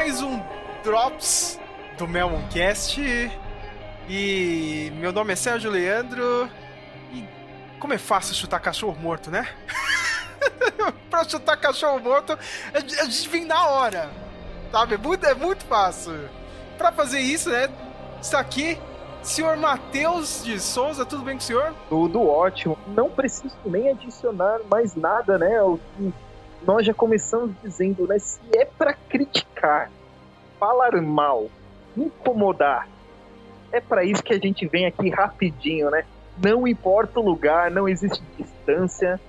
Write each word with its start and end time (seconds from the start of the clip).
mais 0.00 0.22
um 0.22 0.42
Drops 0.82 1.60
do 1.98 2.08
Melmoncast. 2.08 2.98
E 4.08 4.90
meu 4.94 5.12
nome 5.12 5.34
é 5.34 5.36
Sérgio 5.36 5.70
Leandro. 5.70 6.48
E 7.12 7.22
como 7.78 7.92
é 7.92 7.98
fácil 7.98 8.34
chutar 8.34 8.60
cachorro 8.60 8.98
morto, 8.98 9.30
né? 9.30 9.46
pra 11.10 11.22
chutar 11.28 11.58
cachorro 11.58 11.98
morto, 11.98 12.32
a 12.72 13.04
gente 13.04 13.28
vem 13.28 13.44
na 13.44 13.68
hora. 13.68 14.08
Sabe? 14.72 14.94
É 14.94 14.96
muito, 14.96 15.26
é 15.26 15.34
muito 15.34 15.66
fácil. 15.66 16.30
Pra 16.78 16.90
fazer 16.90 17.20
isso, 17.20 17.50
né? 17.50 17.68
Está 18.22 18.40
aqui 18.40 18.80
Senhor 19.22 19.54
Matheus 19.58 20.42
de 20.42 20.58
Souza, 20.60 21.04
tudo 21.04 21.24
bem 21.24 21.36
com 21.36 21.42
o 21.42 21.46
senhor? 21.46 21.74
Tudo 21.90 22.26
ótimo. 22.26 22.78
Não 22.86 23.10
preciso 23.10 23.54
nem 23.66 23.90
adicionar 23.90 24.60
mais 24.66 24.94
nada, 24.96 25.36
né? 25.36 25.60
O 25.60 25.78
que 25.98 26.10
nós 26.66 26.86
já 26.86 26.94
começamos 26.94 27.54
dizendo, 27.62 28.06
né? 28.06 28.18
Se 28.18 28.40
é 28.56 28.64
para 28.64 28.94
criticar, 28.94 29.90
falar 30.60 31.00
mal, 31.00 31.50
incomodar, 31.96 32.86
é 33.72 33.80
para 33.80 34.04
isso 34.04 34.22
que 34.22 34.32
a 34.32 34.38
gente 34.38 34.68
vem 34.68 34.86
aqui 34.86 35.08
rapidinho, 35.10 35.90
né? 35.90 36.04
Não 36.38 36.68
importa 36.68 37.18
o 37.18 37.24
lugar, 37.24 37.70
não 37.70 37.88
existe 37.88 38.22
distância, 38.38 39.20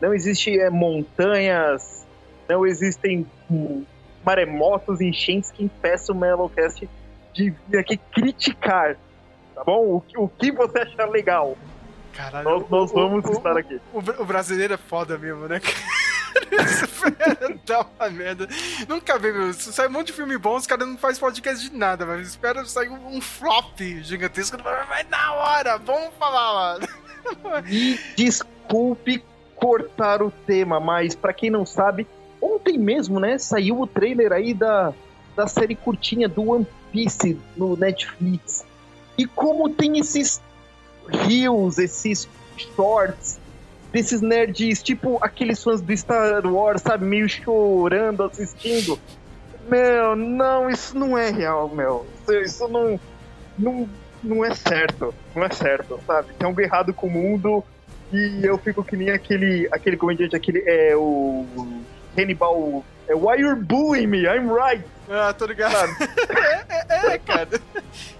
não 0.00 0.14
existe 0.14 0.58
é, 0.58 0.70
montanhas, 0.70 2.06
não 2.48 2.64
existem 2.64 3.26
hum, 3.50 3.84
maremotos, 4.24 5.00
enchentes 5.00 5.50
que 5.50 5.64
impeçam 5.64 6.14
o 6.14 6.18
Mellowcast 6.18 6.88
de 7.34 7.52
vir 7.68 7.78
aqui 7.78 7.96
criticar 7.96 8.96
tá 9.56 9.64
bom? 9.64 9.96
O 9.96 10.00
que, 10.02 10.18
o 10.18 10.28
que 10.28 10.52
você 10.52 10.80
achar 10.80 11.08
legal. 11.08 11.56
Caralho, 12.12 12.44
nós, 12.44 12.68
nós 12.68 12.90
o, 12.90 12.94
vamos 12.94 13.24
o, 13.24 13.32
estar 13.32 13.56
aqui. 13.56 13.80
O, 13.92 13.98
o, 13.98 14.24
brasileiro 14.24 14.74
é 14.74 14.76
foda 14.76 15.18
mesmo, 15.18 15.48
né? 15.48 15.60
Dá 17.66 17.86
uma 17.98 18.10
merda. 18.10 18.48
Nunca 18.88 19.18
vi, 19.18 19.32
meu. 19.32 19.52
Sai 19.52 19.88
um 19.88 19.92
monte 19.92 20.08
de 20.08 20.12
filme 20.12 20.38
bom, 20.38 20.56
os 20.56 20.66
caras 20.66 20.86
não 20.86 20.96
fazem 20.96 21.20
podcast 21.20 21.68
de 21.68 21.76
nada, 21.76 22.04
mas 22.06 22.28
espera 22.28 22.64
sair 22.64 22.90
um 22.90 23.20
flop 23.20 23.78
gigantesco. 24.02 24.56
Vai 24.62 25.04
na 25.04 25.34
hora, 25.34 25.78
vamos 25.78 26.14
falar. 26.18 26.78
E 27.68 27.98
desculpe 28.16 29.22
cortar 29.56 30.22
o 30.22 30.30
tema, 30.30 30.78
mas 30.78 31.14
para 31.14 31.32
quem 31.32 31.50
não 31.50 31.64
sabe, 31.64 32.06
ontem 32.40 32.78
mesmo, 32.78 33.18
né, 33.18 33.38
saiu 33.38 33.80
o 33.80 33.86
trailer 33.86 34.32
aí 34.32 34.52
da, 34.52 34.92
da 35.34 35.46
série 35.46 35.74
curtinha 35.74 36.28
do 36.28 36.50
One 36.50 36.66
Piece 36.92 37.38
no 37.56 37.76
Netflix. 37.76 38.64
E 39.18 39.26
como 39.26 39.68
tem 39.70 39.98
esses 39.98 40.40
reels, 41.08 41.78
esses 41.78 42.28
shorts 42.56 43.38
desses 43.96 44.20
nerds, 44.20 44.82
tipo 44.82 45.18
aqueles 45.22 45.62
fãs 45.64 45.80
do 45.80 45.96
Star 45.96 46.46
Wars, 46.46 46.82
sabe, 46.82 47.06
meio 47.06 47.26
chorando 47.26 48.24
assistindo. 48.24 48.98
Meu, 49.70 50.14
não, 50.14 50.68
isso 50.68 50.96
não 50.98 51.16
é 51.16 51.30
real, 51.30 51.70
meu. 51.70 52.06
Isso 52.44 52.68
não, 52.68 53.00
não, 53.58 53.88
não 54.22 54.44
é 54.44 54.54
certo. 54.54 55.14
Não 55.34 55.42
é 55.42 55.50
certo, 55.50 55.98
sabe? 56.06 56.28
Tem 56.38 56.46
algo 56.46 56.60
errado 56.60 56.92
com 56.92 57.06
o 57.06 57.10
mundo 57.10 57.64
e 58.12 58.40
eu 58.42 58.58
fico 58.58 58.84
que 58.84 58.98
nem 58.98 59.10
aquele, 59.10 59.66
aquele 59.72 59.96
comediante, 59.96 60.36
aquele, 60.36 60.62
é 60.66 60.94
o 60.94 61.46
Hannibal. 62.16 62.84
É, 63.08 63.14
Why 63.14 63.40
you're 63.40 63.58
bullying 63.58 64.08
me? 64.08 64.26
I'm 64.26 64.50
right. 64.50 64.84
Ah, 65.08 65.32
tô 65.32 65.46
ligado. 65.46 65.90
é, 66.28 66.86
é, 66.88 67.14
é, 67.14 67.18
cara. 67.18 67.48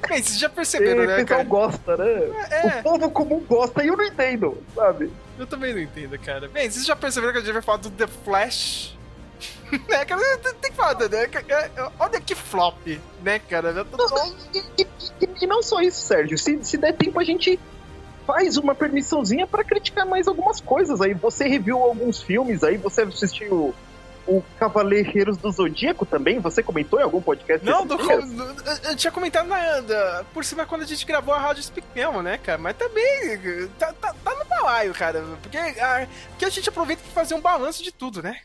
Bem, 0.08 0.22
vocês 0.22 0.38
já 0.38 0.48
perceberam, 0.48 1.04
né, 1.04 1.14
o 1.14 1.26
pessoal 1.26 1.44
gosta, 1.44 1.96
né? 1.96 2.46
É. 2.50 2.78
O 2.78 2.82
povo 2.82 3.10
comum 3.10 3.40
gosta 3.40 3.84
e 3.84 3.88
eu 3.88 3.96
não 3.96 4.04
entendo, 4.04 4.62
sabe? 4.74 5.12
Eu 5.38 5.46
também 5.46 5.74
não 5.74 5.80
entendo, 5.80 6.18
cara. 6.18 6.48
Bem, 6.48 6.70
vocês 6.70 6.86
já 6.86 6.94
perceberam 6.94 7.32
que 7.32 7.38
a 7.40 7.42
gente 7.42 7.52
vai 7.52 7.62
falar 7.62 7.78
do 7.78 7.90
The 7.90 8.06
Flash? 8.06 8.96
né, 9.88 10.04
cara? 10.06 10.38
Tem 10.60 10.70
que 10.70 10.76
falar, 10.76 10.94
né? 11.08 11.28
Olha 11.98 12.20
que 12.20 12.34
flop, 12.34 13.00
né, 13.22 13.38
cara? 13.38 13.86
E, 14.54 14.58
e, 14.78 14.86
e, 15.20 15.28
e, 15.42 15.46
não 15.46 15.62
só 15.62 15.80
isso, 15.80 16.00
Sérgio. 16.00 16.38
Se, 16.38 16.64
se 16.64 16.76
der 16.76 16.94
tempo, 16.94 17.18
a 17.18 17.24
gente 17.24 17.58
faz 18.26 18.56
uma 18.56 18.74
permissãozinha 18.74 19.46
para 19.46 19.64
criticar 19.64 20.06
mais 20.06 20.26
algumas 20.26 20.60
coisas. 20.60 21.00
Aí 21.00 21.14
você 21.14 21.46
reviu 21.46 21.78
alguns 21.78 22.22
filmes, 22.22 22.62
aí 22.62 22.76
você 22.76 23.02
assistiu 23.02 23.74
o 24.26 24.42
Cavaleiros 24.58 25.36
do 25.36 25.50
Zodíaco 25.50 26.04
também? 26.04 26.40
Você 26.40 26.62
comentou 26.62 26.98
em 26.98 27.02
algum 27.02 27.20
podcast? 27.20 27.64
Não, 27.64 27.86
do, 27.86 27.96
eu 28.84 28.96
tinha 28.96 29.10
comentado 29.12 29.46
na, 29.46 29.80
da, 29.80 30.24
por 30.34 30.44
cima 30.44 30.66
quando 30.66 30.82
a 30.82 30.86
gente 30.86 31.06
gravou 31.06 31.32
a 31.32 31.38
Rádio 31.38 31.62
Speak 31.62 31.86
mesmo, 31.94 32.22
né, 32.22 32.38
cara? 32.38 32.58
Mas 32.58 32.76
também 32.76 33.38
tá, 33.78 33.92
tá, 33.92 34.14
tá 34.24 34.34
no 34.34 34.44
balaio, 34.44 34.92
cara. 34.92 35.24
Porque 35.42 35.56
a, 35.56 36.08
porque 36.30 36.44
a 36.44 36.50
gente 36.50 36.68
aproveita 36.68 37.02
para 37.02 37.12
fazer 37.12 37.34
um 37.34 37.40
balanço 37.40 37.82
de 37.82 37.92
tudo, 37.92 38.22
né? 38.22 38.36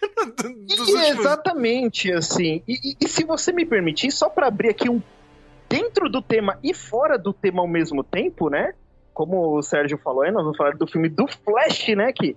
e, 0.68 1.10
Exatamente, 1.10 2.12
assim. 2.12 2.62
E, 2.66 2.92
e, 2.92 2.96
e 3.00 3.08
se 3.08 3.24
você 3.24 3.52
me 3.52 3.66
permitir, 3.66 4.10
só 4.10 4.28
para 4.28 4.46
abrir 4.46 4.70
aqui 4.70 4.88
um. 4.88 5.02
Dentro 5.68 6.08
do 6.08 6.22
tema 6.22 6.58
e 6.64 6.72
fora 6.72 7.18
do 7.18 7.30
tema 7.30 7.60
ao 7.60 7.68
mesmo 7.68 8.02
tempo, 8.02 8.48
né? 8.48 8.72
Como 9.12 9.58
o 9.58 9.62
Sérgio 9.62 9.98
falou 9.98 10.22
aí, 10.22 10.30
nós 10.30 10.42
vamos 10.42 10.56
falar 10.56 10.74
do 10.74 10.86
filme 10.86 11.10
do 11.10 11.26
Flash, 11.26 11.88
né? 11.88 12.10
Que 12.10 12.34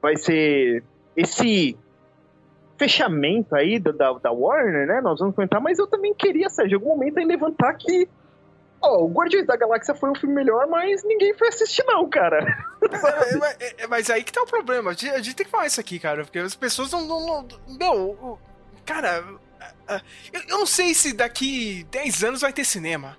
vai 0.00 0.16
ser 0.16 0.84
esse 1.16 1.76
fechamento 2.78 3.54
aí 3.54 3.78
da, 3.78 3.92
da, 3.92 4.30
Warner, 4.30 4.86
né? 4.86 5.00
Nós 5.00 5.18
vamos 5.18 5.34
comentar, 5.34 5.60
mas 5.60 5.78
eu 5.78 5.86
também 5.86 6.14
queria, 6.14 6.48
Sérgio, 6.48 6.76
em 6.76 6.78
algum 6.80 6.90
momento 6.90 7.18
aí 7.18 7.24
levantar 7.24 7.74
que. 7.74 8.08
Ó, 8.80 8.98
oh, 8.98 9.06
o 9.06 9.12
Guardiões 9.12 9.44
da 9.44 9.56
Galáxia 9.56 9.92
foi 9.92 10.08
um 10.08 10.14
filme 10.14 10.36
melhor, 10.36 10.68
mas 10.68 11.02
ninguém 11.02 11.34
foi 11.34 11.48
assistir, 11.48 11.84
não, 11.84 12.08
cara. 12.08 12.38
É, 12.80 13.64
é, 13.64 13.74
é, 13.78 13.86
mas 13.88 14.08
aí 14.08 14.22
que 14.22 14.32
tá 14.32 14.40
o 14.40 14.46
problema. 14.46 14.90
A 14.90 14.92
gente, 14.92 15.10
a 15.10 15.16
gente, 15.16 15.34
tem 15.34 15.44
que 15.44 15.50
falar 15.50 15.66
isso 15.66 15.80
aqui, 15.80 15.98
cara, 15.98 16.22
porque 16.22 16.38
as 16.38 16.54
pessoas 16.54 16.92
não. 16.92 17.06
não, 17.06 17.18
não 17.26 17.46
meu, 17.66 18.38
cara, 18.86 19.24
eu, 20.32 20.40
eu, 20.48 20.58
não 20.58 20.64
sei 20.64 20.94
se 20.94 21.12
daqui 21.12 21.84
10 21.90 22.24
anos 22.24 22.40
vai 22.40 22.52
ter 22.52 22.64
cinema. 22.64 23.18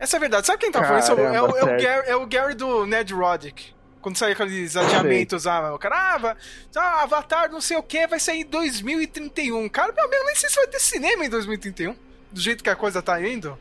Essa 0.00 0.16
é 0.16 0.18
a 0.18 0.20
verdade. 0.20 0.46
Sabe 0.46 0.58
quem 0.58 0.72
tá 0.72 0.82
falando 0.82 1.02
isso? 1.02 1.12
É, 1.12 1.42
o, 1.42 1.56
é, 1.56 1.62
o 1.62 1.66
Gary, 1.66 2.08
é 2.08 2.16
o 2.16 2.26
Gary 2.26 2.54
do 2.54 2.86
Ned 2.86 3.14
Roddick. 3.14 3.72
Quando 4.00 4.16
sair 4.16 4.32
aqueles 4.32 4.76
adiamentos, 4.76 5.46
ah, 5.46 5.74
o 5.74 5.78
cara, 5.78 5.96
ah, 5.96 6.36
ah, 6.76 7.02
Avatar 7.02 7.50
não 7.50 7.60
sei 7.60 7.76
o 7.76 7.82
que, 7.82 8.06
vai 8.06 8.18
sair 8.18 8.40
em 8.40 8.46
2031. 8.46 9.68
Cara, 9.68 9.92
meu 9.92 10.04
amigo, 10.04 10.24
nem 10.24 10.34
sei 10.34 10.48
se 10.48 10.56
vai 10.56 10.66
ter 10.66 10.80
cinema 10.80 11.24
em 11.24 11.28
2031. 11.28 11.94
Do 12.32 12.40
jeito 12.40 12.64
que 12.64 12.70
a 12.70 12.76
coisa 12.76 13.02
tá 13.02 13.20
indo. 13.20 13.58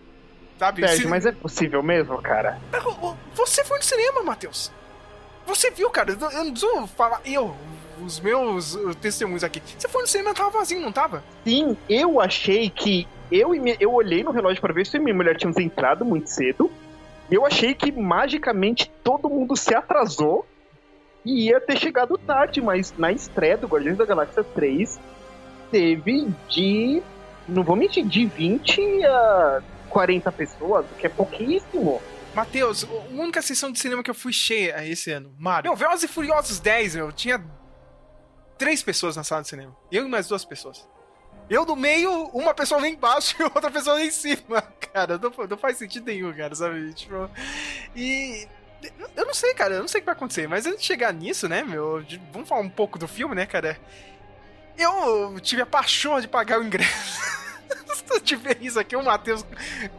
Sabe? 0.58 0.88
Se... 0.90 1.08
mas 1.08 1.26
é 1.26 1.32
possível 1.32 1.82
mesmo, 1.82 2.22
cara? 2.22 2.60
Você 3.36 3.64
foi 3.64 3.78
no 3.78 3.84
cinema, 3.84 4.24
Matheus. 4.24 4.72
Você 5.46 5.72
viu, 5.72 5.90
cara, 5.90 6.12
eu 6.12 6.44
não 6.44 6.52
preciso 6.52 6.88
falar. 6.88 7.22
Eu, 7.26 7.56
os 8.06 8.20
meus 8.20 8.78
testemunhos 9.02 9.44
aqui. 9.44 9.62
Você 9.78 9.88
foi 9.88 10.02
no 10.02 10.08
cinema, 10.08 10.34
tava 10.34 10.52
vazio, 10.52 10.80
não 10.80 10.92
tava? 10.92 11.24
Sim, 11.44 11.78
eu 11.90 12.22
achei 12.22 12.70
que. 12.70 13.08
Eu, 13.32 13.52
eu 13.80 13.94
olhei 13.94 14.24
no 14.24 14.32
relógio 14.32 14.60
para 14.62 14.74
ver 14.74 14.86
se 14.86 14.98
minha 15.00 15.14
mulher 15.14 15.38
tínhamos 15.38 15.58
entrado 15.58 16.04
muito 16.04 16.30
cedo. 16.30 16.72
Eu 17.32 17.46
achei 17.46 17.74
que 17.74 17.92
magicamente 17.92 18.92
todo 19.04 19.30
mundo 19.30 19.56
se 19.56 19.76
atrasou 19.76 20.46
e 21.24 21.48
ia 21.48 21.60
ter 21.60 21.78
chegado 21.78 22.18
tarde, 22.18 22.62
mas 22.62 22.94
na 22.98 23.12
estreia 23.12 23.58
do 23.58 23.68
Guardiões 23.68 23.98
da 23.98 24.06
Galáxia 24.06 24.44
3 24.44 25.00
teve 25.70 26.28
de. 26.48 27.02
Não 27.48 27.64
vou 27.64 27.76
mentir, 27.76 28.06
de 28.06 28.26
20 28.26 29.06
a 29.06 29.62
40 29.90 30.32
pessoas, 30.32 30.86
que 30.98 31.06
é 31.06 31.10
pouquíssimo. 31.10 32.02
Matheus, 32.34 32.86
a 32.86 33.22
única 33.22 33.42
sessão 33.42 33.72
de 33.72 33.80
cinema 33.80 34.04
que 34.04 34.10
eu 34.10 34.16
fui 34.16 34.32
cheia 34.32 34.86
esse 34.88 35.12
ano, 35.12 35.34
Mario. 35.38 35.72
Meu, 35.72 35.78
Velozes 35.78 36.04
e 36.04 36.08
Furiosos 36.08 36.60
10, 36.60 36.96
meu, 36.96 37.12
tinha 37.12 37.44
três 38.58 38.84
pessoas 38.84 39.16
na 39.16 39.24
sala 39.24 39.42
de 39.42 39.50
cinema. 39.50 39.76
Eu 39.92 40.06
e 40.06 40.10
mais 40.10 40.28
duas 40.28 40.46
pessoas. 40.46 40.88
Eu 41.50 41.66
no 41.66 41.76
meio, 41.76 42.26
uma 42.28 42.54
pessoa 42.54 42.80
lá 42.80 42.88
embaixo 42.88 43.36
e 43.42 43.44
outra 43.44 43.72
pessoa 43.72 43.96
lá 43.96 44.04
em 44.04 44.12
cima. 44.12 44.62
Cara, 44.94 45.18
não, 45.18 45.32
não 45.48 45.58
faz 45.58 45.78
sentido 45.78 46.06
nenhum, 46.06 46.34
cara, 46.34 46.54
sabe? 46.54 46.94
Tipo. 46.94 47.30
E. 47.96 48.48
Eu 49.16 49.26
não 49.26 49.34
sei, 49.34 49.54
cara, 49.54 49.76
eu 49.76 49.82
não 49.82 49.88
sei 49.90 50.00
o 50.00 50.02
que 50.02 50.06
vai 50.06 50.16
acontecer, 50.16 50.48
mas 50.48 50.66
antes 50.66 50.80
de 50.80 50.86
chegar 50.86 51.12
nisso, 51.12 51.50
né, 51.50 51.64
meu, 51.64 52.02
vamos 52.32 52.48
falar 52.48 52.62
um 52.62 52.70
pouco 52.70 52.98
do 52.98 53.10
filme, 53.10 53.36
né, 53.36 53.46
cara? 53.46 53.78
Eu 54.78 55.38
tive 55.42 55.62
a 55.62 55.66
paixão 55.66 56.22
de 56.22 56.30
pagar 56.30 56.60
o 56.60 56.64
ingresso. 56.64 57.20
de 58.24 58.36
ver 58.36 58.58
isso 58.62 58.80
aqui, 58.80 58.96
o 58.96 59.04
Matheus, 59.04 59.46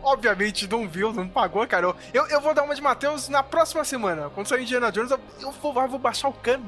obviamente, 0.03 0.69
não 0.69 0.89
viu, 0.89 1.13
não 1.13 1.29
pagou, 1.29 1.67
cara. 1.67 1.95
Eu, 2.13 2.27
eu 2.29 2.41
vou 2.41 2.55
dar 2.55 2.63
uma 2.63 2.75
de 2.75 2.83
Matheus 2.83 3.29
na 3.29 3.43
próxima 3.43 3.85
semana. 3.85 4.31
Quando 4.31 4.47
sair 4.47 4.63
Indiana 4.63 4.93
Jones, 4.93 5.11
eu, 5.11 5.21
eu 5.41 5.53
vou, 5.53 5.75
eu 5.81 5.89
vou 5.89 5.99
baixar 5.99 6.29
o 6.29 6.33
cano. 6.33 6.65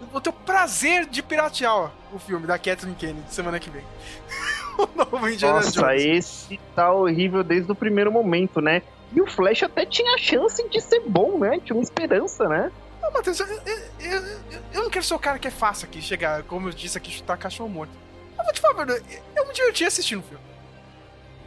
Eu 0.00 0.06
vou 0.08 0.20
ter 0.20 0.30
o 0.30 0.32
prazer 0.32 1.06
de 1.06 1.22
piratear 1.22 1.92
o 2.12 2.18
filme 2.18 2.46
da 2.46 2.58
Kathleen 2.58 2.94
Kennedy 2.94 3.32
semana 3.32 3.58
que 3.58 3.70
vem. 3.70 3.84
o 4.78 4.88
novo 4.96 5.28
Indiana 5.28 5.56
Nossa, 5.56 5.70
Jones. 5.70 6.02
esse 6.02 6.60
tá 6.74 6.92
horrível 6.92 7.42
desde 7.42 7.70
o 7.70 7.74
primeiro 7.74 8.10
momento, 8.10 8.60
né? 8.60 8.82
E 9.12 9.20
o 9.20 9.26
Flash 9.26 9.62
até 9.62 9.86
tinha 9.86 10.14
a 10.14 10.18
chance 10.18 10.66
de 10.68 10.80
ser 10.80 11.00
bom, 11.06 11.38
né? 11.38 11.60
Tinha 11.64 11.76
uma 11.76 11.82
esperança, 11.82 12.48
né? 12.48 12.70
Não, 13.00 13.12
Matheus, 13.12 13.38
eu, 13.38 13.46
eu, 13.46 13.60
eu, 14.00 14.22
eu, 14.72 14.82
não 14.82 14.90
quero 14.90 15.04
ser 15.04 15.14
o 15.14 15.18
cara 15.18 15.38
que 15.38 15.46
é 15.46 15.50
fácil 15.50 15.86
aqui, 15.86 16.00
chegar, 16.00 16.42
como 16.44 16.68
eu 16.68 16.72
disse 16.72 16.96
aqui, 16.96 17.12
chutar 17.12 17.36
cachorro 17.36 17.68
morto. 17.68 18.03
Eu 18.38 18.44
vou 18.44 18.52
te 18.52 18.60
falar, 18.60 18.88
eu 18.88 19.46
me 19.46 19.54
diverti 19.54 19.84
assistindo 19.84 20.20
o 20.20 20.22
filme 20.22 20.54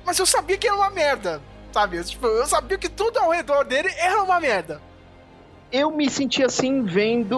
mas 0.07 0.17
eu 0.19 0.25
sabia 0.25 0.57
que 0.57 0.65
era 0.65 0.75
uma 0.77 0.89
merda, 0.89 1.41
sabe? 1.73 2.01
Tipo, 2.01 2.27
eu 2.27 2.45
sabia 2.45 2.77
que 2.77 2.87
tudo 2.87 3.19
ao 3.19 3.29
redor 3.29 3.65
dele 3.65 3.89
era 3.97 4.23
uma 4.23 4.39
merda. 4.39 4.81
Eu 5.69 5.91
me 5.91 6.09
senti 6.09 6.41
assim 6.41 6.81
vendo 6.83 7.37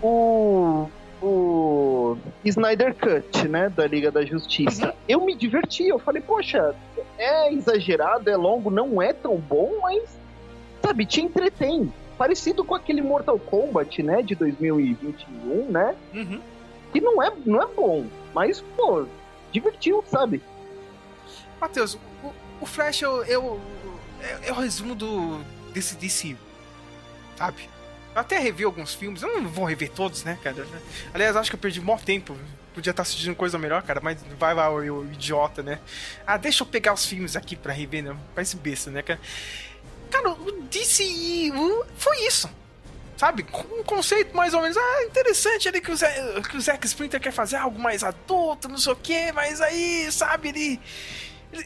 o, 0.00 0.88
o 1.20 2.16
Snyder 2.44 2.94
Cut, 2.94 3.48
né, 3.48 3.68
da 3.68 3.84
Liga 3.88 4.12
da 4.12 4.24
Justiça. 4.24 4.86
Uhum. 4.86 4.92
Eu 5.08 5.20
me 5.26 5.34
diverti, 5.34 5.88
eu 5.88 5.98
falei, 5.98 6.22
poxa, 6.22 6.72
é 7.18 7.52
exagerado, 7.52 8.30
é 8.30 8.36
longo, 8.36 8.70
não 8.70 9.02
é 9.02 9.12
tão 9.12 9.36
bom, 9.36 9.80
mas, 9.82 10.04
sabe, 10.80 11.04
te 11.06 11.20
entretém. 11.20 11.92
Parecido 12.16 12.64
com 12.64 12.76
aquele 12.76 13.02
Mortal 13.02 13.40
Kombat, 13.40 14.04
né, 14.04 14.22
de 14.22 14.36
2021, 14.36 15.68
né? 15.68 15.96
Uhum. 16.14 16.40
Que 16.92 17.00
não 17.00 17.20
é, 17.20 17.32
não 17.44 17.60
é 17.60 17.66
bom, 17.74 18.04
mas, 18.34 18.60
pô, 18.76 19.06
divertiu, 19.52 20.04
sabe? 20.10 20.42
Matheus, 21.60 21.98
o, 22.22 22.32
o 22.60 22.66
Flash, 22.66 23.02
eu, 23.02 23.24
eu, 23.24 23.60
é, 24.20 24.48
é 24.48 24.52
o 24.52 24.56
resumo 24.56 24.94
do, 24.94 25.40
desse 25.72 25.94
DC, 25.96 26.36
sabe? 27.36 27.68
Eu 28.14 28.20
até 28.20 28.38
revi 28.38 28.64
alguns 28.64 28.94
filmes, 28.94 29.22
eu 29.22 29.40
não 29.40 29.48
vou 29.48 29.64
rever 29.64 29.90
todos, 29.90 30.24
né, 30.24 30.38
cara? 30.42 30.66
Aliás, 31.12 31.36
acho 31.36 31.50
que 31.50 31.56
eu 31.56 31.60
perdi 31.60 31.80
maior 31.80 32.00
tempo. 32.00 32.36
Podia 32.72 32.90
estar 32.90 33.02
assistindo 33.02 33.36
coisa 33.36 33.56
melhor, 33.56 33.82
cara, 33.82 34.00
mas 34.02 34.20
vai 34.38 34.52
lá, 34.52 34.68
o, 34.68 34.78
o 34.78 35.12
idiota, 35.12 35.62
né? 35.62 35.78
Ah, 36.26 36.36
deixa 36.36 36.64
eu 36.64 36.66
pegar 36.66 36.92
os 36.92 37.06
filmes 37.06 37.36
aqui 37.36 37.54
pra 37.54 37.72
rever, 37.72 38.02
né? 38.02 38.16
Parece 38.34 38.56
besta, 38.56 38.90
né, 38.90 39.00
cara? 39.02 39.20
Cara, 40.10 40.30
o 40.30 40.52
DCU 40.62 41.86
foi 41.96 42.26
isso. 42.26 42.48
Sabe? 43.24 43.46
Um 43.78 43.82
conceito 43.82 44.36
mais 44.36 44.52
ou 44.52 44.60
menos. 44.60 44.76
Ah, 44.76 45.04
interessante 45.04 45.66
ali 45.66 45.80
que 45.80 45.90
o, 45.90 45.96
Zé, 45.96 46.42
que 46.46 46.58
o 46.58 46.60
Zack 46.60 46.86
Splinter 46.86 47.18
quer 47.18 47.32
fazer 47.32 47.56
algo 47.56 47.80
mais 47.80 48.04
adulto, 48.04 48.68
não 48.68 48.76
sei 48.76 48.92
o 48.92 48.96
que, 48.96 49.32
mas 49.32 49.62
aí, 49.62 50.12
sabe, 50.12 50.50
ele 50.50 50.80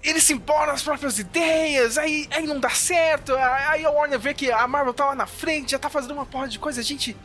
ele 0.04 0.20
se 0.20 0.34
impõe 0.34 0.66
nas 0.66 0.82
próprias 0.82 1.18
ideias, 1.18 1.98
aí, 1.98 2.28
aí 2.30 2.46
não 2.46 2.60
dá 2.60 2.70
certo, 2.70 3.34
aí 3.34 3.84
a 3.84 3.90
Warner 3.90 4.20
vê 4.20 4.34
que 4.34 4.52
a 4.52 4.68
Marvel 4.68 4.92
tá 4.92 5.06
lá 5.06 5.14
na 5.14 5.26
frente, 5.26 5.72
já 5.72 5.78
tá 5.78 5.88
fazendo 5.88 6.12
uma 6.12 6.26
porra 6.26 6.46
de 6.46 6.58
coisa, 6.58 6.80
a 6.80 6.84
gente, 6.84 7.16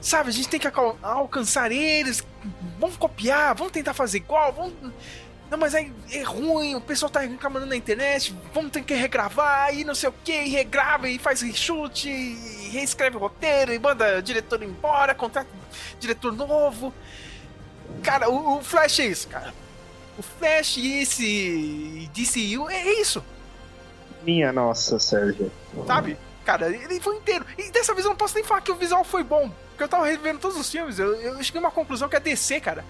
sabe, 0.00 0.28
a 0.28 0.32
gente 0.32 0.48
tem 0.48 0.58
que 0.58 0.68
alcançar 1.00 1.70
eles, 1.70 2.26
vamos 2.78 2.96
copiar, 2.96 3.54
vamos 3.54 3.72
tentar 3.72 3.94
fazer 3.94 4.18
igual, 4.18 4.52
vamos... 4.52 4.74
Não, 5.50 5.56
mas 5.56 5.74
aí 5.74 5.92
é 6.12 6.22
ruim, 6.22 6.74
o 6.74 6.80
pessoal 6.80 7.10
tá 7.10 7.20
reclamando 7.20 7.66
na 7.66 7.76
internet, 7.76 8.34
vamos 8.52 8.70
ter 8.70 8.82
que 8.82 8.94
regravar, 8.94 9.74
e 9.74 9.82
não 9.82 9.94
sei 9.94 10.08
o 10.10 10.14
que, 10.24 10.32
e 10.32 10.48
regrava, 10.48 11.08
e 11.08 11.18
faz 11.18 11.40
reshoot, 11.40 12.08
e 12.08 12.68
reescreve 12.70 13.16
o 13.16 13.20
roteiro, 13.20 13.72
e 13.72 13.78
manda 13.78 14.18
o 14.18 14.22
diretor 14.22 14.62
embora, 14.62 15.14
contrata 15.14 15.48
diretor 15.98 16.32
novo. 16.32 16.92
Cara, 18.02 18.28
o, 18.28 18.58
o 18.58 18.62
Flash 18.62 19.00
é 19.00 19.06
isso, 19.06 19.28
cara 19.28 19.54
o 20.18 20.22
Flash 20.22 20.76
e 20.78 21.00
esse 21.00 22.10
DCU 22.12 22.68
é 22.68 23.00
isso. 23.00 23.24
Minha 24.22 24.52
nossa, 24.52 24.98
Sérgio. 24.98 25.50
Sabe? 25.86 26.18
Cara, 26.44 26.68
ele 26.68 27.00
foi 27.00 27.16
inteiro. 27.16 27.46
E 27.56 27.70
dessa 27.70 27.94
vez 27.94 28.04
eu 28.04 28.10
não 28.10 28.16
posso 28.16 28.34
nem 28.34 28.42
falar 28.42 28.60
que 28.60 28.72
o 28.72 28.74
visual 28.74 29.04
foi 29.04 29.22
bom. 29.22 29.48
Porque 29.70 29.84
eu 29.84 29.88
tava 29.88 30.06
revendo 30.06 30.40
todos 30.40 30.58
os 30.58 30.68
filmes, 30.68 30.98
eu, 30.98 31.14
eu 31.14 31.42
cheguei 31.42 31.60
a 31.60 31.64
uma 31.64 31.70
conclusão 31.70 32.08
que 32.08 32.16
a 32.16 32.18
DC, 32.18 32.60
cara. 32.60 32.84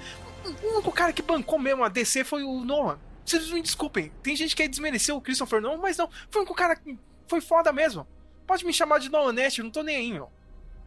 O 0.63 0.75
único 0.75 0.93
cara 0.93 1.13
que 1.13 1.23
bancou 1.23 1.59
mesmo 1.59 1.85
a 1.85 1.89
DC 1.89 2.25
foi 2.25 2.43
o 2.43 2.65
Nolan. 2.65 2.99
Vocês 3.25 3.51
me 3.51 3.61
desculpem. 3.63 4.13
Tem 4.23 4.35
gente 4.35 4.57
que 4.57 4.67
desmereceu 4.67 5.17
o 5.17 5.21
Christopher 5.21 5.61
Nolan, 5.61 5.79
mas 5.79 5.97
não. 5.97 6.09
Foi 6.31 6.43
único 6.43 6.55
cara 6.55 6.77
que 6.77 6.99
foi 7.27 7.41
foda 7.41 7.73
mesmo. 7.73 8.07
Pode 8.47 8.65
me 8.65 8.73
chamar 8.73 8.99
de 8.99 9.11
Nolanete, 9.11 9.63
não 9.63 9.71
tô 9.71 9.83
nem 9.83 9.97
aí, 9.97 10.13
meu. 10.13 10.31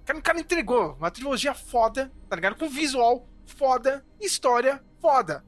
O 0.09 0.21
cara, 0.23 0.39
entregou 0.39 0.95
uma 0.97 1.11
trilogia 1.11 1.53
foda, 1.53 2.11
tá 2.27 2.35
ligado? 2.35 2.55
Com 2.55 2.67
visual 2.67 3.27
foda, 3.45 4.03
história 4.19 4.83
foda. 4.99 5.45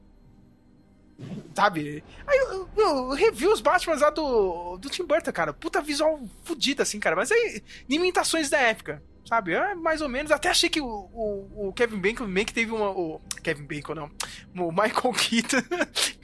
Sabe? 1.54 2.04
Aí 2.26 2.38
eu, 2.38 2.68
eu, 2.76 2.86
eu 2.86 3.08
revi 3.10 3.46
os 3.46 3.60
Batman 3.60 3.96
lá 3.96 4.10
do, 4.10 4.76
do 4.78 4.88
Tim 4.88 5.04
Burton, 5.04 5.32
cara. 5.32 5.52
Puta 5.52 5.80
visual 5.80 6.20
fodida, 6.44 6.82
assim, 6.82 7.00
cara. 7.00 7.16
Mas 7.16 7.30
aí, 7.32 7.62
imitações 7.88 8.48
da 8.48 8.58
época. 8.58 9.02
Sabe? 9.26 9.54
É 9.54 9.74
mais 9.74 10.00
ou 10.00 10.08
menos. 10.08 10.30
Até 10.30 10.50
achei 10.50 10.68
que 10.68 10.80
o, 10.80 10.86
o, 10.86 11.68
o 11.68 11.72
Kevin 11.72 11.98
Bacon 11.98 12.26
meio 12.26 12.46
que 12.46 12.52
teve 12.52 12.70
uma. 12.72 12.90
O, 12.90 13.20
Kevin 13.42 13.64
Bacon, 13.64 13.94
não. 13.94 14.10
O 14.56 14.70
Michael 14.70 15.12
Keaton. 15.16 15.62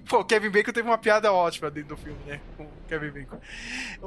Pô, 0.08 0.20
o 0.20 0.24
Kevin 0.24 0.50
Bacon 0.50 0.72
teve 0.72 0.88
uma 0.88 0.98
piada 0.98 1.32
ótima 1.32 1.70
dentro 1.70 1.90
do 1.90 1.96
filme, 1.96 2.18
né? 2.26 2.40
Com 2.56 2.64
o 2.64 2.70
Kevin 2.88 3.10
Bacon. 3.10 3.40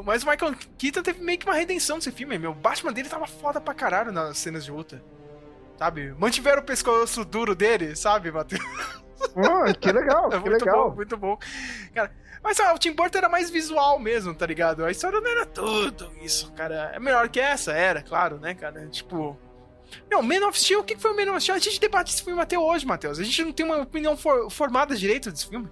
Mas 0.03 0.23
o 0.23 0.29
Michael 0.29 0.55
Keaton 0.77 1.01
teve 1.01 1.21
meio 1.21 1.39
que 1.39 1.45
uma 1.45 1.55
redenção 1.55 1.95
nesse 1.95 2.11
filme, 2.11 2.37
meu. 2.37 2.51
O 2.51 2.55
Batman 2.55 2.93
dele 2.93 3.09
tava 3.09 3.25
foda 3.27 3.59
pra 3.59 3.73
caralho 3.73 4.11
nas 4.11 4.37
cenas 4.37 4.65
de 4.65 4.71
luta. 4.71 5.03
Sabe? 5.77 6.13
Mantiveram 6.17 6.61
o 6.61 6.65
pescoço 6.65 7.25
duro 7.25 7.55
dele, 7.55 7.95
sabe, 7.95 8.31
Matheus? 8.31 8.61
Oh, 9.35 9.79
que 9.79 9.91
legal, 9.91 10.27
é 10.27 10.31
que 10.31 10.49
muito 10.49 10.65
legal. 10.65 10.89
Bom, 10.89 10.95
muito 10.95 11.17
bom. 11.17 11.37
Cara, 11.93 12.11
mas 12.43 12.59
ah, 12.59 12.73
o 12.73 12.77
Tim 12.77 12.91
Burton 12.91 13.19
era 13.19 13.29
mais 13.29 13.49
visual 13.49 13.97
mesmo, 13.97 14.35
tá 14.35 14.45
ligado? 14.45 14.83
A 14.83 14.91
história 14.91 15.21
não 15.21 15.31
era 15.31 15.45
tudo 15.45 16.11
isso, 16.21 16.51
cara. 16.51 16.91
É 16.93 16.99
melhor 16.99 17.29
que 17.29 17.39
essa, 17.39 17.71
era, 17.71 18.01
claro, 18.01 18.37
né, 18.37 18.53
cara? 18.53 18.85
Tipo. 18.87 19.37
Não, 20.09 20.21
Man 20.21 20.45
of 20.47 20.59
Steel, 20.59 20.81
o 20.81 20.83
que 20.83 20.97
foi 20.97 21.11
o 21.11 21.15
Man 21.15 21.31
of 21.31 21.41
Steel? 21.41 21.55
A 21.55 21.59
gente 21.59 21.79
debate 21.79 22.13
esse 22.13 22.23
filme 22.23 22.41
até 22.41 22.57
hoje, 22.57 22.85
Matheus. 22.85 23.19
A 23.19 23.23
gente 23.23 23.43
não 23.43 23.53
tem 23.53 23.65
uma 23.65 23.77
opinião 23.77 24.17
for, 24.17 24.49
formada 24.51 24.95
direito 24.95 25.31
desse 25.31 25.47
filme. 25.47 25.69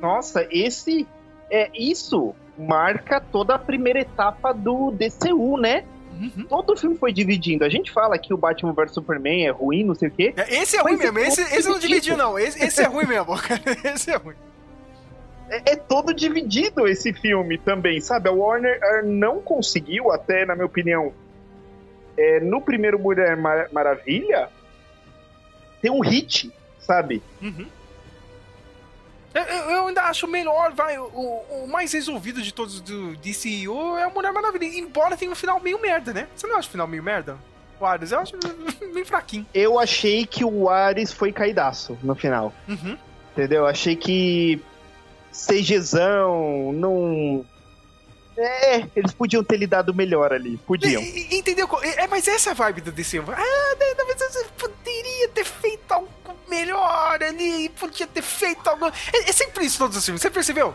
Nossa, 0.00 0.46
esse. 0.50 1.06
É, 1.50 1.70
isso 1.74 2.34
marca 2.58 3.20
toda 3.20 3.54
a 3.54 3.58
primeira 3.58 4.00
etapa 4.00 4.52
do 4.52 4.90
DCU, 4.90 5.56
né? 5.56 5.86
Uhum. 6.20 6.44
Todo 6.48 6.72
o 6.72 6.76
filme 6.76 6.96
foi 6.96 7.12
dividindo. 7.12 7.64
A 7.64 7.68
gente 7.68 7.90
fala 7.90 8.18
que 8.18 8.32
o 8.32 8.36
Batman 8.36 8.72
vs 8.72 8.92
Superman 8.92 9.46
é 9.46 9.50
ruim, 9.50 9.84
não 9.84 9.94
sei 9.94 10.08
o 10.08 10.10
quê. 10.10 10.32
É, 10.36 10.62
esse 10.62 10.76
é 10.76 10.80
ruim 10.80 10.96
mesmo, 10.96 11.18
esse, 11.18 11.42
esse 11.42 11.68
não 11.68 11.78
dividiu, 11.78 12.16
não. 12.16 12.38
Esse, 12.38 12.62
esse 12.62 12.82
é 12.82 12.86
ruim 12.86 13.06
mesmo, 13.06 13.34
Esse 13.84 14.10
é 14.10 14.16
ruim. 14.16 14.34
É, 15.48 15.72
é, 15.72 15.76
todo 15.76 16.12
dividido 16.12 16.88
esse 16.88 17.12
filme 17.12 17.58
também, 17.58 18.00
sabe? 18.00 18.28
A 18.28 18.32
Warner 18.32 18.80
não 19.04 19.40
conseguiu, 19.40 20.10
até 20.10 20.44
na 20.44 20.54
minha 20.54 20.66
opinião, 20.66 21.12
é, 22.16 22.40
no 22.40 22.60
primeiro 22.60 22.98
Mulher 22.98 23.36
Mar 23.36 23.68
Maravilha, 23.72 24.48
ter 25.80 25.90
um 25.90 26.00
hit, 26.00 26.52
sabe? 26.78 27.22
Uhum. 27.40 27.66
Eu, 29.36 29.70
eu, 29.70 29.86
ainda 29.88 30.02
acho 30.04 30.26
melhor, 30.26 30.72
vai. 30.72 30.98
O, 30.98 31.04
o, 31.04 31.68
mais 31.68 31.92
resolvido 31.92 32.40
de 32.40 32.52
todos 32.52 32.80
do 32.80 33.16
DCU 33.16 33.98
é 33.98 34.06
o 34.06 34.14
Mulher 34.14 34.32
Maravilha. 34.32 34.64
Embora 34.64 35.16
tenha 35.16 35.30
um 35.30 35.34
final 35.34 35.60
meio 35.60 35.80
merda, 35.80 36.12
né? 36.12 36.26
Você 36.34 36.46
não 36.46 36.56
acha 36.56 36.68
o 36.68 36.72
final 36.72 36.86
meio 36.86 37.02
merda? 37.02 37.36
O 37.78 37.84
Ares, 37.84 38.12
eu 38.12 38.20
acho 38.20 38.32
meio 38.94 39.04
fraquinho. 39.04 39.46
Eu 39.52 39.78
achei 39.78 40.24
que 40.24 40.42
o 40.42 40.70
Ares 40.70 41.12
foi 41.12 41.32
caidaço 41.32 41.98
no 42.02 42.14
final. 42.14 42.52
Uhum. 42.66 42.96
Entendeu? 43.32 43.66
Achei 43.66 43.94
que 43.94 44.62
CGzão, 45.30 46.72
não. 46.72 47.44
É, 48.38 48.86
eles 48.96 49.12
podiam 49.12 49.44
ter 49.44 49.56
lidado 49.58 49.94
melhor 49.94 50.32
ali. 50.32 50.58
Podiam. 50.58 51.02
entendeu? 51.02 51.68
É, 51.82 52.06
mas 52.06 52.26
essa 52.26 52.50
é 52.50 52.52
a 52.52 52.54
vibe 52.54 52.80
do 52.80 52.92
DC. 52.92 53.18
Ah, 53.18 53.76
talvez 53.96 54.18
você 54.18 54.46
poderia 54.58 55.28
ter 55.28 55.44
feito 55.44 55.92
algo 55.92 56.08
melhor 56.48 57.22
ali, 57.22 57.68
podia 57.70 58.06
ter 58.06 58.22
feito 58.22 58.66
algo. 58.68 58.86
É, 58.86 59.30
é 59.30 59.32
sempre 59.32 59.64
isso 59.64 59.78
todos 59.78 59.96
os 59.96 60.04
filmes, 60.04 60.22
você 60.22 60.30
percebeu? 60.30 60.74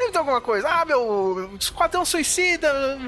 Sempre 0.00 0.12
tem 0.12 0.18
alguma 0.18 0.40
coisa. 0.40 0.66
Ah, 0.68 0.84
meu, 0.84 1.54
Esquadrão 1.60 2.04
Suicida. 2.04 2.98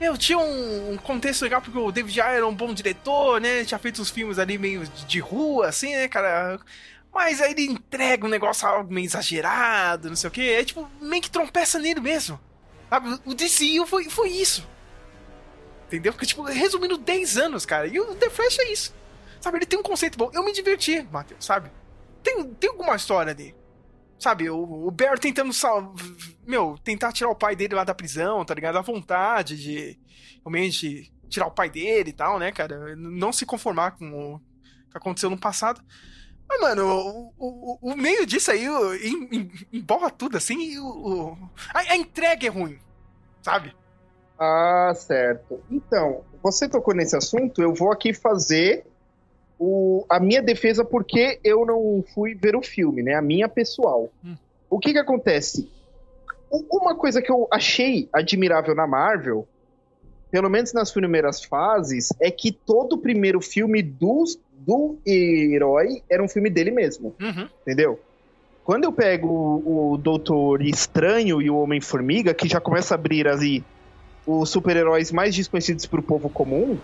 Meu, 0.00 0.18
tinha 0.18 0.38
um, 0.38 0.96
contexto 0.96 1.42
legal 1.42 1.62
porque 1.62 1.78
o 1.78 1.92
David 1.92 2.20
Ayer 2.20 2.36
era 2.38 2.46
um 2.46 2.54
bom 2.54 2.74
diretor, 2.74 3.40
né? 3.40 3.64
Tinha 3.64 3.78
feito 3.78 4.02
uns 4.02 4.10
filmes 4.10 4.38
ali 4.40 4.58
meio 4.58 4.84
de 4.84 5.20
rua, 5.20 5.68
assim, 5.68 5.94
né, 5.94 6.08
cara? 6.08 6.58
Mas 7.14 7.40
aí 7.40 7.52
ele 7.52 7.66
entrega 7.66 8.26
um 8.26 8.28
negócio 8.28 8.66
algo 8.66 8.92
meio 8.92 9.04
exagerado, 9.04 10.08
não 10.08 10.16
sei 10.16 10.28
o 10.28 10.30
que. 10.30 10.50
É 10.50 10.64
tipo, 10.64 10.90
meio 11.00 11.22
que 11.22 11.30
tropeça 11.30 11.78
nele 11.78 12.00
mesmo. 12.00 12.40
Sabe? 12.90 13.20
O 13.24 13.34
DCU 13.34 13.86
foi, 13.86 14.10
foi 14.10 14.30
isso. 14.30 14.66
Entendeu? 15.86 16.12
Porque, 16.12 16.26
tipo, 16.26 16.42
resumindo 16.42 16.96
10 16.98 17.36
anos, 17.36 17.64
cara. 17.64 17.86
E 17.86 18.00
o 18.00 18.14
The 18.14 18.30
Flash 18.30 18.58
é 18.58 18.72
isso. 18.72 18.94
Sabe, 19.42 19.58
ele 19.58 19.66
tem 19.66 19.78
um 19.78 19.82
conceito 19.82 20.16
bom. 20.16 20.30
Eu 20.32 20.44
me 20.44 20.52
diverti, 20.52 21.02
Matheus, 21.10 21.44
sabe? 21.44 21.70
Tem, 22.22 22.54
tem 22.54 22.70
alguma 22.70 22.94
história 22.94 23.32
ali. 23.32 23.54
Sabe, 24.18 24.48
o, 24.48 24.86
o 24.86 24.90
Bear 24.90 25.18
tentando 25.18 25.52
sal... 25.52 25.92
Meu, 26.46 26.78
tentar 26.84 27.12
tirar 27.12 27.28
o 27.28 27.34
pai 27.34 27.56
dele 27.56 27.74
lá 27.74 27.82
da 27.82 27.94
prisão, 27.94 28.44
tá 28.44 28.54
ligado? 28.54 28.78
A 28.78 28.82
vontade 28.82 29.60
de 29.60 29.98
realmente 30.44 31.12
tirar 31.28 31.48
o 31.48 31.50
pai 31.50 31.68
dele 31.68 32.10
e 32.10 32.12
tal, 32.12 32.38
né, 32.38 32.52
cara? 32.52 32.94
Não 32.94 33.32
se 33.32 33.44
conformar 33.44 33.92
com 33.92 34.34
o 34.34 34.38
que 34.90 34.96
aconteceu 34.96 35.28
no 35.28 35.36
passado. 35.38 35.82
Mas, 36.48 36.60
mano, 36.60 36.86
o, 36.86 37.32
o, 37.36 37.92
o 37.92 37.96
meio 37.96 38.24
disso 38.24 38.52
aí 38.52 38.64
embola 39.72 40.10
tudo, 40.10 40.36
assim, 40.36 40.78
o, 40.78 41.36
a, 41.74 41.80
a 41.80 41.96
entrega 41.96 42.46
é 42.46 42.50
ruim, 42.50 42.78
sabe? 43.40 43.74
Ah, 44.38 44.92
certo. 44.94 45.60
Então, 45.70 46.24
você 46.42 46.68
tocou 46.68 46.94
nesse 46.94 47.16
assunto, 47.16 47.62
eu 47.62 47.74
vou 47.74 47.90
aqui 47.90 48.12
fazer 48.12 48.86
o, 49.64 50.04
a 50.08 50.18
minha 50.18 50.42
defesa 50.42 50.84
porque 50.84 51.38
eu 51.44 51.64
não 51.64 52.04
fui 52.12 52.34
ver 52.34 52.56
o 52.56 52.62
filme, 52.62 53.00
né? 53.00 53.14
A 53.14 53.22
minha 53.22 53.48
pessoal. 53.48 54.10
Hum. 54.24 54.34
O 54.68 54.80
que 54.80 54.92
que 54.92 54.98
acontece? 54.98 55.70
Uma 56.50 56.96
coisa 56.96 57.22
que 57.22 57.30
eu 57.30 57.46
achei 57.48 58.08
admirável 58.12 58.74
na 58.74 58.88
Marvel, 58.88 59.46
pelo 60.32 60.50
menos 60.50 60.72
nas 60.72 60.90
primeiras 60.90 61.44
fases, 61.44 62.08
é 62.20 62.28
que 62.28 62.50
todo 62.50 62.94
o 62.94 62.98
primeiro 62.98 63.40
filme 63.40 63.80
do, 63.80 64.24
do 64.52 64.98
herói 65.06 66.02
era 66.10 66.22
um 66.22 66.28
filme 66.28 66.50
dele 66.50 66.72
mesmo. 66.72 67.14
Uhum. 67.20 67.48
Entendeu? 67.62 68.00
Quando 68.64 68.84
eu 68.84 68.92
pego 68.92 69.28
o, 69.28 69.92
o 69.92 69.96
Doutor 69.96 70.60
Estranho 70.62 71.40
e 71.40 71.48
o 71.48 71.56
Homem-Formiga, 71.56 72.34
que 72.34 72.48
já 72.48 72.60
começa 72.60 72.94
a 72.94 72.96
abrir 72.96 73.28
ali 73.28 73.64
os 74.26 74.50
super-heróis 74.50 75.12
mais 75.12 75.36
desconhecidos 75.36 75.86
pro 75.86 76.02
povo 76.02 76.28
comum, 76.28 76.76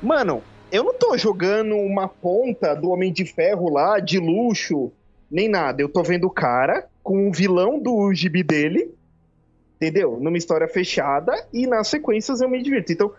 mano, 0.00 0.42
eu 0.72 0.82
não 0.82 0.94
tô 0.94 1.18
jogando 1.18 1.76
uma 1.76 2.08
ponta 2.08 2.74
do 2.74 2.88
Homem 2.88 3.12
de 3.12 3.26
Ferro 3.26 3.70
lá, 3.70 4.00
de 4.00 4.18
luxo, 4.18 4.90
nem 5.30 5.46
nada. 5.46 5.82
Eu 5.82 5.88
tô 5.88 6.02
vendo 6.02 6.26
o 6.26 6.30
cara 6.30 6.88
com 7.02 7.28
o 7.28 7.32
vilão 7.32 7.78
do 7.78 8.12
gibi 8.14 8.42
dele, 8.42 8.90
entendeu? 9.76 10.18
Numa 10.18 10.38
história 10.38 10.66
fechada, 10.66 11.32
e 11.52 11.66
nas 11.66 11.88
sequências 11.88 12.40
eu 12.40 12.48
me 12.48 12.62
divirto. 12.62 12.90
Então, 12.90 13.12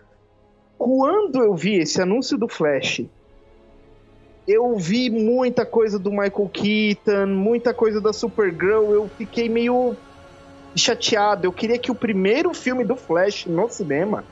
quando 0.76 1.44
eu 1.44 1.54
vi 1.54 1.76
esse 1.76 2.02
anúncio 2.02 2.36
do 2.36 2.48
Flash, 2.48 3.04
eu 4.48 4.76
vi 4.76 5.08
muita 5.08 5.64
coisa 5.64 5.96
do 5.96 6.10
Michael 6.10 6.50
Keaton, 6.52 7.26
muita 7.28 7.72
coisa 7.72 8.00
da 8.00 8.12
Supergirl, 8.12 8.92
eu 8.92 9.08
fiquei 9.16 9.48
meio 9.48 9.96
chateado. 10.74 11.46
Eu 11.46 11.52
queria 11.52 11.78
que 11.78 11.92
o 11.92 11.94
primeiro 11.94 12.52
filme 12.52 12.82
do 12.82 12.96
Flash 12.96 13.46
no 13.46 13.68
cinema 13.68 14.24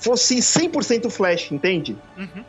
fosse 0.00 0.36
100% 0.36 1.10
Flash, 1.10 1.52
entende? 1.52 1.96
Uhum. 2.16 2.44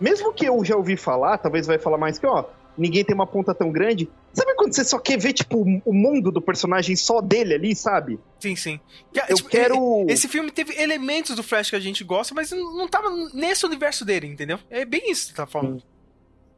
Mesmo 0.00 0.32
que 0.32 0.46
eu 0.46 0.64
já 0.64 0.76
ouvi 0.76 0.96
falar, 0.96 1.38
talvez 1.38 1.66
vai 1.66 1.78
falar 1.78 1.98
mais 1.98 2.18
que, 2.18 2.26
ó, 2.26 2.44
ninguém 2.76 3.04
tem 3.04 3.14
uma 3.14 3.26
ponta 3.26 3.52
tão 3.54 3.72
grande. 3.72 4.08
Sabe 4.32 4.54
quando 4.54 4.72
você 4.72 4.84
só 4.84 4.98
quer 4.98 5.18
ver, 5.18 5.32
tipo, 5.32 5.58
o 5.84 5.92
mundo 5.92 6.30
do 6.30 6.40
personagem 6.40 6.94
só 6.94 7.20
dele 7.20 7.54
ali, 7.54 7.74
sabe? 7.74 8.20
Sim, 8.38 8.54
sim. 8.54 8.78
Eu 9.28 9.36
tipo, 9.36 9.48
quero. 9.48 10.06
Esse 10.08 10.28
filme 10.28 10.50
teve 10.52 10.80
elementos 10.80 11.34
do 11.34 11.42
Flash 11.42 11.70
que 11.70 11.76
a 11.76 11.80
gente 11.80 12.04
gosta, 12.04 12.34
mas 12.34 12.52
não 12.52 12.86
tava 12.86 13.10
nesse 13.34 13.66
universo 13.66 14.04
dele, 14.04 14.28
entendeu? 14.28 14.58
É 14.70 14.84
bem 14.84 15.10
isso 15.10 15.28
que 15.28 15.34
tá 15.34 15.46
falando. 15.46 15.82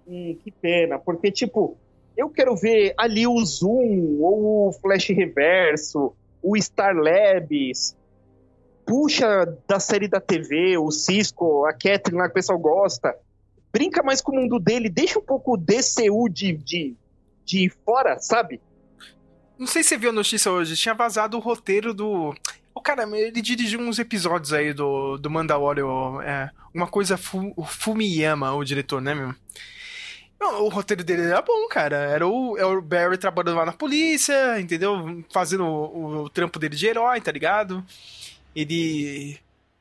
Hum, 0.07 0.37
que 0.43 0.51
pena, 0.51 0.99
porque, 0.99 1.31
tipo, 1.31 1.79
eu 2.17 2.29
quero 2.29 2.55
ver 2.57 2.93
ali 2.99 3.27
o 3.27 3.43
Zoom, 3.45 4.19
ou 4.21 4.69
o 4.69 4.73
Flash 4.73 5.09
Reverso, 5.09 6.13
o 6.43 6.61
Star 6.61 6.95
Labs, 6.95 7.97
puxa 8.91 9.47
da 9.69 9.79
série 9.79 10.09
da 10.09 10.21
TV, 10.21 10.77
o 10.77 10.91
Cisco, 10.91 11.65
a 11.65 11.73
Catherine 11.73 12.19
lá 12.19 12.25
que 12.25 12.33
o 12.33 12.35
pessoal 12.35 12.59
gosta, 12.59 13.15
brinca 13.73 14.03
mais 14.03 14.21
com 14.21 14.33
o 14.33 14.35
mundo 14.35 14.59
dele, 14.59 14.91
deixa 14.91 15.17
um 15.17 15.23
pouco 15.23 15.55
o 15.55 15.57
DCU 15.57 16.29
de, 16.29 16.55
de, 16.55 16.97
de 17.45 17.73
fora, 17.85 18.19
sabe? 18.19 18.61
Não 19.57 19.69
sei 19.69 19.85
se 19.85 19.91
você 19.91 19.97
viu 19.97 20.11
a 20.11 20.13
notícia 20.13 20.51
hoje, 20.51 20.75
tinha 20.75 20.93
vazado 20.93 21.37
o 21.37 21.41
roteiro 21.41 21.95
do. 21.95 22.35
O 22.75 22.81
cara, 22.81 23.05
ele 23.17 23.41
dirigiu 23.41 23.79
uns 23.79 24.01
episódios 24.01 24.53
aí 24.53 24.73
do, 24.73 25.17
do 25.19 25.31
Mandalorian, 25.31 26.21
é, 26.25 26.51
uma 26.75 26.89
coisa 26.89 27.17
Fu, 27.17 27.53
o 27.57 27.65
Fumiyama, 27.65 28.53
o 28.55 28.65
diretor, 28.65 29.01
né, 29.01 29.15
meu? 29.15 29.33
O 30.41 30.69
roteiro 30.69 31.05
dele 31.05 31.23
era 31.23 31.43
bom, 31.43 31.69
cara. 31.69 31.97
Era 31.97 32.27
o, 32.27 32.57
era 32.57 32.67
o 32.67 32.81
Barry 32.83 33.19
trabalhando 33.19 33.59
lá 33.59 33.67
na 33.67 33.73
polícia, 33.73 34.59
entendeu? 34.59 35.23
Fazendo 35.31 35.65
o, 35.65 36.23
o 36.23 36.31
trampo 36.31 36.59
dele 36.59 36.75
de 36.75 36.87
herói, 36.87 37.21
tá 37.21 37.31
ligado? 37.31 37.85
Ele 38.55 39.39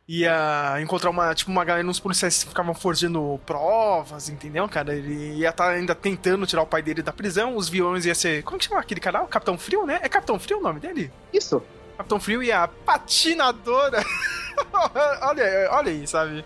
ia 0.08 0.82
encontrar 0.82 1.12
uma, 1.12 1.36
tipo, 1.36 1.52
uma 1.52 1.64
galera, 1.64 1.88
uns 1.88 2.00
policiais 2.00 2.44
que 2.44 2.50
ficavam 2.50 2.74
forjando 2.74 3.40
provas, 3.46 4.28
entendeu, 4.28 4.68
cara? 4.68 4.96
Ele 4.96 5.36
ia 5.36 5.50
estar 5.50 5.66
tá 5.66 5.70
ainda 5.72 5.94
tentando 5.94 6.48
tirar 6.48 6.64
o 6.64 6.68
pai 6.68 6.82
dele 6.82 7.04
da 7.04 7.14
prisão, 7.14 7.56
os 7.56 7.70
vilões 7.70 8.06
ia 8.06 8.16
ser. 8.16 8.42
Como 8.44 8.58
que 8.58 8.66
chama 8.66 8.80
aquele 8.82 9.00
canal? 9.00 9.28
Capitão 9.28 9.58
Frio, 9.58 9.86
né? 9.86 10.00
É 10.02 10.10
Capitão 10.10 10.40
Frio 10.40 10.58
o 10.58 10.62
nome 10.64 10.80
dele? 10.80 11.12
Isso. 11.32 11.62
Capitão 11.96 12.20
Frio 12.20 12.42
e 12.42 12.52
a 12.52 12.68
patinadora. 12.68 14.04
olha, 15.22 15.70
olha 15.72 15.92
aí, 15.92 16.08
sabe? 16.08 16.44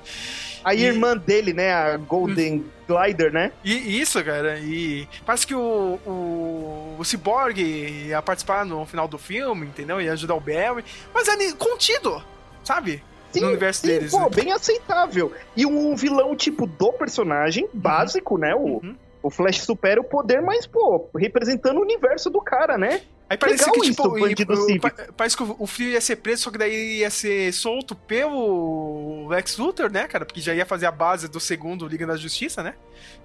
A 0.63 0.73
e... 0.73 0.83
irmã 0.83 1.15
dele, 1.17 1.53
né? 1.53 1.73
A 1.73 1.97
Golden 1.97 2.65
Glider, 2.87 3.31
né? 3.31 3.51
E, 3.63 3.99
isso, 3.99 4.23
cara. 4.23 4.59
E 4.59 5.07
parece 5.25 5.47
que 5.47 5.55
o, 5.55 5.99
o, 6.05 6.95
o 6.99 7.03
Cyborg 7.03 7.59
ia 7.59 8.21
participar 8.21 8.65
no 8.65 8.85
final 8.85 9.07
do 9.07 9.17
filme, 9.17 9.65
entendeu? 9.65 10.01
Ia 10.01 10.13
ajudar 10.13 10.35
o 10.35 10.39
Barry. 10.39 10.83
Mas 11.13 11.27
é 11.27 11.51
contido, 11.53 12.23
sabe? 12.63 13.03
Sim, 13.31 13.41
no 13.41 13.47
universo 13.47 13.81
sim, 13.81 13.87
deles. 13.87 14.11
Pô, 14.11 14.19
né? 14.19 14.29
bem 14.29 14.51
aceitável. 14.51 15.31
E 15.55 15.65
um 15.65 15.95
vilão, 15.95 16.35
tipo, 16.35 16.67
do 16.67 16.93
personagem, 16.93 17.63
uhum. 17.65 17.69
básico, 17.73 18.37
né? 18.37 18.53
O, 18.53 18.79
uhum. 18.83 18.95
O 19.23 19.29
Flash 19.29 19.61
supera 19.61 20.01
o 20.01 20.03
poder, 20.03 20.41
mas, 20.41 20.67
pô, 20.67 21.09
representando 21.15 21.77
o 21.77 21.81
universo 21.81 22.29
do 22.29 22.41
cara, 22.41 22.77
né? 22.77 23.01
Aí 23.29 23.37
parece 23.37 23.63
Legal 23.63 23.81
que, 23.81 23.89
tipo, 23.89 24.17
isso, 24.17 24.69
e, 24.69 24.79
parece 25.13 25.37
que 25.37 25.43
o 25.43 25.65
Frio 25.65 25.91
ia 25.91 26.01
ser 26.01 26.17
preso, 26.17 26.43
só 26.43 26.51
que 26.51 26.57
daí 26.57 26.97
ia 26.99 27.09
ser 27.09 27.53
solto 27.53 27.95
pelo 27.95 29.27
Lex 29.29 29.57
Luthor, 29.57 29.89
né, 29.89 30.07
cara? 30.07 30.25
Porque 30.25 30.41
já 30.41 30.53
ia 30.53 30.65
fazer 30.65 30.87
a 30.87 30.91
base 30.91 31.29
do 31.29 31.39
segundo 31.39 31.87
Liga 31.87 32.05
da 32.05 32.17
Justiça, 32.17 32.61
né? 32.61 32.75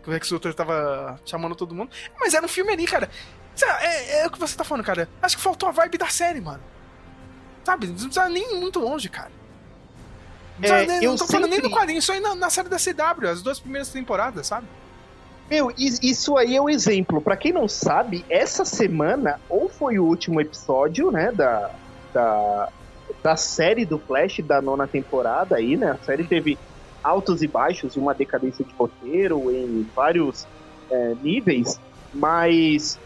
Que 0.00 0.08
o 0.08 0.12
Lex 0.12 0.30
Luthor 0.30 0.54
tava 0.54 1.20
chamando 1.26 1.56
todo 1.56 1.74
mundo. 1.74 1.90
Mas 2.18 2.32
era 2.32 2.46
um 2.46 2.48
filme 2.48 2.72
ali, 2.72 2.86
cara. 2.86 3.10
É, 3.80 4.20
é, 4.20 4.26
o 4.26 4.30
que 4.30 4.38
você 4.38 4.56
tá 4.56 4.62
falando, 4.62 4.84
cara. 4.84 5.08
Acho 5.20 5.36
que 5.36 5.42
faltou 5.42 5.68
a 5.68 5.72
vibe 5.72 5.98
da 5.98 6.08
série, 6.08 6.40
mano. 6.40 6.62
Sabe? 7.64 7.88
Não 7.88 7.94
precisa 7.94 8.28
nem 8.28 8.54
ir 8.54 8.60
muito 8.60 8.78
longe, 8.78 9.08
cara. 9.08 9.32
Não, 10.60 10.74
é, 10.74 10.86
nem, 10.86 11.04
eu 11.04 11.10
não 11.10 11.18
tô 11.18 11.26
sempre... 11.26 11.32
falando 11.32 11.50
nem 11.50 11.60
no 11.60 11.70
quadrinho, 11.70 12.00
só 12.00 12.12
aí 12.12 12.20
na, 12.20 12.36
na 12.36 12.50
série 12.50 12.68
da 12.68 12.78
CW, 12.78 13.28
as 13.28 13.42
duas 13.42 13.58
primeiras 13.58 13.88
temporadas, 13.88 14.46
sabe? 14.46 14.66
Meu, 15.50 15.72
isso 15.78 16.36
aí 16.36 16.56
é 16.56 16.60
um 16.60 16.68
exemplo. 16.68 17.20
Para 17.22 17.36
quem 17.36 17.52
não 17.52 17.66
sabe, 17.66 18.24
essa 18.28 18.64
semana 18.64 19.40
ou 19.48 19.68
foi 19.68 19.98
o 19.98 20.04
último 20.04 20.40
episódio, 20.40 21.10
né, 21.10 21.32
da, 21.32 21.70
da, 22.12 22.68
da 23.22 23.36
série 23.36 23.86
do 23.86 23.98
Flash 23.98 24.40
da 24.40 24.60
nona 24.60 24.86
temporada 24.86 25.56
aí, 25.56 25.76
né? 25.76 25.92
A 25.92 26.04
série 26.04 26.24
teve 26.24 26.58
altos 27.02 27.42
e 27.42 27.48
baixos 27.48 27.96
e 27.96 27.98
uma 27.98 28.14
decadência 28.14 28.64
de 28.64 28.74
roteiro 28.74 29.50
em 29.50 29.88
vários 29.94 30.46
é, 30.90 31.14
níveis, 31.22 31.80
mas 32.12 32.98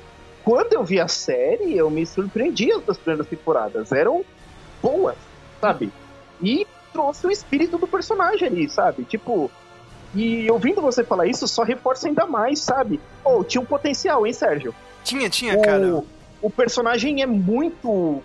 quando 0.44 0.72
eu 0.72 0.84
vi 0.84 0.98
a 0.98 1.08
série, 1.08 1.76
eu 1.76 1.88
me 1.90 2.04
surpreendi 2.04 2.70
as 2.88 2.98
primeiras 2.98 3.28
temporadas. 3.28 3.92
Eram 3.92 4.24
boas, 4.82 5.16
sabe? 5.60 5.92
E 6.42 6.66
trouxe 6.92 7.26
o 7.26 7.30
espírito 7.30 7.78
do 7.78 7.86
personagem 7.86 8.48
ali, 8.48 8.68
sabe? 8.68 9.04
Tipo, 9.04 9.50
e 10.14 10.50
ouvindo 10.50 10.80
você 10.80 11.02
falar 11.02 11.26
isso, 11.26 11.48
só 11.48 11.62
reforça 11.62 12.06
ainda 12.06 12.26
mais, 12.26 12.60
sabe? 12.60 13.00
Ou 13.24 13.40
oh, 13.40 13.44
tinha 13.44 13.60
um 13.60 13.64
potencial, 13.64 14.26
hein, 14.26 14.32
Sérgio? 14.32 14.74
Tinha, 15.02 15.28
tinha, 15.30 15.58
o, 15.58 15.62
cara. 15.62 16.02
O 16.40 16.50
personagem 16.50 17.22
é 17.22 17.26
muito 17.26 18.22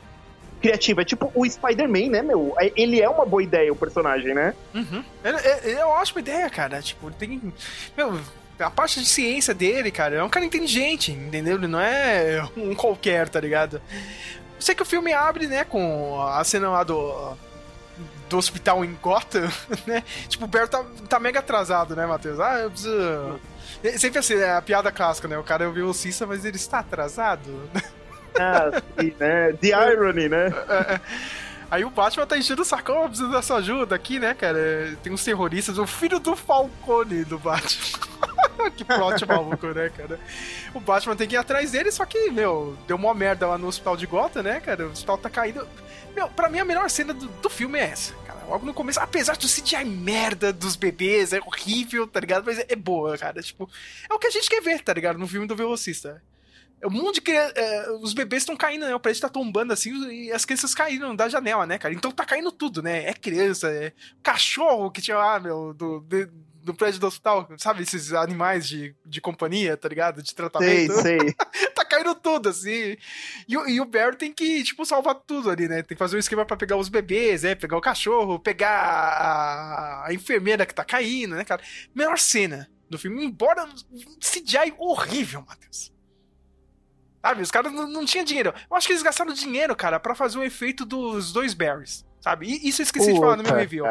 criativo. 0.61 1.01
É 1.01 1.05
tipo 1.05 1.31
o 1.33 1.49
Spider-Man, 1.49 2.09
né, 2.09 2.21
meu? 2.21 2.53
É, 2.59 2.71
ele 2.75 3.01
é 3.01 3.09
uma 3.09 3.25
boa 3.25 3.41
ideia, 3.41 3.71
o 3.71 3.75
personagem, 3.75 4.33
né? 4.33 4.53
Uhum. 4.73 5.03
É, 5.23 5.29
é, 5.29 5.71
é 5.73 5.85
uma 5.85 6.01
ótima 6.01 6.19
ideia, 6.19 6.49
cara. 6.49 6.81
Tipo, 6.81 7.09
tem. 7.11 7.53
Meu, 7.95 8.19
a 8.59 8.69
parte 8.69 8.99
de 8.99 9.05
ciência 9.05 9.53
dele, 9.53 9.91
cara, 9.91 10.15
é 10.15 10.23
um 10.23 10.29
cara 10.29 10.45
inteligente, 10.45 11.11
entendeu? 11.11 11.55
Ele 11.55 11.67
não 11.67 11.79
é 11.79 12.47
um 12.57 12.75
qualquer, 12.75 13.29
tá 13.29 13.39
ligado? 13.39 13.81
Sei 14.59 14.73
que 14.73 14.81
o 14.81 14.85
filme 14.85 15.13
abre, 15.13 15.45
né, 15.45 15.63
com 15.63 16.19
a 16.21 16.43
cena 16.43 16.69
lá 16.69 16.83
do 16.83 17.37
do 18.29 18.37
hospital 18.37 18.83
em 18.83 18.93
Gotham, 19.01 19.49
né? 19.85 20.03
Tipo, 20.27 20.45
o 20.45 20.47
Barry 20.47 20.67
tá, 20.67 20.83
tá 21.07 21.19
mega 21.19 21.39
atrasado, 21.39 21.95
né, 21.95 22.05
Matheus? 22.05 22.39
Ah, 22.39 22.59
eu 22.59 22.71
preciso. 22.71 23.39
É 23.83 23.97
sempre 23.97 24.19
assim, 24.19 24.35
é 24.35 24.55
a 24.55 24.61
piada 24.61 24.91
clássica, 24.91 25.27
né? 25.27 25.37
O 25.37 25.43
cara 25.43 25.67
ouviu 25.67 25.87
o 25.87 25.93
Cissa, 25.93 26.25
mas 26.25 26.45
ele 26.45 26.57
está 26.57 26.79
atrasado. 26.79 27.49
Ah, 28.39 28.69
sim, 28.99 29.15
né? 29.19 29.51
The 29.53 29.69
irony, 29.69 30.29
né? 30.29 30.53
É, 30.69 30.93
é. 30.93 31.01
Aí 31.69 31.83
o 31.83 31.89
Batman 31.89 32.27
tá 32.27 32.37
enchendo 32.37 32.61
o 32.61 32.65
sacão, 32.65 33.03
oh, 33.03 33.07
precisa 33.09 33.29
da 33.29 33.41
sua 33.41 33.57
ajuda 33.57 33.95
aqui, 33.95 34.19
né, 34.19 34.33
cara? 34.33 34.95
Tem 35.03 35.11
uns 35.11 35.23
terroristas, 35.23 35.77
o 35.77 35.87
filho 35.87 36.19
do 36.19 36.35
Falcone 36.35 37.25
do 37.25 37.39
Batman. 37.39 37.99
que 38.75 38.83
plot 38.83 39.25
maluco, 39.25 39.67
né, 39.67 39.89
cara? 39.89 40.19
O 40.73 40.79
Batman 40.79 41.15
tem 41.15 41.27
que 41.27 41.35
ir 41.35 41.37
atrás 41.37 41.71
dele, 41.71 41.91
só 41.91 42.05
que, 42.05 42.29
meu, 42.31 42.77
deu 42.87 42.95
uma 42.95 43.13
merda 43.13 43.47
lá 43.47 43.57
no 43.57 43.67
hospital 43.67 43.95
de 43.95 44.05
Gotham, 44.05 44.43
né, 44.43 44.59
cara? 44.59 44.87
O 44.87 44.91
hospital 44.91 45.17
tá 45.17 45.29
caído. 45.29 45.67
Meu, 46.15 46.27
pra 46.29 46.49
mim 46.49 46.59
a 46.59 46.65
melhor 46.65 46.89
cena 46.89 47.13
do, 47.13 47.27
do 47.27 47.49
filme 47.49 47.79
é 47.79 47.83
essa, 47.83 48.13
cara. 48.25 48.43
Logo 48.47 48.65
no 48.65 48.73
começo, 48.73 48.99
apesar 48.99 49.35
do 49.37 49.47
CGI 49.47 49.85
merda 49.85 50.51
dos 50.51 50.75
bebês, 50.75 51.33
é 51.33 51.39
horrível, 51.39 52.07
tá 52.07 52.19
ligado? 52.19 52.45
Mas 52.45 52.59
é, 52.59 52.65
é 52.69 52.75
boa, 52.75 53.17
cara. 53.17 53.41
Tipo, 53.41 53.69
é 54.09 54.13
o 54.13 54.19
que 54.19 54.27
a 54.27 54.31
gente 54.31 54.49
quer 54.49 54.61
ver, 54.61 54.81
tá 54.81 54.93
ligado? 54.93 55.19
No 55.19 55.27
filme 55.27 55.47
do 55.47 55.55
Velocista. 55.55 56.21
É 56.79 56.87
um 56.87 56.91
monte 56.91 57.15
de 57.15 57.21
criança. 57.21 57.53
É, 57.55 57.91
os 57.91 58.13
bebês 58.13 58.43
estão 58.43 58.55
caindo, 58.55 58.85
né? 58.85 58.93
O 58.93 58.99
prédio 58.99 59.21
tá 59.21 59.29
tombando 59.29 59.73
assim 59.73 59.91
e 60.11 60.31
as 60.31 60.45
crianças 60.45 60.75
caíram 60.75 61.15
da 61.15 61.27
janela, 61.27 61.65
né, 61.65 61.77
cara? 61.77 61.93
Então 61.93 62.11
tá 62.11 62.23
caindo 62.23 62.51
tudo, 62.51 62.83
né? 62.83 63.05
É 63.09 63.13
criança, 63.13 63.69
é 63.69 63.91
cachorro 64.21 64.91
que 64.91 65.01
tinha 65.01 65.17
lá, 65.17 65.39
meu, 65.39 65.73
do, 65.73 66.01
de, 66.01 66.27
do 66.67 66.73
prédio 66.73 66.99
do 66.99 67.07
hospital, 67.07 67.47
sabe? 67.57 67.83
Esses 67.83 68.13
animais 68.13 68.67
de, 68.67 68.93
de 69.05 69.21
companhia, 69.21 69.77
tá 69.77 69.87
ligado? 69.87 70.21
De 70.21 70.35
tratamento. 70.35 70.93
Sei, 71.01 71.19
sei. 71.19 71.33
tá 71.73 71.85
caindo 71.85 72.13
tudo, 72.13 72.49
assim. 72.49 72.97
E, 73.47 73.53
e, 73.53 73.81
o 73.81 73.85
Barry 73.85 74.17
tem 74.17 74.33
que, 74.33 74.63
tipo, 74.63 74.85
salvar 74.85 75.15
tudo 75.15 75.49
ali, 75.49 75.67
né? 75.67 75.77
Tem 75.77 75.95
que 75.95 75.99
fazer 75.99 76.17
um 76.17 76.19
esquema 76.19 76.45
para 76.45 76.57
pegar 76.57 76.75
os 76.75 76.89
bebês, 76.89 77.43
né? 77.43 77.55
Pegar 77.55 77.77
o 77.77 77.81
cachorro, 77.81 78.37
pegar 78.37 78.69
a, 78.69 80.07
a 80.07 80.13
enfermeira 80.13 80.65
que 80.65 80.75
tá 80.75 80.83
caindo, 80.83 81.35
né, 81.35 81.45
cara? 81.45 81.61
Melhor 81.95 82.19
cena 82.19 82.69
do 82.89 82.99
filme, 82.99 83.23
embora 83.23 83.67
CGI 84.19 84.73
horrível, 84.77 85.43
Matheus. 85.47 85.93
Sabe, 87.21 87.41
os 87.41 87.51
caras 87.51 87.71
não, 87.71 87.87
não 87.87 88.05
tinham 88.05 88.25
dinheiro. 88.25 88.53
Eu 88.69 88.75
acho 88.75 88.87
que 88.87 88.93
eles 88.93 89.03
gastaram 89.03 89.33
dinheiro, 89.33 89.75
cara, 89.75 89.99
para 89.99 90.13
fazer 90.13 90.37
o 90.37 90.43
efeito 90.43 90.85
dos 90.85 91.31
dois 91.31 91.53
Barrys, 91.53 92.05
sabe? 92.19 92.47
E 92.47 92.67
isso 92.67 92.81
eu 92.81 92.83
esqueci 92.83 93.07
Puta, 93.07 93.13
de 93.13 93.19
falar 93.19 93.37
no 93.37 93.43
meu 93.43 93.55
review. 93.55 93.85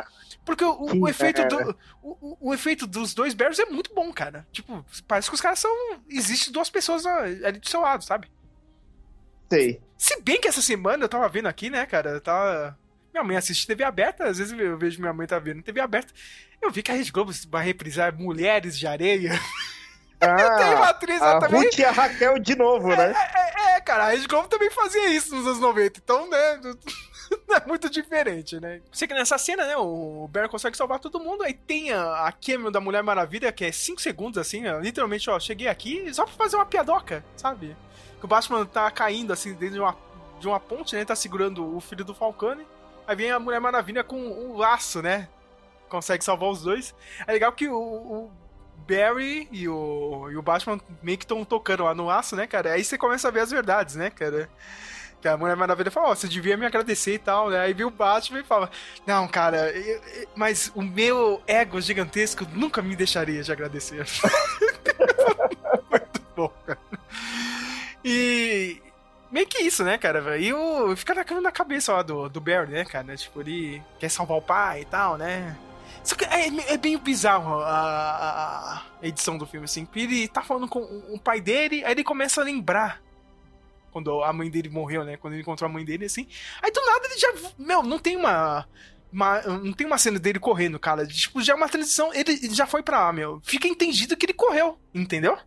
Porque 0.46 0.64
o, 0.64 1.00
o 1.02 1.08
efeito 1.08 1.44
do, 1.48 1.76
o, 2.00 2.36
o, 2.48 2.54
efeito 2.54 2.86
dos 2.86 3.12
dois 3.12 3.34
Bears 3.34 3.58
é 3.58 3.64
muito 3.64 3.92
bom, 3.92 4.12
cara. 4.12 4.46
Tipo, 4.52 4.86
parece 5.08 5.28
que 5.28 5.34
os 5.34 5.40
caras 5.40 5.58
são. 5.58 5.70
Existe 6.08 6.52
duas 6.52 6.70
pessoas 6.70 7.04
ali 7.04 7.58
do 7.58 7.68
seu 7.68 7.80
lado, 7.80 8.04
sabe? 8.04 8.30
Sei. 9.52 9.82
Se 9.98 10.22
bem 10.22 10.40
que 10.40 10.46
essa 10.46 10.62
semana 10.62 11.02
eu 11.02 11.08
tava 11.08 11.28
vendo 11.28 11.46
aqui, 11.48 11.68
né, 11.68 11.84
cara? 11.84 12.10
Eu 12.10 12.20
tava. 12.20 12.78
Minha 13.12 13.24
mãe 13.24 13.36
assiste 13.36 13.66
TV 13.66 13.82
aberta, 13.82 14.24
às 14.24 14.38
vezes 14.38 14.56
eu 14.56 14.78
vejo 14.78 15.00
minha 15.00 15.12
mãe 15.12 15.26
tá 15.26 15.38
vendo 15.40 15.64
TV 15.64 15.80
aberta. 15.80 16.12
Eu 16.62 16.70
vi 16.70 16.80
que 16.80 16.92
a 16.92 16.94
Rede 16.94 17.10
Globo 17.10 17.32
vai 17.48 17.64
reprisar 17.64 18.14
Mulheres 18.16 18.78
de 18.78 18.86
Areia. 18.86 19.32
Ah, 20.18 20.56
tem 20.56 20.74
uma 20.74 20.88
atriz 20.88 21.20
a 21.20 21.38
também. 21.38 21.62
Ruth 21.62 21.78
e 21.78 21.84
a 21.84 21.90
Raquel 21.90 22.38
de 22.38 22.56
novo, 22.56 22.88
né? 22.88 23.12
É, 23.12 23.74
é, 23.74 23.76
é, 23.76 23.80
cara, 23.82 24.04
a 24.04 24.08
Rede 24.12 24.26
Globo 24.26 24.48
também 24.48 24.70
fazia 24.70 25.10
isso 25.10 25.34
nos 25.34 25.46
anos 25.46 25.60
90, 25.60 26.00
então, 26.02 26.30
né? 26.30 26.58
É 27.48 27.66
muito 27.66 27.88
diferente, 27.88 28.60
né? 28.60 28.82
Sei 28.92 29.08
que 29.08 29.14
nessa 29.14 29.38
cena, 29.38 29.66
né, 29.66 29.76
o 29.76 30.28
Barry 30.30 30.48
consegue 30.48 30.76
salvar 30.76 30.98
todo 30.98 31.18
mundo, 31.18 31.42
aí 31.42 31.54
tem 31.54 31.90
a, 31.92 32.26
a 32.26 32.32
cameo 32.32 32.70
da 32.70 32.80
Mulher 32.80 33.02
Maravilha, 33.02 33.50
que 33.50 33.64
é 33.64 33.72
5 33.72 34.00
segundos, 34.00 34.38
assim, 34.38 34.66
ó, 34.68 34.78
literalmente, 34.78 35.30
ó, 35.30 35.38
cheguei 35.40 35.66
aqui 35.66 36.12
só 36.12 36.24
pra 36.24 36.34
fazer 36.34 36.56
uma 36.56 36.66
piadoca, 36.66 37.24
sabe? 37.36 37.76
Que 38.18 38.24
o 38.24 38.28
Batman 38.28 38.66
tá 38.66 38.90
caindo, 38.90 39.32
assim, 39.32 39.54
dentro 39.54 39.74
de 39.76 39.80
uma, 39.80 39.96
de 40.38 40.46
uma 40.46 40.60
ponte, 40.60 40.94
né, 40.94 41.04
tá 41.04 41.16
segurando 41.16 41.76
o 41.76 41.80
filho 41.80 42.04
do 42.04 42.14
Falcone, 42.14 42.66
aí 43.06 43.16
vem 43.16 43.30
a 43.30 43.38
Mulher 43.38 43.60
Maravilha 43.60 44.04
com 44.04 44.16
um 44.16 44.56
laço, 44.56 45.00
né? 45.00 45.28
Consegue 45.88 46.24
salvar 46.24 46.50
os 46.50 46.62
dois. 46.62 46.94
É 47.26 47.32
legal 47.32 47.52
que 47.52 47.68
o, 47.68 47.78
o 47.78 48.30
Barry 48.86 49.48
e 49.50 49.68
o, 49.68 50.28
e 50.30 50.36
o 50.36 50.42
Batman 50.42 50.80
meio 51.02 51.16
que 51.16 51.24
estão 51.24 51.44
tocando 51.44 51.84
lá 51.84 51.94
no 51.94 52.10
aço, 52.10 52.36
né, 52.36 52.46
cara? 52.46 52.72
Aí 52.72 52.84
você 52.84 52.98
começa 52.98 53.28
a 53.28 53.30
ver 53.30 53.40
as 53.40 53.50
verdades, 53.50 53.94
né, 53.94 54.10
cara? 54.10 54.48
Que 55.20 55.28
a 55.28 55.36
Mulher 55.36 55.56
Maravilha 55.56 55.90
fala, 55.90 56.08
ó, 56.08 56.12
oh, 56.12 56.14
você 56.16 56.28
devia 56.28 56.56
me 56.56 56.66
agradecer 56.66 57.14
e 57.14 57.18
tal, 57.18 57.50
né? 57.50 57.60
Aí 57.60 57.72
viu 57.72 57.88
o 57.88 57.90
Batman 57.90 58.40
e 58.40 58.44
fala, 58.44 58.70
não, 59.06 59.26
cara, 59.26 59.70
eu, 59.70 60.02
eu, 60.02 60.28
mas 60.36 60.70
o 60.74 60.82
meu 60.82 61.42
ego 61.46 61.80
gigantesco 61.80 62.46
nunca 62.52 62.82
me 62.82 62.94
deixaria 62.94 63.42
de 63.42 63.50
agradecer. 63.50 64.06
Muito 65.90 66.22
bom, 66.36 66.52
cara. 66.66 66.78
E 68.04 68.80
meio 69.30 69.46
que 69.46 69.58
isso, 69.58 69.82
né, 69.82 69.98
cara? 69.98 70.38
E 70.38 70.52
o, 70.52 70.94
fica 70.96 71.14
na, 71.14 71.40
na 71.40 71.50
cabeça 71.50 71.92
lá 71.92 72.02
do, 72.02 72.28
do 72.28 72.40
Barry, 72.40 72.70
né, 72.70 72.84
cara? 72.84 73.16
Tipo, 73.16 73.40
ele 73.40 73.82
quer 73.98 74.08
salvar 74.08 74.38
o 74.38 74.42
pai 74.42 74.82
e 74.82 74.84
tal, 74.84 75.16
né? 75.16 75.56
Só 76.06 76.14
que 76.14 76.24
é, 76.24 76.72
é 76.72 76.76
bem 76.76 76.96
bizarro 76.98 77.60
a, 77.60 78.80
a, 79.02 79.06
edição 79.06 79.36
do 79.36 79.44
filme, 79.44 79.64
assim. 79.64 79.88
Ele 79.96 80.28
tá 80.28 80.40
falando 80.40 80.68
com 80.68 80.78
o 80.80 81.18
pai 81.18 81.40
dele, 81.40 81.84
aí 81.84 81.92
ele 81.92 82.04
começa 82.04 82.40
a 82.40 82.44
lembrar 82.44 83.02
quando 83.96 84.22
a 84.22 84.30
mãe 84.30 84.50
dele 84.50 84.68
morreu, 84.68 85.04
né? 85.04 85.16
Quando 85.16 85.32
ele 85.32 85.40
encontrou 85.40 85.70
a 85.70 85.72
mãe 85.72 85.82
dele, 85.82 86.04
assim. 86.04 86.28
Aí 86.62 86.70
do 86.70 86.84
nada 86.84 87.06
ele 87.06 87.18
já. 87.18 87.32
Meu, 87.58 87.82
não 87.82 87.98
tem 87.98 88.14
uma. 88.14 88.68
Uma, 89.10 89.40
não 89.40 89.72
tem 89.72 89.86
uma 89.86 89.96
cena 89.96 90.18
dele 90.18 90.38
correndo, 90.38 90.78
cara. 90.78 91.06
Tipo, 91.06 91.40
já 91.40 91.54
é 91.54 91.56
uma 91.56 91.68
transição. 91.68 92.12
Ele, 92.12 92.32
ele 92.32 92.54
já 92.54 92.66
foi 92.66 92.82
pra 92.82 93.06
lá, 93.06 93.12
meu. 93.12 93.40
Fica 93.42 93.66
entendido 93.66 94.14
que 94.14 94.26
ele 94.26 94.34
correu, 94.34 94.78
entendeu? 94.94 95.38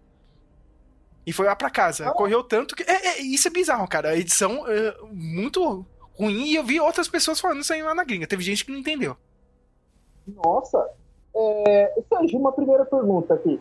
E 1.27 1.31
foi 1.31 1.45
lá 1.45 1.55
pra 1.55 1.69
casa. 1.69 2.09
Ah. 2.09 2.11
Correu 2.11 2.43
tanto 2.43 2.75
que. 2.75 2.81
É, 2.81 3.19
é, 3.19 3.21
isso 3.21 3.47
é 3.47 3.51
bizarro, 3.51 3.87
cara. 3.87 4.09
A 4.09 4.17
edição 4.17 4.65
é 4.67 4.97
muito 5.11 5.85
ruim 6.17 6.47
e 6.47 6.55
eu 6.55 6.63
vi 6.63 6.79
outras 6.79 7.07
pessoas 7.07 7.39
falando 7.39 7.61
isso 7.61 7.71
aí 7.71 7.83
lá 7.83 7.93
na 7.93 8.03
gringa. 8.03 8.25
Teve 8.25 8.41
gente 8.41 8.65
que 8.65 8.71
não 8.71 8.79
entendeu. 8.79 9.15
Nossa. 10.27 10.89
É, 11.35 12.01
Sérgio, 12.09 12.39
uma 12.39 12.51
primeira 12.51 12.83
pergunta 12.83 13.35
aqui. 13.35 13.59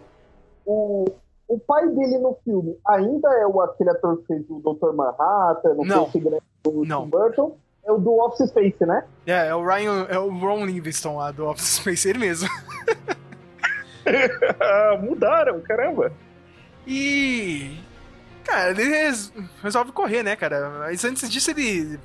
O, 0.64 1.04
o 1.48 1.58
pai 1.58 1.88
dele 1.88 2.18
no 2.18 2.36
filme 2.44 2.78
ainda 2.86 3.28
é 3.38 3.46
o, 3.46 3.60
aquele 3.62 3.90
ator 3.90 4.18
que 4.18 4.26
fez 4.26 4.44
o 4.50 4.60
Dr. 4.60 4.92
Manhattan, 4.92 5.74
no 5.74 5.84
não. 5.84 6.10
do 6.62 6.84
não. 6.84 7.04
Tim 7.04 7.10
Burton? 7.10 7.56
É 7.84 7.90
o 7.90 7.96
do 7.96 8.18
Office 8.18 8.50
Space, 8.50 8.84
né? 8.84 9.02
É, 9.26 9.48
é 9.48 9.54
o 9.54 9.64
Ryan, 9.64 10.06
é 10.10 10.18
o 10.18 10.28
Ron 10.28 10.66
Livingston 10.66 11.16
lá 11.16 11.30
do 11.30 11.46
Office 11.46 11.76
Space, 11.76 12.06
ele 12.06 12.18
mesmo. 12.18 12.46
Mudaram, 15.00 15.58
caramba. 15.62 16.12
E. 16.86 17.78
Cara, 18.44 18.70
ele 18.70 18.84
resolve 19.62 19.92
correr, 19.92 20.22
né, 20.22 20.36
cara? 20.36 20.68
Mas 20.80 21.02
antes 21.02 21.30
disso, 21.30 21.50
ele. 21.50 21.98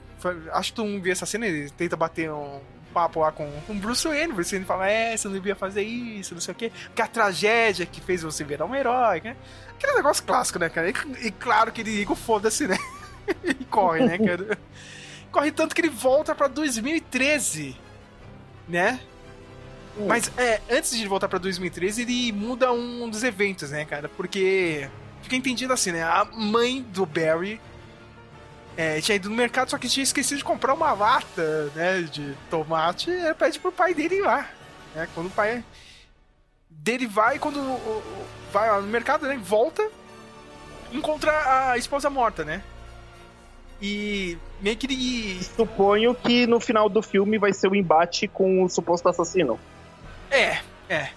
Acho 0.53 0.71
que 0.71 0.75
tu 0.77 0.85
não 0.85 1.01
viu 1.01 1.11
essa 1.11 1.25
cena, 1.25 1.45
ele 1.45 1.69
tenta 1.71 1.97
bater 1.97 2.31
um 2.31 2.61
papo 2.93 3.19
lá 3.19 3.31
com, 3.31 3.49
com 3.67 3.77
Bruce 3.77 4.07
Wayne. 4.07 4.33
Bruce 4.33 4.51
Wayne 4.51 4.65
fala, 4.65 4.89
é, 4.89 5.17
você 5.17 5.27
não 5.27 5.35
devia 5.35 5.55
fazer 5.55 5.81
isso, 5.81 6.33
não 6.33 6.41
sei 6.41 6.51
o 6.53 6.55
quê. 6.55 6.71
Porque 6.85 7.01
a 7.01 7.07
tragédia 7.07 7.85
que 7.85 7.99
fez 7.99 8.21
você 8.21 8.43
virar 8.43 8.65
um 8.65 8.75
herói, 8.75 9.21
né? 9.21 9.35
Aquele 9.69 9.93
negócio 9.93 10.23
clássico, 10.23 10.59
né, 10.59 10.69
cara? 10.69 10.89
E, 10.89 10.93
e 11.27 11.31
claro 11.31 11.71
que 11.71 11.81
ele 11.81 11.95
liga 11.95 12.13
o 12.13 12.15
foda-se, 12.15 12.67
né? 12.67 12.77
e 13.43 13.53
corre, 13.65 14.05
né, 14.05 14.17
cara? 14.17 14.57
corre 15.31 15.51
tanto 15.51 15.73
que 15.73 15.81
ele 15.81 15.89
volta 15.89 16.35
pra 16.35 16.47
2013, 16.47 17.75
né? 18.69 18.99
Hum. 19.97 20.05
Mas 20.07 20.31
é, 20.37 20.61
antes 20.69 20.91
de 20.91 20.99
ele 20.99 21.09
voltar 21.09 21.27
pra 21.27 21.39
2013, 21.39 22.03
ele 22.03 22.31
muda 22.31 22.71
um 22.71 23.09
dos 23.09 23.23
eventos, 23.23 23.71
né, 23.71 23.83
cara? 23.83 24.07
Porque 24.07 24.87
fica 25.23 25.35
entendido 25.35 25.73
assim, 25.73 25.91
né? 25.91 26.03
A 26.03 26.25
mãe 26.25 26.81
do 26.81 27.05
Barry 27.05 27.59
é, 28.75 28.99
tinha 29.01 29.15
ido 29.15 29.29
no 29.29 29.35
mercado, 29.35 29.69
só 29.69 29.77
que 29.77 29.87
tinha 29.87 30.03
esquecido 30.03 30.37
de 30.37 30.43
comprar 30.43 30.73
uma 30.73 30.93
lata, 30.93 31.71
né, 31.75 32.01
de 32.01 32.35
tomate, 32.49 33.11
e 33.11 33.33
pede 33.33 33.59
pro 33.59 33.71
pai 33.71 33.93
dele 33.93 34.15
ir 34.15 34.21
lá. 34.21 34.49
Né, 34.95 35.07
quando 35.13 35.27
o 35.27 35.31
pai 35.31 35.63
dele 36.69 37.05
vai, 37.05 37.39
quando 37.39 37.59
vai 38.51 38.69
lá 38.69 38.81
no 38.81 38.87
mercado, 38.87 39.27
né, 39.27 39.39
volta, 39.41 39.87
encontra 40.91 41.71
a 41.71 41.77
esposa 41.77 42.09
morta, 42.09 42.43
né? 42.43 42.61
E 43.81 44.37
meio 44.61 44.77
que 44.77 44.85
ele... 44.85 45.43
Suponho 45.43 46.15
que 46.15 46.47
no 46.47 46.59
final 46.59 46.87
do 46.87 47.01
filme 47.01 47.37
vai 47.37 47.51
ser 47.51 47.67
o 47.67 47.75
embate 47.75 48.27
com 48.27 48.63
o 48.63 48.69
suposto 48.69 49.09
assassino. 49.09 49.59
É, 50.31 50.59
é. 50.87 51.09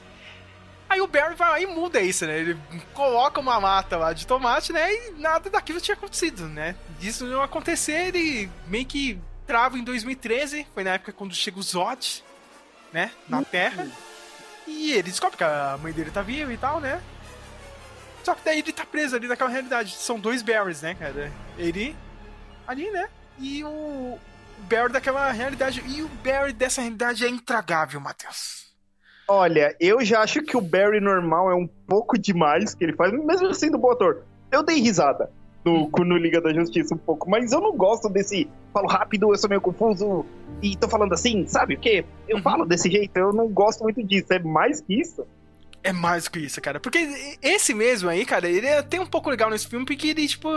Aí 0.88 1.00
o 1.00 1.06
Barry 1.06 1.34
vai 1.34 1.50
lá 1.50 1.60
e 1.60 1.66
muda 1.66 2.00
isso, 2.00 2.26
né? 2.26 2.38
Ele 2.38 2.58
coloca 2.94 3.40
uma 3.40 3.60
mata 3.60 3.96
lá 3.96 4.12
de 4.12 4.26
tomate, 4.26 4.72
né? 4.72 4.92
E 4.92 5.10
nada 5.18 5.50
daquilo 5.50 5.80
tinha 5.80 5.96
acontecido, 5.96 6.46
né? 6.48 6.76
Disso 6.98 7.26
não 7.26 7.42
acontecer, 7.42 8.14
ele 8.14 8.48
meio 8.68 8.86
que 8.86 9.20
trava 9.46 9.78
em 9.78 9.84
2013, 9.84 10.66
foi 10.72 10.84
na 10.84 10.94
época 10.94 11.12
quando 11.12 11.34
chega 11.34 11.58
o 11.58 11.62
Zod, 11.62 12.24
né? 12.92 13.10
Na 13.28 13.42
Terra. 13.42 13.86
E 14.66 14.92
ele 14.92 15.04
descobre 15.04 15.36
que 15.36 15.44
a 15.44 15.78
mãe 15.80 15.92
dele 15.92 16.10
tá 16.10 16.22
viva 16.22 16.52
e 16.52 16.56
tal, 16.56 16.80
né? 16.80 17.00
Só 18.24 18.34
que 18.34 18.44
daí 18.44 18.58
ele 18.58 18.72
tá 18.72 18.84
preso 18.84 19.14
ali 19.14 19.28
naquela 19.28 19.50
realidade. 19.50 19.94
São 19.94 20.18
dois 20.18 20.42
Barrys, 20.42 20.82
né, 20.82 20.94
cara? 20.94 21.32
Ele 21.56 21.96
ali, 22.66 22.90
né? 22.90 23.08
E 23.38 23.62
o 23.62 24.18
Barry 24.58 24.92
daquela 24.92 25.30
realidade. 25.30 25.82
E 25.86 26.02
o 26.02 26.08
Barry 26.08 26.52
dessa 26.52 26.80
realidade 26.80 27.24
é 27.24 27.28
intragável, 27.28 28.00
Matheus. 28.00 28.65
Olha, 29.28 29.74
eu 29.80 30.04
já 30.04 30.20
acho 30.20 30.42
que 30.42 30.56
o 30.56 30.60
Barry 30.60 31.00
normal 31.00 31.50
é 31.50 31.54
um 31.54 31.66
pouco 31.66 32.16
demais 32.16 32.74
que 32.74 32.84
ele 32.84 32.92
faz, 32.94 33.12
mesmo 33.12 33.48
assim 33.48 33.70
do 33.70 33.78
bom 33.78 33.90
ator. 33.90 34.22
Eu 34.52 34.62
dei 34.62 34.80
risada 34.80 35.28
no, 35.64 35.90
no 35.90 36.16
Liga 36.16 36.40
da 36.40 36.52
Justiça 36.52 36.94
um 36.94 36.98
pouco, 36.98 37.28
mas 37.28 37.50
eu 37.50 37.60
não 37.60 37.76
gosto 37.76 38.08
desse. 38.08 38.48
Falo 38.72 38.86
rápido, 38.86 39.32
eu 39.32 39.36
sou 39.36 39.48
meio 39.48 39.60
confuso 39.60 40.24
e 40.62 40.76
tô 40.76 40.88
falando 40.88 41.12
assim, 41.12 41.44
sabe 41.46 41.74
o 41.74 41.78
quê? 41.78 42.04
Eu 42.28 42.36
uhum. 42.36 42.42
falo 42.42 42.64
desse 42.64 42.88
jeito, 42.88 43.16
eu 43.16 43.32
não 43.32 43.48
gosto 43.48 43.82
muito 43.82 44.02
disso. 44.02 44.32
É 44.32 44.38
mais 44.38 44.80
que 44.80 45.00
isso. 45.00 45.26
É 45.82 45.92
mais 45.92 46.28
que 46.28 46.38
isso, 46.38 46.60
cara. 46.60 46.78
Porque 46.78 46.98
esse 47.42 47.74
mesmo 47.74 48.08
aí, 48.08 48.24
cara, 48.24 48.48
ele 48.48 48.66
é 48.66 48.82
tem 48.82 49.00
um 49.00 49.06
pouco 49.06 49.30
legal 49.30 49.50
nesse 49.50 49.66
filme, 49.66 49.84
porque 49.84 50.08
ele, 50.08 50.28
tipo. 50.28 50.48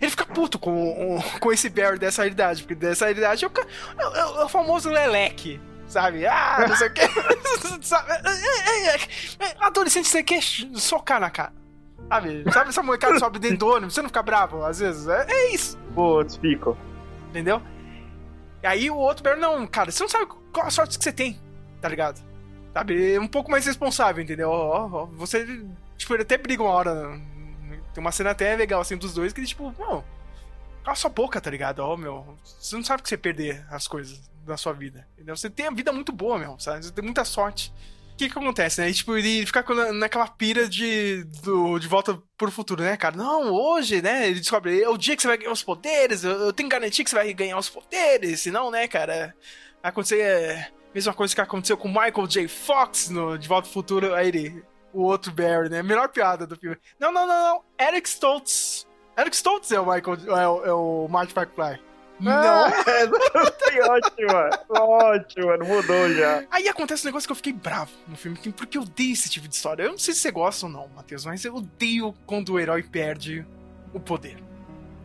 Ele 0.00 0.10
fica 0.10 0.24
puto 0.24 0.58
com, 0.58 1.18
com 1.40 1.52
esse 1.52 1.68
Barry 1.68 1.98
dessa 1.98 2.22
realidade. 2.22 2.62
Porque 2.62 2.74
dessa 2.74 3.06
realidade 3.06 3.44
é 3.44 3.48
o, 3.48 3.50
é, 4.14 4.40
é 4.40 4.44
o 4.44 4.48
famoso 4.48 4.88
Leleque 4.90 5.60
sabe? 5.88 6.26
Ah, 6.26 6.66
não 6.68 6.76
sei 6.76 6.88
o 6.88 6.92
que. 6.92 7.02
Adolescente, 9.60 10.08
você 10.08 10.22
quer 10.22 10.42
socar 10.42 11.20
na 11.20 11.30
cara. 11.30 11.52
Sabe? 12.08 12.44
Sabe 12.52 12.68
essa 12.70 12.82
molecada 12.82 13.18
sobe 13.18 13.38
dentro 13.38 13.58
do 13.58 13.68
ônibus, 13.68 13.94
você 13.94 14.02
não 14.02 14.08
fica 14.08 14.22
bravo 14.22 14.64
às 14.64 14.78
vezes? 14.78 15.06
É, 15.08 15.26
é 15.28 15.54
isso. 15.54 15.78
Putz, 15.94 16.36
fico. 16.36 16.76
Entendeu? 17.30 17.60
E 18.62 18.66
aí 18.66 18.90
o 18.90 18.96
outro 18.96 19.22
Barry, 19.22 19.40
não, 19.40 19.66
cara, 19.66 19.90
você 19.90 20.02
não 20.02 20.08
sabe 20.08 20.26
qual 20.52 20.66
a 20.66 20.70
sorte 20.70 20.98
que 20.98 21.04
você 21.04 21.12
tem, 21.12 21.40
tá 21.80 21.88
ligado? 21.88 22.20
Sabe? 22.72 23.14
É 23.14 23.20
um 23.20 23.26
pouco 23.26 23.50
mais 23.50 23.66
responsável, 23.66 24.22
entendeu? 24.22 24.50
Você, 25.16 25.64
tipo, 25.96 26.14
ele 26.14 26.22
até 26.22 26.38
briga 26.38 26.62
uma 26.62 26.72
hora. 26.72 27.20
Tem 27.92 28.00
uma 28.00 28.12
cena 28.12 28.30
até 28.30 28.54
legal, 28.56 28.80
assim, 28.80 28.96
dos 28.96 29.14
dois, 29.14 29.32
que 29.32 29.40
ele, 29.40 29.46
tipo, 29.46 29.74
não, 29.78 30.04
cala 30.88 30.94
sua 30.94 31.10
boca, 31.10 31.40
tá 31.40 31.50
ligado? 31.50 31.80
Ó, 31.80 31.94
oh, 31.94 31.96
meu, 31.96 32.38
você 32.42 32.74
não 32.74 32.82
sabe 32.82 33.02
que 33.02 33.08
você 33.08 33.16
perder 33.16 33.66
as 33.70 33.86
coisas 33.86 34.30
da 34.46 34.56
sua 34.56 34.72
vida. 34.72 35.06
Entendeu? 35.14 35.36
Você 35.36 35.50
tem 35.50 35.66
a 35.66 35.70
vida 35.70 35.92
muito 35.92 36.12
boa, 36.12 36.38
meu, 36.38 36.58
sabe? 36.58 36.84
Você 36.84 36.92
tem 36.92 37.04
muita 37.04 37.24
sorte. 37.24 37.72
O 38.14 38.16
que 38.16 38.28
que 38.28 38.38
acontece, 38.38 38.80
né? 38.80 38.88
E, 38.88 38.94
tipo, 38.94 39.16
ele 39.16 39.44
fica 39.46 39.62
naquela 39.92 40.26
pira 40.26 40.68
de, 40.68 41.24
do, 41.42 41.78
de 41.78 41.86
volta 41.86 42.20
pro 42.36 42.50
futuro, 42.50 42.82
né, 42.82 42.96
cara? 42.96 43.16
Não, 43.16 43.52
hoje, 43.52 44.00
né? 44.00 44.28
Ele 44.28 44.40
descobre, 44.40 44.82
é 44.82 44.88
o 44.88 44.96
dia 44.96 45.14
que 45.14 45.22
você 45.22 45.28
vai 45.28 45.36
ganhar 45.36 45.52
os 45.52 45.62
poderes, 45.62 46.24
eu, 46.24 46.32
eu 46.32 46.52
tenho 46.52 46.68
garantia 46.68 47.04
que 47.04 47.10
você 47.10 47.16
vai 47.16 47.32
ganhar 47.32 47.58
os 47.58 47.68
poderes, 47.68 48.40
senão, 48.40 48.70
né, 48.70 48.88
cara, 48.88 49.36
acontecer 49.80 50.20
é, 50.20 50.68
mesma 50.92 51.14
coisa 51.14 51.32
que 51.32 51.40
aconteceu 51.40 51.76
com 51.76 51.86
Michael 51.86 52.26
J. 52.26 52.48
Fox 52.48 53.10
no 53.10 53.38
De 53.38 53.46
Volta 53.46 53.66
pro 53.68 53.74
Futuro, 53.74 54.14
aí 54.14 54.28
ele, 54.28 54.64
o 54.92 55.02
outro 55.02 55.30
Barry, 55.30 55.68
né? 55.68 55.82
Melhor 55.82 56.08
piada 56.08 56.44
do 56.44 56.56
filme. 56.56 56.76
Não, 56.98 57.12
não, 57.12 57.26
não, 57.26 57.54
não. 57.54 57.64
Eric 57.86 58.08
Stoltz. 58.08 58.87
Eric 59.18 59.34
Stoltz 59.34 59.72
é 59.72 59.80
o 59.80 59.84
Michael, 59.84 60.16
é 60.28 60.48
o, 60.48 60.64
é 60.66 60.72
o 60.72 61.08
Marty 61.08 61.34
McFly. 61.36 61.80
Não. 62.20 62.32
Ah, 62.32 62.70
é, 63.72 63.88
ótima, 63.88 64.50
ótima, 64.70 65.56
não 65.56 65.66
mudou 65.66 66.12
já. 66.14 66.44
Aí 66.50 66.68
acontece 66.68 67.04
um 67.04 67.08
negócio 67.08 67.28
que 67.28 67.32
eu 67.32 67.36
fiquei 67.36 67.52
bravo 67.52 67.90
no 68.06 68.16
filme, 68.16 68.38
porque 68.56 68.76
eu 68.78 68.82
odeio 68.82 69.12
esse 69.12 69.28
tipo 69.28 69.46
de 69.48 69.54
história. 69.54 69.84
Eu 69.84 69.90
não 69.92 69.98
sei 69.98 70.14
se 70.14 70.20
você 70.20 70.30
gosta 70.30 70.66
ou 70.66 70.72
não, 70.72 70.88
Matheus, 70.94 71.24
mas 71.24 71.44
eu 71.44 71.54
odeio 71.54 72.14
quando 72.26 72.52
o 72.54 72.60
herói 72.60 72.82
perde 72.82 73.46
o 73.92 74.00
poder. 74.00 74.36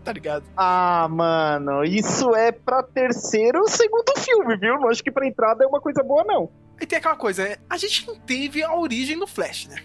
tá 0.04 0.12
ligado? 0.12 0.43
Ah, 0.58 1.08
mano, 1.10 1.84
isso 1.84 2.36
é 2.36 2.52
pra 2.52 2.84
terceiro 2.84 3.62
ou 3.62 3.67
segundo 3.67 4.13
filme, 4.19 4.58
viu? 4.58 4.80
Não 4.80 4.89
acho 4.89 5.04
que 5.04 5.12
pra 5.12 5.26
entrada 5.28 5.63
é 5.63 5.67
uma 5.67 5.80
coisa 5.80 6.04
boa, 6.04 6.23
não. 6.23 6.52
Aí 6.80 6.86
tem 6.86 6.97
aquela 6.97 7.15
coisa? 7.15 7.58
A 7.69 7.78
gente 7.78 8.06
não 8.08 8.15
teve 8.15 8.63
a 8.63 8.76
origem 8.76 9.15
no 9.15 9.26
Flash, 9.28 9.67
né? 9.67 9.84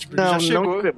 Tipo, 0.00 0.16
não, 0.16 0.32
já 0.32 0.40
chegou. 0.40 0.82
Não 0.82 0.92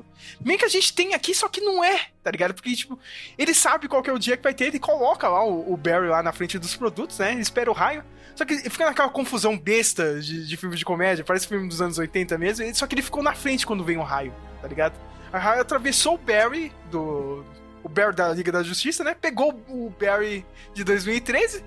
Meio 0.45 0.59
que 0.59 0.65
a 0.65 0.69
gente 0.69 0.93
tem 0.93 1.15
aqui, 1.15 1.35
só 1.35 1.49
que 1.49 1.61
não 1.61 1.85
é, 1.85 2.07
tá 2.23 2.31
ligado? 2.31 2.55
Porque, 2.55 2.75
tipo, 2.75 2.99
ele 3.37 3.55
sabe 3.55 3.89
qual 3.89 4.03
que 4.03 4.11
é 4.11 4.13
o 4.13 4.19
dia 4.19 4.37
que 4.37 4.43
vai 4.43 4.55
ter, 4.55 4.67
ele 4.67 4.79
coloca 4.79 5.29
lá 5.29 5.45
o, 5.45 5.73
o 5.73 5.77
Barry 5.77 6.09
lá 6.09 6.23
na 6.23 6.33
frente 6.33 6.59
dos 6.59 6.75
produtos, 6.75 7.19
né? 7.19 7.33
Ele 7.33 7.43
espera 7.43 7.71
o 7.71 7.75
raio. 7.75 8.05
Só 8.35 8.45
que 8.45 8.59
fica 8.71 8.87
naquela 8.87 9.11
confusão 9.11 9.59
besta 9.59 10.21
de, 10.21 10.47
de 10.47 10.57
filme 10.57 10.75
de 10.75 10.85
comédia, 10.85 11.23
parece 11.23 11.47
filme 11.47 11.69
dos 11.69 11.83
anos 11.83 11.99
80 11.99 12.39
mesmo, 12.39 12.75
só 12.75 12.87
que 12.87 12.95
ele 12.95 13.03
ficou 13.03 13.23
na 13.23 13.35
frente 13.35 13.67
quando 13.67 13.85
vem 13.85 13.99
o 13.99 14.03
raio, 14.03 14.33
tá 14.61 14.67
ligado? 14.67 14.99
A 15.31 15.39
raio 15.39 15.61
atravessou 15.61 16.15
o 16.15 16.19
Barry 16.19 16.73
do. 16.91 17.45
O 17.83 17.89
Barry 17.89 18.15
da 18.15 18.29
Liga 18.33 18.51
da 18.51 18.63
Justiça, 18.63 19.05
né? 19.05 19.15
Pegou 19.15 19.51
o 19.69 19.93
Barry 19.99 20.47
de 20.73 20.85
2013 20.85 21.63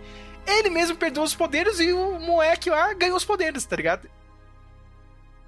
ele 0.48 0.70
mesmo 0.70 0.96
perdeu 0.96 1.24
os 1.24 1.34
poderes 1.34 1.80
e 1.80 1.92
o 1.92 2.20
moleque 2.20 2.70
lá 2.70 2.94
ganhou 2.94 3.18
os 3.18 3.26
poderes, 3.26 3.66
tá 3.66 3.76
ligado? 3.76 4.08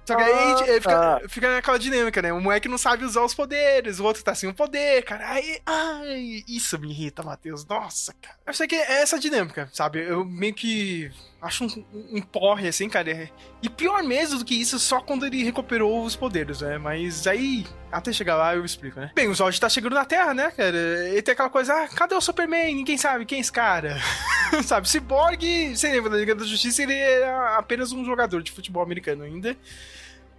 Só 0.08 0.16
que 0.16 0.22
aí 0.22 0.32
ah, 0.32 0.56
fica, 0.56 0.80
tá. 0.80 1.20
fica 1.28 1.52
naquela 1.52 1.78
dinâmica, 1.78 2.22
né? 2.22 2.32
O 2.32 2.40
moleque 2.40 2.66
não 2.66 2.78
sabe 2.78 3.04
usar 3.04 3.22
os 3.22 3.34
poderes, 3.34 4.00
o 4.00 4.04
outro 4.04 4.24
tá 4.24 4.34
sem 4.34 4.48
o 4.48 4.54
poder, 4.54 5.04
cara. 5.04 5.28
Aí, 5.28 5.60
ai, 5.66 6.44
isso 6.48 6.78
me 6.78 6.88
irrita, 6.88 7.22
Matheus. 7.22 7.66
Nossa, 7.66 8.14
cara. 8.14 8.34
Eu 8.46 8.54
sei 8.54 8.66
que 8.66 8.74
é 8.74 9.02
essa 9.02 9.18
dinâmica, 9.18 9.68
sabe? 9.70 9.98
Eu 9.98 10.24
meio 10.24 10.54
que 10.54 11.10
acho 11.42 11.66
um, 11.66 11.84
um 11.92 12.22
porre, 12.22 12.68
assim, 12.68 12.88
cara. 12.88 13.30
E 13.62 13.68
pior 13.68 14.02
mesmo 14.02 14.38
do 14.38 14.46
que 14.46 14.58
isso, 14.58 14.78
só 14.78 14.98
quando 14.98 15.26
ele 15.26 15.44
recuperou 15.44 16.02
os 16.02 16.16
poderes, 16.16 16.62
né? 16.62 16.78
Mas 16.78 17.26
aí, 17.26 17.66
até 17.92 18.10
chegar 18.10 18.36
lá, 18.36 18.56
eu 18.56 18.64
explico, 18.64 18.98
né? 18.98 19.10
Bem, 19.14 19.28
o 19.28 19.34
Zod 19.34 19.60
tá 19.60 19.68
chegando 19.68 19.92
na 19.92 20.06
Terra, 20.06 20.32
né, 20.32 20.50
cara? 20.50 21.10
E 21.14 21.20
tem 21.20 21.32
aquela 21.32 21.50
coisa, 21.50 21.74
ah, 21.74 21.88
cadê 21.88 22.14
o 22.14 22.20
Superman? 22.22 22.74
Ninguém 22.74 22.96
sabe 22.96 23.26
quem 23.26 23.36
é 23.36 23.40
esse 23.42 23.52
cara. 23.52 23.98
sabe? 24.64 24.88
Cyborg, 24.88 25.76
você 25.76 25.90
lembra 25.90 26.08
da 26.08 26.16
Liga 26.16 26.34
da 26.34 26.46
Justiça, 26.46 26.82
ele 26.82 26.94
é 26.94 27.28
apenas 27.58 27.92
um 27.92 28.06
jogador 28.06 28.42
de 28.42 28.50
futebol 28.50 28.82
americano 28.82 29.22
ainda. 29.22 29.54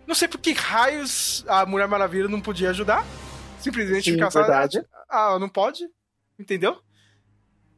Não 0.10 0.15
sei 0.15 0.28
por 0.28 0.39
que 0.39 0.54
raios 0.54 1.45
a 1.48 1.67
Mulher 1.67 1.88
Maravilha 1.88 2.28
não 2.28 2.41
podia 2.41 2.72
ajudar. 2.72 3.06
Simplesmente 3.60 4.06
Sim, 4.06 4.13
ficar 4.13 4.30
verdade. 4.30 4.84
Ah, 5.08 5.38
não 5.38 5.48
pode? 5.48 5.88
Entendeu? 6.39 6.82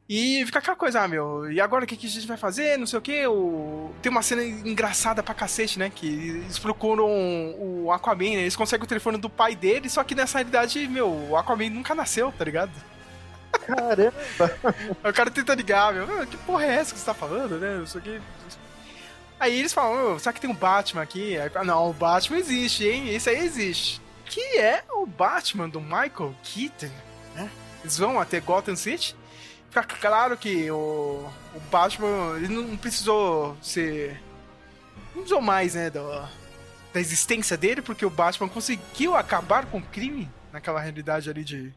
E 0.08 0.42
fica 0.46 0.60
aquela 0.60 0.78
coisa, 0.78 1.02
ah, 1.02 1.08
meu, 1.10 1.52
e 1.52 1.60
agora 1.60 1.84
o 1.84 1.88
que, 1.88 1.98
que 1.98 2.08
a 2.08 2.10
gente 2.10 2.26
vai 2.26 2.38
fazer? 2.38 2.78
Não 2.78 2.88
sei 2.88 3.00
o 3.00 3.02
que. 3.02 3.28
O... 3.28 3.92
Tem 4.02 4.10
uma 4.10 4.22
cena 4.22 4.46
engraçada 4.46 5.22
pra 5.22 5.34
cacete, 5.34 5.78
né? 5.78 5.92
Que 5.94 6.08
eles 6.08 6.58
procuram 6.58 7.06
o 7.60 7.92
Aquaman, 7.92 8.36
né? 8.36 8.42
Eles 8.44 8.56
conseguem 8.56 8.86
o 8.86 8.88
telefone 8.88 9.18
do 9.18 9.30
pai 9.30 9.54
dele, 9.54 9.90
só 9.90 10.02
que 10.02 10.16
nessa 10.16 10.38
realidade, 10.38 10.88
meu, 10.88 11.10
o 11.10 11.36
Aquaman 11.36 11.70
nunca 11.70 11.94
nasceu, 11.94 12.32
tá 12.32 12.46
ligado? 12.46 12.72
Caramba! 13.52 14.14
o 15.04 15.14
cara 15.14 15.30
tenta 15.30 15.54
ligar, 15.54 15.94
meu, 15.94 16.22
ah, 16.22 16.26
que 16.26 16.38
porra 16.38 16.64
é 16.64 16.76
essa 16.76 16.94
que 16.94 17.00
você 17.00 17.06
tá 17.06 17.14
falando, 17.14 17.60
né? 17.60 17.78
Não 17.78 17.86
sei 17.86 18.00
o 18.00 18.04
que. 18.06 18.22
Aí 19.42 19.58
eles 19.58 19.74
falam, 19.74 20.14
oh, 20.14 20.20
será 20.20 20.32
que 20.32 20.40
tem 20.40 20.52
um 20.52 20.56
Batman 20.56 21.02
aqui? 21.02 21.36
Aí, 21.36 21.50
não, 21.66 21.90
o 21.90 21.94
Batman 21.94 22.38
existe, 22.38 22.86
hein? 22.86 23.10
Esse 23.10 23.28
aí 23.28 23.40
existe. 23.40 24.00
Que 24.24 24.60
é 24.60 24.84
o 24.92 25.04
Batman 25.08 25.68
do 25.68 25.82
Michael 25.82 26.36
Keaton, 26.44 26.94
né? 27.34 27.50
Eles 27.80 27.98
vão 27.98 28.20
até 28.20 28.40
Gotham 28.40 28.76
City. 28.76 29.16
Fica 29.68 29.82
claro 29.82 30.38
que 30.38 30.70
o, 30.70 31.28
o 31.56 31.60
Batman, 31.72 32.38
ele 32.38 32.50
não 32.50 32.78
precisou 32.78 33.58
ser... 33.64 34.22
Não 35.08 35.24
precisou 35.24 35.42
mais, 35.42 35.74
né, 35.74 35.90
do, 35.90 36.08
da 36.94 37.00
existência 37.00 37.58
dele, 37.58 37.82
porque 37.82 38.06
o 38.06 38.12
Batman 38.12 38.48
conseguiu 38.48 39.16
acabar 39.16 39.66
com 39.66 39.80
o 39.80 39.86
crime 39.88 40.30
naquela 40.52 40.80
realidade 40.80 41.32
ali 41.32 41.44
de... 41.44 41.74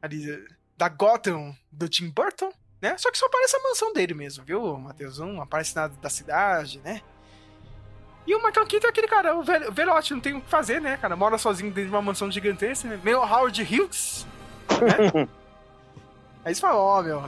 Ali, 0.00 0.46
da 0.76 0.88
Gotham 0.88 1.56
do 1.72 1.88
Tim 1.88 2.08
Burton 2.08 2.52
né? 2.80 2.96
Só 2.96 3.10
que 3.10 3.18
só 3.18 3.26
aparece 3.26 3.56
a 3.56 3.62
mansão 3.62 3.92
dele 3.92 4.14
mesmo, 4.14 4.44
viu, 4.44 4.78
Matheus? 4.78 5.18
Não 5.18 5.40
aparece 5.40 5.74
nada 5.74 5.94
da 6.00 6.08
cidade, 6.10 6.80
né? 6.84 7.02
E 8.26 8.34
o 8.34 8.44
Michael 8.44 8.66
Keaton 8.66 8.86
é 8.86 8.90
aquele 8.90 9.08
cara, 9.08 9.34
o 9.34 9.42
velho, 9.42 9.72
velhote, 9.72 10.12
não 10.12 10.20
tem 10.20 10.34
o 10.34 10.40
que 10.40 10.50
fazer, 10.50 10.80
né, 10.80 10.98
cara? 10.98 11.16
Mora 11.16 11.38
sozinho 11.38 11.70
dentro 11.70 11.90
de 11.90 11.96
uma 11.96 12.02
mansão 12.02 12.30
gigantesca, 12.30 12.86
né? 12.86 13.00
meio 13.02 13.20
Howard 13.20 13.62
Hughes, 13.62 14.26
né? 14.70 15.26
Aí 16.44 16.54
você 16.54 16.60
fala, 16.60 16.76
ó, 16.76 17.00
oh, 17.00 17.02
meu, 17.02 17.24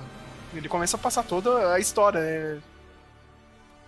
ele 0.55 0.69
começa 0.69 0.97
a 0.97 1.01
passar 1.01 1.23
toda 1.23 1.73
a 1.73 1.79
história, 1.79 2.21
né? 2.21 2.63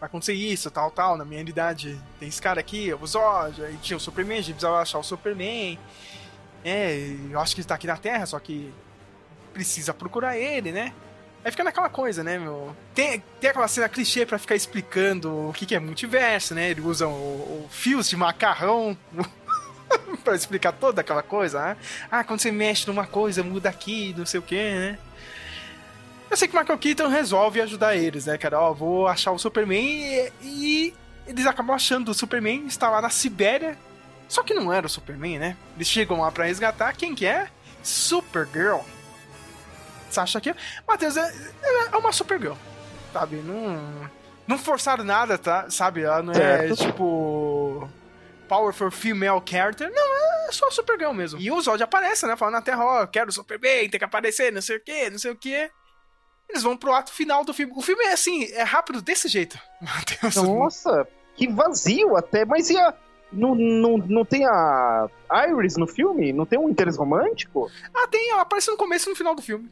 Vai 0.00 0.08
acontecer 0.08 0.32
isso, 0.32 0.70
tal, 0.70 0.90
tal, 0.90 1.16
na 1.16 1.24
minha 1.24 1.38
realidade. 1.38 2.00
Tem 2.18 2.28
esse 2.28 2.42
cara 2.42 2.58
aqui, 2.58 2.92
o 2.92 3.06
Zod, 3.06 3.62
aí 3.62 3.76
tinha 3.76 3.96
o 3.96 4.00
Superman, 4.00 4.38
a 4.38 4.40
gente 4.40 4.54
precisava 4.54 4.80
achar 4.80 4.98
o 4.98 5.02
Superman. 5.04 5.78
É, 6.64 7.16
eu 7.30 7.38
acho 7.38 7.54
que 7.54 7.60
ele 7.60 7.68
tá 7.68 7.76
aqui 7.76 7.86
na 7.86 7.96
Terra, 7.96 8.26
só 8.26 8.38
que 8.40 8.72
precisa 9.52 9.94
procurar 9.94 10.36
ele, 10.36 10.72
né? 10.72 10.92
Aí 11.44 11.50
fica 11.50 11.64
naquela 11.64 11.88
coisa, 11.88 12.22
né, 12.22 12.38
meu? 12.38 12.74
Tem, 12.94 13.22
tem 13.40 13.50
aquela 13.50 13.66
cena 13.66 13.88
clichê 13.88 14.24
para 14.24 14.38
ficar 14.38 14.54
explicando 14.54 15.48
o 15.48 15.52
que, 15.52 15.66
que 15.66 15.74
é 15.74 15.80
multiverso, 15.80 16.54
né? 16.54 16.70
Eles 16.70 16.84
usam 16.84 17.10
o, 17.10 17.64
o 17.64 17.68
fios 17.68 18.08
de 18.08 18.16
macarrão 18.16 18.96
para 20.22 20.36
explicar 20.36 20.72
toda 20.72 21.00
aquela 21.00 21.22
coisa, 21.22 21.60
né? 21.60 21.76
Ah, 22.10 22.22
quando 22.22 22.40
você 22.40 22.52
mexe 22.52 22.86
numa 22.86 23.06
coisa, 23.06 23.42
muda 23.42 23.68
aqui, 23.68 24.14
não 24.16 24.24
sei 24.24 24.38
o 24.38 24.42
que, 24.42 24.54
né? 24.56 24.98
Eu 26.30 26.36
sei 26.36 26.48
que 26.48 26.56
o 26.56 26.60
Michael 26.60 26.78
Keaton 26.78 27.08
resolve 27.08 27.60
ajudar 27.60 27.96
eles, 27.96 28.26
né, 28.26 28.38
cara? 28.38 28.60
Ó, 28.60 28.72
vou 28.72 29.08
achar 29.08 29.32
o 29.32 29.38
Superman 29.38 29.84
e, 29.84 30.32
e 30.42 30.94
eles 31.26 31.44
acabam 31.44 31.74
achando 31.74 32.10
o 32.10 32.14
Superman, 32.14 32.66
está 32.66 32.88
lá 32.88 33.02
na 33.02 33.10
Sibéria. 33.10 33.76
Só 34.28 34.42
que 34.42 34.54
não 34.54 34.72
era 34.72 34.86
o 34.86 34.90
Superman, 34.90 35.38
né? 35.38 35.56
Eles 35.76 35.88
chegam 35.88 36.20
lá 36.20 36.30
para 36.32 36.44
resgatar. 36.44 36.96
Quem 36.96 37.14
que 37.14 37.26
é? 37.26 37.48
Supergirl. 37.82 38.80
Você 40.12 40.20
acha 40.20 40.40
que. 40.40 40.54
Matheus, 40.86 41.16
é, 41.16 41.32
é 41.92 41.96
uma 41.96 42.12
Supergirl. 42.12 42.54
Sabe? 43.12 43.36
Não. 43.36 44.10
Não 44.46 44.58
forçaram 44.58 45.04
nada, 45.04 45.38
tá? 45.38 45.70
Sabe? 45.70 46.02
Ela 46.02 46.22
não 46.22 46.32
é 46.32 46.70
tipo. 46.74 47.88
Powerful 48.48 48.90
female 48.90 49.40
character. 49.44 49.90
Não, 49.90 50.48
é 50.48 50.52
só 50.52 50.70
Supergirl 50.70 51.12
mesmo. 51.12 51.40
E 51.40 51.50
o 51.50 51.60
Zod 51.60 51.82
aparece, 51.82 52.26
né? 52.26 52.36
Falando 52.36 52.54
na 52.54 52.62
Terra, 52.62 52.84
ó, 52.84 53.02
oh, 53.02 53.06
quero 53.06 53.32
Superman, 53.32 53.88
tem 53.88 53.98
que 53.98 54.04
aparecer, 54.04 54.52
não 54.52 54.60
sei 54.60 54.76
o 54.76 54.80
que, 54.80 55.10
não 55.10 55.18
sei 55.18 55.30
o 55.30 55.36
que. 55.36 55.70
Eles 56.48 56.62
vão 56.62 56.76
pro 56.76 56.92
ato 56.92 57.12
final 57.12 57.44
do 57.44 57.54
filme. 57.54 57.72
O 57.74 57.80
filme 57.80 58.04
é 58.04 58.12
assim, 58.12 58.44
é 58.52 58.62
rápido 58.62 59.00
desse 59.00 59.28
jeito. 59.28 59.58
Matheus. 59.80 60.36
Nossa, 60.36 61.08
que 61.34 61.48
vazio 61.48 62.16
até. 62.16 62.44
Mas 62.44 62.68
e 62.68 62.78
a. 62.78 62.94
Não, 63.32 63.54
não, 63.54 63.96
não 63.96 64.24
tem 64.26 64.44
a 64.44 65.08
Iris 65.48 65.78
no 65.78 65.86
filme? 65.86 66.34
Não 66.34 66.44
tem 66.44 66.58
um 66.58 66.68
interesse 66.68 66.98
romântico? 66.98 67.70
Ah, 67.94 68.06
tem, 68.06 68.30
ela 68.30 68.42
aparece 68.42 68.70
no 68.70 68.76
começo 68.76 69.08
e 69.08 69.10
no 69.10 69.16
final 69.16 69.34
do 69.34 69.40
filme. 69.40 69.70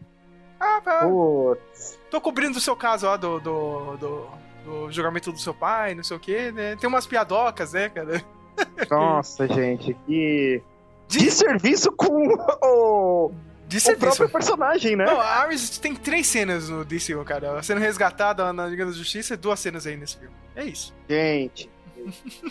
Ah, 0.61 0.81
tá. 0.85 1.07
Putz. 1.07 1.99
Tô 2.11 2.21
cobrindo 2.21 2.59
o 2.59 2.61
seu 2.61 2.77
caso, 2.77 3.07
ó, 3.07 3.17
do, 3.17 3.41
do, 3.41 3.97
do, 3.97 4.29
do 4.65 4.93
julgamento 4.93 5.33
do 5.33 5.39
seu 5.39 5.55
pai, 5.55 5.95
não 5.95 6.05
sei 6.05 6.17
o 6.17 6.21
quê, 6.21 6.53
né? 6.53 6.77
Tem 6.77 6.87
umas 6.87 7.07
piadocas, 7.07 7.73
né, 7.73 7.89
cara? 7.89 8.23
Nossa, 8.91 9.49
gente, 9.49 9.97
que. 10.07 10.63
De 11.09 11.31
serviço 11.31 11.91
com 11.93 12.29
o. 12.63 13.33
De 13.67 13.79
o 13.89 13.97
próprio 13.97 14.29
personagem, 14.29 14.97
né? 14.97 15.05
Não, 15.05 15.21
a 15.21 15.43
Ares 15.43 15.79
tem 15.79 15.95
três 15.95 16.27
cenas 16.27 16.69
no 16.69 16.85
DC, 16.85 17.15
cara. 17.25 17.63
Sendo 17.63 17.79
resgatada 17.79 18.53
na 18.53 18.67
Liga 18.67 18.85
da 18.85 18.91
Justiça 18.91 19.35
e 19.35 19.37
duas 19.37 19.61
cenas 19.61 19.87
aí 19.87 19.97
nesse 19.97 20.19
filme. 20.19 20.35
É 20.57 20.65
isso. 20.65 20.93
Gente. 21.09 21.71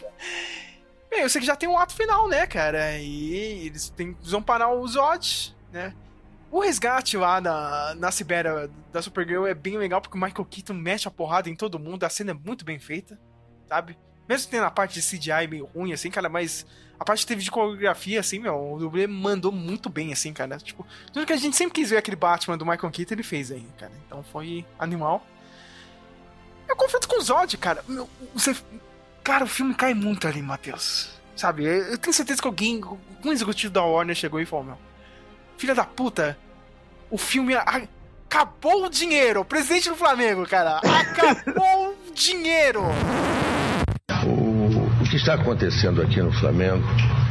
Bem, 1.09 1.21
eu 1.21 1.29
sei 1.29 1.41
que 1.41 1.47
já 1.47 1.57
tem 1.57 1.67
um 1.67 1.77
ato 1.77 1.93
final, 1.93 2.27
né, 2.29 2.47
cara? 2.47 2.97
E 2.97 3.65
eles, 3.65 3.89
tem, 3.89 4.15
eles 4.17 4.31
vão 4.31 4.41
parar 4.41 4.69
o 4.69 4.87
Zod, 4.87 5.53
né? 5.73 5.93
O 6.51 6.59
resgate 6.61 7.15
lá 7.15 7.39
na, 7.39 7.93
na 7.95 8.11
Sibéria 8.11 8.69
da 8.91 9.01
Supergirl 9.01 9.45
é 9.45 9.53
bem 9.53 9.77
legal 9.77 10.01
porque 10.01 10.17
o 10.17 10.21
Michael 10.21 10.45
Keaton 10.45 10.73
mexe 10.73 11.07
a 11.07 11.11
porrada 11.11 11.49
em 11.49 11.55
todo 11.55 11.77
mundo, 11.77 12.03
a 12.03 12.09
cena 12.09 12.31
é 12.31 12.33
muito 12.33 12.65
bem 12.65 12.79
feita, 12.79 13.19
sabe? 13.67 13.97
Mesmo 14.27 14.49
tendo 14.49 14.63
a 14.63 14.71
parte 14.71 14.99
de 14.99 15.05
CGI 15.05 15.47
meio 15.47 15.65
ruim, 15.65 15.93
assim, 15.93 16.09
cara, 16.09 16.27
mas 16.27 16.65
a 16.99 17.05
parte 17.05 17.21
que 17.21 17.27
teve 17.27 17.43
de 17.43 17.51
coreografia, 17.51 18.19
assim, 18.19 18.39
meu, 18.39 18.73
o 18.73 18.79
dublê 18.79 19.05
mandou 19.05 19.51
muito 19.51 19.89
bem, 19.89 20.11
assim, 20.11 20.33
cara. 20.33 20.57
Tipo, 20.57 20.85
tudo 21.13 21.25
que 21.25 21.33
a 21.33 21.37
gente 21.37 21.55
sempre 21.55 21.73
quis 21.73 21.91
ver 21.91 21.97
aquele 21.97 22.17
Batman 22.17 22.57
do 22.57 22.65
Michael 22.65 22.91
Keaton, 22.91 23.13
ele 23.13 23.23
fez 23.23 23.51
aí, 23.51 23.65
cara. 23.77 23.91
Então 24.05 24.23
foi 24.23 24.65
animal. 24.77 25.25
Eu 26.67 26.75
confio 26.75 26.99
com 27.07 27.19
o 27.19 27.21
Zod, 27.21 27.57
cara. 27.57 27.83
Meu, 27.87 28.09
você... 28.33 28.55
Cara, 29.23 29.45
o 29.45 29.47
filme 29.47 29.73
cai 29.73 29.93
muito 29.93 30.27
ali, 30.27 30.41
Matheus. 30.41 31.09
Sabe? 31.35 31.63
Eu 31.63 31.97
tenho 31.97 32.13
certeza 32.13 32.41
que 32.41 32.47
alguém, 32.47 32.81
algum 32.83 33.31
executivo 33.31 33.73
da 33.73 33.83
Warner 33.83 34.15
chegou 34.15 34.39
e 34.39 34.45
falou, 34.45 34.65
meu 34.65 34.88
filha 35.59 35.75
da 35.75 35.83
puta, 35.83 36.37
o 37.11 37.17
filme 37.17 37.53
acabou 37.53 38.85
o 38.85 38.89
dinheiro. 38.89 39.43
Presidente 39.43 39.89
do 39.89 39.95
Flamengo, 39.95 40.47
cara. 40.47 40.77
Acabou 40.77 41.89
o 41.89 42.13
dinheiro. 42.13 42.81
O, 44.25 45.03
o 45.03 45.09
que 45.09 45.17
está 45.17 45.33
acontecendo 45.33 46.01
aqui 46.01 46.21
no 46.21 46.31
Flamengo 46.31 46.83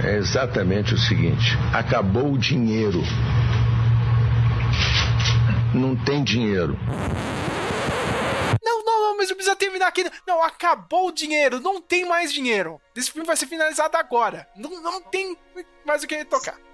é 0.05 0.17
exatamente 0.17 0.93
o 0.93 0.99
seguinte: 0.99 1.57
acabou 1.73 2.33
o 2.33 2.39
dinheiro. 2.39 3.03
Não 5.73 5.97
tem 5.97 6.23
dinheiro. 6.23 6.79
Não, 8.63 8.85
não, 8.85 9.01
não, 9.01 9.17
mas 9.17 9.31
eu 9.31 9.37
preciso 9.37 9.57
terminar 9.57 9.87
aqui. 9.87 10.05
Não, 10.27 10.43
acabou 10.43 11.09
o 11.09 11.13
dinheiro, 11.13 11.61
não 11.61 11.81
tem 11.81 12.07
mais 12.07 12.31
dinheiro. 12.31 12.79
Esse 12.95 13.11
filme 13.11 13.27
vai 13.27 13.37
ser 13.37 13.47
finalizado 13.47 13.97
agora. 13.97 14.47
Não, 14.55 14.83
não 14.83 15.01
tem 15.01 15.37
mais 15.87 16.03
o 16.03 16.07
que 16.07 16.25
tocar. 16.27 16.68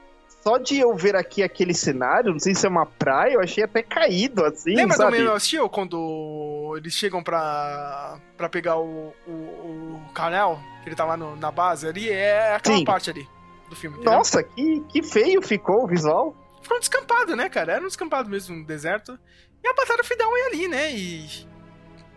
Só 0.45 0.59
de 0.59 0.79
eu 0.79 0.95
ver 0.95 1.17
aqui 1.17 1.43
aquele 1.43 1.73
cenário, 1.73 2.31
não 2.33 2.39
sei 2.39 2.55
se 2.55 2.67
é 2.67 2.69
uma 2.69 2.85
praia, 2.85 3.33
eu 3.33 3.41
achei 3.41 3.65
até 3.65 3.83
caído, 3.83 4.45
assim, 4.45 4.75
Lembra 4.77 4.97
sabe? 4.97 5.17
do 5.19 5.25
Man 5.25 5.33
of 5.33 5.41
Steel, 5.45 5.69
quando 5.71 6.75
eles 6.77 6.93
chegam 6.93 7.23
pra, 7.23 8.19
pra 8.37 8.49
pegar 8.49 8.77
o, 8.77 9.15
o, 9.27 9.31
o 9.31 10.01
Canal, 10.15 10.61
que 10.83 10.91
ele 10.91 10.97
tá 10.97 11.05
lá 11.07 11.17
no- 11.17 11.35
na 11.37 11.51
base 11.51 11.89
ali? 11.89 12.11
É 12.11 12.55
aquela 12.55 12.77
Sim. 12.77 12.85
parte 12.85 13.09
ali 13.11 13.27
do 13.71 13.75
filme, 13.75 13.97
entendeu? 13.97 14.13
Nossa, 14.19 14.43
que, 14.43 14.81
que 14.91 15.03
feio 15.03 15.41
ficou 15.41 15.85
o 15.85 15.87
visual. 15.87 16.37
Ficou 16.63 16.77
um 16.77 16.81
descampado, 16.81 17.35
né, 17.35 17.49
cara? 17.49 17.73
Era 17.73 17.83
um 17.83 17.89
descampado 17.89 18.29
mesmo, 18.29 18.55
um 18.55 18.63
deserto. 18.65 19.19
E 19.63 19.69
a 19.69 19.73
batalha 19.75 20.05
final 20.05 20.37
é 20.37 20.47
ali, 20.49 20.69
né? 20.69 20.93
E 20.93 21.27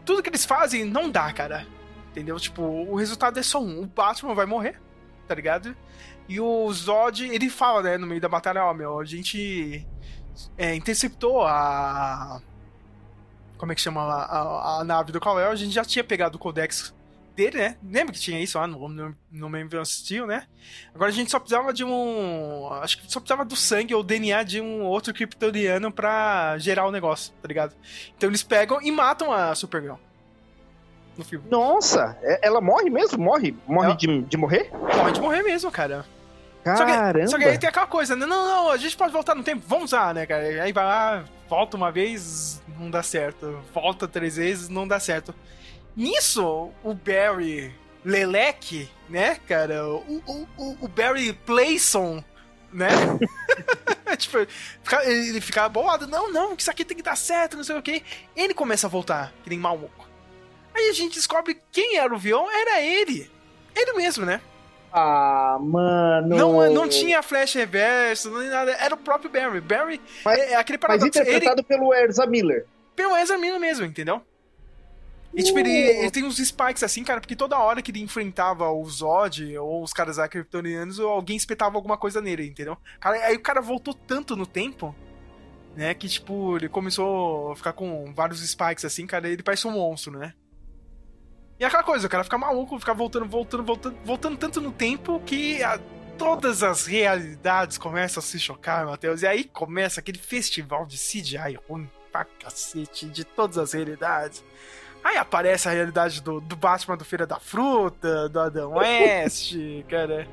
tudo 0.05 0.21
que 0.21 0.29
eles 0.29 0.45
fazem 0.45 0.83
não 0.83 1.09
dá, 1.09 1.31
cara. 1.31 1.65
Entendeu? 2.11 2.37
Tipo, 2.37 2.61
o 2.63 2.95
resultado 2.95 3.39
é 3.39 3.43
só 3.43 3.61
um. 3.61 3.81
O 3.83 3.85
Batman 3.85 4.33
vai 4.33 4.45
morrer, 4.45 4.81
tá 5.27 5.33
ligado? 5.35 5.75
E 6.27 6.39
o 6.39 6.71
Zod, 6.73 7.23
ele 7.25 7.49
fala, 7.49 7.81
né, 7.83 7.97
no 7.97 8.05
meio 8.07 8.19
da 8.19 8.27
batalha, 8.29 8.63
ó, 8.65 8.73
meu, 8.73 8.99
a 8.99 9.05
gente 9.05 9.85
é, 10.57 10.75
interceptou 10.75 11.41
a... 11.45 12.41
Como 13.57 13.71
é 13.71 13.75
que 13.75 13.81
chama 13.81 14.03
lá? 14.03 14.23
A, 14.25 14.81
a 14.81 14.83
nave 14.83 15.11
do 15.11 15.19
Kal-El, 15.19 15.51
a 15.51 15.55
gente 15.55 15.73
já 15.73 15.83
tinha 15.83 16.03
pegado 16.03 16.35
o 16.35 16.39
Codex 16.39 16.93
dele, 17.35 17.57
né? 17.57 17.77
Lembra 17.83 18.13
que 18.13 18.19
tinha 18.19 18.39
isso 18.39 18.57
lá 18.57 18.67
no, 18.67 18.87
no, 18.89 19.15
no 19.31 19.49
Man 19.49 19.67
Steel, 19.85 20.27
né? 20.27 20.45
Agora 20.93 21.09
a 21.09 21.13
gente 21.13 21.31
só 21.31 21.39
precisava 21.39 21.71
de 21.73 21.83
um. 21.83 22.67
Acho 22.81 22.97
que 22.99 23.11
só 23.11 23.19
precisava 23.19 23.45
do 23.45 23.55
sangue 23.55 23.95
ou 23.95 24.03
DNA 24.03 24.43
de 24.43 24.59
um 24.61 24.83
outro 24.83 25.13
kryptoniano 25.13 25.91
pra 25.91 26.57
gerar 26.59 26.85
o 26.87 26.91
negócio, 26.91 27.33
tá 27.41 27.47
ligado? 27.47 27.75
Então 28.15 28.29
eles 28.29 28.43
pegam 28.43 28.79
e 28.81 28.91
matam 28.91 29.31
a 29.31 29.55
Supergirl. 29.55 29.95
No 31.17 31.23
filme. 31.25 31.45
Nossa, 31.49 32.15
é- 32.21 32.45
ela 32.47 32.61
morre 32.61 32.89
mesmo? 32.91 33.23
Morre? 33.23 33.55
Morre 33.67 33.87
Ela- 33.87 33.95
de, 33.97 34.21
de 34.21 34.37
morrer? 34.37 34.69
Pode 35.01 35.19
morrer 35.21 35.41
mesmo, 35.41 35.71
cara. 35.71 36.05
Só 36.75 36.85
que, 36.85 36.91
Caramba. 36.91 37.27
só 37.27 37.37
que 37.37 37.45
aí 37.45 37.57
tem 37.57 37.69
aquela 37.69 37.87
coisa, 37.87 38.15
né? 38.15 38.25
Não, 38.25 38.45
não, 38.47 38.69
a 38.71 38.77
gente 38.77 38.97
pode 38.97 39.13
voltar 39.13 39.35
no 39.35 39.43
tempo, 39.43 39.63
vamos 39.67 39.85
usar, 39.85 40.13
né, 40.13 40.25
cara? 40.25 40.43
Aí 40.63 40.73
vai 40.73 40.83
lá, 40.85 41.23
volta 41.47 41.77
uma 41.77 41.91
vez, 41.91 42.61
não 42.79 42.89
dá 42.89 43.01
certo. 43.03 43.63
Volta 43.73 44.07
três 44.07 44.35
vezes, 44.37 44.67
não 44.69 44.87
dá 44.87 44.99
certo. 44.99 45.33
Nisso, 45.95 46.71
o 46.83 46.93
Barry 46.93 47.73
Lelec, 48.03 48.89
né, 49.09 49.37
cara? 49.47 49.85
O, 49.87 50.47
o, 50.57 50.77
o- 50.81 50.87
Barry 50.87 51.33
Playson, 51.33 52.23
né? 52.71 52.89
tipo, 54.17 54.37
ele 55.03 55.41
fica 55.41 55.67
bolado. 55.69 56.07
Não, 56.07 56.31
não, 56.31 56.55
que 56.55 56.61
isso 56.61 56.71
aqui 56.71 56.85
tem 56.85 56.95
que 56.97 57.03
dar 57.03 57.15
certo, 57.17 57.57
não 57.57 57.63
sei 57.63 57.75
o 57.77 57.81
quê. 57.81 58.03
Ele 58.35 58.53
começa 58.53 58.87
a 58.87 58.89
voltar, 58.89 59.33
que 59.43 59.49
nem 59.49 59.59
maluco. 59.59 60.07
Aí 60.73 60.89
a 60.89 60.93
gente 60.93 61.15
descobre 61.15 61.59
quem 61.71 61.97
era 61.97 62.13
o 62.13 62.17
vilão, 62.19 62.49
era 62.51 62.81
ele. 62.81 63.29
Ele 63.75 63.93
mesmo, 63.93 64.25
né? 64.25 64.39
Ah, 64.91 65.57
mano. 65.61 66.35
Não, 66.35 66.73
não 66.73 66.87
tinha 66.87 67.21
flash 67.21 67.53
reverso, 67.53 68.31
nem 68.39 68.49
nada. 68.49 68.71
Era 68.73 68.95
o 68.95 68.97
próprio 68.97 69.29
Barry. 69.29 69.61
Barry 69.61 70.01
Mas- 70.23 70.39
é, 70.39 70.51
é 70.53 70.55
aquele 70.55 70.77
Mas 70.77 70.87
paradoxo. 70.87 71.19
Ele 71.19 71.29
interpretado 71.29 71.63
pelo 71.63 71.93
Erza 71.93 72.25
Miller. 72.25 72.65
pelo 72.95 73.15
Ezra 73.15 73.37
Miller 73.37 73.59
mesmo, 73.59 73.85
entendeu? 73.85 74.21
E 75.33 75.43
tipo, 75.43 75.59
ele, 75.59 75.69
ele 75.69 76.09
tem 76.09 76.23
uns 76.23 76.37
spikes 76.37 76.81
assim, 76.81 77.03
cara, 77.03 77.19
porque 77.19 77.35
toda 77.35 77.59
hora 77.59 77.81
que 77.81 77.91
ele 77.91 77.99
enfrentava 78.01 78.71
o 78.71 78.83
Zod 78.89 79.55
ou 79.57 79.83
os 79.83 79.93
caras 79.93 80.17
kryptonianos, 80.29 80.99
alguém 80.99 81.35
espetava 81.37 81.75
alguma 81.77 81.95
coisa 81.97 82.19
nele, 82.21 82.47
entendeu? 82.47 82.75
Cara, 82.99 83.17
aí 83.23 83.35
o 83.35 83.39
cara 83.41 83.61
voltou 83.61 83.93
tanto 83.93 84.35
no 84.35 84.47
tempo, 84.47 84.95
né, 85.75 85.93
que 85.93 86.07
tipo, 86.07 86.55
ele 86.57 86.67
começou 86.69 87.51
a 87.51 87.55
ficar 87.55 87.73
com 87.73 88.11
vários 88.15 88.39
spikes 88.39 88.83
assim, 88.85 89.05
cara, 89.05 89.27
ele 89.29 89.43
parece 89.43 89.67
um 89.67 89.71
monstro, 89.71 90.17
né? 90.17 90.33
E 91.59 91.63
é 91.63 91.67
aquela 91.67 91.83
coisa, 91.83 92.05
o 92.05 92.09
cara 92.09 92.23
fica 92.23 92.37
maluco, 92.37 92.77
fica 92.79 92.93
voltando, 92.93 93.25
voltando, 93.25 93.63
voltando, 93.63 93.97
voltando 94.05 94.37
tanto 94.37 94.61
no 94.61 94.71
tempo 94.71 95.19
que 95.25 95.61
a- 95.63 95.79
todas 96.17 96.61
as 96.63 96.85
realidades 96.85 97.77
começam 97.77 98.19
a 98.21 98.23
se 98.23 98.39
chocar, 98.39 98.85
Matheus. 98.85 99.21
E 99.23 99.27
aí 99.27 99.43
começa 99.43 99.99
aquele 99.99 100.19
festival 100.19 100.85
de 100.85 100.97
CGI 100.97 101.57
ruim 101.67 101.89
pra 102.11 102.25
cacete 102.25 103.07
de 103.07 103.23
todas 103.23 103.57
as 103.57 103.73
realidades. 103.73 104.43
Aí 105.03 105.15
aparece 105.17 105.67
a 105.69 105.71
realidade 105.71 106.21
do, 106.21 106.41
do 106.41 106.55
Batman 106.55 106.97
do 106.97 107.05
Feira 107.05 107.25
da 107.25 107.39
Fruta, 107.39 108.27
do 108.29 108.39
Adam 108.39 108.71
West, 108.77 109.53
cara. 109.89 110.27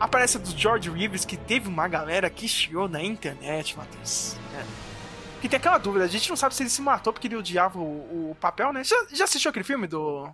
Aparece 0.00 0.36
a 0.36 0.40
do 0.40 0.50
George 0.50 0.90
Reeves, 0.90 1.24
que 1.24 1.36
teve 1.36 1.68
uma 1.68 1.86
galera 1.88 2.28
que 2.28 2.46
chiou 2.48 2.86
na 2.88 3.02
internet, 3.02 3.76
Matheus. 3.76 4.36
É. 4.58 4.64
Que 5.40 5.48
tem 5.48 5.56
aquela 5.58 5.78
dúvida, 5.78 6.04
a 6.04 6.08
gente 6.08 6.28
não 6.28 6.36
sabe 6.36 6.54
se 6.54 6.62
ele 6.62 6.70
se 6.70 6.82
matou 6.82 7.12
porque 7.12 7.28
ele 7.28 7.36
odiava 7.36 7.78
o, 7.78 8.30
o 8.30 8.36
papel, 8.40 8.72
né? 8.72 8.82
Já, 8.82 8.96
já 9.12 9.24
assistiu 9.24 9.50
aquele 9.50 9.64
filme 9.64 9.86
do, 9.86 10.28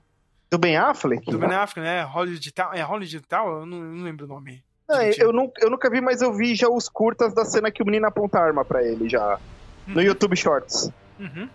Do 0.52 0.58
Ben 0.58 0.76
Affleck? 0.76 1.24
do 1.30 1.38
Ben 1.38 1.50
Affleck, 1.54 1.80
né? 1.80 2.02
Hollywood 2.02 2.52
Town? 2.52 2.74
É 2.74 2.82
Hollywood 2.82 3.20
Town? 3.22 3.60
Eu 3.60 3.64
não, 3.66 3.78
não 3.78 4.04
lembro 4.04 4.26
o 4.26 4.28
nome. 4.28 4.62
Não, 4.86 4.98
direitinho. 4.98 5.24
eu, 5.28 5.32
nunca, 5.32 5.64
eu 5.64 5.70
nunca 5.70 5.88
vi, 5.88 6.00
mas 6.02 6.20
eu 6.20 6.34
vi 6.34 6.54
já 6.54 6.68
os 6.68 6.90
curtas 6.90 7.32
da 7.34 7.44
cena 7.46 7.70
que 7.70 7.82
o 7.82 7.86
menino 7.86 8.06
aponta 8.06 8.38
a 8.38 8.44
arma 8.44 8.62
pra 8.62 8.82
ele 8.84 9.08
já. 9.08 9.38
No 9.86 9.96
Uhum. 9.96 10.02
YouTube 10.02 10.36
Shorts. 10.36 10.90
Uhum. 11.18 11.48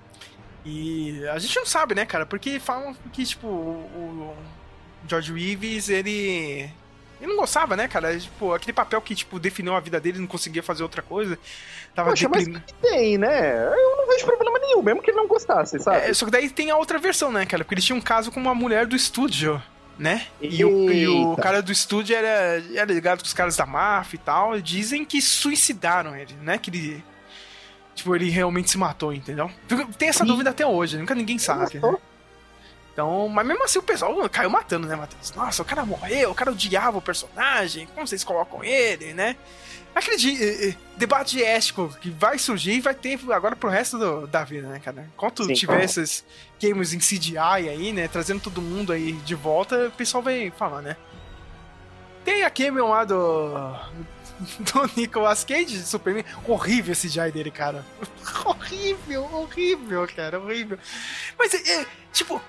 E 0.66 1.26
a 1.28 1.38
gente 1.38 1.56
não 1.58 1.66
sabe, 1.66 1.94
né, 1.94 2.06
cara? 2.08 2.26
Porque 2.26 2.60
falam 2.60 2.96
que, 3.14 3.24
tipo, 3.24 3.46
o 3.48 4.34
o 5.06 5.08
George 5.08 5.32
Reeves, 5.32 5.90
ele. 5.90 6.70
Ele 7.20 7.32
não 7.32 7.38
gostava, 7.38 7.76
né, 7.76 7.88
cara? 7.88 8.18
Tipo, 8.18 8.54
aquele 8.54 8.74
papel 8.74 9.02
que, 9.02 9.16
tipo, 9.16 9.40
definiu 9.40 9.76
a 9.76 9.80
vida 9.80 10.00
dele, 10.00 10.20
não 10.20 10.28
conseguia 10.28 10.62
fazer 10.62 10.84
outra 10.84 11.02
coisa. 11.02 11.38
Tava 11.96 12.10
Poxa, 12.12 12.30
mas 12.30 12.46
deprimido. 12.46 12.74
tem, 12.82 13.18
né? 13.18 13.66
Eu 13.66 13.98
não 13.98 14.08
vejo 14.08 14.26
problema 14.26 14.60
nenhum, 14.60 14.82
mesmo 14.84 15.02
que 15.02 15.10
ele 15.10 15.18
não 15.18 15.28
gostasse, 15.28 15.80
sabe? 15.80 15.98
É, 16.10 16.14
só 16.14 16.26
que 16.26 16.32
daí 16.32 16.50
tem 16.50 16.70
a 16.70 16.78
outra 16.78 17.00
versão, 17.00 17.32
né, 17.32 17.46
cara? 17.46 17.64
Porque 17.64 17.74
ele 17.74 17.82
tinha 17.82 17.96
um 17.96 18.02
caso 18.02 18.32
com 18.32 18.40
uma 18.40 18.54
mulher 18.54 18.86
do 18.86 18.96
estúdio, 18.96 19.62
né? 19.98 20.28
E 20.40 20.64
o, 20.64 20.92
e 20.92 21.08
o 21.08 21.36
cara 21.38 21.62
do 21.62 21.72
estúdio 21.72 22.16
era, 22.16 22.64
era 22.74 22.94
ligado 22.94 23.20
com 23.20 23.26
os 23.26 23.34
caras 23.34 23.56
da 23.58 23.66
máfia 23.66 24.16
e 24.18 24.20
tal. 24.20 24.56
E 24.58 24.62
dizem 24.62 25.04
que 25.04 25.20
suicidaram 25.22 26.16
ele, 26.16 26.34
né? 26.42 26.58
Que 26.60 26.70
ele. 26.70 27.04
Tipo, 27.96 28.16
ele 28.16 28.30
realmente 28.30 28.70
se 28.70 28.78
matou, 28.78 29.12
entendeu? 29.12 29.50
Tem 29.98 30.10
essa 30.10 30.24
Ih. 30.24 30.28
dúvida 30.28 30.52
até 30.52 30.68
hoje, 30.68 31.00
nunca 31.00 31.16
ninguém 31.16 31.40
sabe, 31.40 31.80
né? 31.80 31.96
Então, 32.98 33.30
mas 33.30 33.46
mesmo 33.46 33.64
assim 33.64 33.78
o 33.78 33.84
pessoal 33.84 34.28
caiu 34.28 34.50
matando, 34.50 34.88
né, 34.88 34.96
Matheus? 34.96 35.32
Nossa, 35.36 35.62
o 35.62 35.66
cara 35.66 35.86
morreu, 35.86 36.32
o 36.32 36.34
cara 36.34 36.50
odiava 36.50 36.98
o 36.98 37.02
personagem, 37.02 37.86
como 37.94 38.08
vocês 38.08 38.24
colocam 38.24 38.64
ele, 38.64 39.14
né? 39.14 39.36
De- 40.18 40.44
eh, 40.44 40.70
eh, 40.70 40.76
debate 40.96 41.44
ético 41.44 41.96
que 42.02 42.10
vai 42.10 42.40
surgir 42.40 42.72
e 42.72 42.82
vai 42.82 42.96
ter 42.96 43.20
agora 43.32 43.56
pro 43.56 43.70
resto 43.70 44.00
do- 44.00 44.26
da 44.26 44.44
vida, 44.44 44.68
né, 44.68 44.80
cara? 44.84 45.08
Enquanto 45.14 45.44
Sim. 45.44 45.54
tiver 45.54 45.84
esses 45.84 46.26
games 46.60 46.92
em 46.92 46.98
CGI 46.98 47.38
aí, 47.70 47.94
né, 47.94 48.08
trazendo 48.08 48.42
todo 48.42 48.64
mundo 48.64 48.92
aí 48.92 49.12
de 49.12 49.36
volta, 49.36 49.90
o 49.90 49.92
pessoal 49.92 50.24
vai 50.24 50.52
falar, 50.58 50.82
né? 50.82 50.98
Tem 52.26 52.44
a 52.44 52.50
Cameron 52.50 52.90
lá 52.90 53.04
do, 53.06 53.76
do 54.74 54.90
Nicolas 54.98 55.44
Cage, 55.44 55.66
de 55.66 55.86
Superman. 55.86 56.26
Horrível 56.48 56.94
esse 56.94 57.08
CGI 57.08 57.32
dele, 57.32 57.52
cara. 57.52 57.86
horrível, 58.44 59.24
horrível, 59.32 60.08
cara, 60.16 60.40
horrível. 60.40 60.80
Mas, 61.38 61.54
é, 61.54 61.82
é, 61.82 61.86
tipo... 62.12 62.42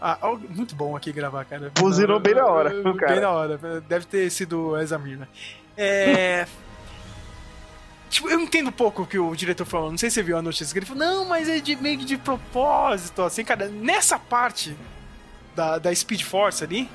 Ah, 0.00 0.18
muito 0.50 0.74
bom 0.74 0.94
aqui 0.94 1.12
gravar, 1.12 1.44
cara. 1.44 1.72
Buzinou 1.78 2.20
bem 2.20 2.34
na 2.34 2.46
hora, 2.46 2.70
Bem 2.70 2.96
cara. 2.96 3.20
na 3.20 3.30
hora. 3.30 3.58
Deve 3.88 4.04
ter 4.04 4.30
sido 4.30 4.70
o 4.70 4.78
Examir, 4.78 5.18
né? 5.18 5.28
É... 5.76 6.46
Tipo, 8.10 8.28
eu 8.30 8.38
entendo 8.38 8.70
pouco 8.70 9.02
o 9.02 9.06
que 9.06 9.18
o 9.18 9.34
diretor 9.34 9.64
falou. 9.66 9.90
Não 9.90 9.98
sei 9.98 10.08
se 10.08 10.14
você 10.14 10.22
viu 10.22 10.38
a 10.38 10.42
notícia 10.42 10.72
que 10.72 10.78
ele 10.78 10.86
falou, 10.86 11.04
não, 11.04 11.24
mas 11.24 11.48
é 11.48 11.58
de, 11.58 11.74
meio 11.74 11.98
que 11.98 12.04
de 12.04 12.16
propósito, 12.16 13.22
assim, 13.22 13.44
cara. 13.44 13.66
Nessa 13.66 14.20
parte 14.20 14.76
da, 15.56 15.78
da 15.78 15.92
Speed 15.92 16.22
Force 16.22 16.62
ali, 16.62 16.88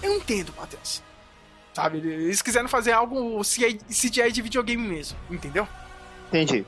eu 0.00 0.14
entendo, 0.14 0.52
Matheus. 0.56 1.02
Sabe, 1.74 1.98
eles 1.98 2.42
quiseram 2.42 2.68
fazer 2.68 2.92
algo 2.92 3.40
CGI 3.40 4.30
de 4.30 4.42
videogame 4.42 4.86
mesmo, 4.86 5.18
entendeu? 5.30 5.66
Entendi. 6.28 6.64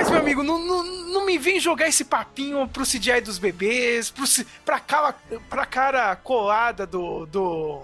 Mas, 0.00 0.08
meu 0.08 0.18
amigo, 0.18 0.42
não, 0.42 0.58
não, 0.58 0.82
não 0.82 1.26
me 1.26 1.36
vem 1.36 1.60
jogar 1.60 1.86
esse 1.86 2.06
papinho 2.06 2.66
pro 2.66 2.86
CGI 2.86 3.20
dos 3.20 3.38
bebês, 3.38 4.10
pro, 4.10 4.24
pra, 4.64 4.80
cara, 4.80 5.14
pra 5.50 5.66
cara 5.66 6.16
colada 6.16 6.86
do, 6.86 7.26
do, 7.26 7.82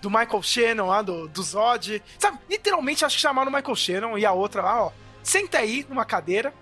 do 0.00 0.08
Michael 0.08 0.42
Shannon 0.42 0.86
lá, 0.86 1.02
do, 1.02 1.28
do 1.28 1.42
Zod. 1.42 2.02
Sabe, 2.18 2.38
literalmente 2.48 3.04
acho 3.04 3.16
que 3.16 3.20
chamaram 3.20 3.50
o 3.50 3.54
Michael 3.54 3.76
Shannon 3.76 4.16
e 4.16 4.24
a 4.24 4.32
outra 4.32 4.62
lá, 4.62 4.86
ó. 4.86 4.92
Senta 5.22 5.58
aí 5.58 5.84
numa 5.86 6.06
cadeira, 6.06 6.54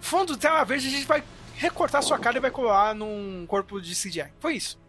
fundo 0.00 0.32
de 0.32 0.38
tela 0.38 0.64
verde, 0.64 0.88
a 0.88 0.90
gente 0.90 1.06
vai 1.06 1.22
recortar 1.56 2.02
sua 2.02 2.18
cara 2.18 2.38
e 2.38 2.40
vai 2.40 2.50
colar 2.50 2.94
num 2.94 3.44
corpo 3.46 3.78
de 3.78 3.92
CGI. 3.94 4.32
Foi 4.40 4.54
isso. 4.54 4.80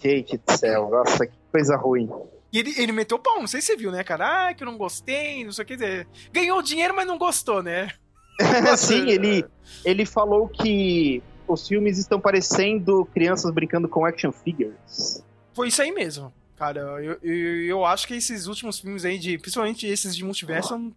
Gente 0.00 0.38
do 0.38 0.58
céu, 0.58 0.90
nossa, 0.90 1.24
que 1.24 1.36
coisa 1.52 1.76
ruim. 1.76 2.10
E 2.52 2.58
ele, 2.58 2.74
ele 2.76 2.90
meteu 2.90 3.16
o 3.16 3.20
pau, 3.20 3.38
não 3.38 3.46
sei 3.46 3.60
se 3.60 3.68
você 3.68 3.76
viu, 3.76 3.92
né, 3.92 4.02
cara? 4.02 4.48
Ah, 4.48 4.54
que 4.54 4.64
eu 4.64 4.66
não 4.66 4.76
gostei, 4.76 5.44
não 5.44 5.52
sei 5.52 5.64
o 5.64 5.66
que. 5.68 6.06
Ganhou 6.32 6.60
dinheiro, 6.62 6.96
mas 6.96 7.06
não 7.06 7.16
gostou, 7.16 7.62
né? 7.62 7.92
Sim, 8.76 9.08
ele, 9.08 9.44
ele 9.84 10.04
falou 10.04 10.48
que 10.48 11.22
os 11.48 11.66
filmes 11.66 11.98
estão 11.98 12.20
parecendo 12.20 13.04
crianças 13.14 13.50
brincando 13.52 13.88
com 13.88 14.04
action 14.04 14.32
figures. 14.32 15.22
Foi 15.54 15.68
isso 15.68 15.80
aí 15.80 15.92
mesmo. 15.92 16.32
Cara, 16.56 16.80
eu, 16.80 17.18
eu, 17.22 17.64
eu 17.64 17.84
acho 17.84 18.06
que 18.06 18.14
esses 18.14 18.46
últimos 18.46 18.78
filmes 18.78 19.04
aí, 19.04 19.18
de, 19.18 19.38
principalmente 19.38 19.86
esses 19.86 20.16
de 20.16 20.24
multiverso, 20.24 20.92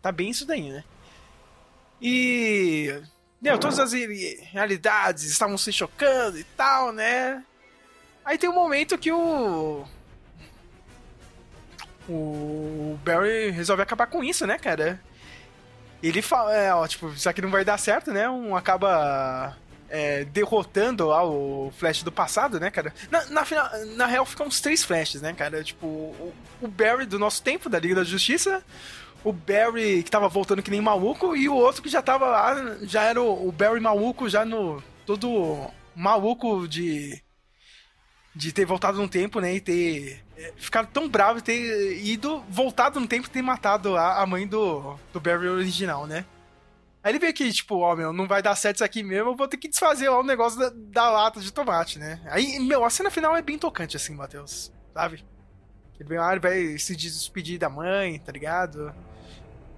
tá 0.00 0.10
bem 0.12 0.30
isso 0.30 0.46
daí, 0.46 0.70
né? 0.70 0.84
E. 2.00 3.02
Meu, 3.42 3.58
todas 3.58 3.78
as 3.78 3.92
re- 3.92 4.38
realidades 4.52 5.24
estavam 5.24 5.56
se 5.58 5.72
chocando 5.72 6.38
e 6.38 6.44
tal, 6.44 6.92
né? 6.92 7.44
Aí 8.24 8.36
tem 8.38 8.48
um 8.48 8.54
momento 8.54 8.98
que 8.98 9.10
o. 9.10 9.84
o 12.08 12.98
Barry 13.04 13.50
resolve 13.50 13.82
acabar 13.82 14.06
com 14.06 14.22
isso, 14.22 14.46
né, 14.46 14.58
cara? 14.58 15.00
Ele 16.02 16.22
fala, 16.22 16.54
é, 16.54 16.74
ó, 16.74 16.86
tipo, 16.86 17.08
isso 17.10 17.28
aqui 17.28 17.42
não 17.42 17.50
vai 17.50 17.64
dar 17.64 17.78
certo, 17.78 18.10
né? 18.10 18.28
Um 18.28 18.56
acaba 18.56 19.56
é, 19.90 20.24
derrotando 20.24 21.08
lá 21.08 21.24
o 21.24 21.72
Flash 21.76 22.02
do 22.02 22.12
passado, 22.12 22.60
né, 22.60 22.70
cara? 22.70 22.94
Na, 23.10 23.26
na, 23.26 23.44
final, 23.44 23.68
na 23.96 24.06
real, 24.06 24.24
ficam 24.24 24.46
uns 24.46 24.60
três 24.60 24.84
Flashes, 24.84 25.20
né, 25.20 25.32
cara? 25.32 25.62
Tipo, 25.62 25.86
o, 25.86 26.32
o 26.62 26.68
Barry 26.68 27.04
do 27.04 27.18
nosso 27.18 27.42
tempo, 27.42 27.68
da 27.68 27.78
Liga 27.78 27.96
da 27.96 28.04
Justiça, 28.04 28.64
o 29.24 29.32
Barry 29.32 30.02
que 30.02 30.10
tava 30.10 30.28
voltando 30.28 30.62
que 30.62 30.70
nem 30.70 30.80
maluco, 30.80 31.36
e 31.36 31.48
o 31.48 31.54
outro 31.54 31.82
que 31.82 31.88
já 31.88 32.00
tava 32.00 32.26
lá, 32.26 32.76
já 32.82 33.02
era 33.02 33.20
o, 33.20 33.48
o 33.48 33.52
Barry 33.52 33.80
maluco, 33.80 34.28
já 34.28 34.44
no. 34.44 34.82
todo 35.04 35.70
maluco 35.94 36.66
de. 36.68 37.20
de 38.34 38.52
ter 38.52 38.64
voltado 38.64 38.98
no 38.98 39.08
tempo, 39.08 39.40
né, 39.40 39.54
e 39.54 39.60
ter 39.60 40.22
é, 40.40 40.54
ficado 40.56 40.88
tão 40.90 41.06
bravo 41.06 41.38
e 41.38 41.42
ter 41.42 42.02
ido, 42.02 42.42
voltado 42.48 42.98
no 42.98 43.06
tempo 43.06 43.26
e 43.26 43.30
ter 43.30 43.42
matado 43.42 43.94
a, 43.94 44.22
a 44.22 44.26
mãe 44.26 44.46
do, 44.46 44.98
do 45.12 45.20
Barry 45.20 45.46
original, 45.48 46.06
né? 46.06 46.24
Aí 47.02 47.12
ele 47.12 47.18
vê 47.18 47.30
que, 47.30 47.52
tipo, 47.52 47.76
ó, 47.76 47.94
meu, 47.94 48.10
não 48.10 48.26
vai 48.26 48.42
dar 48.42 48.56
certo 48.56 48.76
isso 48.76 48.84
aqui 48.84 49.02
mesmo, 49.02 49.30
eu 49.30 49.36
vou 49.36 49.46
ter 49.46 49.58
que 49.58 49.68
desfazer 49.68 50.08
lá 50.08 50.18
o 50.18 50.24
negócio 50.24 50.58
da, 50.58 50.70
da, 50.74 51.10
lata 51.10 51.40
de 51.40 51.52
tomate, 51.52 51.98
né? 51.98 52.20
Aí, 52.30 52.58
meu, 52.58 52.84
a 52.84 52.90
cena 52.90 53.10
final 53.10 53.36
é 53.36 53.42
bem 53.42 53.58
tocante, 53.58 53.98
assim, 53.98 54.14
Matheus, 54.14 54.72
sabe? 54.94 55.24
Ele 55.98 56.08
vem 56.08 56.18
lá, 56.18 56.32
ele 56.32 56.40
vai 56.40 56.78
se 56.78 56.96
despedir 56.96 57.58
da 57.58 57.68
mãe, 57.68 58.18
tá 58.18 58.32
ligado? 58.32 58.94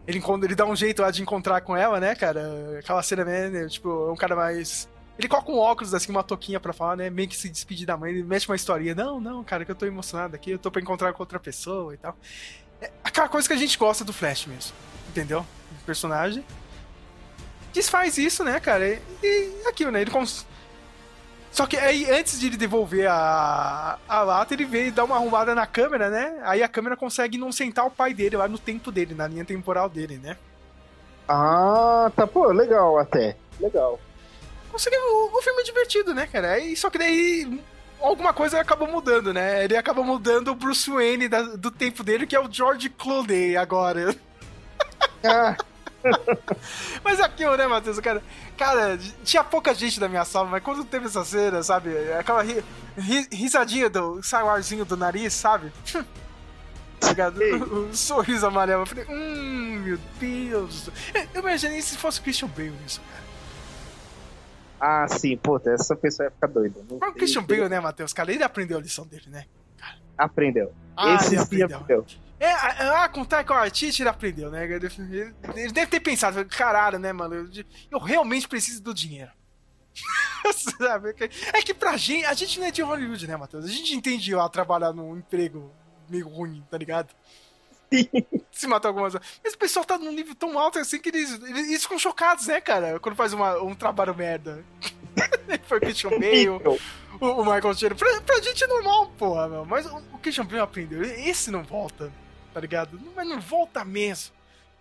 Ele, 0.06 0.22
ele 0.44 0.54
dá 0.54 0.64
um 0.64 0.76
jeito 0.76 1.02
lá 1.02 1.10
de 1.10 1.22
encontrar 1.22 1.60
com 1.62 1.76
ela, 1.76 1.98
né, 1.98 2.14
cara? 2.14 2.78
Aquela 2.78 3.02
cena, 3.02 3.24
né, 3.24 3.66
tipo, 3.68 3.88
é 3.88 4.12
um 4.12 4.16
cara 4.16 4.36
mais 4.36 4.88
ele 5.18 5.28
coloca 5.28 5.52
um 5.52 5.58
óculos, 5.58 5.94
assim, 5.94 6.10
uma 6.10 6.22
toquinha 6.22 6.58
pra 6.58 6.72
falar, 6.72 6.96
né? 6.96 7.10
Meio 7.10 7.28
que 7.28 7.36
se 7.36 7.48
despedir 7.48 7.86
da 7.86 7.96
mãe. 7.96 8.12
Ele 8.12 8.22
mete 8.22 8.48
uma 8.48 8.56
historinha. 8.56 8.94
Não, 8.94 9.20
não, 9.20 9.44
cara, 9.44 9.64
que 9.64 9.70
eu 9.70 9.74
tô 9.74 9.86
emocionado 9.86 10.34
aqui. 10.34 10.50
Eu 10.50 10.58
tô 10.58 10.70
pra 10.70 10.80
encontrar 10.80 11.12
com 11.12 11.22
outra 11.22 11.38
pessoa 11.38 11.94
e 11.94 11.96
tal. 11.96 12.16
É 12.80 12.90
aquela 13.04 13.28
coisa 13.28 13.46
que 13.46 13.54
a 13.54 13.58
gente 13.58 13.78
gosta 13.78 14.04
do 14.04 14.12
Flash 14.12 14.46
mesmo. 14.46 14.72
Entendeu? 15.08 15.40
O 15.40 15.84
personagem. 15.84 16.44
Desfaz 17.72 18.16
isso, 18.18 18.42
né, 18.42 18.58
cara? 18.58 18.88
E, 18.88 19.00
e 19.22 19.68
aquilo, 19.68 19.90
né? 19.90 20.00
Ele 20.00 20.10
cons... 20.10 20.46
Só 21.50 21.66
que 21.66 21.76
aí, 21.76 22.10
antes 22.10 22.40
de 22.40 22.46
ele 22.46 22.56
devolver 22.56 23.06
a, 23.10 23.98
a 24.08 24.22
lata, 24.22 24.54
ele 24.54 24.64
e 24.64 24.90
dá 24.90 25.04
uma 25.04 25.16
arrumada 25.16 25.54
na 25.54 25.66
câmera, 25.66 26.08
né? 26.08 26.40
Aí 26.44 26.62
a 26.62 26.68
câmera 26.68 26.96
consegue 26.96 27.36
não 27.36 27.52
sentar 27.52 27.84
o 27.84 27.90
pai 27.90 28.14
dele 28.14 28.38
lá 28.38 28.48
no 28.48 28.58
tempo 28.58 28.90
dele, 28.90 29.14
na 29.14 29.28
linha 29.28 29.44
temporal 29.44 29.90
dele, 29.90 30.16
né? 30.16 30.38
Ah, 31.28 32.10
tá, 32.16 32.26
pô, 32.26 32.46
legal 32.50 32.98
até. 32.98 33.36
Legal 33.60 34.00
o, 34.72 35.38
o 35.38 35.42
filme 35.42 35.60
é 35.60 35.64
divertido, 35.64 36.14
né, 36.14 36.26
cara? 36.26 36.52
Aí, 36.52 36.76
só 36.76 36.90
que 36.90 36.98
daí 36.98 37.60
alguma 38.00 38.32
coisa 38.32 38.60
acabou 38.60 38.88
mudando, 38.88 39.32
né? 39.32 39.64
Ele 39.64 39.76
acaba 39.76 40.02
mudando 40.02 40.48
o 40.48 40.54
Bruce 40.54 40.90
Wayne 40.90 41.28
da, 41.28 41.42
do 41.42 41.70
tempo 41.70 42.02
dele, 42.02 42.26
que 42.26 42.36
é 42.36 42.40
o 42.40 42.50
George 42.50 42.90
Clooney 42.90 43.56
agora. 43.56 44.14
Ah. 45.24 45.56
mas 47.04 47.20
aquilo, 47.20 47.56
né, 47.56 47.66
Matheus? 47.66 48.00
Cara, 48.00 48.22
cara, 48.56 48.98
tinha 49.24 49.44
pouca 49.44 49.72
gente 49.72 50.00
na 50.00 50.08
minha 50.08 50.24
sala, 50.24 50.48
mas 50.48 50.62
quando 50.62 50.84
teve 50.84 51.06
essa 51.06 51.24
cena, 51.24 51.62
sabe? 51.62 51.90
Aquela 52.12 52.42
ri, 52.42 52.64
ri, 52.98 53.28
risadinha 53.30 53.88
do 53.88 54.20
saguarzinho 54.22 54.84
do 54.84 54.96
nariz, 54.96 55.32
sabe? 55.32 55.72
Tá 57.02 57.32
o, 57.34 57.90
o, 57.90 57.96
sorriso 57.96 58.46
amarelo. 58.46 58.82
Eu 58.82 58.86
falei, 58.86 59.04
hum, 59.08 59.82
meu 59.84 59.98
Deus. 60.20 60.88
Eu 61.34 61.40
imaginei 61.40 61.82
se 61.82 61.98
fosse 61.98 62.20
o 62.20 62.22
Christian 62.22 62.46
Bale 62.46 62.70
nisso, 62.70 63.00
cara. 63.10 63.21
Ah, 64.84 65.06
sim, 65.06 65.36
puta, 65.36 65.70
essa 65.70 65.94
pessoa 65.94 66.26
ia 66.26 66.30
ficar 66.32 66.48
doida. 66.48 66.80
o 66.90 67.12
Christian 67.12 67.44
Bale, 67.44 67.68
né, 67.68 67.78
Matheus? 67.78 68.12
Cara, 68.12 68.32
ele 68.32 68.42
aprendeu 68.42 68.78
a 68.78 68.80
lição 68.80 69.06
dele, 69.06 69.26
né? 69.28 69.44
Aprendeu. 70.18 70.74
Ah, 70.96 71.14
Esse 71.14 71.34
ele 71.34 71.40
aprendeu. 71.40 71.78
aprendeu. 71.78 72.06
É, 72.40 72.50
ah, 72.50 73.08
com 73.08 73.20
o 73.20 73.54
Waititi 73.54 74.02
ele 74.02 74.08
aprendeu, 74.08 74.50
né? 74.50 74.64
Ele, 74.64 74.88
ele, 75.54 75.72
deve 75.72 75.86
ter 75.86 76.00
pensado, 76.00 76.44
caralho, 76.46 76.98
né, 76.98 77.12
mano? 77.12 77.32
Eu, 77.36 77.64
eu 77.92 77.98
realmente 78.00 78.48
preciso 78.48 78.82
do 78.82 78.92
dinheiro. 78.92 79.30
Sabe? 80.52 81.14
É 81.52 81.62
que 81.62 81.72
pra 81.72 81.96
gente, 81.96 82.24
a 82.24 82.34
gente 82.34 82.58
não 82.58 82.66
é 82.66 82.72
de 82.72 82.82
Hollywood, 82.82 83.24
né, 83.28 83.36
Matheus? 83.36 83.64
A 83.64 83.68
gente 83.68 83.94
entende 83.94 84.34
lá 84.34 84.48
trabalhar 84.48 84.92
num 84.92 85.16
emprego 85.16 85.72
meio 86.08 86.28
ruim, 86.28 86.66
tá 86.68 86.76
ligado? 86.76 87.14
se 88.50 88.66
matar 88.66 88.88
algumas 88.88 89.14
Mas 89.42 89.54
o 89.54 89.58
pessoal 89.58 89.84
tá 89.84 89.98
num 89.98 90.12
nível 90.12 90.34
tão 90.34 90.58
alto 90.58 90.78
assim 90.78 90.98
que 90.98 91.08
eles, 91.08 91.40
eles, 91.42 91.82
ficam 91.82 91.98
chocados, 91.98 92.46
né, 92.46 92.60
cara? 92.60 92.98
Quando 93.00 93.16
faz 93.16 93.32
uma, 93.32 93.62
um 93.62 93.74
trabalho 93.74 94.14
merda. 94.14 94.64
Foi 95.64 95.78
o 95.78 95.80
Christian 95.80 96.10
Bale, 96.10 96.48
o, 96.48 96.78
o 97.20 97.44
Michael 97.44 97.74
Cera. 97.74 97.94
Pra, 97.94 98.20
pra 98.20 98.40
gente 98.40 98.64
é 98.64 98.66
normal, 98.66 99.06
porra, 99.18 99.48
meu. 99.48 99.64
Mas 99.64 99.86
o, 99.86 99.96
o 100.12 100.18
Christian 100.18 100.46
Bale 100.46 100.60
aprendeu. 100.60 101.02
Esse 101.02 101.50
não 101.50 101.62
volta, 101.62 102.12
tá 102.52 102.60
ligado? 102.60 102.98
Mas 103.14 103.28
não 103.28 103.40
volta 103.40 103.84
mesmo. 103.84 104.34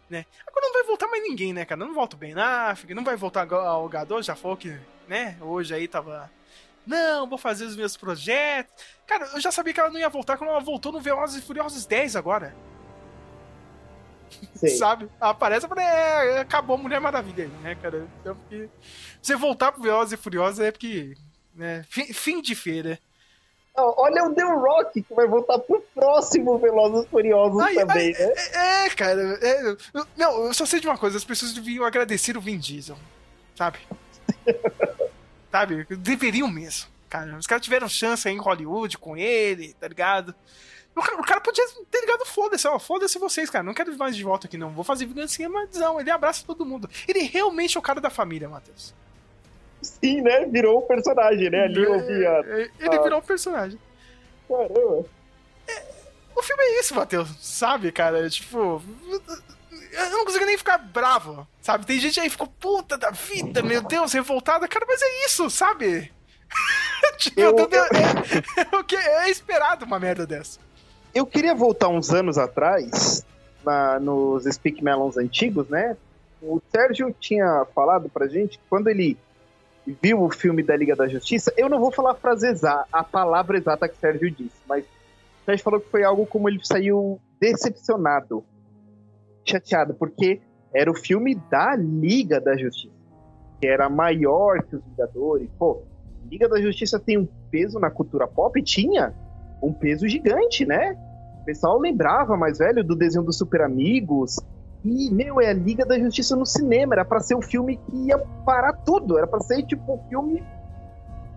Né? 0.10 0.26
Agora 0.45 0.65
não 0.65 0.74
vai 0.74 0.84
voltar 0.84 1.08
mais 1.08 1.24
ninguém, 1.24 1.54
né, 1.54 1.63
cara? 1.63 1.80
Não 1.80 1.93
volta 1.93 2.17
o 2.17 2.19
Ben 2.19 2.34
Affleck, 2.38 2.93
não 2.93 3.04
vai 3.04 3.15
voltar 3.15 3.47
o 3.50 3.88
Gadot, 3.88 4.21
já 4.21 4.36
falou 4.36 4.58
que, 4.58 4.78
né, 5.08 5.38
hoje 5.39 5.74
aí 5.74 5.88
tava... 5.88 6.30
Não, 6.86 7.30
vou 7.30 7.38
fazer 7.38 7.63
os 7.63 7.78
meus 7.78 7.95
projetos. 7.95 8.76
Cara, 9.08 9.30
eu 9.34 9.39
já 9.39 9.52
sabia 9.54 9.74
que 9.74 9.80
ela 9.80 9.89
não 9.89 10.00
ia 10.00 10.10
voltar 10.10 10.36
quando 10.36 10.50
ela 10.50 10.60
voltou 10.60 10.91
no 10.91 11.00
Velozes 11.00 11.41
e 11.41 11.45
Furiosos 11.45 11.86
10 11.86 12.17
agora. 12.17 12.54
Sabe? 14.78 15.10
Aparece 15.20 15.65
e 15.65 15.80
é, 15.80 16.39
acabou 16.39 16.76
a 16.76 16.80
Mulher 16.80 17.00
Maravilha 17.00 17.46
aí, 17.46 17.50
né, 17.63 17.76
cara? 17.76 18.08
Então, 18.20 18.36
porque 18.36 18.70
você 19.22 19.36
voltar 19.36 19.72
pro 19.72 19.82
Velozes 19.82 20.13
e 20.13 20.17
Furiosos 20.17 20.60
é 20.60 20.72
porque, 20.72 21.15
né, 21.56 21.84
fim, 21.89 22.06
fim 22.13 22.41
de 22.41 22.56
feira. 22.56 23.00
Olha 23.74 24.26
o 24.26 24.36
The 24.36 24.44
Rock 24.44 25.02
que 25.02 25.13
vai 25.13 25.26
voltar 25.26 25.58
pro 25.60 25.82
próximo 25.96 26.58
Velozes 26.60 27.06
e 27.06 27.10
Furiosos 27.10 27.74
também, 27.74 28.12
né? 28.12 28.34
É, 28.54 28.86
é 28.86 28.89
cara. 28.89 29.39
É, 29.41 29.78
não, 30.17 30.46
eu 30.46 30.54
só 30.54 30.65
sei 30.65 30.80
de 30.80 30.88
uma 30.88 30.98
coisa: 30.98 31.17
as 31.17 31.24
pessoas 31.24 31.54
deviam 31.54 31.86
agradecer 31.86 32.38
o 32.38 32.41
Vin 32.41 32.58
Diesel, 32.58 32.98
sabe? 33.56 33.80
sabe? 35.50 35.86
Deveriam 35.98 36.50
mesmo, 36.50 36.89
cara. 37.10 37.38
Os 37.38 37.48
caras 37.48 37.63
tiveram 37.63 37.88
chance 37.88 38.28
aí 38.28 38.36
em 38.36 38.39
Hollywood 38.39 38.98
com 38.98 39.15
ele, 39.15 39.74
tá 39.80 39.88
ligado? 39.88 40.36
O 40.95 41.01
cara, 41.01 41.21
o 41.21 41.25
cara 41.25 41.41
podia 41.41 41.65
ter 41.89 42.01
ligado 42.01 42.25
foda-se, 42.25 42.67
ó, 42.67 42.77
foda-se 42.77 43.17
vocês, 43.17 43.49
cara. 43.49 43.63
Não 43.63 43.73
quero 43.73 43.95
mais 43.97 44.15
de 44.15 44.23
volta 44.23 44.47
aqui, 44.47 44.58
não. 44.58 44.71
Vou 44.71 44.84
fazer 44.84 45.06
vingança, 45.06 45.47
mas 45.47 45.69
não, 45.77 45.99
ele 45.99 46.12
abraça 46.12 46.43
todo 46.45 46.65
mundo. 46.65 46.89
Ele 47.08 47.21
realmente 47.21 47.77
é 47.77 47.80
o 47.80 47.84
cara 47.84 48.01
da 48.01 48.10
família, 48.10 48.49
Matheus. 48.49 48.93
Sim, 49.82 50.21
né? 50.21 50.45
Virou 50.45 50.80
um 50.80 50.88
personagem, 50.88 51.49
né? 51.49 51.63
Ali 51.63 51.84
eu 51.84 52.06
vi 52.06 52.25
a... 52.25 52.39
Ele 52.80 52.99
virou 53.01 53.19
um 53.19 53.23
personagem. 53.23 53.80
Caramba. 54.47 55.06
É, 55.67 55.84
o 56.36 56.43
filme 56.43 56.63
é 56.63 56.80
isso, 56.80 56.93
Matheus, 56.93 57.30
sabe, 57.39 57.91
cara? 57.91 58.30
Tipo. 58.30 58.82
Eu 59.91 60.10
não 60.12 60.25
consigo 60.25 60.45
nem 60.45 60.58
ficar 60.58 60.77
bravo, 60.77 61.47
sabe? 61.62 61.86
Tem 61.86 61.99
gente 61.99 62.19
aí 62.19 62.25
que 62.25 62.32
ficou 62.32 62.47
puta 62.47 62.97
da 62.97 63.12
vida, 63.12 63.62
meu 63.62 63.82
Deus, 63.82 64.13
revoltada. 64.13 64.67
Cara, 64.67 64.86
mas 64.88 65.01
é 65.01 65.25
isso, 65.25 65.49
sabe? 65.49 66.12
tipo, 67.17 67.39
eu, 67.39 67.56
eu... 67.58 67.67
É, 67.84 68.95
é, 68.95 69.27
é 69.27 69.30
esperado 69.30 69.86
uma 69.86 69.99
merda 69.99 70.25
dessa. 70.25 70.60
Eu 71.13 71.26
queria 71.26 71.54
voltar 71.54 71.89
uns 71.89 72.12
anos 72.12 72.38
atrás, 72.38 73.26
na, 73.65 74.00
nos 74.00 74.45
Speak 74.45 74.84
Melons 74.84 75.17
antigos, 75.17 75.67
né? 75.67 75.97
O 76.41 76.62
Sérgio 76.71 77.13
tinha 77.19 77.65
falado 77.76 78.10
pra 78.10 78.28
gente 78.28 78.58
que 78.58 78.63
quando 78.69 78.88
ele 78.88 79.17
viu 80.02 80.24
o 80.24 80.30
filme 80.30 80.63
da 80.63 80.76
Liga 80.76 80.95
da 80.95 81.08
Justiça, 81.08 81.54
eu 81.58 81.67
não 81.67 81.80
vou 81.80 81.91
falar 81.91 82.12
a 82.12 82.15
frase 82.15 82.47
exata, 82.47 82.88
a 82.91 83.04
palavra 83.04 83.58
exata 83.58 83.89
que 83.89 83.95
o 83.95 84.00
Sérgio 84.00 84.32
disse, 84.32 84.56
mas 84.67 84.86
o 84.86 85.45
Sérgio 85.45 85.63
falou 85.63 85.80
que 85.82 85.89
foi 85.89 86.04
algo 86.04 86.26
como 86.26 86.47
ele 86.47 86.60
saiu 86.63 87.19
decepcionado, 87.39 88.43
chateado, 89.43 89.93
porque 89.93 90.39
era 90.74 90.89
o 90.89 90.95
filme 90.95 91.36
da 91.50 91.76
Liga 91.76 92.39
da 92.39 92.56
Justiça, 92.56 92.95
que 93.60 93.67
era 93.67 93.89
maior 93.89 94.63
que 94.63 94.78
os 94.78 94.84
Vingadores. 94.84 95.50
Pô, 95.60 95.82
Liga 96.30 96.47
da 96.47 96.62
Justiça 96.62 97.00
tem 97.00 97.17
um 97.17 97.28
peso 97.50 97.80
na 97.80 97.89
cultura 97.89 98.28
pop? 98.28 98.62
Tinha 98.63 99.13
um 99.62 99.74
peso 99.74 100.08
gigante, 100.08 100.65
né? 100.65 100.97
O 101.41 101.45
pessoal 101.45 101.80
lembrava 101.80 102.38
mais 102.38 102.58
velho 102.58 102.84
do 102.84 102.95
desenho 102.95 103.24
dos 103.24 103.38
Super 103.38 103.62
Amigos. 103.62 104.40
E, 104.83 105.12
meu, 105.12 105.40
é 105.40 105.50
a 105.50 105.54
Liga 105.54 105.85
da 105.85 105.98
Justiça 106.00 106.35
no 106.35 106.46
cinema. 106.46 106.96
Era 106.96 107.06
para 107.06 107.19
ser 107.19 107.35
um 107.35 107.42
filme 107.42 107.77
que 107.77 107.96
ia 108.08 108.17
parar 108.46 108.73
tudo. 108.73 109.17
Era 109.17 109.27
para 109.27 109.40
ser, 109.42 109.63
tipo, 109.63 109.94
um 109.94 110.10
filme 110.10 110.44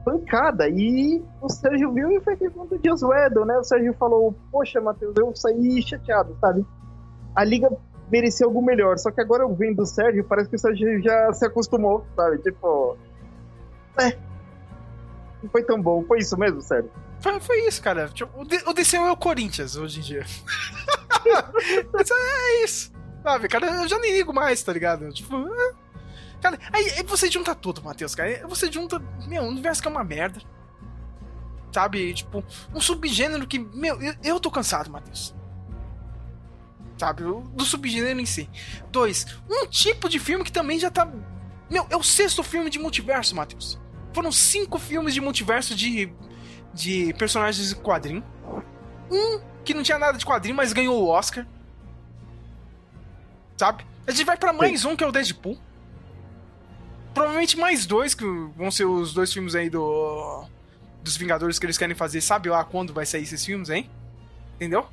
pancada. 0.05 0.69
E 0.69 1.23
o 1.41 1.49
Sérgio 1.49 1.93
viu 1.93 2.11
e 2.11 2.21
foi 2.21 2.37
questão 2.37 2.67
do 2.67 2.79
Dias 2.79 3.03
Weddle, 3.03 3.47
né? 3.47 3.57
O 3.59 3.65
Sérgio 3.65 3.95
falou: 3.95 4.35
Poxa, 4.51 4.81
Matheus, 4.81 5.15
eu 5.17 5.35
saí 5.35 5.83
chateado, 5.83 6.37
sabe? 6.41 6.65
A 7.35 7.45
Liga 7.45 7.71
merecia 8.11 8.47
algo 8.47 8.63
melhor. 8.63 8.99
Só 8.99 9.11
que 9.11 9.21
agora 9.21 9.43
eu 9.43 9.55
vendo 9.55 9.77
do 9.77 9.87
Sérgio, 9.87 10.25
parece 10.25 10.49
que 10.49 10.57
o 10.57 10.59
Sérgio 10.59 11.03
já 11.03 11.33
se 11.33 11.45
acostumou, 11.45 12.05
sabe? 12.15 12.39
Tipo. 12.39 12.97
É. 13.99 14.17
Não 15.43 15.51
foi 15.51 15.63
tão 15.63 15.81
bom. 15.81 16.03
Foi 16.05 16.19
isso 16.19 16.39
mesmo, 16.39 16.61
Sérgio? 16.61 16.91
Foi, 17.41 17.67
isso, 17.67 17.81
cara. 17.81 18.09
Tipo, 18.09 18.43
o 18.43 18.75
DC 18.75 18.97
é 18.97 19.11
o 19.11 19.17
Corinthians 19.17 19.77
hoje 19.77 20.01
em 20.01 20.03
dia. 20.03 20.27
é 21.25 22.65
isso. 22.65 22.93
Sabe, 23.23 23.49
cara, 23.49 23.67
eu 23.67 23.89
já 23.89 23.99
nem 23.99 24.13
ligo 24.13 24.35
mais, 24.35 24.63
tá 24.63 24.73
ligado? 24.73 25.11
Tipo. 25.11 25.49
Cara, 26.43 26.59
aí, 26.71 26.91
aí, 26.91 27.03
você 27.05 27.31
junta 27.31 27.55
tudo, 27.55 27.83
Matheus, 27.83 28.15
cara. 28.15 28.47
Você 28.47 28.71
junta. 28.71 28.99
Meu, 29.27 29.43
o 29.43 29.49
universo 29.49 29.81
que 29.81 29.89
é 29.89 29.91
uma 29.91 30.05
merda. 30.05 30.43
Sabe? 31.73 32.13
Tipo, 32.13 32.45
um 32.75 32.81
subgênero 32.81 33.47
que. 33.47 33.59
Meu, 33.59 34.01
eu, 34.03 34.15
eu 34.23 34.39
tô 34.39 34.51
cansado, 34.51 34.91
Matheus. 34.91 35.35
Sabe? 36.99 37.23
Do 37.23 37.65
subgênero 37.65 38.21
em 38.21 38.27
si. 38.27 38.51
Dois, 38.91 39.27
um 39.49 39.67
tipo 39.67 40.11
de 40.11 40.19
filme 40.19 40.45
que 40.45 40.53
também 40.53 40.79
já 40.79 40.91
tá. 40.91 41.11
Meu, 41.71 41.87
é 41.89 41.97
o 41.97 42.03
sexto 42.03 42.43
filme 42.43 42.69
de 42.69 42.79
multiverso, 42.79 43.35
Matheus. 43.35 43.81
Foram 44.13 44.31
cinco 44.31 44.79
filmes 44.79 45.15
de 45.15 45.21
multiverso 45.23 45.75
de, 45.75 46.13
de 46.75 47.15
personagens 47.15 47.69
de 47.69 47.77
quadrinho. 47.77 48.23
Um 49.11 49.41
que 49.65 49.73
não 49.73 49.83
tinha 49.83 49.99
nada 49.99 50.19
de 50.19 50.27
quadrinho, 50.27 50.57
mas 50.57 50.73
ganhou 50.73 51.01
o 51.03 51.09
Oscar. 51.09 51.47
Sabe? 53.57 53.87
A 54.07 54.11
gente 54.11 54.25
vai 54.25 54.37
para 54.37 54.53
mais 54.53 54.83
Sim. 54.83 54.89
um, 54.89 54.97
que 54.97 55.05
é 55.05 55.07
o 55.07 55.13
Deadpool. 55.13 55.57
Provavelmente 57.15 57.57
mais 57.57 57.87
dois, 57.87 58.15
que 58.15 58.25
vão 58.57 58.71
ser 58.71 58.85
os 58.85 59.15
dois 59.15 59.33
filmes 59.33 59.55
aí 59.55 59.71
do. 59.71 60.45
Dos 61.03 61.17
Vingadores 61.17 61.59
que 61.59 61.67
eles 61.67 61.79
querem 61.79 61.95
fazer. 61.95 62.21
Sabe 62.21 62.49
lá 62.49 62.65
quando 62.65 62.93
vai 62.93 63.07
sair 63.07 63.23
esses 63.23 63.45
filmes, 63.45 63.69
hein? 63.71 63.91
Entendeu? 64.57 64.87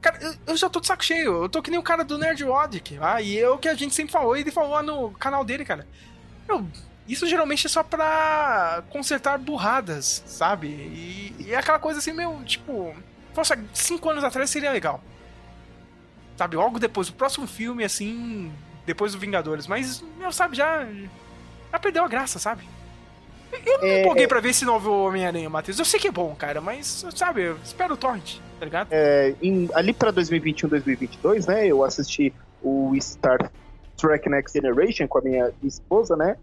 Cara, 0.00 0.18
eu, 0.22 0.34
eu 0.48 0.56
já 0.56 0.68
tô 0.68 0.80
de 0.80 0.86
saco 0.86 1.04
cheio. 1.04 1.42
Eu 1.42 1.48
tô 1.48 1.62
que 1.62 1.70
nem 1.70 1.80
o 1.80 1.82
cara 1.82 2.04
do 2.04 2.16
Nerd 2.18 2.44
Odic. 2.44 2.98
Ah, 3.00 3.20
e 3.20 3.38
é 3.38 3.48
o 3.48 3.58
que 3.58 3.68
a 3.68 3.74
gente 3.74 3.94
sempre 3.94 4.12
falou. 4.12 4.36
Ele 4.36 4.50
falou 4.50 4.70
lá 4.70 4.82
no 4.82 5.10
canal 5.12 5.44
dele, 5.44 5.64
cara. 5.64 5.86
Eu, 6.48 6.66
isso 7.08 7.26
geralmente 7.26 7.66
é 7.66 7.68
só 7.68 7.82
pra 7.82 8.82
consertar 8.90 9.38
burradas, 9.38 10.22
sabe? 10.26 10.68
E, 10.68 11.34
e 11.38 11.52
é 11.52 11.56
aquela 11.56 11.78
coisa 11.78 11.98
assim, 11.98 12.12
meu, 12.12 12.42
tipo. 12.44 12.94
Poxa, 13.34 13.58
cinco 13.72 14.10
anos 14.10 14.24
atrás 14.24 14.50
seria 14.50 14.70
legal. 14.70 15.02
Sabe? 16.36 16.56
Logo 16.56 16.78
depois, 16.78 17.08
o 17.08 17.12
próximo 17.12 17.46
filme, 17.46 17.84
assim. 17.84 18.52
Depois 18.86 19.12
do 19.12 19.18
Vingadores. 19.18 19.66
Mas, 19.66 20.02
meu, 20.18 20.32
sabe, 20.32 20.56
já. 20.56 20.86
Já 21.72 21.78
perdeu 21.78 22.04
a 22.04 22.08
graça, 22.08 22.38
sabe? 22.38 22.64
Eu 23.66 23.78
não 23.78 23.86
é, 23.86 23.94
me 23.94 24.00
empolguei 24.00 24.24
é... 24.24 24.28
pra 24.28 24.40
ver 24.40 24.50
esse 24.50 24.64
novo 24.64 25.06
Homem-Aranha, 25.06 25.50
Matheus. 25.50 25.78
Eu 25.78 25.84
sei 25.84 25.98
que 25.98 26.08
é 26.08 26.12
bom, 26.12 26.34
cara, 26.34 26.60
mas, 26.60 27.04
sabe, 27.14 27.42
eu 27.42 27.56
espero 27.64 27.94
o 27.94 27.96
Torrent, 27.96 28.36
tá 28.58 28.64
ligado? 28.64 28.88
É, 28.90 29.34
em, 29.42 29.68
ali 29.74 29.92
pra 29.92 30.10
2021, 30.10 30.68
2022, 30.68 31.46
né, 31.46 31.66
eu 31.66 31.84
assisti 31.84 32.32
o 32.62 32.92
Star 33.00 33.50
Trek 33.96 34.28
Next 34.28 34.56
Generation 34.58 35.06
com 35.08 35.18
a 35.18 35.22
minha 35.22 35.52
esposa, 35.62 36.16
né? 36.16 36.36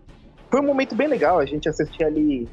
Foi 0.49 0.61
um 0.61 0.65
momento 0.65 0.95
bem 0.95 1.07
legal, 1.07 1.39
a 1.39 1.45
gente 1.45 1.67
assistia 1.67 2.07
ali 2.07 2.47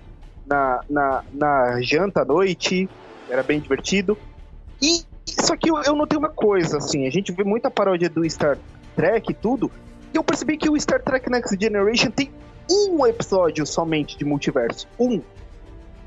na, 0.46 0.80
na, 0.88 1.24
na 1.32 1.80
janta 1.80 2.22
à 2.22 2.24
noite, 2.24 2.88
era 3.28 3.42
bem 3.42 3.60
divertido. 3.60 4.18
E 4.82 5.02
só 5.26 5.56
que 5.56 5.70
eu, 5.70 5.80
eu 5.82 5.94
notei 5.94 6.18
uma 6.18 6.28
coisa, 6.28 6.78
assim, 6.78 7.06
a 7.06 7.10
gente 7.10 7.32
vê 7.32 7.44
muita 7.44 7.70
paródia 7.70 8.08
do 8.08 8.28
Star 8.28 8.58
Trek 8.96 9.30
e 9.30 9.34
tudo, 9.34 9.70
e 10.12 10.16
eu 10.16 10.24
percebi 10.24 10.56
que 10.56 10.68
o 10.68 10.78
Star 10.78 11.02
Trek 11.02 11.30
Next 11.30 11.56
Generation 11.60 12.10
tem 12.10 12.30
um 12.70 13.06
episódio 13.06 13.66
somente 13.66 14.16
de 14.16 14.24
multiverso. 14.24 14.86
Um. 14.98 15.20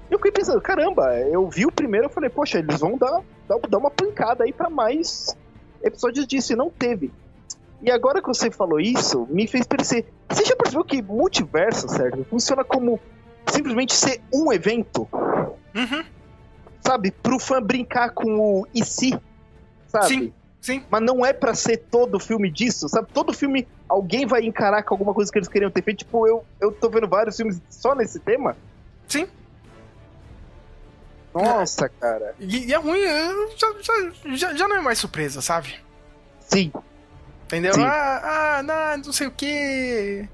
Eu 0.10 0.18
fiquei 0.18 0.32
pensando, 0.32 0.62
caramba, 0.62 1.14
eu 1.20 1.48
vi 1.50 1.66
o 1.66 1.72
primeiro 1.72 2.08
e 2.08 2.10
falei, 2.10 2.30
poxa, 2.30 2.60
eles 2.60 2.80
vão 2.80 2.98
dar, 2.98 3.22
dar, 3.48 3.60
dar 3.68 3.78
uma 3.78 3.92
pancada 3.92 4.44
aí 4.46 4.54
para 4.54 4.70
mais 4.70 5.36
episódios 5.84 6.26
disso, 6.26 6.54
e 6.54 6.56
não 6.56 6.70
teve. 6.70 7.12
E 7.82 7.92
agora 7.92 8.22
que 8.22 8.28
você 8.28 8.50
falou 8.50 8.80
isso, 8.80 9.28
me 9.30 9.48
fez 9.48 9.66
perceber. 9.68 10.12
Você 10.30 10.46
já 10.46 10.56
percebeu 10.56 10.84
que 10.84 11.02
multiverso, 11.02 11.88
Sérgio, 11.88 12.26
funciona 12.30 12.64
como 12.64 13.00
simplesmente 13.48 13.94
ser 13.94 14.22
um 14.34 14.52
evento? 14.52 15.08
Uhum. 15.76 16.04
Sabe? 16.82 17.12
Pro 17.12 17.40
fã 17.40 17.62
brincar 17.62 18.12
com 18.12 18.40
o 18.40 18.68
e 18.74 18.84
se, 18.84 19.20
sabe? 19.88 20.08
Sim. 20.08 20.34
Sim. 20.60 20.84
Mas 20.90 21.02
não 21.02 21.26
é 21.26 21.32
para 21.32 21.54
ser 21.54 21.78
todo 21.78 22.20
filme 22.20 22.52
disso, 22.52 22.90
sabe? 22.90 23.08
Todo 23.14 23.32
filme 23.32 23.68
alguém 23.88 24.26
vai 24.26 24.44
encarar 24.44 24.84
com 24.84 24.94
alguma 24.94 25.14
coisa 25.14 25.32
que 25.32 25.38
eles 25.38 25.48
queriam 25.48 25.72
ter 25.72 25.82
feito. 25.82 26.00
Tipo, 26.00 26.28
eu, 26.28 26.44
eu 26.60 26.72
tô 26.72 26.90
vendo 26.90 27.08
vários 27.08 27.38
filmes 27.38 27.62
só 27.70 27.96
nesse 27.96 28.20
tema. 28.20 28.58
Sim. 29.08 29.28
Nossa, 31.34 31.86
é. 31.86 31.90
cara. 31.90 32.36
E, 32.40 32.66
e, 32.66 32.74
é 32.74 32.78
ruim, 32.78 33.02
já, 33.56 33.74
já, 34.36 34.54
já, 34.56 34.68
não 34.68 34.78
é 34.78 34.82
mais 34.82 34.98
surpresa, 34.98 35.42
sabe? 35.42 35.76
Sim. 36.42 36.72
Entendeu? 37.48 37.74
Sim. 37.74 37.84
Ah, 37.84 38.58
ah, 38.58 38.64
não, 38.64 39.06
não 39.06 39.14
sei 39.14 39.28
o 39.28 39.32
que. 39.32 40.28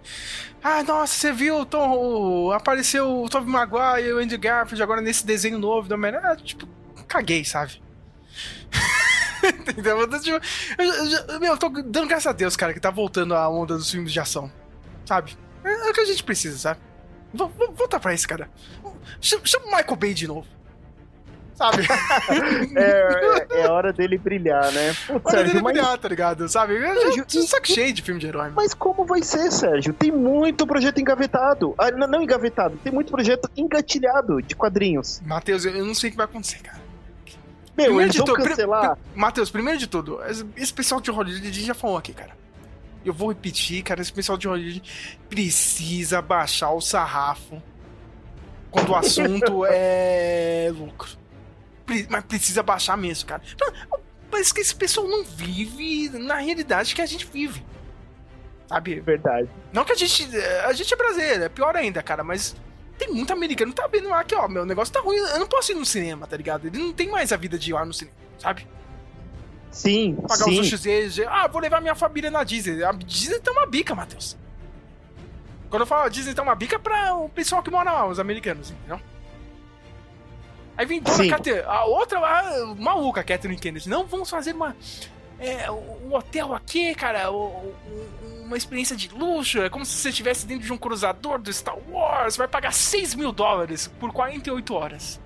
Ah, 0.63 0.81
nossa, 0.83 1.13
você 1.13 1.31
viu 1.31 1.63
Tom, 1.65 2.51
apareceu 2.51 3.23
o 3.23 3.29
Tobey 3.29 3.49
Maguire 3.49 4.07
e 4.07 4.13
o 4.13 4.17
Andy 4.17 4.37
Garfield 4.37 4.81
agora 4.81 4.99
nesse 4.99 5.25
desenho 5.25 5.59
novo 5.59 5.87
do 5.87 5.93
Homem-Aranha. 5.93 6.33
Ah, 6.33 6.35
tipo, 6.35 6.67
caguei, 7.07 7.45
sabe? 7.45 7.81
Entendeu? 9.43 9.99
Eu, 9.99 10.19
tipo, 10.19 10.39
eu, 10.79 10.85
eu, 10.85 11.39
meu, 11.39 11.51
eu 11.51 11.57
tô 11.57 11.69
dando 11.69 12.07
graças 12.07 12.27
a 12.27 12.31
Deus, 12.31 12.55
cara, 12.55 12.73
que 12.73 12.79
tá 12.79 12.89
voltando 12.89 13.35
a 13.35 13.47
onda 13.47 13.75
dos 13.75 13.91
filmes 13.91 14.11
de 14.11 14.19
ação. 14.19 14.51
Sabe? 15.05 15.37
É, 15.63 15.69
é 15.69 15.89
o 15.91 15.93
que 15.93 16.01
a 16.01 16.05
gente 16.05 16.23
precisa, 16.23 16.57
sabe? 16.57 16.79
Voltar 17.33 17.99
pra 17.99 18.13
isso, 18.13 18.27
cara. 18.27 18.49
Chama 19.21 19.65
o 19.65 19.75
Michael 19.75 19.95
Bay 19.95 20.13
de 20.13 20.27
novo. 20.27 20.47
Sabe? 21.55 21.83
é, 22.75 23.47
é, 23.61 23.67
hora 23.69 23.93
dele 23.93 24.17
brilhar, 24.17 24.71
né? 24.71 24.93
Putz, 25.07 25.25
hora 25.25 25.37
Sérgio, 25.37 25.53
dele 25.53 25.63
mas... 25.63 25.73
brilhar, 25.73 25.97
tá 25.97 26.09
ligado? 26.09 26.49
Sabe? 26.49 26.79
Sérgio, 26.79 27.25
eu 27.33 27.43
saco 27.43 27.67
cheio 27.67 27.93
de 27.93 28.01
filme 28.01 28.19
de 28.19 28.27
herói. 28.27 28.43
Mano. 28.43 28.55
Mas 28.55 28.73
como 28.73 29.05
vai 29.05 29.21
ser, 29.21 29.51
Sérgio? 29.51 29.93
Tem 29.93 30.11
muito 30.11 30.65
projeto 30.65 30.99
engavetado. 30.99 31.75
Ah, 31.77 31.91
não, 31.91 32.07
não 32.07 32.21
engavetado, 32.21 32.77
tem 32.83 32.91
muito 32.91 33.11
projeto 33.11 33.49
engatilhado 33.55 34.41
de 34.41 34.55
quadrinhos. 34.55 35.21
Matheus, 35.25 35.65
eu 35.65 35.85
não 35.85 35.93
sei 35.93 36.09
o 36.09 36.11
que 36.11 36.17
vai 36.17 36.25
acontecer, 36.25 36.59
cara. 36.59 36.81
Meu, 37.75 37.87
primeiro 37.87 38.11
eles 38.11 38.15
vão 38.17 38.35
cancelar. 38.35 38.97
Matheus, 39.15 39.49
primeiro 39.49 39.79
de 39.79 39.87
tudo, 39.87 40.19
esse 40.55 40.73
pessoal 40.73 41.01
de 41.01 41.09
Hollywood 41.09 41.47
a 41.47 41.51
gente 41.51 41.65
já 41.65 41.73
falou 41.73 41.97
aqui, 41.97 42.13
cara. 42.13 42.31
Eu 43.03 43.13
vou 43.13 43.29
repetir, 43.29 43.83
cara, 43.83 44.01
esse 44.01 44.13
pessoal 44.13 44.37
de 44.37 44.47
Hollywood 44.47 44.81
precisa 45.27 46.21
baixar 46.21 46.71
o 46.71 46.79
sarrafo 46.79 47.61
quando 48.71 48.89
o 48.89 48.95
assunto 48.95 49.65
é 49.69 50.71
lucro. 50.73 51.22
Mas 52.09 52.23
precisa 52.25 52.63
baixar 52.63 52.97
mesmo, 52.97 53.27
cara. 53.27 53.41
Parece 54.31 54.53
que 54.53 54.61
esse 54.61 54.75
pessoal 54.75 55.07
não 55.07 55.23
vive 55.23 56.09
na 56.09 56.37
realidade 56.37 56.95
que 56.95 57.01
a 57.01 57.05
gente 57.05 57.25
vive. 57.25 57.63
Sabe? 58.67 58.99
Verdade. 59.01 59.49
Não 59.71 59.85
que 59.85 59.91
a 59.91 59.95
gente. 59.95 60.27
A 60.65 60.73
gente 60.73 60.93
é 60.93 60.97
brasileiro, 60.97 61.43
é 61.43 61.49
pior 61.49 61.75
ainda, 61.75 62.01
cara, 62.01 62.23
mas 62.23 62.55
tem 62.97 63.09
muito 63.09 63.33
americano 63.33 63.71
que 63.73 63.81
tá 63.81 63.87
vendo 63.87 64.09
lá 64.09 64.23
que, 64.23 64.33
ó, 64.35 64.47
meu 64.47 64.65
negócio 64.65 64.93
tá 64.93 64.99
ruim, 64.99 65.17
eu 65.17 65.39
não 65.39 65.47
posso 65.47 65.71
ir 65.71 65.75
no 65.75 65.85
cinema, 65.85 66.25
tá 66.25 66.37
ligado? 66.37 66.67
Ele 66.67 66.77
não 66.77 66.93
tem 66.93 67.09
mais 67.09 67.31
a 67.31 67.37
vida 67.37 67.57
de 67.57 67.69
ir 67.69 67.73
lá 67.73 67.85
no 67.85 67.93
cinema, 67.93 68.15
sabe? 68.39 68.67
Sim, 69.69 70.15
Pagar 70.27 70.45
sim. 70.45 70.59
os 70.59 70.71
UXZ, 70.71 71.19
ah, 71.27 71.47
vou 71.47 71.59
levar 71.59 71.81
minha 71.81 71.95
família 71.95 72.29
na 72.29 72.43
Disney. 72.43 72.83
A 72.83 72.91
Disney 72.91 73.39
tem 73.39 73.51
uma 73.51 73.65
bica, 73.65 73.95
Matheus. 73.95 74.37
Quando 75.69 75.81
eu 75.81 75.87
falo 75.87 76.09
Disney 76.09 76.35
tem 76.35 76.43
uma 76.43 76.53
bica 76.53 76.77
pra 76.77 77.15
o 77.15 77.27
pessoal 77.27 77.63
que 77.63 77.71
mora 77.71 77.91
lá, 77.91 78.07
os 78.07 78.19
americanos, 78.19 78.69
entendeu? 78.69 78.99
Aí 80.77 80.85
vem 80.85 81.01
Dona 81.01 81.27
Catherine, 81.29 81.63
a 81.65 81.85
outra 81.85 82.19
a 82.19 82.75
maluca, 82.75 83.23
Catherine 83.23 83.59
Kennedy. 83.59 83.89
Não, 83.89 84.05
vamos 84.05 84.29
fazer 84.29 84.53
uma. 84.53 84.75
É, 85.39 85.69
um 85.69 86.13
hotel 86.13 86.53
aqui, 86.53 86.95
cara, 86.95 87.29
um, 87.31 87.73
uma 88.45 88.57
experiência 88.57 88.95
de 88.95 89.09
luxo. 89.09 89.61
É 89.61 89.69
como 89.69 89.85
se 89.85 89.97
você 89.97 90.09
estivesse 90.09 90.45
dentro 90.45 90.65
de 90.65 90.73
um 90.73 90.77
cruzador 90.77 91.39
do 91.39 91.51
Star 91.51 91.77
Wars. 91.89 92.37
Vai 92.37 92.47
pagar 92.47 92.73
6 92.73 93.15
mil 93.15 93.31
dólares 93.31 93.87
por 93.99 94.11
48 94.11 94.73
horas. 94.73 95.19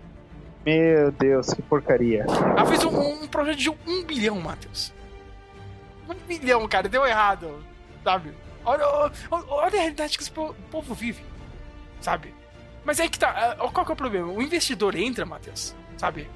Meu 0.66 1.12
Deus, 1.12 1.54
que 1.54 1.62
porcaria. 1.62 2.26
Ela 2.28 2.66
fez 2.66 2.84
um, 2.84 3.24
um 3.24 3.28
projeto 3.28 3.58
de 3.58 3.70
1 3.70 4.04
bilhão, 4.06 4.40
Matheus. 4.42 4.94
1 6.10 6.14
bilhão, 6.28 6.68
cara, 6.68 6.90
deu 6.90 7.06
errado. 7.06 7.64
Sabe? 8.04 8.34
Olha, 8.66 8.86
olha, 8.86 9.14
olha 9.48 9.78
a 9.78 9.82
realidade 9.82 10.18
que 10.18 10.24
esse 10.24 10.32
povo 10.32 10.94
vive. 10.94 11.24
Sabe? 12.02 12.34
Mas 12.88 13.02
aí 13.02 13.10
que 13.10 13.20
tá. 13.20 13.58
Qual 13.58 13.86
que 13.86 13.92
é 13.92 13.94
o 13.94 13.98
problema? 13.98 14.32
O 14.32 14.42
investidor 14.42 14.96
entra, 14.96 15.26
Matheus. 15.26 15.76
Sabe? 15.98 16.30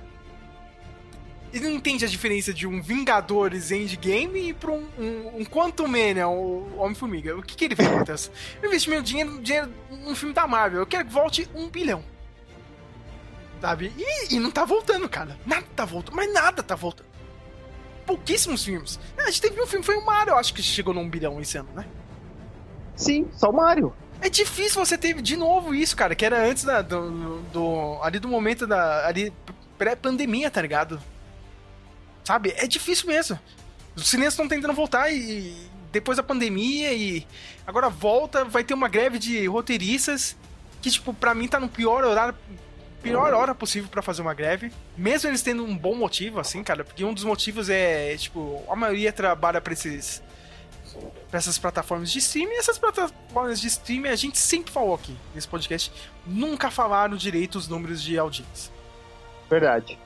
ele 1.53 1.65
não 1.65 1.71
entende 1.71 2.05
a 2.05 2.07
diferença 2.07 2.53
de 2.53 2.65
um 2.65 2.81
Vingadores 2.81 3.71
Endgame 3.71 4.53
pra 4.53 4.71
um, 4.71 4.87
um, 4.97 5.39
um 5.39 5.45
Quantum 5.45 5.85
Mania, 5.85 6.27
o 6.27 6.77
Homem-Formiga. 6.77 7.35
O 7.37 7.43
que, 7.43 7.55
que 7.55 7.65
ele 7.65 7.75
fez, 7.75 7.91
Matheus? 7.91 8.31
Eu 8.61 8.69
investi 8.69 8.89
meu 8.89 9.01
dinheiro, 9.01 9.41
dinheiro 9.41 9.69
num 9.89 10.15
filme 10.15 10.33
da 10.33 10.47
Marvel. 10.47 10.79
Eu 10.79 10.87
quero 10.87 11.05
que 11.05 11.11
volte 11.11 11.49
um 11.53 11.69
bilhão. 11.69 12.03
Sabe? 13.59 13.93
E, 13.97 14.35
e 14.35 14.39
não 14.39 14.49
tá 14.49 14.63
voltando, 14.63 15.09
cara. 15.09 15.37
Nada 15.45 15.65
tá 15.75 15.83
voltando. 15.83 16.15
Mas 16.15 16.33
nada 16.33 16.63
tá 16.63 16.75
voltando. 16.75 17.07
Pouquíssimos 18.05 18.63
filmes. 18.63 18.97
A 19.17 19.25
gente 19.25 19.41
teve 19.41 19.61
um 19.61 19.67
filme, 19.67 19.85
foi 19.85 19.97
o 19.97 20.05
Mario, 20.05 20.35
acho 20.35 20.53
que 20.53 20.63
chegou 20.63 20.93
num 20.93 21.09
bilhão 21.09 21.39
esse 21.41 21.57
ano, 21.57 21.69
né? 21.75 21.85
Sim, 22.95 23.27
só 23.33 23.49
o 23.49 23.53
Mario. 23.53 23.93
É 24.21 24.29
difícil 24.29 24.85
você 24.85 24.97
ter 24.97 25.19
de 25.19 25.35
novo 25.35 25.73
isso, 25.73 25.95
cara, 25.95 26.13
que 26.13 26.23
era 26.23 26.45
antes 26.45 26.63
da, 26.63 26.81
do, 26.81 27.41
do, 27.51 27.99
ali 28.03 28.19
do 28.19 28.27
momento 28.27 28.67
da 28.67 29.07
ali 29.07 29.33
pré-pandemia, 29.79 30.51
tá 30.51 30.61
ligado? 30.61 31.01
Sabe? 32.23 32.53
É 32.55 32.67
difícil 32.67 33.07
mesmo. 33.07 33.39
Os 33.95 34.07
cinemas 34.07 34.33
estão 34.33 34.47
tentando 34.47 34.73
voltar 34.73 35.11
e 35.11 35.55
depois 35.91 36.17
da 36.17 36.23
pandemia 36.23 36.93
e 36.93 37.25
agora 37.65 37.89
volta, 37.89 38.45
vai 38.45 38.63
ter 38.63 38.75
uma 38.75 38.87
greve 38.87 39.17
de 39.17 39.45
roteiristas 39.47 40.37
que, 40.81 40.91
tipo, 40.91 41.13
pra 41.13 41.33
mim 41.33 41.47
tá 41.47 41.59
no 41.59 41.67
pior 41.67 42.03
horário, 42.03 42.35
pior 43.01 43.33
hora 43.33 43.55
possível 43.55 43.89
para 43.89 44.03
fazer 44.03 44.21
uma 44.21 44.35
greve. 44.35 44.71
Mesmo 44.95 45.29
eles 45.29 45.41
tendo 45.41 45.65
um 45.65 45.75
bom 45.75 45.95
motivo, 45.95 46.39
assim, 46.39 46.63
cara, 46.63 46.83
porque 46.83 47.03
um 47.03 47.13
dos 47.13 47.23
motivos 47.23 47.69
é, 47.69 48.15
tipo, 48.17 48.63
a 48.69 48.75
maioria 48.75 49.11
trabalha 49.11 49.59
pra 49.59 49.73
esses 49.73 50.21
pra 51.29 51.37
essas 51.37 51.57
plataformas 51.57 52.11
de 52.11 52.19
streaming. 52.19 52.53
E 52.53 52.57
essas 52.57 52.77
plataformas 52.77 53.59
de 53.59 53.67
streaming, 53.67 54.09
a 54.09 54.15
gente 54.15 54.37
sempre 54.37 54.71
falou 54.71 54.95
aqui 54.95 55.15
nesse 55.33 55.47
podcast, 55.47 55.91
nunca 56.25 56.69
falaram 56.69 57.15
direito 57.15 57.57
os 57.57 57.67
números 57.67 58.01
de 58.01 58.17
audiência. 58.17 58.71
Verdade. 59.49 59.97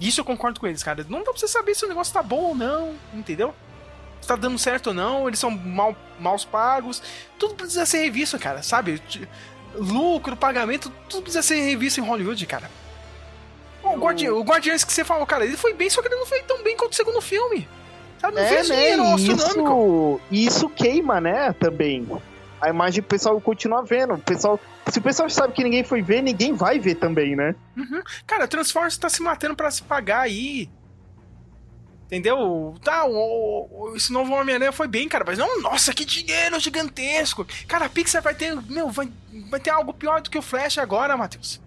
Isso 0.00 0.20
eu 0.20 0.24
concordo 0.24 0.58
com 0.58 0.66
eles, 0.66 0.82
cara. 0.82 1.04
Não 1.08 1.18
dá 1.18 1.24
pra 1.24 1.34
você 1.34 1.48
saber 1.48 1.74
se 1.74 1.84
o 1.84 1.88
negócio 1.88 2.12
tá 2.12 2.22
bom 2.22 2.40
ou 2.40 2.54
não, 2.54 2.94
entendeu? 3.12 3.54
Se 4.20 4.28
tá 4.28 4.36
dando 4.36 4.58
certo 4.58 4.88
ou 4.88 4.94
não, 4.94 5.28
eles 5.28 5.38
são 5.38 5.50
mal, 5.50 5.94
maus 6.18 6.44
pagos. 6.44 7.02
Tudo 7.38 7.54
precisa 7.54 7.84
ser 7.84 7.98
revisto, 7.98 8.38
cara, 8.38 8.62
sabe? 8.62 9.02
Lucro, 9.74 10.36
pagamento, 10.36 10.90
tudo 11.08 11.22
precisa 11.22 11.42
ser 11.42 11.60
revisto 11.60 12.00
em 12.00 12.04
Hollywood, 12.04 12.46
cara. 12.46 12.70
O, 13.82 13.96
Guardi 13.96 14.28
o 14.28 14.42
Guardiões 14.42 14.84
que 14.84 14.92
você 14.92 15.04
falou, 15.04 15.26
cara, 15.26 15.44
ele 15.44 15.56
foi 15.56 15.72
bem, 15.72 15.88
só 15.88 16.02
que 16.02 16.08
ele 16.08 16.16
não 16.16 16.26
foi 16.26 16.42
tão 16.42 16.62
bem 16.62 16.76
quanto 16.76 16.92
o 16.92 16.96
segundo 16.96 17.20
filme. 17.20 17.68
Sabe? 18.20 18.34
Não 18.34 18.42
é, 18.42 18.46
fez 18.48 18.68
né? 18.68 18.96
Isso, 19.16 20.20
isso 20.30 20.68
queima, 20.68 21.20
né, 21.20 21.52
também. 21.54 22.06
A 22.60 22.68
imagem 22.68 23.00
o 23.00 23.04
pessoal 23.04 23.40
continua 23.40 23.82
vendo. 23.82 24.14
O 24.14 24.18
pessoal, 24.18 24.60
se 24.88 24.98
o 24.98 25.02
pessoal 25.02 25.30
sabe 25.30 25.54
que 25.54 25.64
ninguém 25.64 25.82
foi 25.82 26.02
ver, 26.02 26.20
ninguém 26.22 26.52
vai 26.52 26.78
ver 26.78 26.96
também, 26.96 27.34
né? 27.34 27.54
Uhum. 27.74 28.02
Cara, 28.26 28.46
Transformers 28.46 28.98
tá 28.98 29.08
se 29.08 29.22
matando 29.22 29.56
para 29.56 29.70
se 29.70 29.82
pagar 29.82 30.20
aí. 30.20 30.68
Entendeu? 32.04 32.74
Tá, 32.82 33.06
o, 33.06 33.68
o, 33.70 33.96
esse 33.96 34.12
novo 34.12 34.34
Homem-Aranha 34.34 34.72
foi 34.72 34.88
bem, 34.88 35.08
cara, 35.08 35.24
mas 35.26 35.38
não, 35.38 35.62
nossa, 35.62 35.94
que 35.94 36.04
dinheiro 36.04 36.58
gigantesco. 36.60 37.46
Cara, 37.66 37.86
a 37.86 37.88
Pixar 37.88 38.20
vai 38.20 38.34
ter, 38.34 38.54
meu, 38.68 38.90
vai, 38.90 39.08
vai 39.48 39.60
ter 39.60 39.70
algo 39.70 39.94
pior 39.94 40.20
do 40.20 40.28
que 40.28 40.36
o 40.36 40.42
Flash 40.42 40.76
agora, 40.76 41.16
Matheus. 41.16 41.60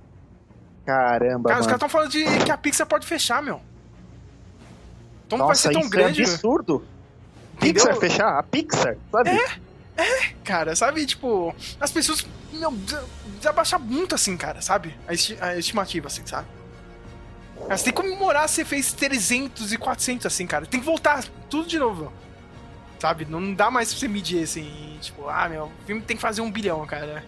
Caramba, 0.86 1.49
Cara, 1.49 1.56
mano. 1.56 1.60
os 1.62 1.66
caras 1.66 1.72
estão 1.72 1.89
falando 1.89 2.12
de 2.12 2.24
que 2.43 2.51
a 2.51 2.58
Pixar 2.58 2.86
pode 2.86 3.08
fechar, 3.08 3.41
meu. 3.41 3.62
Então 5.36 5.38
não 5.38 5.47
vai 5.47 5.55
ser 5.55 5.71
tão 5.71 5.81
isso 5.81 5.88
é 5.88 5.91
grande. 5.91 6.21
É 6.21 6.25
absurdo. 6.25 6.86
Entendeu? 7.57 7.86
Pixar 7.86 7.95
fechar? 7.97 8.39
A 8.39 8.43
Pixar, 8.43 8.97
sabe? 9.11 9.29
É, 9.29 10.01
é, 10.01 10.34
cara, 10.43 10.75
sabe? 10.75 11.05
Tipo, 11.05 11.55
as 11.79 11.91
pessoas, 11.91 12.25
meu, 12.51 12.73
desabaixar 13.38 13.79
muito 13.79 14.15
assim, 14.15 14.36
cara, 14.36 14.61
sabe? 14.61 14.95
A, 15.07 15.13
esti 15.13 15.38
a 15.39 15.57
estimativa, 15.57 16.07
assim, 16.07 16.25
sabe? 16.25 16.47
Você 17.69 17.86
tem 17.86 17.93
que 17.93 18.01
comemorar 18.01 18.49
se 18.49 18.55
você 18.55 18.65
fez 18.65 18.91
300 18.91 19.71
e 19.71 19.77
400, 19.77 20.25
assim, 20.25 20.45
cara. 20.45 20.65
Tem 20.65 20.79
que 20.79 20.86
voltar 20.86 21.23
tudo 21.49 21.67
de 21.67 21.79
novo. 21.79 22.11
Sabe? 22.99 23.25
Não 23.25 23.53
dá 23.53 23.69
mais 23.71 23.89
pra 23.89 23.99
você 23.99 24.07
medir, 24.07 24.43
assim, 24.43 24.97
tipo, 24.99 25.29
ah, 25.29 25.47
meu, 25.47 25.65
o 25.65 25.86
filme 25.86 26.01
tem 26.01 26.15
que 26.17 26.21
fazer 26.21 26.41
um 26.41 26.51
bilhão, 26.51 26.86
cara. 26.86 27.23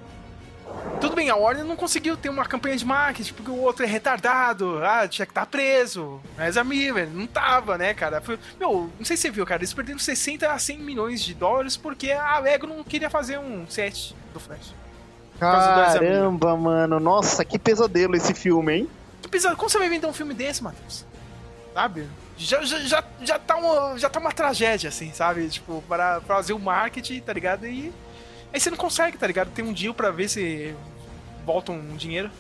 Tudo 1.00 1.16
bem, 1.16 1.30
a 1.30 1.36
Warner 1.36 1.66
não 1.66 1.76
conseguiu 1.76 2.16
ter 2.16 2.30
uma 2.30 2.46
campanha 2.46 2.76
de 2.78 2.86
marketing 2.86 3.34
porque 3.34 3.52
o 3.52 3.62
outro 3.62 3.84
é 3.86 3.88
retardado, 3.88 4.80
ah, 4.84 5.08
tinha 5.08 5.26
que 5.26 5.32
estar 5.32 5.42
tá 5.42 5.46
preso. 5.46 6.20
Mas 6.38 6.58
a 6.58 6.64
Miller 6.64 7.10
não 7.10 7.28
tava, 7.28 7.78
né, 7.78 7.94
cara? 7.94 8.22
Foi, 8.22 8.40
meu, 8.60 8.90
não 8.98 9.06
sei 9.06 9.18
se 9.18 9.24
você 9.24 9.32
viu, 9.32 9.46
cara, 9.46 9.60
eles 9.62 9.74
perderam 9.74 10.00
60 10.00 10.52
a 10.52 10.58
100 10.58 10.80
milhões 10.80 11.22
de 11.22 11.34
dólares 11.34 11.76
porque 11.78 12.12
a 12.12 12.40
Lego 12.40 12.66
não 12.66 12.84
queria 12.84 13.10
fazer 13.10 13.38
um 13.38 13.68
set 13.68 14.16
do 14.34 14.40
Flash. 14.40 14.74
Caramba, 15.40 16.56
mano, 16.56 17.00
nossa, 17.00 17.44
que 17.44 17.60
pesadelo 17.60 18.16
esse 18.16 18.34
filme, 18.34 18.74
hein? 18.74 18.90
Que 19.22 19.28
pesadelo, 19.28 19.58
como 19.58 19.70
você 19.70 19.78
vai 19.78 19.90
vender 19.90 20.08
um 20.08 20.14
filme 20.14 20.34
desse, 20.34 20.64
Matheus? 20.64 21.06
Sabe? 21.74 22.08
Já, 22.38 22.64
já, 22.64 22.80
já, 22.80 23.04
já, 23.22 23.40
tá 23.40 23.56
uma, 23.58 23.98
já 23.98 24.10
tá 24.10 24.20
uma 24.20 24.32
tragédia, 24.32 24.90
assim, 24.90 25.12
sabe? 25.14 25.48
Tipo, 25.50 25.84
para 25.88 26.22
fazer 26.22 26.54
o 26.54 26.60
marketing, 26.60 27.20
tá 27.20 27.34
ligado? 27.34 27.66
E 27.68 27.94
Aí 28.56 28.60
você 28.62 28.70
não 28.70 28.78
consegue, 28.78 29.18
tá 29.18 29.28
ligado? 29.28 29.52
Tem 29.52 29.66
um 29.66 29.74
deal 29.74 29.94
pra 29.94 30.12
ver 30.12 30.30
se 30.30 30.74
volta 31.46 31.74
um 31.74 31.98
dinheiro. 31.98 32.32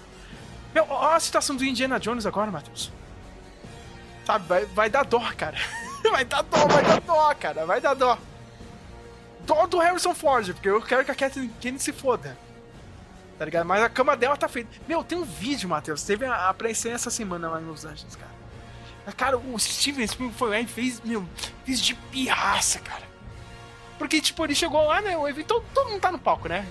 Meu, 0.74 0.86
olha 0.89 1.18
a 1.18 1.20
situação 1.20 1.57
do 1.57 1.66
Indiana 1.66 1.99
Jones 1.99 2.26
agora, 2.26 2.49
Matheus. 2.49 2.89
Sabe, 4.26 4.47
vai, 4.47 4.66
vai 4.68 4.89
dar 4.89 5.03
dó, 5.03 5.20
cara. 5.36 5.57
vai 6.09 6.24
dar 6.24 6.41
dó, 6.43 6.68
vai 6.68 6.84
dar 6.86 7.01
dó, 7.01 7.36
cara. 7.36 7.66
Vai 7.66 7.82
dar 7.82 7.95
dó. 7.95 8.18
Dó 9.41 9.68
do 9.68 9.78
Harrison 9.78 10.16
Ford, 10.16 10.53
porque 10.53 10.70
eu 10.70 10.82
quero 10.82 11.03
que 11.03 11.11
a 11.11 11.16
Kathleen 11.16 11.51
Kennedy 11.59 11.84
se 11.84 11.91
foda. 11.91 12.38
Tá 13.38 13.43
ligado? 13.43 13.66
Mas 13.66 13.84
a 13.84 13.89
cama 13.89 14.16
dela 14.16 14.38
tá 14.38 14.47
feita. 14.47 14.70
Meu, 14.88 15.03
tem 15.03 15.18
um 15.18 15.26
vídeo, 15.26 15.68
Matheus. 15.68 16.01
Teve 16.03 16.24
a, 16.24 16.49
a 16.49 16.55
essa 16.89 17.09
semana 17.09 17.49
lá 17.49 17.61
em 17.61 17.66
Los 17.66 17.84
Angeles, 17.84 18.16
cara. 18.16 19.11
Cara, 19.18 19.38
o 19.38 19.59
Steven 19.59 20.07
Spielberg 20.07 20.39
foi 20.39 20.49
lá 20.49 20.59
e 20.61 20.66
fez, 20.66 21.01
meu, 21.01 21.28
fez 21.66 21.82
de 21.82 21.93
pirraça, 21.93 22.80
cara. 22.80 23.03
Porque, 23.98 24.22
tipo, 24.22 24.43
ele 24.43 24.56
chegou 24.56 24.86
lá, 24.86 25.02
né? 25.02 25.18
O 25.18 25.28
evento, 25.28 25.48
todo, 25.48 25.66
todo 25.74 25.89
mundo 25.89 26.02
tá 26.02 26.12
no 26.12 26.20
palco, 26.20 26.48
né? 26.48 26.66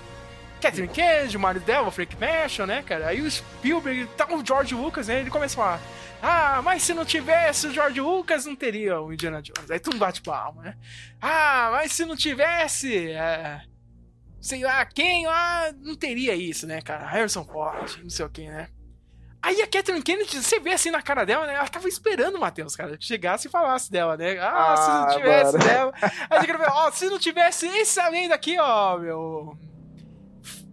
Catherine 0.61 1.35
o 1.35 1.39
Mario 1.39 1.61
Dell, 1.61 1.85
o 1.85 1.91
Frank 1.91 2.15
Mashon, 2.15 2.65
né, 2.65 2.81
cara? 2.81 3.07
Aí 3.07 3.21
o 3.21 3.29
Spielberg, 3.29 4.07
tá 4.17 4.25
o 4.33 4.45
George 4.45 4.73
Lucas, 4.73 5.07
né? 5.07 5.19
Ele 5.19 5.29
começa 5.29 5.53
a 5.53 5.63
falar: 5.63 5.81
Ah, 6.21 6.61
mas 6.63 6.81
se 6.81 6.93
não 6.93 7.05
tivesse 7.05 7.67
o 7.67 7.73
George 7.73 8.01
Lucas, 8.01 8.45
não 8.45 8.55
teria 8.55 8.99
o 8.99 9.13
Indiana 9.13 9.41
Jones. 9.41 9.69
Aí 9.69 9.79
tudo 9.79 9.97
bate 9.97 10.21
palma, 10.21 10.63
né? 10.63 10.77
Ah, 11.21 11.69
mas 11.71 11.91
se 11.91 12.05
não 12.05 12.15
tivesse. 12.15 13.11
É, 13.11 13.61
sei 14.41 14.63
lá 14.63 14.83
quem 14.85 15.27
lá, 15.27 15.71
não 15.81 15.95
teria 15.95 16.33
isso, 16.35 16.65
né, 16.65 16.81
cara? 16.81 17.05
Harrison 17.05 17.43
Ford, 17.43 17.99
não 18.01 18.09
sei 18.09 18.25
o 18.25 18.29
que, 18.29 18.47
né? 18.47 18.69
Aí 19.45 19.61
a 19.61 19.67
Catherine 19.67 20.01
Kennedy, 20.01 20.41
você 20.41 20.59
vê 20.59 20.71
assim 20.71 20.89
na 20.89 21.03
cara 21.03 21.23
dela, 21.23 21.45
né? 21.45 21.53
Ela 21.53 21.67
tava 21.67 21.87
esperando 21.87 22.33
o 22.33 22.39
Matheus, 22.39 22.75
cara, 22.75 22.97
que 22.97 23.05
chegasse 23.05 23.47
e 23.47 23.51
falasse 23.51 23.91
dela, 23.91 24.17
né? 24.17 24.39
Ah, 24.39 24.73
ah 24.73 24.77
se 24.77 24.89
não 24.89 25.03
ah, 25.03 25.07
tivesse 25.09 25.53
mano. 25.53 25.65
dela. 25.65 25.93
Aí 26.31 26.49
eu 26.49 26.57
ver, 26.57 26.67
ó, 26.67 26.89
se 26.89 27.05
não 27.05 27.19
tivesse 27.19 27.67
esse 27.67 27.99
além 27.99 28.27
daqui, 28.27 28.57
ó, 28.57 28.97
meu. 28.97 29.55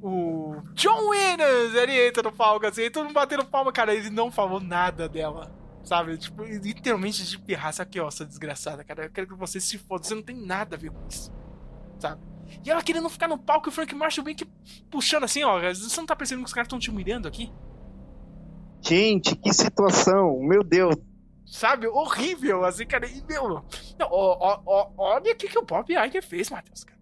O 0.00 0.56
John 0.72 1.06
Williams, 1.10 1.74
ele 1.74 2.08
entra 2.08 2.22
no 2.22 2.32
palco 2.32 2.66
assim, 2.66 2.90
todo 2.90 3.04
mundo 3.04 3.12
batendo 3.12 3.44
palma, 3.44 3.70
cara, 3.70 3.94
ele 3.94 4.08
não 4.08 4.32
falou 4.32 4.58
nada 4.58 5.06
dela. 5.06 5.54
Sabe? 5.84 6.16
Tipo, 6.16 6.42
literalmente 6.42 7.26
de 7.26 7.38
pirraça 7.38 7.82
aqui, 7.82 8.00
ó, 8.00 8.08
essa 8.08 8.24
desgraçada, 8.24 8.82
cara. 8.82 9.04
Eu 9.04 9.10
quero 9.10 9.26
que 9.26 9.34
você 9.34 9.60
se 9.60 9.76
foda, 9.76 10.02
você 10.02 10.14
não 10.14 10.22
tem 10.22 10.36
nada 10.36 10.76
a 10.76 10.78
ver 10.78 10.90
com 10.90 11.06
isso. 11.08 11.30
Sabe? 11.98 12.22
E 12.64 12.70
ela 12.70 12.82
querendo 12.82 13.10
ficar 13.10 13.28
no 13.28 13.36
palco 13.36 13.68
e 13.68 13.70
o 13.70 13.72
Frank 13.72 13.94
Marshall 13.94 14.24
bem 14.24 14.34
que 14.34 14.46
puxando 14.90 15.24
assim, 15.24 15.44
ó. 15.44 15.60
Você 15.60 16.00
não 16.00 16.06
tá 16.06 16.16
percebendo 16.16 16.44
que 16.44 16.48
os 16.48 16.54
caras 16.54 16.68
estão 16.68 16.78
te 16.78 16.88
humilhando 16.88 17.28
aqui? 17.28 17.52
Gente, 18.82 19.36
que 19.36 19.52
situação, 19.52 20.40
meu 20.42 20.64
Deus. 20.64 20.96
Sabe, 21.46 21.86
horrível, 21.86 22.64
assim, 22.64 22.84
cara. 22.84 23.06
E, 23.06 23.22
meu, 23.22 23.48
não, 23.48 24.08
ó, 24.10 24.60
ó, 24.66 24.90
olha 24.96 25.32
o 25.32 25.36
que, 25.36 25.48
que 25.48 25.58
o 25.58 25.62
Bob 25.62 25.92
Iger 25.92 26.22
fez, 26.22 26.50
Matheus, 26.50 26.82
cara. 26.82 27.00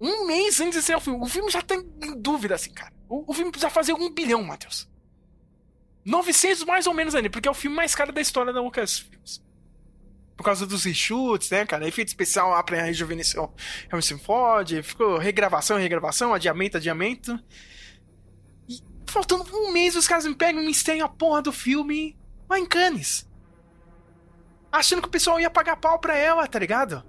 Um 0.00 0.26
mês 0.26 0.60
antes 0.60 0.80
de 0.80 0.82
ser 0.84 0.96
o 0.96 1.00
filme. 1.00 1.20
O 1.20 1.26
filme 1.26 1.50
já 1.50 1.62
tá 1.62 1.74
em 1.74 2.20
dúvida, 2.20 2.54
assim, 2.54 2.70
cara. 2.70 2.92
O, 3.08 3.30
o 3.30 3.34
filme 3.34 3.50
precisa 3.50 3.70
fazer 3.70 3.92
um 3.92 4.12
bilhão, 4.12 4.42
Matheus. 4.42 4.88
900 6.04 6.64
mais 6.64 6.86
ou 6.86 6.94
menos 6.94 7.14
ainda, 7.14 7.30
porque 7.30 7.48
é 7.48 7.50
o 7.50 7.54
filme 7.54 7.74
mais 7.76 7.94
caro 7.94 8.12
da 8.12 8.20
história 8.20 8.52
da 8.52 8.60
Lucasfilms. 8.60 9.42
Por 10.36 10.44
causa 10.44 10.66
dos 10.66 10.84
reshoots, 10.84 11.48
né, 11.50 11.64
cara? 11.64 11.88
Efeito 11.88 12.08
especial 12.08 12.62
pra 12.64 12.82
rejuvenescer 12.82 13.40
Harrison 13.88 14.18
Ford, 14.18 14.82
ficou 14.82 15.16
regravação, 15.16 15.78
regravação, 15.78 16.34
adiamento, 16.34 16.76
adiamento 16.76 17.40
faltando 19.14 19.44
um 19.52 19.70
mês, 19.70 19.94
os 19.94 20.08
caras 20.08 20.26
me 20.26 20.34
pegam 20.34 20.60
e 20.60 20.66
me 20.66 21.00
a 21.00 21.08
porra 21.08 21.40
do 21.40 21.52
filme 21.52 22.16
lá 22.50 22.58
em 22.58 22.66
Cannes. 22.66 23.28
Achando 24.72 25.00
que 25.00 25.08
o 25.08 25.10
pessoal 25.10 25.38
ia 25.38 25.48
pagar 25.48 25.76
pau 25.76 26.00
pra 26.00 26.16
ela, 26.16 26.46
tá 26.48 26.58
ligado? 26.58 27.04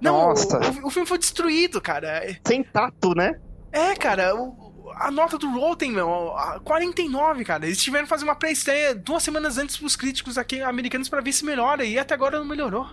Não, 0.00 0.28
Nossa. 0.28 0.58
O, 0.58 0.84
o, 0.84 0.86
o 0.86 0.90
filme 0.90 1.06
foi 1.06 1.18
destruído, 1.18 1.78
cara. 1.80 2.22
Sem 2.46 2.64
tato, 2.64 3.14
né? 3.14 3.38
É, 3.70 3.94
cara, 3.94 4.34
o, 4.34 4.90
a 4.94 5.10
nota 5.10 5.36
do 5.36 5.50
Rotten, 5.50 5.92
meu, 5.92 6.34
49, 6.64 7.44
cara. 7.44 7.66
Eles 7.66 7.82
tiveram 7.82 8.04
que 8.04 8.08
fazer 8.08 8.24
uma 8.24 8.34
pré-estreia 8.34 8.94
duas 8.94 9.22
semanas 9.22 9.58
antes 9.58 9.76
pros 9.76 9.94
críticos 9.94 10.38
aqui 10.38 10.62
americanos 10.62 11.08
para 11.08 11.20
ver 11.20 11.32
se 11.32 11.44
melhora, 11.44 11.84
e 11.84 11.98
até 11.98 12.14
agora 12.14 12.38
não 12.38 12.46
melhorou. 12.46 12.88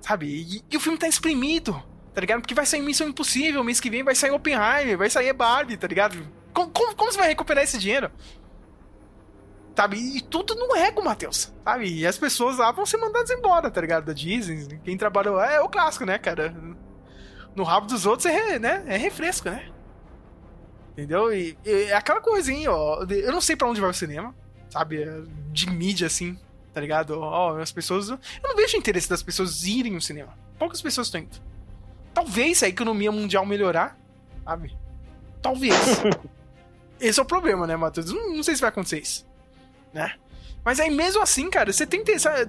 Sabe? 0.00 0.26
E, 0.26 0.62
e, 0.70 0.76
o 0.76 0.80
filme 0.80 0.98
tá 0.98 1.06
exprimido, 1.06 1.72
tá 2.14 2.22
ligado? 2.22 2.40
Porque 2.40 2.54
vai 2.54 2.64
sair 2.64 2.80
Missão 2.80 3.06
Impossível, 3.06 3.62
mês 3.62 3.80
que 3.80 3.90
vem 3.90 4.02
vai 4.02 4.14
sair 4.14 4.30
Oppenheimer, 4.30 4.96
vai 4.96 5.10
sair 5.10 5.32
Barbie, 5.34 5.76
tá 5.76 5.86
ligado? 5.86 6.26
Como, 6.54 6.70
como, 6.70 6.94
como 6.94 7.12
você 7.12 7.18
vai 7.18 7.28
recuperar 7.28 7.64
esse 7.64 7.76
dinheiro? 7.76 8.10
Sabe? 9.76 9.98
E 9.98 10.20
tudo 10.20 10.54
no 10.54 10.74
ego, 10.76 11.04
Matheus. 11.04 11.52
Sabe? 11.64 11.92
E 11.92 12.06
as 12.06 12.16
pessoas 12.16 12.58
lá 12.58 12.70
vão 12.70 12.86
ser 12.86 12.96
mandadas 12.96 13.30
embora, 13.30 13.70
tá 13.70 13.80
ligado? 13.80 14.04
Da 14.04 14.12
Disney. 14.12 14.78
Quem 14.84 14.96
trabalhou 14.96 15.34
lá 15.34 15.52
é 15.52 15.60
o 15.60 15.68
clássico, 15.68 16.06
né, 16.06 16.16
cara? 16.16 16.54
No 17.56 17.64
rabo 17.64 17.88
dos 17.88 18.06
outros 18.06 18.26
é, 18.26 18.58
né? 18.58 18.84
é 18.86 18.96
refresco, 18.96 19.50
né? 19.50 19.68
Entendeu? 20.92 21.34
E, 21.34 21.58
e 21.64 21.70
é 21.70 21.94
aquela 21.94 22.20
coisinha, 22.20 22.70
ó. 22.70 23.02
Eu 23.02 23.32
não 23.32 23.40
sei 23.40 23.56
para 23.56 23.68
onde 23.68 23.80
vai 23.80 23.90
o 23.90 23.94
cinema, 23.94 24.32
sabe? 24.70 25.04
De 25.50 25.68
mídia, 25.68 26.06
assim, 26.06 26.38
tá 26.72 26.80
ligado? 26.80 27.18
Ó, 27.18 27.58
as 27.58 27.72
pessoas. 27.72 28.10
Eu 28.10 28.18
não 28.44 28.54
vejo 28.54 28.76
interesse 28.76 29.10
das 29.10 29.24
pessoas 29.24 29.64
irem 29.64 29.92
no 29.92 30.00
cinema. 30.00 30.38
Poucas 30.56 30.80
pessoas 30.80 31.08
estão 31.08 31.20
indo. 31.20 31.36
Talvez 32.12 32.62
a 32.62 32.68
economia 32.68 33.10
mundial 33.10 33.44
melhorar, 33.44 33.98
sabe? 34.44 34.76
Talvez. 35.42 35.74
Esse 37.00 37.18
é 37.18 37.22
o 37.22 37.26
problema, 37.26 37.66
né, 37.66 37.76
Matheus? 37.76 38.12
Não, 38.12 38.36
não, 38.36 38.42
sei 38.42 38.54
se 38.54 38.60
vai 38.60 38.70
acontecer 38.70 39.00
isso. 39.00 39.26
Né? 39.92 40.14
Mas 40.64 40.80
aí, 40.80 40.90
mesmo 40.90 41.22
assim, 41.22 41.50
cara, 41.50 41.72
você 41.72 41.86
tem, 41.86 42.02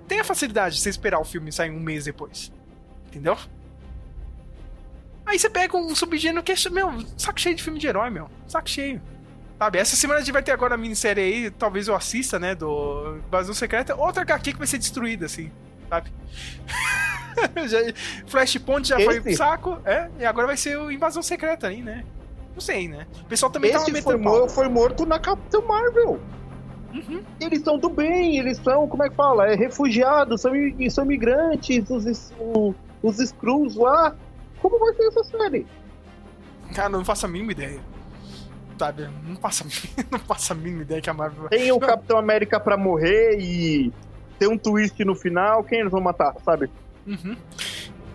tem 0.07 0.19
a 0.19 0.23
facilidade 0.23 0.75
de 0.75 0.81
você 0.81 0.89
esperar 0.89 1.19
o 1.19 1.25
filme 1.25 1.51
sair 1.51 1.71
um 1.71 1.79
mês 1.79 2.05
depois. 2.05 2.51
Entendeu? 3.07 3.37
Aí 5.25 5.39
você 5.39 5.49
pega 5.49 5.75
um 5.75 5.95
subgênero 5.95 6.43
que 6.43 6.51
é, 6.51 6.55
meu, 6.71 7.03
saco 7.17 7.39
cheio 7.39 7.55
de 7.55 7.63
filme 7.63 7.79
de 7.79 7.87
herói, 7.87 8.09
meu. 8.09 8.29
Saco 8.47 8.69
cheio. 8.69 9.01
Sabe, 9.57 9.79
essa 9.79 9.95
semana 9.95 10.19
a 10.19 10.21
gente 10.21 10.33
vai 10.33 10.43
ter 10.43 10.51
agora 10.51 10.75
a 10.75 10.77
minissérie 10.77 11.23
aí, 11.23 11.51
talvez 11.51 11.87
eu 11.87 11.95
assista, 11.95 12.37
né, 12.37 12.53
do 12.53 13.17
Invasão 13.25 13.53
Secreta. 13.53 13.95
Outra 13.95 14.21
HQ 14.23 14.51
que 14.51 14.57
vai 14.57 14.67
ser 14.67 14.77
destruída, 14.77 15.25
assim, 15.25 15.49
sabe? 15.89 16.11
Flashpoint 18.27 18.87
já 18.87 18.97
Esse? 18.97 19.05
foi 19.05 19.21
pro 19.21 19.35
saco, 19.35 19.81
é, 19.85 20.09
e 20.19 20.25
agora 20.25 20.47
vai 20.47 20.57
ser 20.57 20.77
o 20.77 20.91
Invasão 20.91 21.23
Secreta 21.23 21.67
aí, 21.67 21.81
né? 21.81 22.03
Não 22.55 22.61
sei, 22.61 22.87
né? 22.87 23.05
O 23.21 23.25
pessoal 23.25 23.51
também 23.51 23.69
Esse 23.69 23.79
tava 23.79 23.91
metendo 23.91 24.23
foi, 24.23 24.49
foi 24.49 24.69
morto 24.69 25.05
na 25.05 25.19
Capitã 25.19 25.59
Marvel. 25.61 26.19
Uhum. 26.93 27.21
Eles 27.41 27.61
são 27.61 27.77
do 27.77 27.89
bem, 27.89 28.37
eles 28.37 28.57
são, 28.57 28.87
como 28.87 29.03
é 29.03 29.09
que 29.09 29.15
fala? 29.15 29.47
É 29.47 29.55
refugiados, 29.55 30.39
são, 30.41 30.53
são 30.89 31.03
imigrantes, 31.03 31.89
os, 31.89 32.31
os, 32.39 32.75
os 33.03 33.19
Skrulls 33.19 33.75
lá. 33.75 34.15
Como 34.61 34.79
vai 34.79 34.93
ser 34.93 35.07
essa 35.07 35.23
série? 35.25 35.67
Cara, 36.73 36.89
não 36.89 37.03
faço 37.03 37.25
a 37.25 37.29
mínima 37.29 37.51
ideia. 37.51 37.81
Sabe? 38.79 39.09
Não 39.27 39.35
faço, 39.35 39.65
não 40.09 40.19
faço 40.19 40.53
a 40.53 40.55
mínima 40.55 40.83
ideia 40.83 41.01
que 41.01 41.09
a 41.09 41.13
Marvel 41.13 41.41
vai. 41.41 41.49
Tem 41.49 41.71
o 41.73 41.79
Capitão 41.79 42.17
América 42.17 42.57
pra 42.57 42.77
morrer 42.77 43.37
e 43.37 43.91
tem 44.39 44.47
um 44.47 44.57
twist 44.57 45.03
no 45.03 45.15
final, 45.15 45.63
quem 45.63 45.79
eles 45.81 45.91
vão 45.91 46.01
matar, 46.01 46.33
sabe? 46.45 46.69
Uhum. 47.05 47.35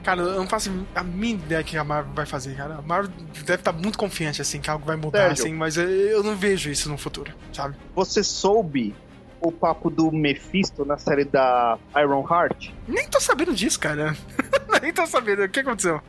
Cara, 0.02 0.22
eu 0.22 0.36
não 0.36 0.48
faço 0.48 0.70
a 0.94 1.02
mínima 1.02 1.44
ideia 1.44 1.62
que 1.62 1.76
a 1.76 1.84
Marvel 1.84 2.12
vai 2.14 2.26
fazer, 2.26 2.56
cara. 2.56 2.76
A 2.76 2.82
Marvel 2.82 3.12
deve 3.44 3.54
estar 3.54 3.72
muito 3.72 3.98
confiante, 3.98 4.40
assim, 4.40 4.60
que 4.60 4.70
algo 4.70 4.84
vai 4.84 4.96
mudar, 4.96 5.28
Sérgio, 5.28 5.44
assim, 5.44 5.54
mas 5.54 5.76
eu 5.76 6.22
não 6.22 6.34
vejo 6.34 6.70
isso 6.70 6.88
no 6.88 6.96
futuro, 6.96 7.32
sabe? 7.52 7.76
Você 7.94 8.22
soube 8.24 8.94
o 9.40 9.50
papo 9.50 9.90
do 9.90 10.10
Mephisto 10.12 10.84
na 10.84 10.98
série 10.98 11.24
da 11.24 11.78
Iron 11.96 12.26
Heart? 12.28 12.70
Nem 12.86 13.08
tô 13.08 13.20
sabendo 13.20 13.54
disso, 13.54 13.78
cara. 13.80 14.16
Nem 14.82 14.92
tô 14.92 15.06
sabendo. 15.06 15.42
O 15.42 15.48
que 15.48 15.60
aconteceu? 15.60 16.00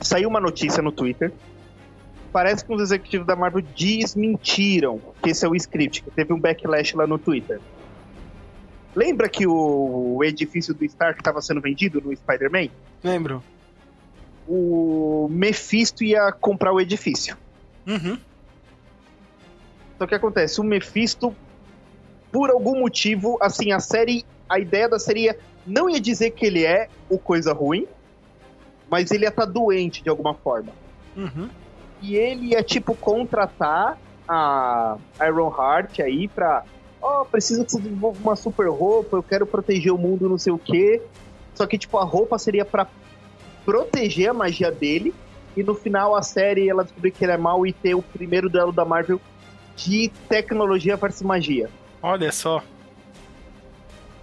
Saiu 0.00 0.28
uma 0.28 0.40
notícia 0.40 0.82
no 0.82 0.92
Twitter. 0.92 1.32
Parece 2.32 2.64
que 2.64 2.72
os 2.72 2.80
executivos 2.80 3.26
da 3.26 3.34
Marvel 3.34 3.62
desmentiram 3.76 5.00
que 5.22 5.30
esse 5.30 5.44
é 5.44 5.48
o 5.48 5.54
script, 5.54 6.02
que 6.02 6.10
teve 6.10 6.32
um 6.32 6.38
backlash 6.38 6.94
lá 6.94 7.06
no 7.06 7.18
Twitter. 7.18 7.60
Lembra 8.94 9.28
que 9.28 9.46
o, 9.46 10.22
edifício 10.24 10.74
do 10.74 10.84
Stark 10.84 11.20
estava 11.20 11.40
sendo 11.40 11.60
vendido 11.60 12.00
no 12.00 12.14
Spider-Man? 12.14 12.68
Lembro. 13.02 13.42
O 14.48 15.28
Mephisto 15.30 16.02
ia 16.02 16.32
comprar 16.32 16.72
o 16.72 16.80
edifício. 16.80 17.36
Uhum. 17.86 18.18
Então 19.94 20.06
o 20.06 20.08
que 20.08 20.14
acontece? 20.14 20.60
O 20.60 20.64
Mephisto, 20.64 21.34
por 22.32 22.50
algum 22.50 22.80
motivo, 22.80 23.38
assim, 23.40 23.72
a 23.72 23.78
série. 23.78 24.24
A 24.48 24.58
ideia 24.58 24.88
da 24.88 24.98
série 24.98 25.26
ia, 25.26 25.38
não 25.64 25.88
ia 25.88 26.00
dizer 26.00 26.32
que 26.32 26.44
ele 26.44 26.64
é 26.64 26.88
o 27.08 27.16
coisa 27.16 27.52
ruim, 27.52 27.86
mas 28.90 29.12
ele 29.12 29.24
ia 29.24 29.28
estar 29.28 29.46
tá 29.46 29.52
doente 29.52 30.02
de 30.02 30.08
alguma 30.08 30.34
forma. 30.34 30.72
Uhum. 31.16 31.48
E 32.02 32.16
ele 32.16 32.46
ia, 32.46 32.62
tipo, 32.62 32.96
contratar 32.96 33.96
a 34.26 34.96
Iron 35.24 35.54
Heart 35.56 36.00
aí 36.00 36.26
pra 36.26 36.64
ó, 37.00 37.22
oh, 37.22 37.24
preciso 37.24 37.64
que 37.64 37.72
você 37.72 37.80
desenvolva 37.80 38.18
uma 38.20 38.36
super 38.36 38.68
roupa, 38.68 39.16
eu 39.16 39.22
quero 39.22 39.46
proteger 39.46 39.92
o 39.92 39.98
mundo, 39.98 40.28
não 40.28 40.38
sei 40.38 40.52
o 40.52 40.58
quê. 40.58 41.02
Só 41.54 41.66
que, 41.66 41.78
tipo, 41.78 41.98
a 41.98 42.04
roupa 42.04 42.38
seria 42.38 42.64
para 42.64 42.86
proteger 43.64 44.30
a 44.30 44.34
magia 44.34 44.70
dele. 44.70 45.14
E 45.56 45.62
no 45.62 45.74
final 45.74 46.14
a 46.14 46.22
série 46.22 46.68
ela 46.68 46.84
descobrir 46.84 47.10
que 47.10 47.24
ele 47.24 47.32
é 47.32 47.36
mal 47.36 47.66
e 47.66 47.72
ter 47.72 47.94
o 47.94 48.02
primeiro 48.02 48.48
duelo 48.48 48.72
da 48.72 48.84
Marvel 48.84 49.20
de 49.76 50.10
tecnologia 50.28 50.96
versus 50.96 51.22
magia. 51.22 51.68
Olha 52.02 52.30
só. 52.30 52.62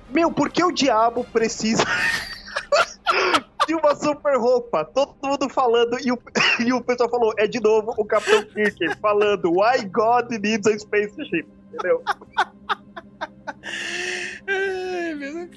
Meu, 0.09 0.31
por 0.31 0.49
que 0.49 0.63
o 0.63 0.71
diabo 0.71 1.23
precisa 1.25 1.83
de 3.67 3.75
uma 3.75 3.93
super 3.95 4.37
roupa? 4.37 4.85
Todo 4.85 5.15
mundo 5.21 5.49
falando 5.49 5.97
e 5.99 6.11
o, 6.11 6.19
e 6.65 6.71
o 6.71 6.81
pessoal 6.81 7.09
falou, 7.09 7.33
é 7.37 7.45
de 7.45 7.59
novo 7.59 7.93
o 7.97 8.05
Capitão 8.05 8.43
Kirk 8.45 8.97
falando 9.01 9.51
Why 9.51 9.85
God 9.85 10.31
needs 10.31 10.65
a 10.65 10.79
spaceship? 10.79 11.45
Entendeu? 11.73 12.01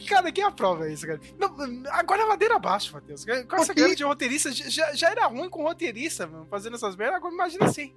Cara, 0.09 0.33
quem 0.33 0.45
aprova 0.45 0.91
isso, 0.91 1.07
cara? 1.07 1.21
Não, 1.39 1.55
agora 1.91 2.23
é 2.23 2.25
ladeira 2.25 2.57
abaixo, 2.57 2.93
Matheus. 2.93 3.25
Com 3.25 3.57
essa 3.57 3.75
greve 3.75 3.95
de 3.95 4.05
roteirista, 4.05 4.53
já, 4.53 4.95
já 4.95 5.11
era 5.11 5.27
ruim 5.27 5.49
com 5.49 5.63
roteirista, 5.63 6.27
mano, 6.27 6.47
fazendo 6.51 6.77
essas 6.77 6.97
merdas, 6.97 7.17
agora 7.17 7.35
imagina 7.35 7.67
assim. 7.67 7.95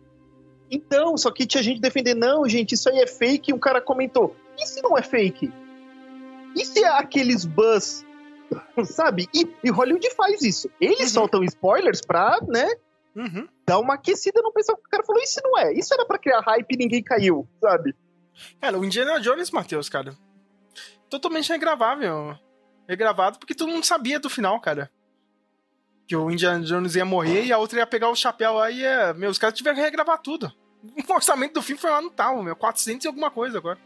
Então, 0.70 1.18
só 1.18 1.32
que 1.32 1.46
tinha 1.46 1.62
gente 1.62 1.82
defendendo, 1.82 2.20
não, 2.20 2.48
gente, 2.48 2.74
isso 2.74 2.90
aí 2.90 3.00
é 3.00 3.08
fake, 3.08 3.52
e 3.52 3.54
um 3.54 3.60
cara 3.60 3.82
comentou, 3.82 4.36
e 4.58 4.66
se 4.66 4.82
não 4.82 4.98
é 4.98 5.02
fake? 5.02 5.52
E 6.56 6.66
se 6.66 6.84
é 6.84 6.88
aqueles 6.88 7.46
buzz, 7.46 8.06
sabe? 8.86 9.28
E, 9.34 9.48
e 9.64 9.70
Hollywood 9.70 10.10
faz 10.16 10.42
isso. 10.42 10.70
Eles 10.80 11.00
uhum. 11.00 11.22
soltam 11.22 11.44
spoilers 11.44 12.02
pra, 12.02 12.40
né, 12.48 12.68
uhum. 13.16 13.48
dar 13.66 13.80
uma 13.80 13.96
aquecida 13.96 14.42
no 14.42 14.52
pessoal. 14.52 14.78
O 14.78 14.90
cara 14.90 15.04
falou, 15.04 15.22
e 15.22 15.28
se 15.28 15.42
não 15.44 15.58
é? 15.58 15.74
Isso 15.74 15.94
era 15.94 16.06
pra 16.06 16.20
criar 16.20 16.42
hype 16.42 16.72
e 16.72 16.78
ninguém 16.78 17.04
caiu, 17.04 17.48
sabe? 17.62 17.96
Cara, 18.60 18.78
o 18.78 18.86
Indiana 18.86 19.20
Jones, 19.20 19.52
Matheus, 19.52 19.90
cara. 19.90 20.16
Totalmente 21.10 21.50
regravável. 21.52 22.38
Regravado 22.88 23.40
porque 23.40 23.54
todo 23.54 23.72
mundo 23.72 23.86
sabia 23.86 24.20
do 24.20 24.30
final, 24.30 24.60
cara. 24.60 24.90
Que 26.08 26.16
o 26.16 26.30
Indiana 26.30 26.64
Jones 26.64 26.96
ia 26.96 27.06
morrer 27.06 27.46
e 27.46 27.54
a 27.54 27.58
outra 27.58 27.80
ia 27.80 27.88
pegar 27.88 28.10
o 28.10 28.16
chapéu 28.16 28.58
e 28.70 28.82
ia. 28.82 29.14
Meu, 29.14 29.30
os 29.30 29.38
caras 29.38 29.58
tiveram 29.58 29.78
que 29.78 29.82
regravar 29.82 30.20
tudo. 30.20 30.52
O 31.08 31.14
orçamento 31.14 31.54
do 31.54 31.62
filme 31.62 31.80
foi 31.80 31.90
lá 31.90 32.02
no 32.02 32.10
tal, 32.10 32.44
meu. 32.44 32.58
400 32.58 33.06
e 33.06 33.08
alguma 33.08 33.32
coisa 33.32 33.58
agora. 33.58 33.80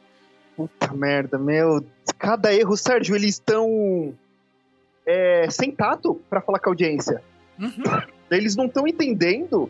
Puta 0.56 0.92
merda, 0.94 1.38
meu. 1.38 1.86
Cada 2.18 2.52
erro, 2.52 2.76
Sérgio, 2.76 3.16
eles 3.16 3.36
estão. 3.36 4.18
É, 5.06 5.48
sem 5.50 5.72
tato 5.72 6.16
pra 6.28 6.42
falar 6.42 6.60
com 6.60 6.70
a 6.70 6.72
audiência. 6.72 7.24
Uhum. 7.60 7.84
Eles 8.32 8.56
não 8.56 8.66
estão 8.66 8.88
entendendo 8.88 9.70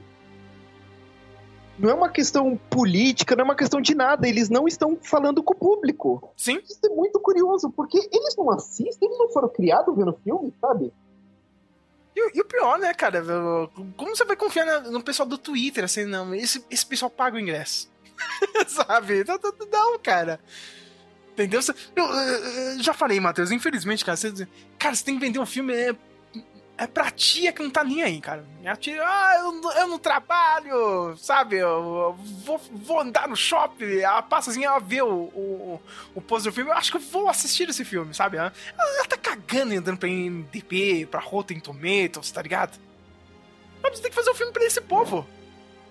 não 1.78 1.90
é 1.90 1.94
uma 1.94 2.10
questão 2.10 2.58
política, 2.70 3.36
não 3.36 3.44
é 3.44 3.46
uma 3.46 3.56
questão 3.56 3.80
de 3.80 3.94
nada. 3.94 4.28
Eles 4.28 4.50
não 4.50 4.68
estão 4.68 4.98
falando 5.02 5.44
com 5.44 5.54
o 5.54 5.58
público. 5.58 6.34
Sim. 6.36 6.60
Isso 6.64 6.80
é 6.86 6.90
muito 6.90 7.20
curioso, 7.20 7.70
porque 7.70 7.98
eles 7.98 8.36
não 8.36 8.52
assistem, 8.52 9.08
eles 9.08 9.20
não 9.20 9.30
foram 9.30 9.50
criados 9.50 9.96
vendo 9.96 10.18
filme, 10.24 10.54
sabe? 10.60 10.92
E, 12.16 12.38
e, 12.38 12.42
o 12.42 12.46
pior, 12.46 12.80
né, 12.80 12.94
cara? 12.94 13.24
Como 13.96 14.16
você 14.16 14.26
vai 14.26 14.36
confiar 14.36 14.82
no 14.84 15.04
pessoal 15.04 15.28
do 15.28 15.38
Twitter, 15.38 15.84
assim, 15.84 16.06
não? 16.06 16.34
Esse, 16.34 16.66
esse 16.70 16.86
pessoal 16.86 17.12
paga 17.12 17.38
o 17.38 17.40
ingresso. 17.40 17.90
sabe? 18.68 19.24
Não, 19.24 19.40
não, 19.72 20.00
cara. 20.00 20.40
Entendeu? 21.34 21.62
Eu, 21.96 22.06
eu, 22.06 22.82
já 22.82 22.96
falei, 22.96 23.20
Matheus, 23.20 23.52
infelizmente, 23.52 24.04
cara, 24.04 24.18
você, 24.18 24.48
cara, 24.80 24.96
você 24.96 25.06
tem 25.06 25.14
que 25.14 25.22
vender 25.22 25.38
um 25.38 25.46
filme 25.46 25.72
é, 25.72 25.96
é 26.78 26.86
pra 26.86 27.10
tia 27.10 27.52
que 27.52 27.64
não 27.64 27.72
tá 27.72 27.84
nem 27.84 28.04
aí, 28.04 28.22
cara. 28.22 28.46
Minha 28.60 28.76
tia, 28.76 29.02
ah, 29.02 29.40
eu, 29.40 29.72
eu 29.72 29.88
não 29.88 29.98
trabalho, 29.98 31.18
sabe? 31.18 31.56
Eu, 31.56 31.68
eu 31.68 32.18
vou, 32.46 32.62
vou 32.72 33.00
andar 33.00 33.28
no 33.28 33.36
shopping. 33.36 33.98
Ela 34.00 34.22
passa 34.22 34.52
assim, 34.52 34.64
ela 34.64 34.80
vê 34.80 35.02
o, 35.02 35.08
o, 35.08 35.82
o 36.14 36.22
pôster 36.22 36.52
do 36.52 36.56
filme. 36.56 36.70
Eu 36.70 36.76
acho 36.76 36.92
que 36.92 36.98
eu 36.98 37.02
vou 37.02 37.28
assistir 37.28 37.68
esse 37.68 37.84
filme, 37.84 38.14
sabe? 38.14 38.38
Ela, 38.38 38.54
ela 38.78 39.06
tá 39.06 39.18
cagando 39.18 39.74
andando 39.74 39.98
pra 39.98 40.08
MDP, 40.08 41.08
pra 41.10 41.20
Rotten 41.20 41.60
Tomatoes, 41.60 42.32
tá 42.32 42.44
ligado? 42.44 42.78
Mas 43.82 43.96
você 43.96 44.04
tem 44.04 44.12
que 44.12 44.16
fazer 44.16 44.30
um 44.30 44.36
filme 44.36 44.54
pra 44.54 44.64
esse 44.64 44.80
povo, 44.80 45.26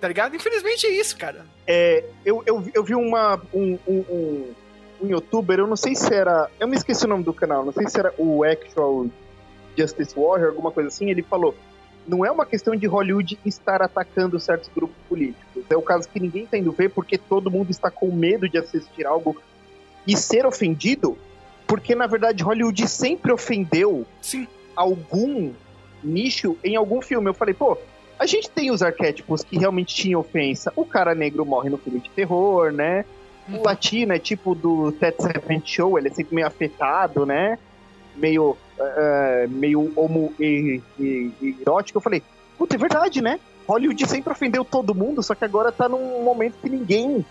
tá 0.00 0.06
ligado? 0.06 0.36
Infelizmente 0.36 0.86
é 0.86 0.90
isso, 0.90 1.16
cara. 1.16 1.44
É, 1.66 2.04
eu, 2.24 2.44
eu, 2.46 2.64
eu 2.72 2.84
vi 2.84 2.94
uma, 2.94 3.42
um, 3.52 3.76
um, 3.88 4.04
um, 4.08 4.54
um 5.02 5.08
youtuber, 5.08 5.58
eu 5.58 5.66
não 5.66 5.76
sei 5.76 5.96
se 5.96 6.14
era. 6.14 6.48
Eu 6.60 6.68
me 6.68 6.76
esqueci 6.76 7.04
o 7.06 7.08
nome 7.08 7.24
do 7.24 7.34
canal, 7.34 7.64
não 7.64 7.72
sei 7.72 7.88
se 7.88 7.98
era 7.98 8.14
o 8.16 8.44
Actual 8.44 9.06
Justice 9.76 10.14
Warrior, 10.18 10.48
alguma 10.48 10.70
coisa 10.70 10.88
assim, 10.88 11.10
ele 11.10 11.22
falou: 11.22 11.54
não 12.06 12.24
é 12.24 12.30
uma 12.30 12.46
questão 12.46 12.76
de 12.76 12.86
Hollywood 12.86 13.38
estar 13.44 13.82
atacando 13.82 14.38
certos 14.38 14.70
grupos 14.74 14.96
políticos. 15.08 15.64
É 15.68 15.76
o 15.76 15.82
caso 15.82 16.08
que 16.08 16.20
ninguém 16.20 16.44
está 16.44 16.56
indo 16.56 16.72
ver 16.72 16.90
porque 16.90 17.18
todo 17.18 17.50
mundo 17.50 17.70
está 17.70 17.90
com 17.90 18.10
medo 18.12 18.48
de 18.48 18.58
assistir 18.58 19.04
algo 19.04 19.36
e 20.06 20.16
ser 20.16 20.46
ofendido, 20.46 21.18
porque 21.66 21.94
na 21.94 22.06
verdade 22.06 22.44
Hollywood 22.44 22.86
sempre 22.88 23.32
ofendeu 23.32 24.06
Sim. 24.22 24.46
algum 24.74 25.52
nicho 26.02 26.56
em 26.62 26.76
algum 26.76 27.02
filme. 27.02 27.28
Eu 27.28 27.34
falei, 27.34 27.54
pô, 27.54 27.76
a 28.18 28.24
gente 28.24 28.48
tem 28.48 28.70
os 28.70 28.82
arquétipos 28.82 29.42
que 29.42 29.58
realmente 29.58 29.94
tinham 29.94 30.20
ofensa. 30.20 30.72
O 30.76 30.84
cara 30.84 31.14
negro 31.14 31.44
morre 31.44 31.68
no 31.68 31.76
filme 31.76 32.00
de 32.00 32.10
terror, 32.10 32.70
né? 32.70 33.04
O 33.48 33.56
uhum. 33.56 33.62
latino 33.62 34.12
é 34.12 34.18
tipo 34.18 34.54
do 34.54 34.92
Ted 34.92 35.16
Seven 35.20 35.62
Show, 35.64 35.98
ele 35.98 36.08
é 36.08 36.10
sempre 36.10 36.34
meio 36.34 36.46
afetado, 36.46 37.26
né? 37.26 37.58
Meio 38.16 38.56
uh, 38.78 39.48
meio 39.48 39.92
homo 39.96 40.32
e, 40.38 40.80
e, 40.98 41.30
e 41.40 41.56
erótico, 41.60 41.98
eu 41.98 42.02
falei, 42.02 42.22
puta, 42.56 42.76
é 42.76 42.78
verdade, 42.78 43.20
né? 43.20 43.40
Hollywood 43.66 44.08
sempre 44.08 44.32
ofendeu 44.32 44.64
todo 44.64 44.94
mundo, 44.94 45.22
só 45.22 45.34
que 45.34 45.44
agora 45.44 45.72
tá 45.72 45.88
num 45.88 46.22
momento 46.22 46.54
que 46.62 46.70
ninguém 46.70 47.24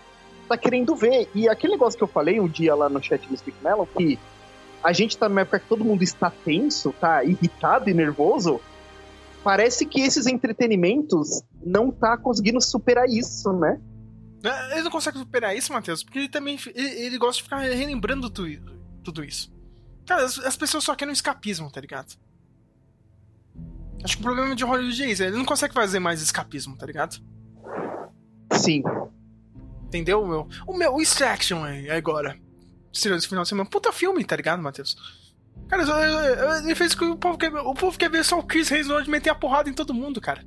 tá 0.48 0.56
querendo 0.56 0.94
ver. 0.94 1.28
E 1.34 1.48
aquele 1.48 1.72
negócio 1.72 1.96
que 1.96 2.04
eu 2.04 2.08
falei 2.08 2.38
um 2.38 2.48
dia 2.48 2.74
lá 2.74 2.88
no 2.88 3.02
chat 3.02 3.26
do 3.26 3.36
Speak 3.36 3.56
Melon, 3.62 3.86
que 3.86 4.18
a 4.82 4.92
gente 4.92 5.16
tá 5.16 5.28
numa 5.28 5.40
época 5.40 5.60
que 5.60 5.68
todo 5.68 5.84
mundo 5.84 6.02
está 6.02 6.30
tenso, 6.30 6.92
tá 6.92 7.24
irritado 7.24 7.88
e 7.88 7.94
nervoso, 7.94 8.60
parece 9.42 9.86
que 9.86 10.00
esses 10.00 10.26
entretenimentos 10.26 11.42
não 11.64 11.90
tá 11.90 12.16
conseguindo 12.16 12.60
superar 12.60 13.08
isso, 13.08 13.52
né? 13.54 13.80
É, 14.44 14.74
ele 14.74 14.82
não 14.82 14.90
consegue 14.90 15.18
superar 15.18 15.56
isso, 15.56 15.72
Matheus, 15.72 16.04
porque 16.04 16.18
ele 16.18 16.28
também 16.28 16.58
ele, 16.74 16.88
ele 17.00 17.18
gosta 17.18 17.38
de 17.38 17.42
ficar 17.44 17.58
relembrando 17.60 18.28
tudo, 18.28 18.78
tudo 19.02 19.24
isso. 19.24 19.55
Cara, 20.06 20.24
as, 20.24 20.38
as, 20.38 20.56
pessoas 20.56 20.84
só 20.84 20.94
querem 20.94 21.10
um 21.10 21.12
escapismo, 21.12 21.70
tá 21.70 21.80
ligado? 21.80 22.14
Acho 24.04 24.16
que 24.16 24.20
o 24.20 24.24
problema 24.24 24.54
de 24.54 24.64
Hollywood 24.64 25.02
é 25.02 25.10
isso, 25.10 25.22
ele 25.22 25.36
não 25.36 25.44
consegue 25.44 25.74
fazer 25.74 25.98
mais 25.98 26.22
escapismo, 26.22 26.76
tá 26.76 26.86
ligado? 26.86 27.20
Sim. 28.52 28.82
Entendeu, 29.86 30.26
meu? 30.26 30.48
O 30.66 30.76
meu 30.76 31.00
Extraction 31.00 31.64
aí, 31.64 31.90
agora. 31.90 32.38
Estreou 32.92 33.18
esse 33.18 33.28
final 33.28 33.42
de 33.42 33.48
semana. 33.48 33.68
Puta 33.68 33.92
filme, 33.92 34.24
tá 34.24 34.36
ligado, 34.36 34.62
Matheus? 34.62 34.96
Cara, 35.68 35.82
ele 36.62 36.74
fez 36.74 36.94
que 36.94 37.04
o 37.04 37.16
povo 37.16 37.36
quer 37.36 37.50
ver. 37.50 37.60
O 37.60 37.74
povo 37.74 37.98
quer 37.98 38.10
ver 38.10 38.24
só 38.24 38.38
o 38.38 38.42
Chris 38.42 38.70
Hemsworth 38.70 39.08
meter 39.08 39.30
a 39.30 39.34
porrada 39.34 39.68
em 39.68 39.74
todo 39.74 39.94
mundo, 39.94 40.20
cara. 40.20 40.44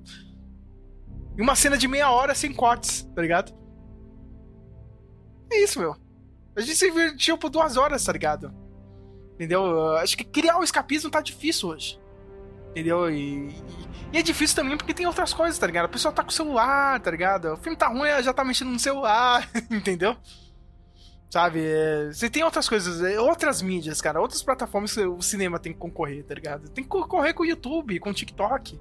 E 1.37 1.41
uma 1.41 1.55
cena 1.55 1.77
de 1.77 1.87
meia 1.87 2.09
hora 2.09 2.33
sem 2.33 2.53
cortes, 2.53 3.03
tá 3.15 3.21
ligado? 3.21 3.53
É 5.51 5.63
isso, 5.63 5.79
meu. 5.79 5.95
A 6.55 6.61
gente 6.61 6.75
se 6.75 6.89
divertiu 6.89 7.37
por 7.37 7.49
duas 7.49 7.77
horas, 7.77 8.03
tá 8.03 8.11
ligado? 8.11 8.53
Entendeu? 9.39 9.95
Acho 9.95 10.17
que 10.17 10.25
criar 10.25 10.59
o 10.59 10.63
escapismo 10.63 11.09
tá 11.09 11.21
difícil 11.21 11.69
hoje. 11.69 11.97
Entendeu? 12.71 13.09
E, 13.09 13.55
e, 14.11 14.17
é 14.17 14.21
difícil 14.21 14.53
também 14.53 14.75
porque 14.75 14.93
tem 14.93 15.07
outras 15.07 15.33
coisas, 15.33 15.57
tá 15.57 15.65
ligado? 15.65 15.85
A 15.85 15.89
pessoa 15.89 16.11
tá 16.11 16.21
com 16.21 16.29
o 16.29 16.33
celular, 16.33 16.99
tá 16.99 17.09
ligado? 17.09 17.53
O 17.53 17.57
filme 17.57 17.77
tá 17.77 17.87
ruim, 17.87 18.09
ela 18.09 18.21
já 18.21 18.33
tá 18.33 18.43
mexendo 18.43 18.71
no 18.71 18.79
celular, 18.79 19.49
entendeu? 19.71 20.17
Sabe? 21.29 21.61
É, 21.63 22.11
você 22.11 22.29
tem 22.29 22.43
outras 22.43 22.67
coisas, 22.67 23.01
é, 23.01 23.17
outras 23.17 23.61
mídias, 23.61 24.01
cara, 24.01 24.19
outras 24.19 24.43
plataformas 24.43 24.93
que 24.93 25.05
o 25.05 25.21
cinema 25.21 25.57
tem 25.57 25.71
que 25.71 25.79
concorrer, 25.79 26.25
tá 26.25 26.35
ligado? 26.35 26.67
Tem 26.69 26.83
que 26.83 26.89
concorrer 26.89 27.33
com 27.33 27.43
o 27.43 27.45
YouTube, 27.45 27.97
com 27.99 28.09
o 28.09 28.13
TikTok. 28.13 28.77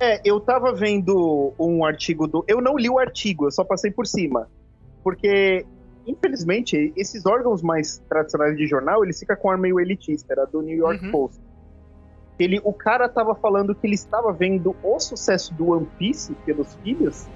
É, 0.00 0.22
eu 0.24 0.40
tava 0.40 0.72
vendo 0.72 1.52
um 1.58 1.84
artigo 1.84 2.26
do. 2.26 2.42
Eu 2.48 2.62
não 2.62 2.78
li 2.78 2.88
o 2.88 2.98
artigo, 2.98 3.46
eu 3.46 3.50
só 3.50 3.62
passei 3.62 3.90
por 3.90 4.06
cima. 4.06 4.48
Porque, 5.02 5.66
infelizmente, 6.08 6.92
esses 6.96 7.26
órgãos 7.26 7.62
mais 7.62 7.98
tradicionais 8.08 8.56
de 8.56 8.66
jornal, 8.66 9.04
eles 9.04 9.18
ficam 9.18 9.36
com 9.36 9.50
ar 9.50 9.58
meio 9.58 9.78
elitista, 9.78 10.32
era 10.32 10.46
do 10.46 10.62
New 10.62 10.76
York 10.76 11.04
uhum. 11.04 11.12
Post. 11.12 11.40
Ele, 12.38 12.60
o 12.64 12.72
cara 12.72 13.08
tava 13.08 13.34
falando 13.34 13.74
que 13.74 13.86
ele 13.86 13.94
estava 13.94 14.32
vendo 14.32 14.74
o 14.82 14.98
sucesso 14.98 15.52
do 15.54 15.70
One 15.72 15.88
Piece 15.98 16.32
pelos 16.46 16.74
filhos 16.76 17.26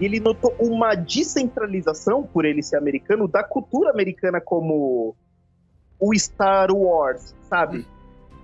e 0.00 0.04
ele 0.04 0.20
notou 0.20 0.54
uma 0.58 0.94
descentralização, 0.94 2.22
por 2.22 2.44
ele 2.44 2.62
ser 2.62 2.76
americano, 2.76 3.26
da 3.26 3.42
cultura 3.42 3.90
americana 3.90 4.40
como 4.40 5.16
o 5.98 6.14
Star 6.14 6.70
Wars, 6.70 7.34
sabe? 7.42 7.78
Uhum. 7.78 7.84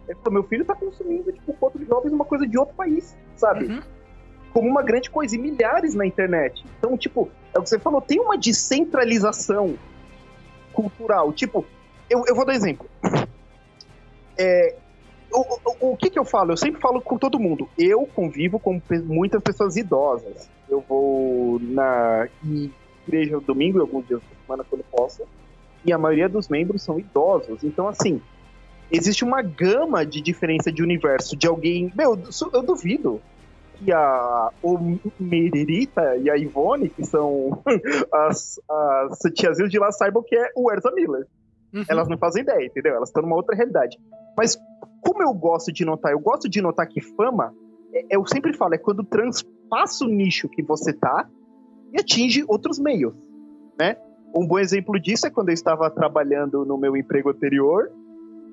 Ele 0.08 0.18
falou, 0.18 0.32
meu 0.32 0.42
filho 0.44 0.64
tá 0.64 0.74
consumindo, 0.74 1.32
tipo, 1.32 1.52
foto 1.54 1.78
de 1.78 1.86
jovens 1.86 2.12
uma 2.12 2.24
coisa 2.24 2.46
de 2.46 2.58
outro 2.58 2.74
país, 2.74 3.16
sabe? 3.36 3.66
Uhum. 3.66 3.82
Como 4.52 4.68
uma 4.68 4.82
grande 4.82 5.10
coisa, 5.10 5.34
e 5.34 5.38
milhares 5.38 5.94
na 5.94 6.06
internet. 6.06 6.64
Então, 6.78 6.96
tipo, 6.96 7.30
é 7.54 7.58
o 7.58 7.62
que 7.62 7.68
você 7.68 7.78
falou, 7.78 8.00
tem 8.00 8.18
uma 8.18 8.36
descentralização 8.36 9.78
cultural. 10.72 11.32
Tipo, 11.32 11.64
eu, 12.10 12.24
eu 12.26 12.34
vou 12.34 12.44
dar 12.44 12.54
exemplo. 12.54 12.86
É, 14.36 14.74
o, 15.32 15.40
o, 15.40 15.92
o 15.92 15.96
que 15.96 16.10
que 16.10 16.18
eu 16.18 16.24
falo? 16.24 16.52
Eu 16.52 16.56
sempre 16.56 16.80
falo 16.80 17.00
com 17.00 17.16
todo 17.16 17.38
mundo. 17.38 17.68
Eu 17.78 18.06
convivo 18.06 18.58
com 18.58 18.80
muitas 19.04 19.40
pessoas 19.42 19.76
idosas. 19.76 20.48
Eu 20.68 20.80
vou 20.80 21.60
na 21.60 22.28
igreja 23.06 23.38
domingo 23.40 23.78
e 23.78 23.80
alguns 23.80 24.06
dias 24.06 24.20
da 24.20 24.42
semana 24.44 24.64
quando 24.68 24.84
posso. 24.84 25.22
E 25.84 25.92
a 25.92 25.98
maioria 25.98 26.28
dos 26.28 26.48
membros 26.48 26.82
são 26.82 26.98
idosos. 26.98 27.62
Então, 27.62 27.86
assim, 27.86 28.20
existe 28.90 29.22
uma 29.22 29.42
gama 29.42 30.04
de 30.04 30.20
diferença 30.20 30.72
de 30.72 30.82
universo 30.82 31.36
de 31.36 31.46
alguém. 31.46 31.92
Meu, 31.94 32.18
eu 32.52 32.62
duvido 32.62 33.20
que 33.84 33.92
a 33.92 34.50
o 34.62 34.78
Merita 35.20 36.16
e 36.16 36.30
a 36.30 36.36
Ivone, 36.36 36.88
que 36.88 37.04
são 37.04 37.62
as, 38.12 38.60
as 38.68 39.18
tiazinhas 39.34 39.70
de 39.70 39.78
lá, 39.78 39.92
saibam 39.92 40.22
que 40.22 40.34
é 40.34 40.50
o 40.56 40.72
Erza 40.72 40.90
Miller. 40.92 41.26
Uhum. 41.72 41.84
Elas 41.88 42.08
não 42.08 42.16
fazem 42.16 42.42
ideia, 42.42 42.66
entendeu? 42.66 42.94
Elas 42.94 43.08
estão 43.08 43.22
numa 43.22 43.36
outra 43.36 43.54
realidade. 43.54 43.98
Mas 44.36 44.56
como 45.00 45.22
eu 45.22 45.32
gosto 45.34 45.72
de 45.72 45.84
notar, 45.84 46.12
eu 46.12 46.20
gosto 46.20 46.48
de 46.48 46.62
notar 46.62 46.86
que 46.86 47.00
fama, 47.00 47.52
é, 47.92 48.16
eu 48.16 48.24
sempre 48.26 48.52
falo, 48.56 48.74
é 48.74 48.78
quando 48.78 49.04
transpassa 49.04 50.04
o 50.04 50.08
nicho 50.08 50.48
que 50.48 50.62
você 50.62 50.92
tá 50.92 51.28
e 51.92 52.00
atinge 52.00 52.44
outros 52.48 52.78
meios, 52.78 53.14
né? 53.78 53.96
Um 54.34 54.46
bom 54.46 54.58
exemplo 54.58 54.98
disso 54.98 55.26
é 55.26 55.30
quando 55.30 55.50
eu 55.50 55.54
estava 55.54 55.88
trabalhando 55.90 56.64
no 56.64 56.76
meu 56.76 56.96
emprego 56.96 57.30
anterior 57.30 57.90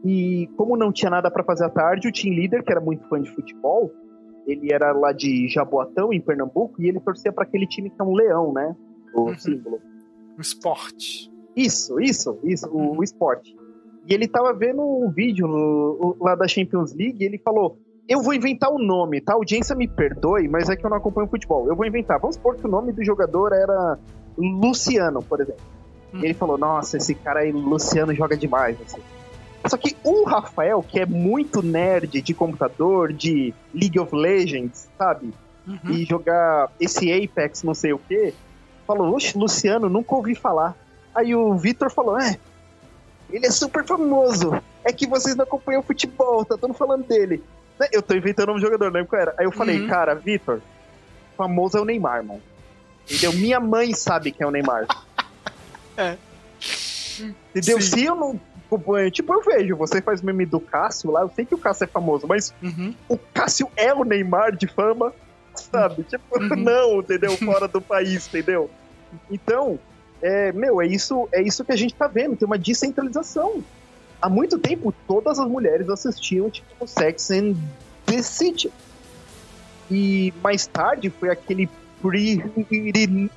e 0.03 0.47
como 0.55 0.77
não 0.77 0.91
tinha 0.91 1.09
nada 1.09 1.31
para 1.31 1.43
fazer 1.43 1.65
à 1.65 1.69
tarde, 1.69 2.07
o 2.07 2.11
team 2.11 2.35
leader, 2.35 2.63
que 2.63 2.71
era 2.71 2.81
muito 2.81 3.07
fã 3.07 3.19
de 3.19 3.31
futebol, 3.31 3.91
ele 4.45 4.73
era 4.73 4.91
lá 4.91 5.11
de 5.11 5.47
Jaboatão, 5.47 6.11
em 6.11 6.19
Pernambuco, 6.19 6.81
e 6.81 6.87
ele 6.87 6.99
torcia 6.99 7.31
para 7.31 7.43
aquele 7.43 7.67
time 7.67 7.89
que 7.89 8.01
é 8.01 8.03
um 8.03 8.13
leão, 8.13 8.53
né? 8.53 8.75
O 9.13 9.21
uhum. 9.21 9.37
símbolo. 9.37 9.79
O 10.37 10.41
esporte. 10.41 11.31
Isso, 11.55 11.99
isso, 11.99 12.39
isso, 12.43 12.69
uhum. 12.69 12.97
o, 12.97 13.03
esporte. 13.03 13.55
E 14.07 14.13
ele 14.13 14.27
tava 14.27 14.53
vendo 14.53 14.81
um 14.81 15.11
vídeo 15.11 15.47
no, 15.47 16.15
lá 16.19 16.35
da 16.35 16.47
Champions 16.47 16.93
League 16.93 17.17
e 17.21 17.25
ele 17.25 17.37
falou: 17.37 17.77
Eu 18.07 18.21
vou 18.21 18.33
inventar 18.33 18.71
o 18.71 18.75
um 18.75 18.83
nome, 18.83 19.21
tá? 19.21 19.33
A 19.33 19.35
audiência 19.35 19.75
me 19.75 19.87
perdoe, 19.87 20.47
mas 20.47 20.69
é 20.69 20.75
que 20.75 20.85
eu 20.85 20.89
não 20.89 20.97
acompanho 20.97 21.27
futebol. 21.27 21.67
Eu 21.67 21.75
vou 21.75 21.85
inventar. 21.85 22.19
Vamos 22.19 22.35
supor 22.35 22.55
que 22.55 22.65
o 22.65 22.69
nome 22.69 22.93
do 22.93 23.03
jogador 23.03 23.51
era 23.51 23.99
Luciano, 24.37 25.21
por 25.21 25.41
exemplo. 25.41 25.61
Uhum. 26.13 26.21
E 26.21 26.25
ele 26.25 26.33
falou: 26.33 26.57
Nossa, 26.57 26.97
esse 26.97 27.13
cara 27.15 27.41
aí, 27.41 27.51
Luciano, 27.51 28.13
joga 28.13 28.37
demais. 28.37 28.79
Assim. 28.81 29.01
Só 29.71 29.77
que 29.77 29.95
o 30.03 30.25
Rafael, 30.25 30.83
que 30.83 30.99
é 30.99 31.05
muito 31.05 31.61
nerd 31.61 32.21
de 32.21 32.33
computador, 32.33 33.13
de 33.13 33.53
League 33.73 33.97
of 33.97 34.13
Legends, 34.13 34.89
sabe? 34.97 35.33
Uhum. 35.65 35.91
E 35.91 36.03
jogar 36.03 36.69
esse 36.77 37.09
Apex, 37.09 37.63
não 37.63 37.73
sei 37.73 37.93
o 37.93 37.97
quê, 37.97 38.33
falou: 38.85 39.15
Oxe, 39.15 39.37
Luciano, 39.37 39.87
nunca 39.87 40.13
ouvi 40.13 40.35
falar. 40.35 40.75
Aí 41.15 41.33
o 41.33 41.55
Vitor 41.55 41.89
falou: 41.89 42.19
É, 42.19 42.37
ele 43.29 43.45
é 43.45 43.49
super 43.49 43.85
famoso. 43.85 44.61
É 44.83 44.91
que 44.91 45.07
vocês 45.07 45.37
não 45.37 45.43
acompanham 45.43 45.81
futebol, 45.81 46.43
tá 46.43 46.57
todo 46.57 46.73
falando 46.73 47.07
dele. 47.07 47.41
Né, 47.79 47.87
eu 47.93 48.01
tô 48.01 48.13
inventando 48.13 48.51
um 48.51 48.59
jogador, 48.59 48.91
não 48.91 49.05
qual 49.05 49.21
era. 49.21 49.33
Aí 49.37 49.45
eu 49.45 49.53
falei: 49.53 49.79
uhum. 49.79 49.87
Cara, 49.87 50.15
Vitor, 50.15 50.59
famoso 51.37 51.77
é 51.77 51.81
o 51.81 51.85
Neymar, 51.85 52.25
mano. 52.25 52.41
Entendeu? 53.05 53.31
Minha 53.39 53.61
mãe 53.61 53.93
sabe 53.93 54.33
quem 54.33 54.43
é 54.43 54.47
o 54.47 54.51
Neymar. 54.51 54.85
é. 55.95 56.17
Entendeu? 57.55 57.79
Sim. 57.79 57.87
Se 57.87 58.03
eu 58.03 58.15
não 58.15 58.37
Tipo, 59.11 59.33
eu 59.33 59.41
vejo, 59.41 59.75
você 59.75 60.01
faz 60.01 60.21
meme 60.21 60.45
do 60.45 60.59
Cássio 60.59 61.11
lá, 61.11 61.21
eu 61.21 61.31
sei 61.35 61.45
que 61.45 61.55
o 61.55 61.57
Cássio 61.57 61.83
é 61.83 61.87
famoso, 61.87 62.27
mas 62.27 62.53
uhum. 62.61 62.93
o 63.09 63.17
Cássio 63.17 63.69
é 63.75 63.93
o 63.93 64.03
Neymar 64.03 64.55
de 64.55 64.67
fama, 64.67 65.13
sabe? 65.55 66.03
Tipo, 66.03 66.39
uhum. 66.39 66.55
não, 66.55 66.99
entendeu? 66.99 67.35
Fora 67.37 67.67
do 67.67 67.81
país, 67.81 68.27
entendeu? 68.27 68.69
Então, 69.29 69.79
é, 70.21 70.51
meu, 70.51 70.81
é 70.81 70.87
isso, 70.87 71.27
é 71.31 71.41
isso 71.41 71.65
que 71.65 71.71
a 71.71 71.75
gente 71.75 71.93
tá 71.93 72.07
vendo, 72.07 72.35
tem 72.35 72.45
uma 72.45 72.57
descentralização. 72.57 73.63
Há 74.21 74.29
muito 74.29 74.59
tempo, 74.59 74.93
todas 75.07 75.39
as 75.39 75.47
mulheres 75.47 75.89
assistiam, 75.89 76.49
tipo, 76.49 76.87
Sex 76.87 77.31
and 77.31 77.55
the 78.05 78.21
City. 78.21 78.71
E 79.89 80.33
mais 80.41 80.65
tarde 80.65 81.09
foi 81.09 81.29
aquele 81.29 81.69
Pretty 82.01 82.41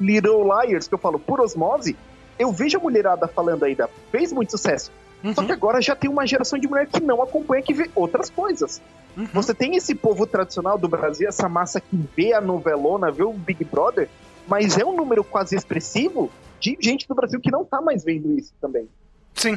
Little 0.00 0.44
Liars 0.44 0.86
que 0.86 0.94
eu 0.94 0.98
falo, 0.98 1.18
por 1.18 1.40
osmose, 1.40 1.96
eu 2.38 2.52
vejo 2.52 2.78
a 2.78 2.80
mulherada 2.80 3.26
falando 3.26 3.64
ainda, 3.64 3.88
fez 4.10 4.32
muito 4.32 4.50
sucesso. 4.50 4.92
Uhum. 5.24 5.34
Só 5.34 5.42
que 5.42 5.52
agora 5.52 5.80
já 5.80 5.96
tem 5.96 6.10
uma 6.10 6.26
geração 6.26 6.58
de 6.58 6.68
mulher 6.68 6.86
que 6.86 7.00
não 7.00 7.22
acompanha, 7.22 7.62
que 7.62 7.72
vê 7.72 7.90
outras 7.94 8.28
coisas. 8.28 8.82
Uhum. 9.16 9.26
Você 9.32 9.54
tem 9.54 9.74
esse 9.74 9.94
povo 9.94 10.26
tradicional 10.26 10.76
do 10.76 10.86
Brasil, 10.86 11.26
essa 11.26 11.48
massa 11.48 11.80
que 11.80 11.96
vê 12.14 12.34
a 12.34 12.42
novelona, 12.42 13.10
vê 13.10 13.22
o 13.24 13.32
Big 13.32 13.64
Brother, 13.64 14.08
mas 14.46 14.76
é 14.76 14.84
um 14.84 14.94
número 14.94 15.24
quase 15.24 15.56
expressivo 15.56 16.30
de 16.60 16.76
gente 16.78 17.08
do 17.08 17.14
Brasil 17.14 17.40
que 17.40 17.50
não 17.50 17.64
tá 17.64 17.80
mais 17.80 18.04
vendo 18.04 18.38
isso 18.38 18.52
também. 18.60 18.86
Sim. 19.32 19.56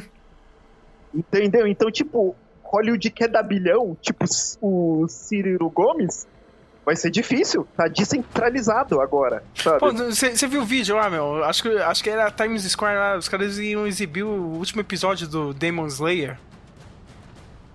Entendeu? 1.14 1.66
Então, 1.66 1.90
tipo, 1.90 2.34
Hollywood 2.62 3.10
quer 3.10 3.28
dar 3.28 3.42
bilhão, 3.42 3.96
tipo 4.00 4.24
o 4.62 5.06
Ciro 5.08 5.68
Gomes, 5.70 6.26
vai 6.88 6.96
ser 6.96 7.10
difícil. 7.10 7.68
Tá 7.76 7.86
descentralizado 7.86 8.98
agora, 9.00 9.44
Você 9.54 10.46
viu 10.46 10.62
o 10.62 10.64
vídeo 10.64 10.96
lá, 10.96 11.10
meu? 11.10 11.44
Acho 11.44 11.62
que, 11.62 11.68
acho 11.68 12.02
que 12.02 12.08
era 12.08 12.30
Times 12.30 12.62
Square 12.62 12.96
lá. 12.96 13.16
Os 13.18 13.28
caras 13.28 13.58
iam 13.58 13.86
exibir 13.86 14.24
o 14.24 14.56
último 14.56 14.80
episódio 14.80 15.28
do 15.28 15.52
Demon 15.52 15.86
Slayer. 15.86 16.38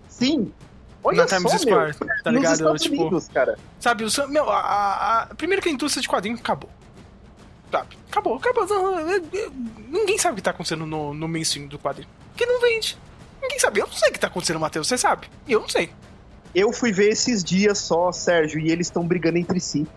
Sim. 0.10 0.52
Olha 1.04 1.18
na 1.18 1.26
Times 1.28 1.62
Square, 1.62 1.96
meu. 2.00 2.24
tá 2.24 2.32
ligado? 2.32 2.64
Nos 2.64 2.82
tipo, 2.82 3.02
Unidos, 3.02 3.30
cara. 3.30 3.56
Sabe, 3.80 4.04
o, 4.04 4.28
meu, 4.30 4.50
a, 4.50 4.60
a, 4.60 5.22
a, 5.22 5.26
primeiro 5.36 5.62
que 5.62 5.70
a 5.70 5.72
indústria 5.72 6.02
de 6.02 6.10
quadrinhos 6.10 6.40
acabou. 6.40 6.72
Sabe? 7.72 7.96
Acabou, 8.10 8.38
acabou. 8.38 8.68
Ninguém 9.90 10.18
sabe 10.18 10.34
o 10.34 10.36
que 10.38 10.42
tá 10.42 10.52
acontecendo 10.52 10.88
no, 10.88 11.14
no 11.14 11.28
mainstream 11.28 11.68
do 11.68 11.78
quadrinho. 11.78 12.10
Porque 12.32 12.48
não 12.48 12.60
vende. 12.60 12.98
Ninguém 13.40 13.60
sabe. 13.60 13.80
Eu 13.80 13.86
não 13.86 13.94
sei 13.94 14.10
o 14.10 14.14
que 14.14 14.20
tá 14.20 14.28
acontecendo, 14.28 14.60
Matheus. 14.60 14.88
Você 14.88 14.98
sabe? 14.98 15.30
Eu 15.48 15.60
não 15.60 15.70
sei. 15.70 15.92
Eu 16.54 16.72
fui 16.72 16.92
ver 16.92 17.10
esses 17.10 17.44
dias 17.44 17.78
só, 17.80 18.12
Sérgio, 18.12 18.60
e 18.60 18.72
eles 18.72 18.88
estão 18.88 19.06
brigando 19.08 19.38
entre 19.38 19.60
si. 19.60 19.88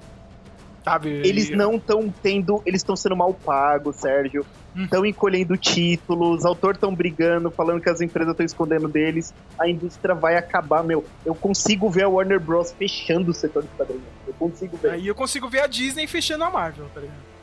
Sabe? 0.85 1.09
Eles 1.09 1.51
não 1.51 1.75
estão 1.75 2.09
tendo. 2.23 2.63
Eles 2.65 2.81
estão 2.81 2.95
sendo 2.95 3.17
mal 3.17 3.35
pagos, 3.35 3.97
Sérgio. 3.97 4.47
Estão 4.77 5.03
hum. 5.03 5.07
encolhendo 5.07 5.57
títulos, 5.57 6.45
autores 6.45 6.77
estão 6.77 6.95
brigando, 6.95 7.51
falando 7.51 7.81
que 7.81 7.89
as 7.89 8.01
empresas 8.01 8.31
estão 8.31 8.47
escondendo 8.47 8.87
deles. 8.87 9.35
A 9.59 9.69
indústria 9.69 10.15
vai 10.15 10.37
acabar, 10.37 10.85
meu. 10.85 11.05
Eu 11.25 11.35
consigo 11.35 11.91
ver 11.91 12.05
a 12.05 12.09
Warner 12.09 12.39
Bros. 12.39 12.73
fechando 12.73 13.31
o 13.31 13.35
setor 13.35 13.65
de 13.65 13.69
quadrinhos. 13.71 14.05
Eu 14.27 14.35
consigo 14.35 14.77
ver. 14.77 14.93
Aí 14.93 15.07
eu 15.07 15.15
consigo 15.15 15.49
ver 15.49 15.61
a 15.61 15.67
Disney 15.67 16.07
fechando 16.07 16.45
a 16.45 16.51
Marvel, 16.51 16.87
tá 16.95 17.01
ligado? 17.01 17.37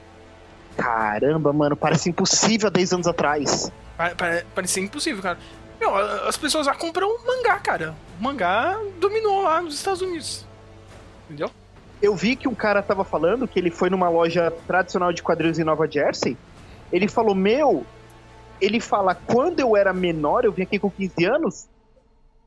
Caramba, 0.78 1.52
mano, 1.52 1.76
parece 1.76 2.10
impossível 2.10 2.68
há 2.68 2.72
10 2.72 2.94
anos 2.94 3.08
atrás. 3.08 3.72
Parece 4.56 4.80
impossível, 4.80 5.22
cara. 5.22 5.38
As 6.28 6.38
pessoas 6.38 6.66
já 6.66 6.74
compram 6.74 7.10
mangá, 7.26 7.60
cara. 7.60 7.96
O 8.20 8.24
mangá 8.24 8.80
dominou 9.00 9.42
lá 9.42 9.62
nos 9.62 9.76
Estados 9.76 10.02
Unidos. 10.02 10.46
Entendeu? 11.26 11.50
Eu 12.02 12.16
vi 12.16 12.36
que 12.36 12.48
um 12.48 12.56
cara 12.56 12.82
tava 12.82 13.04
falando 13.04 13.48
que 13.48 13.58
ele 13.58 13.72
foi 13.72 13.90
numa 13.90 14.10
loja 14.10 14.52
tradicional 14.68 15.14
de 15.14 15.24
quadrinhos 15.24 15.60
em 15.60 15.64
Nova 15.64 15.90
Jersey. 15.90 16.38
Ele 16.92 17.08
falou: 17.08 17.34
Meu, 17.34 17.86
ele 18.60 18.80
fala, 18.80 19.16
quando 19.16 19.60
eu 19.60 19.76
era 19.76 19.94
menor, 19.94 20.46
eu 20.46 20.52
vim 20.52 20.64
aqui 20.64 20.80
com 20.80 20.90
15 20.90 21.26
anos, 21.26 21.68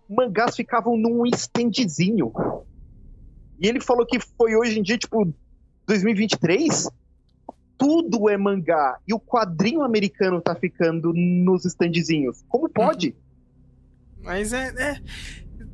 mangás 0.08 0.56
ficavam 0.56 0.96
num 0.96 1.26
standzinho. 1.26 2.32
E 3.60 3.66
ele 3.66 3.80
falou 3.80 4.06
que 4.06 4.18
foi 4.20 4.54
hoje 4.54 4.78
em 4.78 4.82
dia, 4.82 4.98
tipo, 4.98 5.32
2023, 5.86 6.88
tudo 7.78 8.28
é 8.28 8.36
mangá 8.36 8.98
e 9.06 9.12
o 9.12 9.20
quadrinho 9.20 9.82
americano 9.82 10.40
tá 10.40 10.54
ficando 10.54 11.12
nos 11.12 11.64
standzinhos. 11.64 12.42
Como 12.48 12.68
pode? 12.68 13.08
Uhum. 13.08 13.25
Mas 14.26 14.52
é, 14.52 14.74
é, 14.76 15.00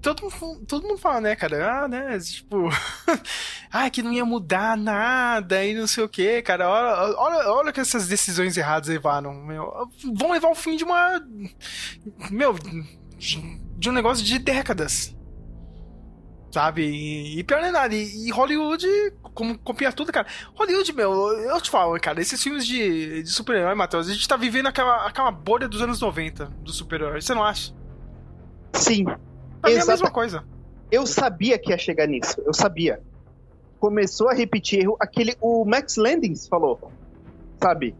todo, 0.02 0.30
todo 0.66 0.86
mundo 0.86 0.98
fala, 0.98 1.22
né, 1.22 1.34
cara? 1.34 1.84
Ah, 1.84 1.88
né? 1.88 2.18
Tipo. 2.18 2.68
ah, 3.72 3.88
que 3.88 4.02
não 4.02 4.12
ia 4.12 4.26
mudar 4.26 4.76
nada 4.76 5.64
e 5.64 5.74
não 5.74 5.86
sei 5.86 6.04
o 6.04 6.08
que, 6.08 6.42
cara. 6.42 6.68
Olha, 6.68 7.16
olha, 7.18 7.50
olha 7.50 7.72
que 7.72 7.80
essas 7.80 8.06
decisões 8.06 8.56
erradas 8.58 8.90
levaram. 8.90 9.32
Meu, 9.32 9.72
vão 10.14 10.32
levar 10.32 10.48
ao 10.48 10.54
fim 10.54 10.76
de 10.76 10.84
uma. 10.84 11.18
Meu. 12.30 12.54
De 13.78 13.88
um 13.88 13.92
negócio 13.92 14.22
de 14.22 14.38
décadas. 14.38 15.16
Sabe? 16.52 16.82
E, 16.82 17.38
e 17.38 17.44
pior 17.44 17.62
não 17.62 17.68
é 17.68 17.72
nada. 17.72 17.94
E, 17.94 18.26
e, 18.26 18.30
Hollywood, 18.30 18.86
como 19.34 19.58
copia 19.58 19.90
tudo, 19.90 20.12
cara. 20.12 20.26
Hollywood, 20.54 20.92
meu, 20.92 21.10
eu 21.38 21.58
te 21.62 21.70
falo, 21.70 21.98
cara, 21.98 22.20
esses 22.20 22.42
filmes 22.42 22.66
de, 22.66 23.22
de 23.22 23.30
super-herói, 23.30 23.74
Matheus, 23.74 24.08
a 24.08 24.12
gente 24.12 24.28
tá 24.28 24.36
vivendo 24.36 24.66
aquela, 24.66 25.06
aquela 25.06 25.30
bolha 25.30 25.66
dos 25.66 25.80
anos 25.80 25.98
90 25.98 26.44
do 26.44 26.70
super-herói. 26.70 27.22
Você 27.22 27.32
não 27.32 27.42
acha? 27.42 27.72
Sim. 28.72 29.04
Pra 29.04 29.70
é 29.70 29.80
a 29.80 29.86
mesma 29.86 30.10
coisa. 30.10 30.44
Eu 30.90 31.06
sabia 31.06 31.58
que 31.58 31.70
ia 31.70 31.78
chegar 31.78 32.06
nisso. 32.06 32.42
Eu 32.44 32.52
sabia. 32.52 33.00
Começou 33.78 34.28
a 34.28 34.34
repetir 34.34 34.80
erro. 34.80 34.96
Aquele. 35.00 35.36
O 35.40 35.64
Max 35.64 35.96
Landings 35.96 36.46
falou. 36.46 36.90
Sabe? 37.60 37.94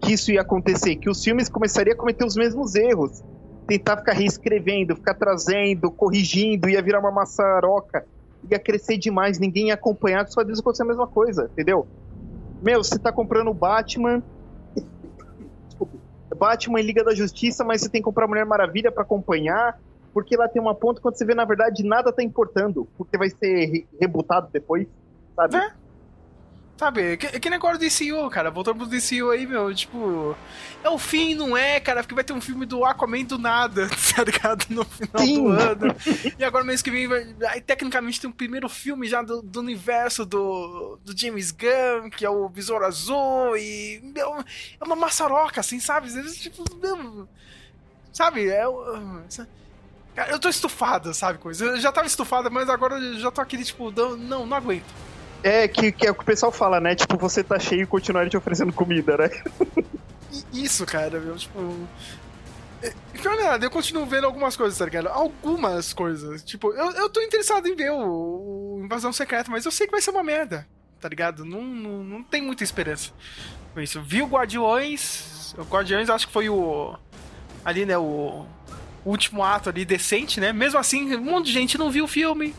Que 0.00 0.12
isso 0.12 0.30
ia 0.30 0.42
acontecer. 0.42 0.96
Que 0.96 1.08
os 1.08 1.22
filmes 1.22 1.48
começariam 1.48 1.94
a 1.94 1.96
cometer 1.96 2.24
os 2.24 2.36
mesmos 2.36 2.74
erros. 2.74 3.22
Tentar 3.66 3.96
ficar 3.96 4.12
reescrevendo, 4.12 4.94
ficar 4.94 5.14
trazendo, 5.14 5.90
corrigindo, 5.90 6.68
ia 6.68 6.82
virar 6.82 7.00
uma 7.00 7.10
maçaroca. 7.10 8.04
Ia 8.50 8.58
crescer 8.58 8.98
demais, 8.98 9.38
ninguém 9.38 9.68
ia 9.68 9.74
acompanhar, 9.74 10.28
só 10.28 10.44
vezes 10.44 10.60
acontecer 10.60 10.82
a 10.82 10.86
mesma 10.86 11.06
coisa, 11.06 11.48
entendeu? 11.50 11.86
Meu, 12.62 12.84
você 12.84 12.98
tá 12.98 13.10
comprando 13.10 13.48
o 13.48 13.54
Batman. 13.54 14.22
Batman 16.36 16.80
em 16.80 16.82
Liga 16.82 17.02
da 17.02 17.14
Justiça, 17.14 17.64
mas 17.64 17.80
você 17.80 17.88
tem 17.88 18.02
que 18.02 18.04
comprar 18.04 18.26
Mulher 18.26 18.44
Maravilha 18.44 18.92
para 18.92 19.02
acompanhar 19.02 19.80
porque 20.14 20.36
lá 20.36 20.48
tem 20.48 20.62
uma 20.62 20.74
ponta 20.74 21.00
quando 21.00 21.16
você 21.16 21.26
vê, 21.26 21.34
na 21.34 21.44
verdade, 21.44 21.82
nada 21.82 22.12
tá 22.12 22.22
importando, 22.22 22.88
porque 22.96 23.18
vai 23.18 23.28
ser 23.28 23.66
re 23.66 23.86
rebutado 24.00 24.48
depois, 24.52 24.86
sabe? 25.34 25.56
É. 25.56 25.84
Sabe, 26.76 27.16
que, 27.16 27.38
que 27.38 27.50
negócio 27.50 27.78
do 27.78 27.84
DCU, 27.84 28.28
cara, 28.30 28.50
voltando 28.50 28.78
pro 28.78 28.86
DCU 28.86 29.30
aí, 29.30 29.46
meu, 29.46 29.72
tipo, 29.72 30.36
é 30.82 30.90
o 30.90 30.98
fim, 30.98 31.32
não 31.32 31.56
é, 31.56 31.78
cara, 31.78 32.02
porque 32.02 32.16
vai 32.16 32.24
ter 32.24 32.32
um 32.32 32.40
filme 32.40 32.66
do 32.66 32.84
Aquaman 32.84 33.24
do 33.24 33.38
nada, 33.38 33.88
tá 34.14 34.24
ligado, 34.24 34.66
no 34.70 34.84
final 34.84 35.24
Sim. 35.24 35.44
do 35.44 35.48
ano, 35.50 35.96
e 36.36 36.42
agora 36.42 36.64
mês 36.64 36.82
que 36.82 36.90
vem, 36.90 37.06
vai, 37.06 37.32
aí 37.48 37.60
tecnicamente 37.60 38.20
tem 38.20 38.28
um 38.28 38.32
primeiro 38.32 38.68
filme 38.68 39.06
já 39.06 39.22
do, 39.22 39.40
do 39.40 39.60
universo 39.60 40.26
do, 40.26 40.98
do 41.04 41.16
James 41.16 41.52
Gunn, 41.52 42.10
que 42.10 42.24
é 42.24 42.30
o 42.30 42.48
Besouro 42.48 42.84
Azul, 42.84 43.56
e, 43.56 44.00
meu, 44.02 44.34
é 44.80 44.84
uma 44.84 44.96
maçaroca, 44.96 45.60
assim, 45.60 45.78
sabe, 45.78 46.08
tipo, 46.34 46.64
meu, 46.82 47.28
sabe, 48.12 48.48
é... 48.48 48.64
Eu 50.16 50.38
tô 50.38 50.48
estufada, 50.48 51.12
sabe, 51.12 51.38
coisa. 51.38 51.64
Eu 51.64 51.80
já 51.80 51.90
tava 51.90 52.06
estufada, 52.06 52.48
mas 52.48 52.68
agora 52.68 52.96
eu 52.96 53.18
já 53.18 53.30
tô 53.30 53.40
aqui, 53.40 53.62
tipo, 53.62 53.90
não, 53.90 54.46
não 54.46 54.56
aguento. 54.56 54.86
É, 55.42 55.68
que, 55.68 55.92
que 55.92 56.06
é 56.06 56.10
o 56.10 56.14
que 56.14 56.22
o 56.22 56.24
pessoal 56.24 56.52
fala, 56.52 56.80
né? 56.80 56.94
Tipo, 56.94 57.18
você 57.18 57.42
tá 57.42 57.58
cheio 57.58 57.82
e 57.82 57.86
continuar 57.86 58.28
te 58.30 58.36
oferecendo 58.36 58.72
comida, 58.72 59.16
né? 59.16 59.30
Isso, 60.52 60.86
cara, 60.86 61.20
meu, 61.20 61.36
tipo. 61.36 61.88
Pior 63.12 63.36
nada, 63.36 63.64
eu 63.64 63.70
continuo 63.70 64.06
vendo 64.06 64.24
algumas 64.24 64.56
coisas, 64.56 64.78
tá 64.78 64.84
ligado? 64.84 65.08
Algumas 65.08 65.92
coisas. 65.92 66.42
Tipo, 66.42 66.72
eu, 66.72 66.92
eu 66.92 67.10
tô 67.10 67.20
interessado 67.20 67.66
em 67.66 67.74
ver 67.74 67.90
o, 67.90 68.78
o 68.78 68.80
Invasão 68.84 69.12
Secreta, 69.12 69.50
mas 69.50 69.64
eu 69.64 69.70
sei 69.70 69.86
que 69.86 69.92
vai 69.92 70.00
ser 70.00 70.10
uma 70.10 70.22
merda, 70.22 70.66
tá 71.00 71.08
ligado? 71.08 71.44
Não, 71.44 71.62
não, 71.62 72.04
não 72.04 72.22
tem 72.22 72.40
muita 72.42 72.62
esperança 72.62 73.12
com 73.74 73.80
isso. 73.80 74.00
Vi 74.00 74.22
o 74.22 74.26
Guardiões. 74.26 75.54
O 75.58 75.62
Guardiões 75.62 76.08
acho 76.08 76.26
que 76.26 76.32
foi 76.32 76.48
o. 76.48 76.96
Ali, 77.64 77.84
né? 77.84 77.98
O 77.98 78.46
último 79.04 79.42
ato 79.42 79.68
ali 79.68 79.84
decente, 79.84 80.40
né? 80.40 80.52
Mesmo 80.52 80.78
assim, 80.78 81.14
um 81.14 81.24
monte 81.24 81.46
de 81.46 81.52
gente 81.52 81.78
não 81.78 81.90
viu 81.90 82.04
o 82.04 82.08
filme, 82.08 82.54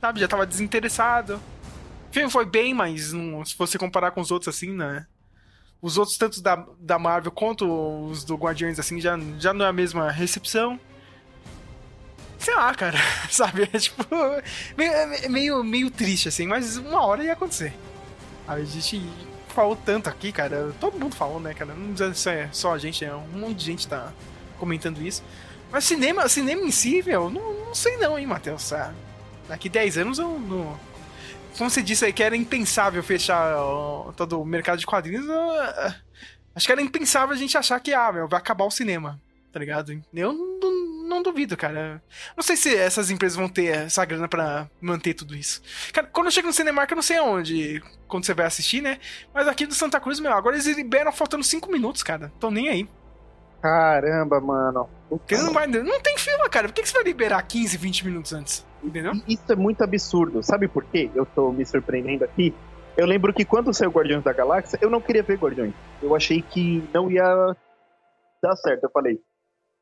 sabe? 0.00 0.20
Já 0.20 0.28
tava 0.28 0.46
desinteressado. 0.46 1.40
O 2.10 2.12
filme 2.12 2.30
foi 2.30 2.46
bem, 2.46 2.72
mas 2.72 3.12
se 3.44 3.56
você 3.56 3.76
comparar 3.76 4.12
com 4.12 4.20
os 4.20 4.30
outros 4.30 4.54
assim, 4.54 4.72
né? 4.72 5.06
Os 5.80 5.96
outros, 5.96 6.16
tanto 6.16 6.42
da, 6.42 6.66
da 6.80 6.98
Marvel 6.98 7.30
quanto 7.30 7.64
os 8.10 8.24
do 8.24 8.34
Guardiões, 8.34 8.78
assim, 8.80 9.00
já, 9.00 9.16
já 9.38 9.54
não 9.54 9.64
é 9.64 9.68
a 9.68 9.72
mesma 9.72 10.10
recepção. 10.10 10.78
Sei 12.38 12.54
lá, 12.54 12.74
cara, 12.74 12.98
sabe? 13.30 13.68
É 13.72 13.78
tipo. 13.78 14.04
Meio, 15.28 15.62
meio, 15.62 15.90
triste, 15.90 16.28
assim, 16.28 16.46
mas 16.46 16.76
uma 16.76 17.04
hora 17.04 17.22
ia 17.22 17.32
acontecer. 17.32 17.74
A 18.46 18.60
gente 18.60 19.04
falou 19.48 19.76
tanto 19.76 20.08
aqui, 20.08 20.32
cara. 20.32 20.72
Todo 20.80 20.98
mundo 20.98 21.14
falou, 21.14 21.38
né, 21.38 21.54
cara? 21.54 21.74
Não 21.74 21.94
é 22.32 22.48
só 22.52 22.74
a 22.74 22.78
gente, 22.78 23.04
é 23.04 23.14
um 23.14 23.38
monte 23.38 23.56
de 23.56 23.64
gente 23.64 23.86
tá 23.86 24.12
comentando 24.58 25.00
isso. 25.00 25.22
Mas 25.70 25.84
cinema, 25.84 26.28
cinema 26.28 26.62
em 26.62 26.70
si, 26.70 27.02
meu, 27.04 27.28
não, 27.30 27.52
não 27.66 27.74
sei 27.74 27.96
não, 27.96 28.18
hein, 28.18 28.26
Matheus. 28.26 28.72
Ah, 28.72 28.92
daqui 29.48 29.68
10 29.68 29.98
anos 29.98 30.18
eu 30.18 30.38
não. 30.38 30.78
Como 31.56 31.68
você 31.68 31.82
disse 31.82 32.04
aí 32.04 32.12
que 32.12 32.22
era 32.22 32.36
impensável 32.36 33.02
fechar 33.02 33.56
ó, 33.56 34.12
todo 34.16 34.40
o 34.40 34.44
mercado 34.44 34.78
de 34.78 34.86
quadrinhos, 34.86 35.26
eu, 35.26 35.50
acho 36.54 36.66
que 36.66 36.72
era 36.72 36.80
impensável 36.80 37.34
a 37.34 37.38
gente 37.38 37.58
achar 37.58 37.80
que, 37.80 37.92
ah, 37.92 38.12
meu, 38.12 38.28
vai 38.28 38.38
acabar 38.38 38.64
o 38.64 38.70
cinema, 38.70 39.20
tá 39.52 39.58
ligado? 39.58 40.00
Eu 40.14 40.32
não, 40.32 41.08
não 41.08 41.22
duvido, 41.22 41.56
cara. 41.56 42.02
Não 42.36 42.44
sei 42.44 42.56
se 42.56 42.74
essas 42.76 43.10
empresas 43.10 43.36
vão 43.36 43.48
ter 43.48 43.86
essa 43.86 44.04
grana 44.04 44.28
para 44.28 44.70
manter 44.80 45.14
tudo 45.14 45.34
isso. 45.34 45.60
Cara, 45.92 46.06
quando 46.06 46.26
eu 46.26 46.30
chego 46.30 46.46
no 46.46 46.52
Cinemark, 46.52 46.90
eu 46.90 46.96
não 46.96 47.02
sei 47.02 47.16
aonde, 47.16 47.82
quando 48.06 48.24
você 48.24 48.34
vai 48.34 48.46
assistir, 48.46 48.80
né? 48.80 48.98
Mas 49.34 49.48
aqui 49.48 49.66
do 49.66 49.74
Santa 49.74 49.98
Cruz, 49.98 50.20
meu, 50.20 50.32
agora 50.32 50.54
eles 50.54 50.66
liberam 50.76 51.12
faltando 51.12 51.42
5 51.42 51.70
minutos, 51.72 52.02
cara. 52.02 52.32
Tão 52.38 52.50
nem 52.50 52.68
aí. 52.68 52.88
Caramba, 53.60 54.40
mano. 54.40 54.88
Porque 55.08 55.36
não, 55.36 55.52
vai, 55.52 55.66
não 55.66 56.00
tem 56.00 56.18
fila, 56.18 56.48
cara. 56.48 56.68
Por 56.68 56.74
que, 56.74 56.86
você 56.86 56.92
vai 56.92 57.04
liberar 57.04 57.42
15, 57.42 57.76
20 57.78 58.06
minutos 58.06 58.32
antes? 58.32 58.66
Entendeu? 58.82 59.12
Isso 59.26 59.50
é 59.50 59.56
muito 59.56 59.82
absurdo. 59.82 60.42
Sabe 60.42 60.68
por 60.68 60.84
quê? 60.84 61.10
Eu 61.14 61.24
tô 61.24 61.50
me 61.50 61.64
surpreendendo 61.64 62.24
aqui. 62.24 62.54
Eu 62.96 63.06
lembro 63.06 63.32
que 63.32 63.44
quando 63.44 63.72
saiu 63.72 63.90
Guardiões 63.90 64.22
da 64.22 64.32
Galáxia, 64.32 64.78
eu 64.82 64.90
não 64.90 65.00
queria 65.00 65.22
ver 65.22 65.38
Guardiões. 65.38 65.72
Eu 66.02 66.14
achei 66.14 66.42
que 66.42 66.82
não 66.92 67.10
ia 67.10 67.56
dar 68.42 68.56
certo. 68.56 68.84
Eu 68.84 68.90
falei, 68.90 69.20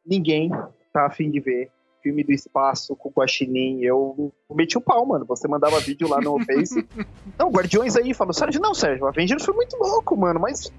ninguém 0.05 0.51
tá 0.93 1.07
afim 1.07 1.31
de 1.31 1.41
ver 1.41 1.71
filme 2.03 2.23
do 2.23 2.31
espaço 2.31 2.95
com 2.95 3.09
o 3.09 3.13
Guaxinim. 3.13 3.83
Eu 3.83 4.33
meti 4.55 4.79
o 4.79 4.81
pau, 4.81 5.05
mano. 5.05 5.25
Você 5.27 5.49
mandava 5.49 5.81
vídeo 5.81 6.09
lá 6.09 6.21
no 6.21 6.39
Face. 6.45 6.87
não, 7.37 7.51
Guardiões 7.51 7.97
aí. 7.97 8.15
Falou, 8.15 8.33
Sérgio, 8.33 8.61
não, 8.61 8.75
Sérgio, 8.75 9.07
Avengers 9.07 9.45
foi 9.45 9.55
muito 9.55 9.77
louco, 9.77 10.17
mano. 10.17 10.39
Mas 10.39 10.73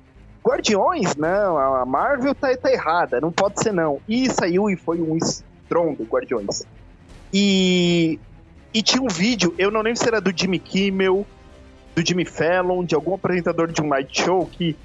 Guardiões, 0.48 1.16
não, 1.18 1.58
a 1.58 1.86
Marvel 1.86 2.34
tá, 2.34 2.56
tá 2.56 2.72
errada, 2.72 3.20
não 3.20 3.32
pode 3.32 3.62
ser 3.62 3.74
não. 3.74 4.00
E 4.08 4.30
saiu 4.30 4.70
e 4.70 4.78
foi 4.78 5.02
um 5.02 5.18
estrondo, 5.18 6.04
Guardiões. 6.06 6.64
E, 7.34 8.18
e 8.74 8.82
tinha 8.82 9.02
um 9.02 9.10
vídeo, 9.10 9.54
eu 9.58 9.70
não 9.70 9.82
lembro 9.82 10.00
se 10.00 10.08
era 10.08 10.22
do 10.22 10.32
Jimmy 10.34 10.58
Kimmel, 10.58 11.26
do 11.94 12.08
Jimmy 12.08 12.24
Fallon, 12.24 12.86
de 12.86 12.96
algum 12.96 13.16
apresentador 13.16 13.68
de 13.68 13.82
um 13.82 13.88
night 13.88 14.22
show, 14.24 14.46
que 14.46 14.78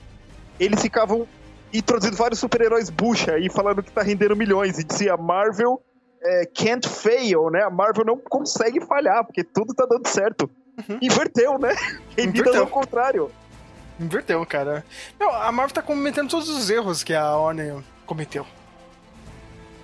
eles 0.58 0.82
ficavam 0.82 1.28
introduzindo 1.72 2.16
vários 2.16 2.40
super-heróis 2.40 2.90
bucha 2.90 3.38
e 3.38 3.48
falando 3.48 3.84
que 3.84 3.92
tá 3.92 4.02
rendendo 4.02 4.34
milhões. 4.34 4.78
E 4.80 4.84
dizia, 4.84 5.16
Marvel 5.16 5.80
é, 6.22 6.46
can't 6.46 6.88
fail, 6.88 7.50
né? 7.50 7.62
A 7.62 7.70
Marvel 7.70 8.04
não 8.04 8.18
consegue 8.18 8.80
falhar, 8.84 9.24
porque 9.24 9.44
tudo 9.44 9.72
tá 9.74 9.86
dando 9.86 10.08
certo. 10.08 10.50
Uhum. 10.76 10.98
Inverteu, 11.00 11.58
né? 11.58 11.74
Quem 12.16 12.26
Inverteu. 12.26 12.62
ao 12.62 12.66
contrário. 12.66 13.30
Inverteu, 14.03 14.44
cara. 14.44 14.84
Meu, 15.18 15.30
a 15.30 15.53
Marvel 15.53 15.74
tá 15.74 15.82
cometendo 15.82 16.28
todos 16.28 16.48
os 16.48 16.68
erros 16.68 17.05
que 17.05 17.14
a 17.14 17.36
Warner 17.36 17.82
cometeu. 18.05 18.44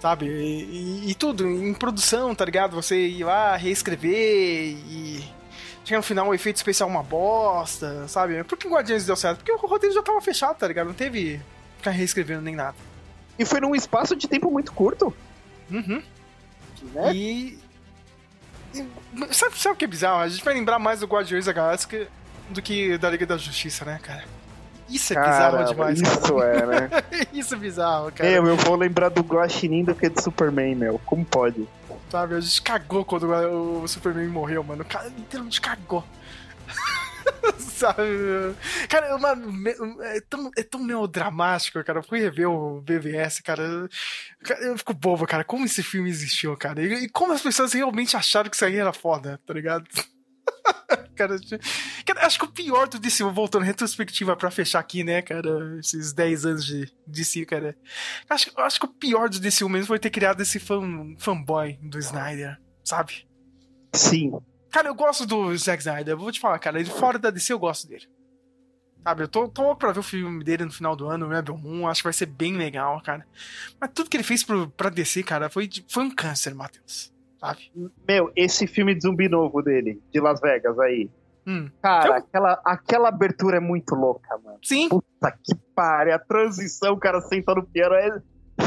Sabe? 0.00 0.26
E, 0.26 1.04
e, 1.04 1.10
e, 1.10 1.14
tudo, 1.14 1.46
em 1.46 1.72
produção, 1.72 2.34
tá 2.34 2.44
ligado? 2.44 2.74
Você 2.74 2.96
ir 3.06 3.24
lá 3.24 3.56
reescrever 3.56 4.76
e. 4.76 5.24
Chegar 5.84 5.98
no 5.98 6.02
final 6.02 6.28
um 6.28 6.34
efeito 6.34 6.56
especial 6.56 6.86
uma 6.88 7.02
bosta, 7.02 8.06
sabe? 8.08 8.44
Por 8.44 8.58
que 8.58 8.68
Guardiões 8.68 9.06
deu 9.06 9.16
certo? 9.16 9.38
Porque 9.38 9.52
o 9.52 9.56
roteiro 9.56 9.94
já 9.94 10.02
tava 10.02 10.20
fechado, 10.20 10.56
tá 10.56 10.68
ligado? 10.68 10.88
Não 10.88 10.94
teve 10.94 11.40
ficar 11.78 11.92
reescrevendo 11.92 12.42
nem 12.42 12.54
nada. 12.54 12.76
E 13.38 13.44
foi 13.44 13.58
num 13.60 13.74
espaço 13.74 14.14
de 14.14 14.28
tempo 14.28 14.50
muito 14.50 14.72
curto. 14.72 15.14
Uhum. 15.70 16.02
Né? 16.92 17.14
E. 17.14 17.58
e 18.74 19.34
sabe, 19.34 19.58
sabe 19.58 19.74
o 19.74 19.76
que 19.76 19.84
é 19.86 19.88
bizarro? 19.88 20.20
A 20.20 20.28
gente 20.28 20.44
vai 20.44 20.52
lembrar 20.52 20.78
mais 20.78 21.00
do 21.00 21.06
Guardiões 21.06 21.46
da 21.46 21.52
Galáxia 21.52 22.08
do 22.50 22.62
que 22.62 22.98
da 22.98 23.10
Liga 23.10 23.26
da 23.26 23.36
Justiça, 23.36 23.84
né, 23.84 23.98
cara? 24.02 24.24
Isso 24.88 25.12
é 25.12 25.16
bizarro 25.16 25.64
demais, 25.64 26.00
isso 26.00 26.34
cara. 26.34 26.46
é, 26.46 26.66
né? 26.66 26.90
isso 27.32 27.54
é 27.54 27.58
bizarro, 27.58 28.10
cara. 28.10 28.30
Meu, 28.30 28.46
eu 28.46 28.56
vou 28.56 28.74
lembrar 28.74 29.10
do 29.10 29.20
Guaxinim 29.20 29.84
do 29.84 29.94
que 29.94 30.08
do 30.08 30.20
Superman, 30.20 30.74
meu. 30.74 30.98
Como 31.04 31.24
pode? 31.24 31.68
Sabe, 32.10 32.36
a 32.36 32.40
gente 32.40 32.62
cagou 32.62 33.04
quando 33.04 33.28
o 33.28 33.86
Superman 33.86 34.28
morreu, 34.28 34.64
mano. 34.64 34.82
Cara, 34.84 35.08
literalmente 35.08 35.60
cagou. 35.60 36.02
Sabe? 37.58 38.02
Cara, 38.88 39.14
uma, 39.14 39.36
é, 40.06 40.20
tão, 40.22 40.50
é 40.56 40.62
tão 40.62 40.80
melodramático, 40.80 41.84
cara. 41.84 41.98
Eu 41.98 42.02
fui 42.02 42.18
rever 42.18 42.48
o 42.48 42.80
BVS, 42.80 43.40
cara. 43.40 43.62
Eu 44.60 44.78
fico 44.78 44.94
bobo, 44.94 45.26
cara. 45.26 45.44
Como 45.44 45.66
esse 45.66 45.82
filme 45.82 46.08
existiu, 46.08 46.56
cara? 46.56 46.82
E, 46.82 47.04
e 47.04 47.08
como 47.10 47.34
as 47.34 47.42
pessoas 47.42 47.74
realmente 47.74 48.16
acharam 48.16 48.48
que 48.48 48.56
isso 48.56 48.64
aí 48.64 48.76
era 48.76 48.92
foda, 48.94 49.38
tá 49.46 49.52
ligado? 49.52 49.86
cara, 51.14 51.36
cara, 52.04 52.26
acho 52.26 52.38
que 52.38 52.44
o 52.44 52.50
pior 52.50 52.88
do 52.88 52.98
DC, 52.98 53.24
voltando 53.24 53.64
retrospectiva 53.64 54.36
pra 54.36 54.50
fechar 54.50 54.78
aqui, 54.78 55.02
né, 55.02 55.22
cara, 55.22 55.78
esses 55.78 56.12
10 56.12 56.46
anos 56.46 56.64
de 56.64 56.92
DC, 57.06 57.44
cara. 57.46 57.76
Acho, 58.28 58.50
acho 58.56 58.80
que 58.80 58.86
o 58.86 58.92
pior 58.92 59.28
do 59.28 59.40
DC 59.40 59.64
mesmo 59.68 59.86
foi 59.86 59.98
ter 59.98 60.10
criado 60.10 60.40
esse 60.40 60.58
fan, 60.58 61.14
fanboy 61.18 61.78
do 61.82 61.98
Snyder, 61.98 62.58
sabe? 62.84 63.26
Sim. 63.92 64.32
Cara, 64.70 64.88
eu 64.88 64.94
gosto 64.94 65.26
do 65.26 65.56
Zack 65.56 65.80
Snyder, 65.80 66.16
vou 66.16 66.30
te 66.30 66.40
falar, 66.40 66.58
cara, 66.58 66.78
ele 66.78 66.90
fora 66.90 67.18
da 67.18 67.30
DC 67.30 67.52
eu 67.52 67.58
gosto 67.58 67.88
dele. 67.88 68.06
Sabe, 69.02 69.22
eu 69.22 69.28
tô, 69.28 69.48
tô 69.48 69.62
louco 69.62 69.78
pra 69.78 69.92
ver 69.92 70.00
o 70.00 70.02
filme 70.02 70.44
dele 70.44 70.64
no 70.64 70.72
final 70.72 70.94
do 70.94 71.08
ano, 71.08 71.26
o 71.26 71.28
Rebel 71.30 71.56
Moon, 71.56 71.88
acho 71.88 72.02
que 72.02 72.06
vai 72.06 72.12
ser 72.12 72.26
bem 72.26 72.56
legal, 72.56 73.00
cara. 73.00 73.26
Mas 73.80 73.90
tudo 73.94 74.10
que 74.10 74.16
ele 74.16 74.24
fez 74.24 74.42
pro, 74.42 74.68
pra 74.70 74.90
DC, 74.90 75.22
cara, 75.22 75.48
foi, 75.48 75.68
foi 75.88 76.04
um 76.04 76.14
câncer, 76.14 76.54
Matheus. 76.54 77.12
Sabe? 77.40 77.70
Meu, 78.06 78.32
esse 78.34 78.66
filme 78.66 78.94
de 78.94 79.02
zumbi 79.02 79.28
novo 79.28 79.62
dele, 79.62 80.02
de 80.12 80.20
Las 80.20 80.40
Vegas 80.40 80.78
aí. 80.78 81.08
Hum. 81.46 81.70
Cara, 81.82 82.08
Eu- 82.08 82.12
aquela, 82.14 82.60
aquela 82.64 83.08
abertura 83.08 83.56
é 83.56 83.60
muito 83.60 83.94
louca, 83.94 84.36
mano. 84.44 84.58
Sim, 84.62 84.88
Puta 84.88 85.30
que 85.42 85.54
pariu. 85.74 86.14
A 86.14 86.18
transição, 86.18 86.92
o 86.94 86.98
cara 86.98 87.20
senta 87.22 87.54
no 87.54 87.62
piano, 87.66 87.94
é 87.94 88.20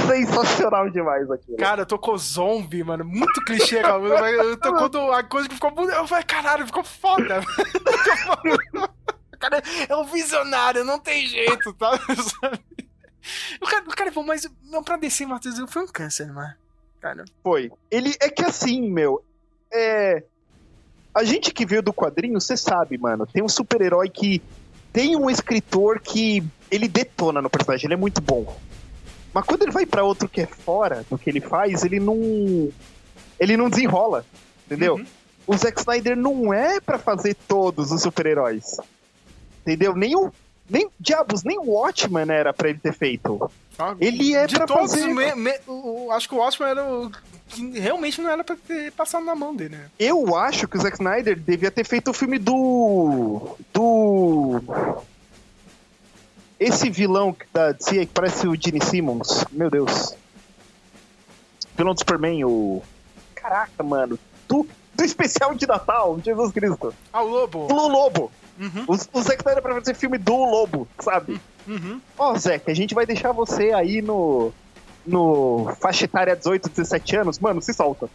sensacional 0.08 0.90
demais 0.90 1.30
aquilo. 1.30 1.58
cara, 1.58 1.86
tocou 1.86 2.18
zombie, 2.18 2.84
mano. 2.84 3.04
Muito 3.06 3.44
clichê, 3.46 3.82
cara. 3.82 4.00
mas 4.00 4.34
eu- 4.36 4.58
Tocou 4.58 4.90
do- 4.90 5.12
a 5.12 5.22
coisa 5.24 5.48
que 5.50 5.56
ficou. 5.56 5.72
Eu 5.92 6.08
falei, 6.08 6.24
caralho, 6.24 6.66
ficou 6.66 6.84
foda. 6.84 7.42
cara, 9.40 9.62
é 9.90 9.96
um 9.96 10.06
visionário, 10.06 10.84
não 10.84 11.00
tem 11.00 11.28
jeito, 11.28 11.74
tá? 11.74 11.92
Sabe? 11.98 12.60
O 13.62 13.68
cara, 13.68 13.84
o 13.86 13.96
cara 13.96 14.10
é 14.10 14.12
bom, 14.12 14.24
mas 14.24 14.50
não 14.64 14.84
pra 14.84 14.98
descer, 14.98 15.28
Matheus, 15.28 15.56
foi 15.72 15.84
um 15.84 15.88
câncer, 15.88 16.34
mano. 16.34 16.56
Cara, 17.02 17.26
Foi. 17.44 17.72
Ele 17.90 18.16
é 18.22 18.30
que 18.30 18.46
assim, 18.46 18.90
meu. 18.90 19.24
É. 19.74 20.24
A 21.14 21.24
gente 21.24 21.52
que 21.52 21.66
veio 21.66 21.82
do 21.82 21.92
quadrinho, 21.92 22.40
você 22.40 22.56
sabe, 22.56 22.98
mano. 22.98 23.26
Tem 23.26 23.44
um 23.44 23.50
super-herói 23.50 24.08
que 24.10 24.42
tem 24.94 25.16
um 25.16 25.30
escritor 25.30 26.00
que 26.00 26.44
ele 26.70 26.88
detona 26.88 27.42
no 27.42 27.50
personagem, 27.50 27.88
ele 27.88 27.96
é 27.96 27.98
muito 27.98 28.22
bom. 28.22 28.56
Mas 29.34 29.46
quando 29.46 29.64
ele 29.64 29.72
vai 29.72 29.86
pra 29.86 30.04
outro 30.04 30.30
que 30.30 30.42
é 30.42 30.46
fora 30.46 31.06
do 31.10 31.18
que 31.18 31.30
ele 31.30 31.42
faz, 31.42 31.84
ele 31.84 32.00
não. 32.00 32.72
Ele 33.40 33.58
não 33.58 33.70
desenrola. 33.70 34.26
Entendeu? 34.66 34.96
Uhum. 34.96 35.06
O 35.48 35.58
Zack 35.58 35.80
Snyder 35.80 36.16
não 36.16 36.54
é 36.54 36.80
pra 36.80 37.00
fazer 37.00 37.36
todos 37.48 37.92
os 37.92 38.02
super-heróis. 38.02 38.78
Entendeu? 39.62 39.96
Nem 39.96 40.16
o. 40.16 40.32
Nem, 40.70 40.90
diabos, 41.00 41.44
nem 41.44 41.58
o 41.58 41.72
Watchman 41.72 42.30
era 42.30 42.54
pra 42.54 42.70
ele 42.70 42.80
ter 42.80 42.94
feito. 42.94 43.52
Sabe? 43.82 44.06
Ele 44.06 44.36
é 44.36 44.48
De 44.48 44.56
pra 44.56 44.66
todos, 44.66 44.92
fazer. 44.92 45.08
me- 45.08 45.36
me- 45.36 45.60
o- 45.68 46.06
o- 46.08 46.12
acho 46.12 46.28
que 46.30 46.36
o 46.36 46.38
Watchmen 46.38 46.70
era 46.72 46.84
o. 46.86 47.12
que 47.48 47.80
realmente 47.80 48.22
não 48.22 48.30
era 48.30 48.44
pra 48.44 48.56
ter 48.56 48.92
passado 48.94 49.26
na 49.26 49.36
mão 49.36 49.54
dele, 49.56 49.76
né? 49.76 49.90
Eu 50.00 50.36
acho 50.36 50.68
que 50.68 50.78
o 50.78 50.82
Zack 50.82 50.96
Snyder 50.98 51.38
devia 51.40 51.70
ter 51.72 51.84
feito 51.86 52.12
o 52.12 52.14
filme 52.14 52.38
do. 52.40 53.58
Do. 53.74 54.62
Esse 56.60 56.90
vilão 56.90 57.36
da 57.52 57.72
DC 57.72 58.06
que 58.06 58.14
parece 58.14 58.48
o 58.48 58.56
Gene 58.56 58.80
Simmons. 58.84 59.46
Meu 59.52 59.70
Deus. 59.70 60.14
Vilão 61.76 61.94
do 61.94 62.00
Superman, 62.00 62.44
o. 62.46 62.84
Caraca, 63.34 63.82
mano. 63.84 64.20
Do, 64.48 64.68
do 64.94 65.04
especial 65.04 65.56
de 65.56 65.66
Natal, 65.66 66.20
Jesus 66.24 66.52
Cristo. 66.52 66.94
Ah, 67.12 67.24
o 67.24 67.28
Lobo. 67.28 67.68
Do 67.68 67.88
Lobo. 67.88 68.32
Uhum, 68.60 68.86
O, 68.88 68.94
o 69.20 69.22
Zack 69.24 69.42
Snyder 69.42 69.62
pra 69.64 69.74
fazer 69.74 69.96
filme 69.96 70.20
do 70.20 70.36
Lobo, 70.36 70.88
sabe? 71.00 71.42
Uhum. 71.68 72.02
Ó, 72.18 72.38
Zack, 72.38 72.70
a 72.70 72.74
gente 72.74 72.94
vai 72.94 73.06
deixar 73.06 73.32
você 73.32 73.72
aí 73.72 74.02
no. 74.02 74.52
No 75.04 75.74
faixa 75.80 76.06
etária 76.06 76.36
18, 76.36 76.70
17 76.70 77.16
anos, 77.16 77.40
mano, 77.40 77.60
se 77.60 77.74
solta. 77.74 78.08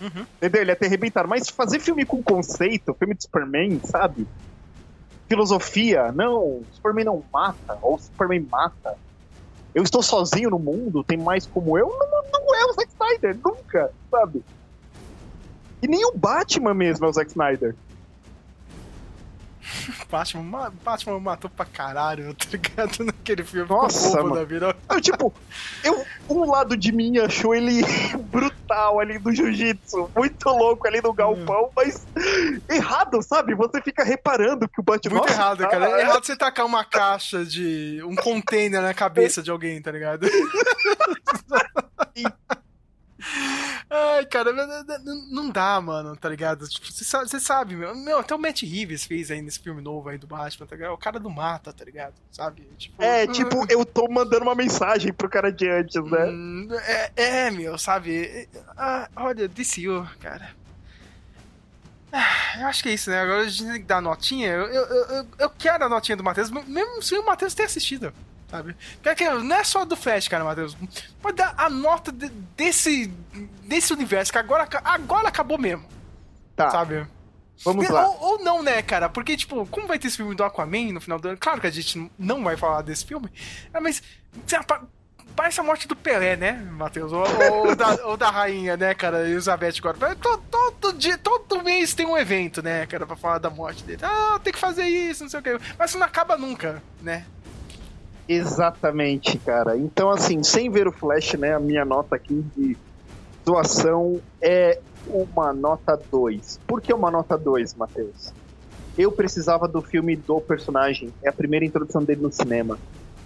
Uhum. 0.00 0.26
Entendeu? 0.36 0.62
Ele 0.62 0.72
ia 0.72 0.76
ter 0.76 0.86
arrebentado. 0.86 1.28
Mas 1.28 1.48
fazer 1.48 1.78
filme 1.78 2.04
com 2.04 2.20
conceito, 2.22 2.92
filme 2.94 3.14
de 3.14 3.22
Superman, 3.22 3.80
sabe? 3.84 4.26
Filosofia, 5.28 6.12
não, 6.12 6.62
Superman 6.72 7.04
não 7.04 7.24
mata, 7.32 7.78
ou 7.80 7.98
Superman 7.98 8.46
mata. 8.50 8.96
Eu 9.74 9.82
estou 9.82 10.02
sozinho 10.02 10.50
no 10.50 10.58
mundo, 10.58 11.02
tem 11.02 11.16
mais 11.16 11.46
como 11.46 11.78
eu. 11.78 11.88
Não, 11.88 12.40
não 12.40 12.54
é 12.54 12.64
o 12.66 12.72
Zack 12.72 12.88
Snyder, 12.92 13.38
nunca, 13.42 13.90
sabe? 14.10 14.44
E 15.82 15.88
nem 15.88 16.04
o 16.04 16.12
Batman 16.16 16.74
mesmo 16.74 17.06
é 17.06 17.08
o 17.08 17.12
Zack 17.12 17.30
Snyder. 17.30 17.74
Batman, 20.10 20.42
ma- 20.42 20.70
Batman 20.84 21.20
matou 21.20 21.50
pra 21.50 21.64
caralho, 21.64 22.34
tá 22.34 22.46
ligado? 22.52 23.04
Naquele 23.04 23.44
filme. 23.44 23.68
Nossa, 23.68 24.22
mano. 24.22 24.34
da 24.34 24.44
vida. 24.44 24.76
Eu, 24.90 25.00
tipo, 25.00 25.32
eu, 25.82 26.04
um 26.28 26.44
lado 26.50 26.76
de 26.76 26.92
mim 26.92 27.18
achou 27.18 27.54
ele 27.54 27.82
brutal 28.30 29.00
ali 29.00 29.18
do 29.18 29.32
jiu-jitsu, 29.32 30.10
muito 30.14 30.48
louco 30.50 30.86
ali 30.86 31.00
no 31.00 31.12
galpão, 31.12 31.70
mas 31.74 32.06
errado, 32.68 33.22
sabe? 33.22 33.54
Você 33.54 33.80
fica 33.82 34.04
reparando 34.04 34.68
que 34.68 34.80
o 34.80 34.84
Batman. 34.84 35.14
Muito 35.18 35.28
Nossa, 35.28 35.40
errado, 35.40 35.58
cara. 35.68 35.86
ah, 35.94 35.98
É 35.98 36.02
errado 36.02 36.24
você 36.24 36.36
tacar 36.36 36.66
uma 36.66 36.84
caixa 36.84 37.44
de. 37.44 38.00
um 38.04 38.14
container 38.14 38.82
na 38.82 38.94
cabeça 38.94 39.42
de 39.42 39.50
alguém, 39.50 39.80
tá 39.80 39.90
ligado? 39.90 40.26
Ai, 43.90 44.24
cara, 44.26 44.52
não- 44.52 44.66
não- 45.04 45.26
não 45.30 45.50
dá, 45.50 45.80
mano, 45.80 46.16
tá 46.16 46.28
ligado? 46.28 46.68
Tipo, 46.68 46.90
você 46.92 47.04
sabe, 47.04 47.28
você 47.30 47.40
sabe, 47.40 47.74
meu, 47.76 47.94
meu, 47.94 48.18
até 48.18 48.34
o 48.34 48.38
Matt 48.38 48.62
Reeves 48.62 49.04
fez 49.04 49.30
aí 49.30 49.40
nesse 49.42 49.58
filme 49.60 49.80
novo 49.82 50.08
aí 50.08 50.18
do 50.18 50.26
Batman, 50.26 50.66
tá 50.66 50.74
ligado? 50.76 50.92
O 50.92 50.98
cara 50.98 51.18
do 51.20 51.30
mata, 51.30 51.72
tá 51.72 51.84
ligado? 51.84 52.14
Sabe? 52.30 52.68
Tipo, 52.78 53.02
É, 53.02 53.26
tipo, 53.26 53.66
eu 53.70 53.84
tô 53.84 54.08
mandando 54.08 54.42
uma 54.44 54.54
mensagem 54.54 55.12
pro 55.12 55.28
cara 55.28 55.50
de 55.52 55.68
antes, 55.68 55.94
né? 55.96 56.24
Hum, 56.26 56.68
É, 56.72 57.12
é, 57.46 57.50
meu, 57.50 57.76
sabe? 57.78 58.48
Ah, 58.76 59.08
olha, 59.16 59.46
DCU, 59.48 60.06
cara. 60.20 60.50
Ah, 62.12 62.60
Eu 62.60 62.66
acho 62.68 62.82
que 62.82 62.88
é 62.88 62.92
isso, 62.94 63.10
né? 63.10 63.20
Agora 63.20 63.40
a 63.42 63.48
gente 63.48 63.64
tem 63.64 63.80
que 63.80 63.86
dar 63.88 63.96
a 63.96 64.00
notinha. 64.00 64.48
Eu, 64.48 64.66
eu, 64.68 64.84
eu, 64.86 65.26
eu 65.40 65.50
quero 65.50 65.84
a 65.84 65.88
notinha 65.88 66.16
do 66.16 66.22
Matheus, 66.22 66.48
mesmo 66.50 67.02
se 67.02 67.16
o 67.18 67.26
Matheus 67.26 67.54
ter 67.54 67.64
assistido, 67.64 68.12
sabe? 68.56 68.76
Quer 69.02 69.14
que 69.16 69.28
não 69.28 69.56
é 69.56 69.64
só 69.64 69.84
do 69.84 69.96
Flash, 69.96 70.28
cara, 70.28 70.44
Matheus. 70.44 70.76
Pode 71.20 71.36
dar 71.36 71.54
a 71.56 71.68
nota 71.68 72.12
de- 72.12 72.28
desse, 72.56 73.08
desse 73.64 73.92
universo, 73.92 74.30
que 74.30 74.38
agora, 74.38 74.68
agora 74.84 75.28
acabou 75.28 75.58
mesmo, 75.58 75.84
Tá, 76.54 76.70
sabe? 76.70 77.04
vamos 77.64 77.88
lá. 77.88 78.06
Ou, 78.08 78.22
ou 78.22 78.44
não, 78.44 78.62
né, 78.62 78.80
cara? 78.82 79.08
Porque, 79.08 79.36
tipo, 79.36 79.66
como 79.66 79.86
vai 79.88 79.98
ter 79.98 80.06
esse 80.06 80.16
filme 80.18 80.34
do 80.36 80.44
Aquaman 80.44 80.92
no 80.92 81.00
final 81.00 81.18
do 81.18 81.28
ano? 81.28 81.38
Claro 81.38 81.60
que 81.60 81.66
a 81.66 81.70
gente 81.70 82.10
não 82.18 82.44
vai 82.44 82.56
falar 82.56 82.82
desse 82.82 83.04
filme, 83.04 83.28
é, 83.72 83.80
mas 83.80 84.00
parece 85.34 85.58
a 85.58 85.64
morte 85.64 85.88
do 85.88 85.96
Pelé, 85.96 86.36
né, 86.36 86.52
Matheus? 86.52 87.12
Ou, 87.12 87.24
ou 87.52 87.74
da, 87.74 88.06
ou 88.06 88.16
da 88.16 88.30
rainha, 88.30 88.76
né, 88.76 88.94
cara, 88.94 89.28
Elizabeth 89.28 89.74
agora. 89.78 90.14
Todo, 90.16 90.42
todo 90.80 90.92
dia, 90.96 91.18
todo 91.18 91.62
mês 91.62 91.92
tem 91.92 92.06
um 92.06 92.16
evento, 92.16 92.62
né, 92.62 92.86
cara, 92.86 93.04
pra 93.04 93.16
falar 93.16 93.38
da 93.38 93.50
morte 93.50 93.82
dele. 93.82 94.00
Ah, 94.04 94.38
tem 94.42 94.52
que 94.52 94.58
fazer 94.60 94.84
isso, 94.86 95.24
não 95.24 95.30
sei 95.30 95.40
o 95.40 95.42
quê. 95.42 95.58
Mas 95.76 95.90
isso 95.90 95.98
não 95.98 96.06
acaba 96.06 96.36
nunca, 96.36 96.80
né? 97.02 97.24
Exatamente, 98.28 99.38
cara. 99.38 99.76
Então, 99.76 100.10
assim, 100.10 100.42
sem 100.42 100.70
ver 100.70 100.88
o 100.88 100.92
Flash, 100.92 101.34
né, 101.34 101.54
a 101.54 101.60
minha 101.60 101.84
nota 101.84 102.16
aqui 102.16 102.44
de 102.56 102.76
doação 103.44 104.20
é 104.40 104.78
uma 105.06 105.52
nota 105.52 106.00
2. 106.10 106.60
Por 106.66 106.80
que 106.80 106.92
uma 106.92 107.10
nota 107.10 107.36
2, 107.36 107.74
Matheus? 107.74 108.32
Eu 108.96 109.12
precisava 109.12 109.68
do 109.68 109.82
filme 109.82 110.16
do 110.16 110.40
personagem, 110.40 111.12
é 111.22 111.28
a 111.28 111.32
primeira 111.32 111.64
introdução 111.64 112.02
dele 112.02 112.22
no 112.22 112.32
cinema. 112.32 112.78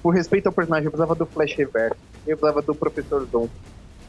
Por 0.02 0.14
respeito 0.14 0.46
ao 0.46 0.52
personagem, 0.52 0.86
eu 0.86 0.90
precisava 0.90 1.14
do 1.14 1.26
Flash 1.26 1.54
Reverso, 1.54 1.96
eu 2.26 2.36
precisava 2.36 2.62
do 2.62 2.74
Professor 2.74 3.24
Zoom. 3.30 3.48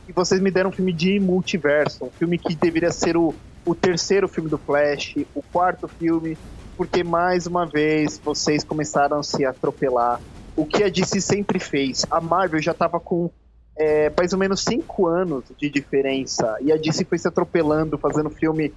E 0.07 0.11
vocês 0.11 0.41
me 0.41 0.49
deram 0.49 0.69
um 0.69 0.73
filme 0.73 0.93
de 0.93 1.19
multiverso, 1.19 2.05
um 2.05 2.09
filme 2.09 2.37
que 2.37 2.55
deveria 2.55 2.91
ser 2.91 3.15
o, 3.15 3.35
o 3.65 3.75
terceiro 3.75 4.27
filme 4.27 4.49
do 4.49 4.57
Flash, 4.57 5.17
o 5.35 5.43
quarto 5.51 5.87
filme, 5.87 6.37
porque 6.75 7.03
mais 7.03 7.45
uma 7.45 7.65
vez 7.65 8.17
vocês 8.17 8.63
começaram 8.63 9.19
a 9.19 9.23
se 9.23 9.45
atropelar 9.45 10.19
o 10.59 10.65
que 10.65 10.83
a 10.83 10.89
DC 10.89 11.21
sempre 11.21 11.57
fez. 11.57 12.05
A 12.11 12.19
Marvel 12.19 12.61
já 12.61 12.73
tava 12.73 12.99
com 12.99 13.31
é, 13.77 14.11
mais 14.15 14.33
ou 14.33 14.39
menos 14.39 14.61
cinco 14.61 15.07
anos 15.07 15.45
de 15.57 15.69
diferença. 15.69 16.57
E 16.61 16.69
a 16.71 16.75
DC 16.75 17.05
foi 17.05 17.17
se 17.17 17.27
atropelando, 17.27 17.97
fazendo 17.97 18.29
filme. 18.29 18.73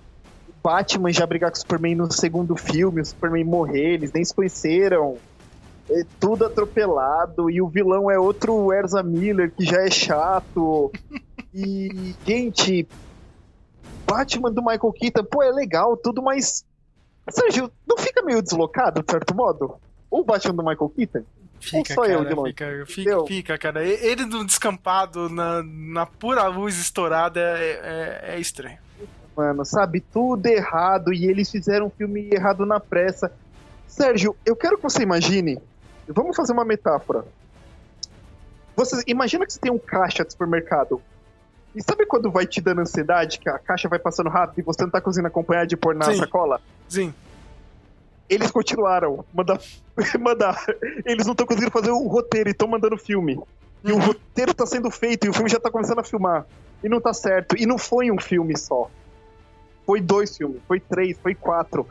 Batman 0.63 1.13
já 1.13 1.27
brigar 1.27 1.51
com 1.51 1.57
o 1.57 1.61
Superman 1.61 1.97
no 1.97 2.13
segundo 2.13 2.57
filme, 2.57 3.01
o 3.01 3.05
Superman 3.05 3.43
morrer, 3.43 3.95
eles 3.95 4.13
nem 4.13 4.25
se 4.25 4.33
conheceram. 4.33 5.17
É 5.91 6.05
tudo 6.21 6.47
atropelado. 6.47 7.51
E 7.51 7.61
o 7.61 7.67
vilão 7.67 8.09
é 8.09 8.17
outro 8.17 8.73
Erza 8.73 9.03
Miller, 9.03 9.51
que 9.51 9.65
já 9.65 9.83
é 9.83 9.91
chato. 9.91 10.93
E, 11.55 12.15
gente, 12.27 12.89
Batman 14.07 14.51
do 14.51 14.63
Michael 14.63 14.91
Keaton, 14.95 15.25
pô, 15.25 15.43
é 15.43 15.51
legal, 15.51 15.99
tudo, 15.99 16.23
mas. 16.23 16.65
Sérgio, 17.29 17.71
não 17.87 17.99
fica 17.99 18.23
meio 18.23 18.41
deslocado, 18.41 19.03
de 19.03 19.13
certo 19.13 19.35
modo? 19.35 19.75
O 20.11 20.25
Batman 20.25 20.55
do 20.55 20.65
Michael 20.65 20.89
Keaton? 20.97 21.25
Fica, 21.63 21.95
só 21.95 22.05
eu 22.05 22.19
cara, 22.19 22.29
de 22.29 22.35
longe? 22.35 22.51
fica, 22.51 22.87
fica, 22.87 23.27
fica, 23.27 23.59
cara. 23.59 23.85
Ele 23.85 24.27
no 24.27 24.45
descampado, 24.45 25.29
na, 25.29 25.63
na 25.63 26.05
pura 26.05 26.47
luz 26.49 26.77
estourada, 26.77 27.41
é, 27.41 27.81
é, 28.25 28.35
é 28.35 28.41
estranho. 28.41 28.79
mano, 29.37 29.65
sabe? 29.65 30.01
Tudo 30.01 30.45
errado 30.47 31.13
e 31.13 31.27
eles 31.27 31.51
fizeram 31.51 31.87
um 31.87 31.91
filme 31.91 32.29
errado 32.33 32.67
na 32.67 32.81
pressa. 32.81 33.33
Sérgio, 33.87 34.37
eu 34.45 34.57
quero 34.57 34.77
que 34.77 34.83
você 34.83 35.03
imagine. 35.03 35.59
Vamos 36.09 36.37
fazer 36.37 36.53
uma 36.53 36.65
metáfora. 36.65 37.25
Você 38.75 39.03
imagina 39.07 39.47
que 39.47 39.53
você 39.53 39.61
tem 39.61 39.71
um 39.71 39.79
caixa 39.79 40.25
de 40.25 40.33
supermercado 40.33 41.01
E 41.75 41.83
sabe 41.83 42.07
quando 42.07 42.31
vai 42.31 42.47
te 42.47 42.61
dando 42.61 42.81
ansiedade, 42.81 43.39
que 43.39 43.49
a 43.49 43.59
caixa 43.59 43.89
vai 43.89 43.99
passando 43.99 44.29
rápido 44.29 44.59
e 44.59 44.63
você 44.63 44.83
não 44.83 44.91
tá 44.91 45.01
conseguindo 45.01 45.29
acompanhar 45.29 45.67
de 45.67 45.77
pôr 45.77 45.95
na 45.95 46.07
Sim. 46.07 46.17
sacola? 46.17 46.61
Sim. 46.89 47.15
Eles 48.33 48.51
continuaram. 48.51 49.25
Mandar. 49.35 49.61
mandar. 50.21 50.65
Eles 51.05 51.27
não 51.27 51.33
estão 51.33 51.47
conseguindo 51.47 51.71
fazer 51.71 51.91
o 51.91 52.07
roteiro 52.09 52.49
e 52.49 52.53
estão 52.53 52.67
mandando 52.69 52.97
filme. 52.97 53.39
E 53.85 53.93
o 53.93 53.97
Uhum. 53.97 54.01
roteiro 54.01 54.55
tá 54.55 54.65
sendo 54.65 54.91
feito 54.91 55.27
e 55.27 55.29
o 55.29 55.33
filme 55.33 55.51
já 55.51 55.59
tá 55.61 55.71
começando 55.71 55.99
a 55.99 56.05
filmar. 56.05 56.47
E 56.83 56.89
não 56.89 57.01
tá 57.01 57.13
certo. 57.13 57.57
E 57.59 57.67
não 57.67 57.77
foi 57.79 58.11
um 58.11 58.19
filme 58.19 58.57
só. 58.57 58.91
Foi 59.85 60.01
dois 60.01 60.37
filmes, 60.37 60.61
foi 60.67 60.79
três, 60.81 61.19
foi 61.19 61.35
quatro. 61.35 61.87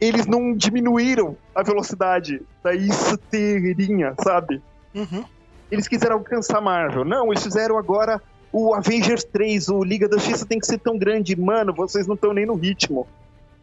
Eles 0.00 0.26
não 0.26 0.54
diminuíram 0.54 1.36
a 1.54 1.62
velocidade 1.62 2.40
da 2.62 2.74
esteirinha, 2.74 4.14
sabe? 4.22 4.62
Uhum. 4.94 5.24
Eles 5.70 5.86
quiseram 5.86 6.16
alcançar 6.16 6.60
Marvel. 6.60 7.04
Não, 7.04 7.30
eles 7.32 7.42
fizeram 7.42 7.76
agora 7.76 8.20
o 8.50 8.74
Avengers 8.74 9.24
3, 9.24 9.68
o 9.68 9.84
Liga 9.84 10.08
da 10.08 10.16
Justiça 10.16 10.46
tem 10.46 10.58
que 10.58 10.66
ser 10.66 10.78
tão 10.78 10.96
grande. 10.96 11.36
Mano, 11.38 11.74
vocês 11.74 12.06
não 12.06 12.14
estão 12.14 12.32
nem 12.32 12.46
no 12.46 12.54
ritmo, 12.54 13.06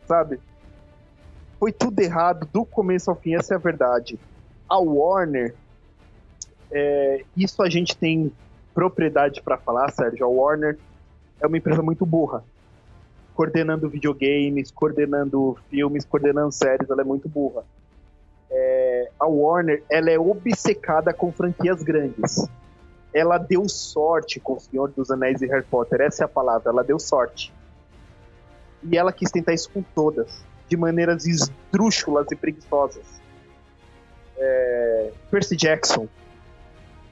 sabe? 0.08 0.40
Foi 1.66 1.72
tudo 1.72 2.00
errado 2.00 2.48
do 2.54 2.64
começo 2.64 3.10
ao 3.10 3.16
fim, 3.16 3.34
essa 3.34 3.56
é 3.56 3.58
a 3.58 3.60
verdade. 3.60 4.20
A 4.70 4.78
Warner, 4.78 5.56
é, 6.72 7.26
isso 7.36 7.60
a 7.64 7.68
gente 7.72 7.98
tem 7.98 8.32
propriedade 8.72 9.42
pra 9.42 9.58
falar, 9.58 9.90
Sérgio. 9.92 10.28
A 10.28 10.30
Warner 10.30 10.78
é 11.42 11.48
uma 11.48 11.58
empresa 11.58 11.82
muito 11.82 12.06
burra. 12.06 12.44
Coordenando 13.34 13.90
videogames, 13.90 14.70
coordenando 14.70 15.58
filmes, 15.68 16.06
coordenando 16.06 16.52
séries, 16.52 16.88
ela 16.88 17.02
é 17.02 17.04
muito 17.04 17.28
burra. 17.28 17.64
É, 18.52 19.10
a 19.20 19.26
Warner, 19.26 19.84
ela 19.90 20.12
é 20.12 20.20
obcecada 20.20 21.12
com 21.16 21.32
franquias 21.32 21.82
grandes. 21.82 22.48
Ela 23.12 23.40
deu 23.40 23.68
sorte 23.68 24.40
com 24.40 24.54
o 24.54 24.60
Senhor 24.60 24.92
dos 24.92 25.10
Anéis 25.10 25.42
e 25.42 25.48
Harry 25.48 25.66
Potter, 25.66 26.02
essa 26.02 26.24
é 26.24 26.26
a 26.26 26.30
palavra, 26.30 26.70
ela 26.70 26.84
deu 26.84 27.00
sorte. 27.00 27.52
E 28.84 28.96
ela 28.96 29.12
quis 29.12 29.32
tentar 29.32 29.56
isso 29.56 29.72
com 29.72 29.82
todas, 29.82 30.46
de 30.68 30.78
maneiras 30.78 31.26
esdrúxulas 31.26 32.28
e 32.32 32.36
preguiçosas. 32.36 33.04
É, 34.38 35.12
Percy 35.32 35.56
Jackson, 35.56 36.08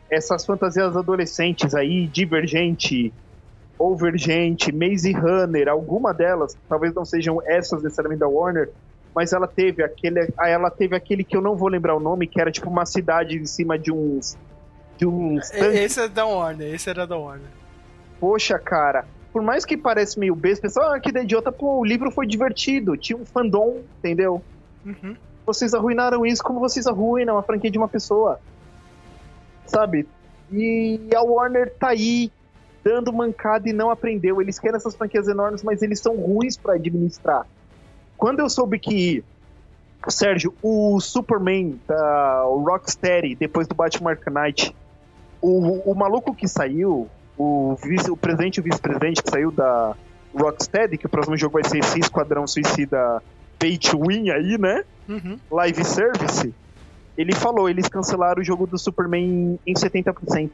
essas 0.10 0.46
fantasias 0.46 0.96
adolescentes 0.96 1.74
aí, 1.74 2.08
Divergente, 2.08 3.14
Overgente, 3.78 4.72
Maze 4.72 5.12
Runner, 5.12 5.68
alguma 5.68 6.14
delas, 6.14 6.56
talvez 6.68 6.94
não 6.94 7.06
sejam 7.06 7.42
essas 7.46 7.82
necessariamente 7.82 8.20
da 8.20 8.28
Warner, 8.28 8.70
mas 9.16 9.34
ela 9.34 9.48
teve 9.48 9.84
aquele, 9.84 10.28
ela 10.40 10.70
teve 10.70 10.96
aquele 10.96 11.24
que 11.24 11.36
eu 11.36 11.42
não 11.42 11.56
vou 11.56 11.70
lembrar 11.70 11.96
o 11.96 12.00
nome, 12.00 12.28
que 12.28 12.40
era 12.40 12.52
tipo 12.52 12.70
uma 12.70 12.86
cidade 12.86 13.38
em 13.38 13.46
cima 13.46 13.78
de 13.78 13.92
uns 13.92 14.38
de 14.98 15.08
uns 15.08 15.50
tanques. 15.50 15.80
Esse 15.80 16.02
é 16.02 16.08
da 16.08 16.26
Warner, 16.26 16.74
esse 16.74 16.90
era 16.90 17.08
da 17.08 17.18
Warner. 17.18 17.50
Poxa, 18.20 18.60
cara, 18.60 19.06
por 19.34 19.42
mais 19.42 19.66
que 19.66 19.76
pareça 19.76 20.20
meio 20.20 20.36
besta, 20.36 20.62
pessoal, 20.62 20.94
ah, 20.94 21.00
que 21.00 21.12
da 21.12 21.24
idiota, 21.24 21.52
pô, 21.52 21.80
o 21.80 21.84
livro 21.84 22.12
foi 22.12 22.28
divertido, 22.28 22.96
tinha 22.96 23.18
um 23.18 23.26
fandom, 23.26 23.82
entendeu? 23.98 24.44
Uhum. 24.86 25.16
Vocês 25.44 25.74
arruinaram 25.74 26.24
isso 26.24 26.44
como 26.44 26.60
vocês 26.60 26.86
arruinam 26.86 27.36
a 27.36 27.42
franquia 27.42 27.72
de 27.72 27.78
uma 27.80 27.88
pessoa. 27.88 28.40
Sabe? 29.66 30.08
E 30.52 31.00
a 31.16 31.24
Warner 31.24 31.74
tá 31.80 31.90
aí 31.90 32.32
dando 32.84 33.12
mancada 33.12 33.68
e 33.68 33.74
não 33.74 33.90
aprendeu. 33.90 34.40
Eles 34.40 34.60
querem 34.60 34.78
essas 34.78 34.96
franquias 34.96 35.28
enormes, 35.28 35.64
mas 35.64 35.82
eles 35.82 36.00
são 36.00 36.16
ruins 36.16 36.56
pra 36.56 36.76
administrar. 36.76 37.48
Quando 38.16 38.40
eu 38.40 38.50
soube 38.50 38.78
que, 38.78 39.24
Sérgio, 40.10 40.54
o 40.62 41.00
Superman 41.00 41.80
o 42.46 42.58
Rocksteady, 42.60 43.34
depois 43.34 43.68
do 43.68 43.74
Batman 43.74 44.12
Arkham 44.12 44.34
Knight, 44.34 44.76
o, 45.42 45.92
o 45.92 45.96
maluco 45.96 46.36
que 46.36 46.48
saiu, 46.48 47.10
o, 47.38 47.76
vice, 47.84 48.10
o 48.12 48.18
presidente 48.18 48.58
e 48.58 48.60
o 48.62 48.64
vice-presidente 48.64 49.22
que 49.24 49.30
saiu 49.30 49.52
da 49.52 49.96
Rocksteady, 50.36 50.98
que 50.98 51.06
o 51.06 51.10
próximo 51.10 51.38
jogo 51.38 51.54
vai 51.60 51.64
ser 51.70 51.80
esse 51.80 52.00
Esquadrão 52.00 52.46
Suicida 52.48 53.22
Pay 53.60 53.78
to 53.78 54.00
Win 54.08 54.30
aí, 54.30 54.58
né? 54.58 54.84
Uhum. 55.08 55.38
live 55.52 55.84
service, 55.84 56.54
ele 57.18 57.34
falou, 57.36 57.70
eles 57.70 57.88
cancelaram 57.90 58.42
o 58.42 58.46
jogo 58.46 58.66
do 58.66 58.78
Superman 58.78 59.60
em 59.68 59.74
70%. 59.74 60.50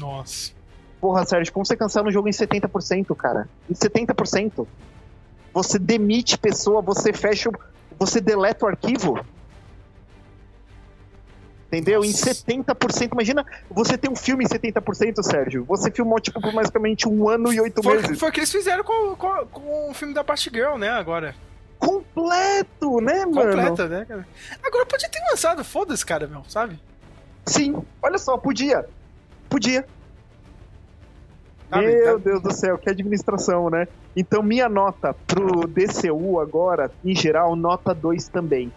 Nossa. 0.00 0.52
Porra, 1.00 1.24
Sérgio, 1.26 1.52
como 1.52 1.66
você 1.66 1.76
cancela 1.76 2.08
um 2.08 2.12
jogo 2.12 2.28
em 2.28 2.32
70%, 2.32 3.14
cara? 3.14 3.48
Em 3.68 3.74
70%. 3.74 4.66
Você 5.52 5.78
demite 5.78 6.38
pessoa, 6.38 6.80
você 6.80 7.12
fecha, 7.12 7.48
o- 7.50 7.52
você 7.98 8.20
deleta 8.20 8.64
o 8.64 8.68
arquivo. 8.68 9.18
Entendeu? 11.66 12.04
Em 12.04 12.10
Nossa. 12.10 12.30
70%. 12.30 13.12
Imagina 13.12 13.44
você 13.68 13.98
tem 13.98 14.10
um 14.10 14.14
filme 14.16 14.44
em 14.44 14.48
70%, 14.48 15.22
Sérgio. 15.22 15.64
Você 15.64 15.90
filmou, 15.90 16.20
tipo, 16.20 16.40
por 16.40 16.52
basicamente 16.52 17.08
um 17.08 17.28
ano 17.28 17.52
e 17.52 17.60
oito 17.60 17.82
Foi, 17.82 18.00
meses. 18.00 18.18
foi 18.18 18.28
o 18.28 18.32
que 18.32 18.38
eles 18.40 18.52
fizeram 18.52 18.84
com, 18.84 19.16
com, 19.16 19.46
com 19.46 19.90
o 19.90 19.94
filme 19.94 20.14
da 20.14 20.22
Batgirl, 20.22 20.76
né, 20.78 20.90
agora. 20.90 21.34
Completo, 21.78 23.00
né, 23.00 23.26
mano? 23.26 23.50
Completa, 23.52 23.88
né, 23.88 24.04
cara? 24.04 24.26
Agora 24.64 24.86
podia 24.86 25.08
ter 25.08 25.20
lançado, 25.30 25.64
foda-se, 25.64 26.06
cara, 26.06 26.26
meu, 26.26 26.42
sabe? 26.48 26.78
Sim, 27.44 27.82
olha 28.02 28.16
só, 28.18 28.36
podia. 28.38 28.86
Podia. 29.48 29.84
Sabe, 31.68 31.86
Meu 31.86 32.18
tá- 32.20 32.24
Deus 32.30 32.42
do 32.42 32.52
céu, 32.52 32.78
que 32.78 32.88
administração, 32.88 33.68
né? 33.68 33.88
Então, 34.14 34.40
minha 34.42 34.68
nota 34.68 35.14
pro 35.26 35.66
DCU 35.66 36.38
agora, 36.40 36.90
em 37.04 37.14
geral, 37.14 37.56
nota 37.56 37.92
2 37.92 38.28
também. 38.28 38.72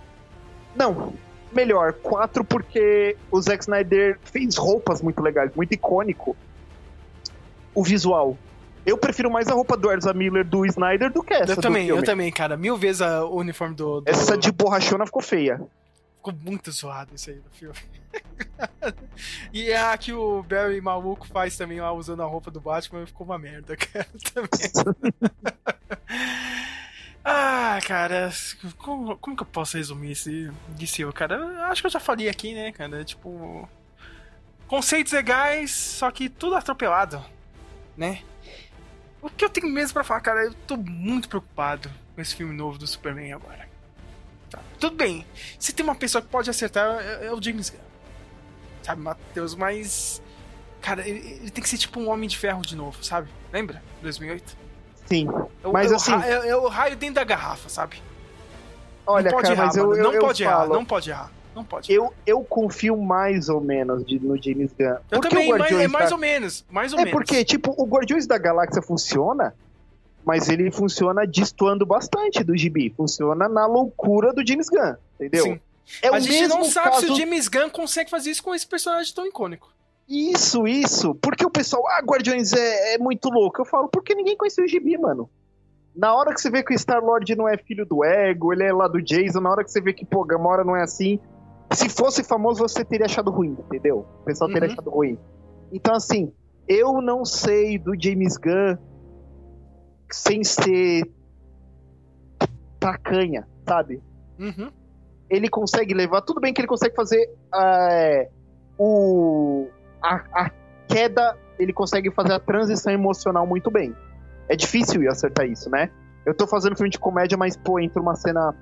Não, 0.76 1.14
melhor, 1.54 1.94
4 1.94 2.44
porque 2.44 3.16
o 3.32 3.42
Zack 3.42 3.64
Snyder 3.64 4.20
fez 4.24 4.56
roupas 4.58 5.02
muito 5.02 5.22
legais, 5.22 5.52
muito 5.56 5.74
icônico. 5.74 6.36
O 7.74 7.84
visual. 7.84 8.38
Eu 8.86 8.98
prefiro 8.98 9.30
mais 9.30 9.48
a 9.48 9.54
roupa 9.54 9.78
do 9.78 9.92
Ezra 9.92 10.14
Miller 10.14 10.44
do 10.46 10.66
Snyder 10.66 11.12
do 11.12 11.22
que 11.22 11.34
essa 11.34 11.52
Eu 11.52 11.56
do 11.58 11.62
também, 11.62 11.86
filme. 11.86 12.02
eu 12.02 12.06
também, 12.06 12.32
cara. 12.32 12.58
Mil 12.58 12.76
vezes 12.78 13.02
a- 13.02 13.24
o 13.26 13.36
uniforme 13.38 13.76
do. 13.76 14.02
do- 14.02 14.10
Essa 14.10 14.38
de 14.38 14.52
borrachona 14.52 15.06
ficou 15.06 15.22
feia. 15.22 15.62
Ficou 16.18 16.34
muito 16.34 16.72
zoado 16.72 17.12
isso 17.14 17.30
aí 17.30 17.38
do 17.38 17.50
filme. 17.52 17.76
e 19.54 19.72
a 19.72 19.96
que 19.98 20.12
o 20.12 20.42
Barry 20.44 20.82
maluco 20.82 21.28
faz 21.28 21.56
também 21.56 21.80
lá 21.80 21.92
usando 21.94 22.22
a 22.24 22.26
roupa 22.26 22.50
do 22.50 22.60
Batman 22.60 23.06
ficou 23.06 23.26
uma 23.26 23.38
merda, 23.38 23.76
cara. 23.78 24.08
Também. 24.34 25.54
cara, 27.90 28.32
como, 28.78 29.18
como 29.18 29.36
que 29.36 29.42
eu 29.42 29.48
posso 29.48 29.76
resumir 29.76 30.12
esse 30.12 30.52
DCU, 30.78 31.12
cara? 31.12 31.66
Acho 31.72 31.82
que 31.82 31.88
eu 31.88 31.92
já 31.92 32.00
falei 32.00 32.30
aqui, 32.30 32.54
né, 32.54 32.72
cara? 32.72 33.04
Tipo. 33.04 33.68
Conceitos 34.68 35.12
legais, 35.12 35.72
só 35.72 36.12
que 36.12 36.30
tudo 36.30 36.56
atropelado, 36.56 37.26
né? 37.98 38.22
O 39.20 39.28
que 39.28 39.44
eu 39.44 39.50
tenho 39.50 39.68
mesmo 39.68 39.96
pra 39.96 40.04
falar, 40.04 40.22
cara, 40.22 40.46
eu 40.46 40.54
tô 40.54 40.78
muito 40.78 41.28
preocupado 41.28 41.90
com 42.14 42.22
esse 42.22 42.36
filme 42.36 42.54
novo 42.54 42.78
do 42.78 42.86
Superman 42.86 43.34
agora. 43.34 43.68
Tá. 44.52 44.60
Tudo 44.80 44.96
bem, 44.96 45.26
se 45.58 45.74
tem 45.74 45.84
uma 45.84 45.96
pessoa 45.96 46.22
que 46.22 46.28
pode 46.28 46.48
acertar, 46.48 47.02
é, 47.02 47.26
é 47.26 47.34
o 47.34 47.42
James 47.42 47.72
Gunn. 47.72 47.80
Sabe, 48.84 49.02
Matheus, 49.02 49.56
mas. 49.56 50.22
Cara, 50.80 51.08
ele, 51.10 51.28
ele 51.28 51.50
tem 51.50 51.64
que 51.64 51.70
ser 51.70 51.80
tipo 51.80 52.00
um 52.00 52.08
Homem 52.08 52.30
de 52.30 52.38
Ferro 52.38 52.62
de 52.62 52.76
novo, 52.76 53.04
sabe? 53.04 53.28
Lembra? 53.52 53.82
2008? 54.04 54.69
Sim. 55.10 55.28
É 55.64 55.68
o- 55.68 55.74
Mas 55.74 55.92
é 55.92 55.94
o 55.94 55.98
assim- 55.98 56.14
É, 56.24 56.50
é 56.50 56.56
o 56.56 56.68
raio 56.68 56.96
dentro 56.96 57.16
da 57.16 57.24
garrafa, 57.24 57.68
sabe? 57.68 58.02
Olha, 59.06 59.26
não 59.26 59.32
pode 59.32 59.44
cara, 59.44 59.56
errar, 59.56 59.66
mas 59.66 59.76
eu, 59.76 59.96
eu, 59.96 60.04
não 60.04 60.14
eu 60.14 60.22
pode 60.22 60.44
errar, 60.44 60.68
não 60.68 60.86
pode 60.86 61.10
errar. 61.10 61.32
Não 61.56 61.64
pode. 61.66 61.92
eu, 61.92 62.14
eu 62.28 62.42
confio 62.44 62.96
mais 62.96 63.50
ou 63.50 63.60
menos 63.60 64.06
de- 64.06 64.20
no 64.20 64.42
James 64.42 64.72
Gunn. 64.80 64.86
Eu 65.10 65.20
Porque 65.20 65.30
também, 65.30 65.52
o 65.54 65.58
mas 65.58 65.72
é 65.72 65.88
mais 65.88 66.10
da- 66.10 66.16
ou 66.16 66.20
menos. 66.22 66.64
Mais 66.70 66.94
ou 66.94 67.00
É 67.00 67.06
menos. 67.06 67.18
porque, 67.18 67.44
tipo, 67.44 67.74
o 67.76 67.86
Guardiões 67.86 68.28
da 68.28 68.38
Galáxia 68.38 68.82
funciona, 68.84 69.54
mas 70.24 70.48
ele 70.48 70.70
funciona 70.72 71.26
destoando 71.26 71.86
bastante 71.88 72.44
do 72.44 72.56
gibi. 72.56 72.94
Funciona 72.96 73.50
na 73.50 73.66
loucura 73.66 74.32
do 74.32 74.46
James 74.48 74.70
Gunn, 74.70 74.94
entendeu? 75.20 75.44
Sim. 75.44 75.60
É 76.04 76.10
a 76.10 76.20
gente 76.20 76.48
não 76.48 76.64
sabe 76.66 76.92
caso... 76.92 77.08
se 77.08 77.12
o 77.12 77.16
James 77.16 77.48
Gunn 77.48 77.70
consegue 77.72 78.12
fazer 78.12 78.30
isso 78.30 78.44
com 78.44 78.54
esse 78.54 78.68
personagem 78.68 79.12
tão 79.14 79.26
icônico. 79.26 79.70
Isso, 80.10 80.68
isso. 80.68 81.14
Porque 81.16 81.46
o 81.46 81.52
pessoal, 81.52 81.84
ah, 81.88 82.02
Guardiões 82.04 82.52
é, 82.54 82.96
é 82.96 82.98
muito 82.98 83.30
louco. 83.30 83.62
Eu 83.62 83.66
falo, 83.66 83.88
porque 83.88 84.16
ninguém 84.16 84.36
conheceu 84.36 84.66
o 84.66 84.68
gibi, 84.68 84.98
mano. 84.98 85.30
Na 85.96 86.16
hora 86.16 86.34
que 86.34 86.42
você 86.42 86.50
vê 86.50 86.64
que 86.64 86.74
o 86.74 86.78
Star-Lord 86.80 87.36
não 87.36 87.48
é 87.48 87.58
filho 87.58 87.86
do 87.86 88.04
Ego, 88.04 88.52
ele 88.54 88.64
é 88.64 88.74
lá 88.74 88.88
do 88.88 89.02
Jason, 89.02 89.40
na 89.42 89.52
hora 89.52 89.64
que 89.64 89.72
você 89.72 89.82
vê 89.82 89.94
que, 89.94 90.06
pô, 90.06 90.24
Gamora 90.24 90.64
não 90.64 90.76
é 90.76 90.82
assim, 90.82 91.20
se 91.74 91.90
fosse 91.90 92.24
famoso, 92.24 92.60
você 92.60 92.84
teria 92.86 93.06
achado 93.06 93.30
ruim, 93.30 93.56
entendeu? 93.60 94.06
O 94.22 94.24
pessoal 94.26 94.50
teria 94.50 94.68
Uhum. 94.68 94.74
achado 94.74 94.90
ruim. 94.90 95.18
Então, 95.72 95.94
assim, 95.96 96.32
eu 96.68 97.02
não 97.02 97.24
sei 97.26 97.78
do 97.78 97.94
James 98.00 98.38
Gunn 98.38 98.78
sem 100.12 100.44
ser 100.44 101.04
tacanha, 102.80 103.48
sabe? 103.68 104.02
Uhum. 104.40 104.72
ele 105.30 105.50
consegue 105.50 105.94
levar. 105.94 106.22
Tudo 106.22 106.40
bem 106.42 106.52
que 106.54 106.62
ele 106.62 106.68
consegue 106.68 106.96
fazer 106.96 107.30
é, 107.54 108.30
o, 108.80 109.68
a, 110.02 110.24
a 110.34 110.52
queda, 110.88 111.38
ele 111.58 111.74
consegue 111.74 112.12
fazer 112.12 112.34
a 112.34 112.40
transição 112.40 112.92
emocional 112.92 113.46
muito 113.46 113.70
bem. 113.70 113.96
É 114.48 114.56
difícil 114.56 115.04
ir 115.04 115.08
acertar 115.08 115.46
isso, 115.46 115.70
né? 115.70 115.90
Eu 116.26 116.34
tô 116.34 116.48
fazendo 116.48 116.76
filme 116.76 116.90
de 116.90 117.00
comédia, 117.00 117.38
mas, 117.38 117.56
pô, 117.56 117.80
entra 117.80 118.02
uma 118.02 118.16
cena 118.16 118.56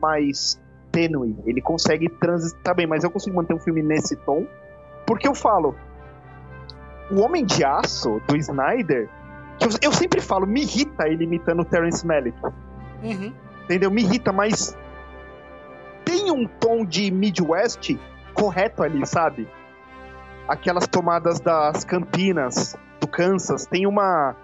mais 0.00 0.60
tênue. 0.90 1.36
Ele 1.44 1.60
consegue 1.60 2.08
transitar 2.08 2.74
bem, 2.74 2.86
mas 2.86 3.04
eu 3.04 3.10
consigo 3.10 3.36
manter 3.36 3.54
um 3.54 3.60
filme 3.60 3.82
nesse 3.82 4.16
tom. 4.16 4.46
Porque 5.06 5.28
eu 5.28 5.34
falo. 5.34 5.76
o 7.10 7.20
Homem 7.20 7.44
de 7.44 7.64
Aço 7.64 8.20
do 8.26 8.36
Snyder, 8.36 9.08
que 9.58 9.66
eu, 9.66 9.70
eu 9.82 9.92
sempre 9.92 10.20
falo, 10.20 10.46
me 10.46 10.62
irrita 10.62 11.06
ele 11.08 11.24
imitando 11.24 11.60
o 11.60 11.64
Terence 11.64 12.06
Malick. 12.06 12.38
Uhum. 13.02 13.32
Entendeu? 13.64 13.90
Me 13.90 14.02
irrita, 14.02 14.32
mas 14.32 14.76
tem 16.04 16.30
um 16.30 16.46
tom 16.46 16.84
de 16.84 17.10
Midwest 17.10 17.98
correto 18.32 18.82
ali, 18.82 19.06
sabe? 19.06 19.48
Aquelas 20.48 20.86
tomadas 20.86 21.40
das 21.40 21.84
Campinas, 21.84 22.76
do 23.00 23.06
Kansas, 23.06 23.66
tem 23.66 23.86
uma 23.86 24.36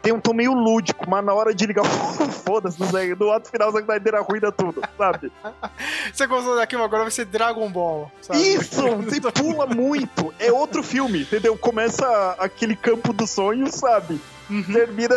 tem 0.00 0.12
um 0.12 0.20
tom 0.20 0.32
meio 0.32 0.52
lúdico, 0.52 1.08
mas 1.08 1.24
na 1.24 1.34
hora 1.34 1.52
de 1.52 1.66
ligar, 1.66 1.84
foda-se, 2.44 2.78
no 3.18 3.32
ato 3.32 3.50
final 3.50 3.76
a 3.76 3.80
Snyder 3.80 4.14
arruina 4.14 4.52
tudo, 4.52 4.80
sabe? 4.96 5.32
Você 6.12 6.26
gostou 6.26 6.56
daquilo, 6.56 6.82
agora 6.82 7.02
vai 7.02 7.10
ser 7.10 7.24
Dragon 7.24 7.68
Ball. 7.70 8.10
Sabe? 8.22 8.40
Isso! 8.40 8.82
Você 8.82 9.20
pula 9.32 9.66
muito. 9.66 10.32
É 10.38 10.52
outro 10.52 10.82
filme, 10.82 11.22
entendeu? 11.22 11.56
Começa 11.58 12.36
aquele 12.38 12.76
campo 12.76 13.12
dos 13.12 13.30
sonhos, 13.30 13.74
sabe? 13.74 14.20
Uhum. 14.48 14.62
Termina 14.62 15.16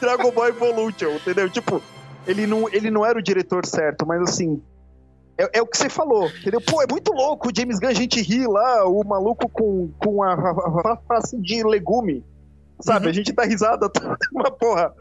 Dragon 0.00 0.30
Ball 0.32 0.48
Evolution, 0.48 1.10
entendeu? 1.10 1.48
Tipo, 1.48 1.82
ele 2.26 2.46
não, 2.46 2.68
ele 2.72 2.90
não 2.90 3.04
era 3.04 3.18
o 3.18 3.22
diretor 3.22 3.66
certo, 3.66 4.06
mas 4.06 4.20
assim. 4.22 4.62
É, 5.36 5.58
é, 5.58 5.62
o 5.62 5.66
que 5.66 5.76
você 5.76 5.88
falou, 5.88 6.28
entendeu? 6.28 6.60
Pô, 6.60 6.80
é 6.82 6.86
muito 6.88 7.12
louco 7.12 7.48
o 7.48 7.52
James 7.54 7.78
Gunn, 7.80 7.88
a 7.88 7.94
gente 7.94 8.22
ri 8.22 8.46
lá, 8.46 8.86
o 8.86 9.02
maluco 9.04 9.48
com, 9.48 9.90
com 9.98 10.22
a, 10.22 10.32
a, 10.32 10.96
face 11.08 11.36
de 11.40 11.62
legume. 11.64 12.24
Sabe, 12.80 13.06
uhum. 13.06 13.10
a 13.10 13.14
gente 13.14 13.32
dá 13.32 13.44
risada, 13.44 13.90
mas 14.32 14.50
porra, 14.58 14.92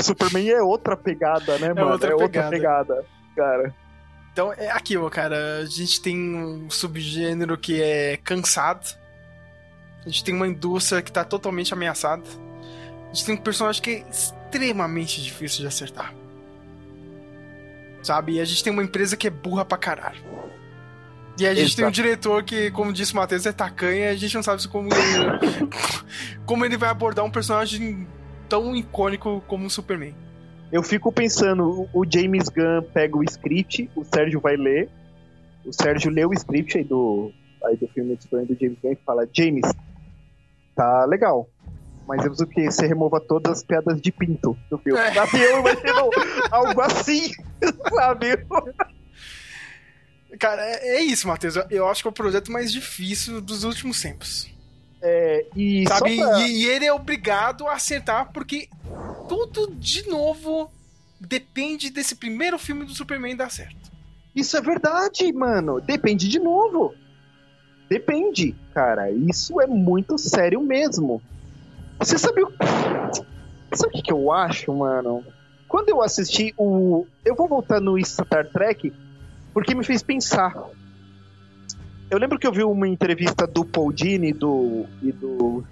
Superman 0.00 0.48
é 0.48 0.62
outra 0.62 0.96
pegada, 0.96 1.58
né, 1.58 1.68
é 1.68 1.74
mano? 1.74 1.92
Outra 1.92 2.12
é 2.12 2.16
pegada. 2.16 2.24
outra 2.24 2.50
pegada, 2.50 3.04
cara. 3.34 3.74
Então 4.32 4.52
é 4.52 4.70
aquilo, 4.70 5.10
cara. 5.10 5.58
A 5.58 5.66
gente 5.66 6.00
tem 6.00 6.16
um 6.16 6.70
subgênero 6.70 7.56
que 7.58 7.82
é 7.82 8.16
cansado. 8.18 8.96
A 10.04 10.08
gente 10.08 10.24
tem 10.24 10.34
uma 10.34 10.48
indústria 10.48 11.02
que 11.02 11.12
tá 11.12 11.24
totalmente 11.24 11.72
ameaçada. 11.72 12.22
A 13.10 13.14
gente 13.14 13.26
tem 13.26 13.34
um 13.34 13.38
personagem 13.38 13.82
que 13.82 13.90
é 13.90 14.04
extremamente 14.08 15.22
difícil 15.22 15.60
de 15.60 15.66
acertar. 15.66 16.14
Sabe? 18.02 18.34
E 18.34 18.40
a 18.40 18.44
gente 18.44 18.62
tem 18.62 18.72
uma 18.72 18.82
empresa 18.82 19.16
que 19.16 19.26
é 19.26 19.30
burra 19.30 19.64
pra 19.64 19.78
caralho. 19.78 20.20
E 21.38 21.46
a 21.46 21.54
gente 21.54 21.66
Exato. 21.66 21.76
tem 21.76 21.86
um 21.86 21.90
diretor 21.90 22.42
que, 22.42 22.70
como 22.72 22.92
disse 22.92 23.12
o 23.14 23.16
Matheus, 23.16 23.46
é 23.46 23.52
tacanha 23.52 24.06
e 24.06 24.08
a 24.08 24.14
gente 24.14 24.34
não 24.34 24.42
sabe 24.42 24.66
como 24.68 24.88
ele, 24.88 25.80
como 26.44 26.64
ele 26.64 26.76
vai 26.76 26.90
abordar 26.90 27.24
um 27.24 27.30
personagem 27.30 28.06
tão 28.48 28.76
icônico 28.76 29.42
como 29.46 29.66
o 29.66 29.70
Superman. 29.70 30.14
Eu 30.70 30.82
fico 30.82 31.10
pensando, 31.10 31.88
o 31.92 32.04
James 32.08 32.48
Gunn 32.48 32.82
pega 32.92 33.16
o 33.16 33.24
script, 33.24 33.90
o 33.96 34.04
Sérgio 34.04 34.40
vai 34.40 34.56
ler, 34.56 34.90
o 35.64 35.72
Sérgio 35.72 36.10
lê 36.10 36.24
o 36.24 36.32
script 36.32 36.78
aí 36.78 36.84
do, 36.84 37.30
aí 37.64 37.76
do 37.76 37.88
filme 37.88 38.14
do 38.14 38.22
Superman 38.22 38.46
do 38.46 38.58
James 38.60 38.78
Gunn 38.82 38.92
e 38.92 38.98
fala, 39.04 39.28
James, 39.32 39.70
tá 40.74 41.04
legal, 41.06 41.48
mas 42.06 42.18
eu 42.24 42.30
preciso 42.30 42.46
que 42.48 42.70
você 42.70 42.86
remova 42.86 43.20
todas 43.20 43.52
as 43.52 43.64
piadas 43.64 44.00
de 44.00 44.12
pinto 44.12 44.56
do 44.70 44.78
filme. 44.78 44.98
É. 44.98 45.12
Sabe? 45.12 45.40
Eu 45.40 45.60
imagino 45.60 46.10
algo 46.50 46.80
assim, 46.80 47.32
sabe? 47.90 48.46
Cara, 50.38 50.62
é, 50.64 50.96
é 50.96 51.02
isso, 51.02 51.28
Matheus. 51.28 51.54
Eu 51.70 51.88
acho 51.88 52.02
que 52.02 52.08
é 52.08 52.10
o 52.10 52.14
projeto 52.14 52.50
mais 52.50 52.72
difícil 52.72 53.40
dos 53.40 53.64
últimos 53.64 54.00
tempos. 54.00 54.50
É, 55.00 55.46
e, 55.56 55.84
Sabe? 55.86 56.16
Pra... 56.16 56.40
E, 56.40 56.62
e, 56.62 56.66
ele 56.66 56.86
é 56.86 56.92
obrigado 56.92 57.66
a 57.66 57.74
acertar 57.74 58.32
porque 58.32 58.68
tudo 59.28 59.74
de 59.74 60.08
novo 60.08 60.70
depende 61.20 61.90
desse 61.90 62.14
primeiro 62.14 62.58
filme 62.58 62.84
do 62.84 62.94
Superman 62.94 63.36
dar 63.36 63.50
certo. 63.50 63.90
Isso 64.34 64.56
é 64.56 64.60
verdade, 64.60 65.30
mano. 65.32 65.80
Depende 65.80 66.28
de 66.28 66.38
novo. 66.38 66.94
Depende, 67.88 68.54
cara. 68.72 69.10
Isso 69.10 69.60
é 69.60 69.66
muito 69.66 70.16
sério 70.16 70.62
mesmo. 70.62 71.20
Você 71.98 72.16
sabe 72.16 72.42
o. 72.42 72.52
Sabe 73.74 73.88
o 73.88 73.90
que, 73.90 74.02
que 74.02 74.12
eu 74.12 74.32
acho, 74.32 74.72
mano? 74.72 75.24
Quando 75.72 75.88
eu 75.88 76.02
assisti 76.02 76.52
o. 76.58 77.06
Eu 77.24 77.34
vou 77.34 77.48
voltar 77.48 77.80
no 77.80 77.98
Star 78.04 78.46
Trek 78.52 78.92
porque 79.54 79.74
me 79.74 79.82
fez 79.82 80.02
pensar. 80.02 80.54
Eu 82.10 82.18
lembro 82.18 82.38
que 82.38 82.46
eu 82.46 82.52
vi 82.52 82.62
uma 82.62 82.86
entrevista 82.86 83.46
do 83.46 83.64
Paul 83.64 83.90
Dini 83.90 84.34
do, 84.34 84.84
e 85.00 85.10
do 85.10 85.64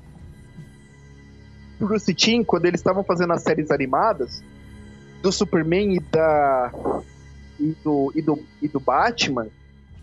Bruce 1.79 2.15
Timm 2.15 2.43
quando 2.43 2.65
eles 2.65 2.81
estavam 2.81 3.05
fazendo 3.05 3.35
as 3.35 3.43
séries 3.43 3.71
animadas 3.71 4.43
do 5.23 5.31
Superman 5.31 5.97
e 5.97 6.01
da 6.01 6.73
e 7.59 7.77
do, 7.85 8.11
e 8.15 8.23
do, 8.23 8.43
e 8.63 8.69
do 8.69 8.81
Batman. 8.81 9.49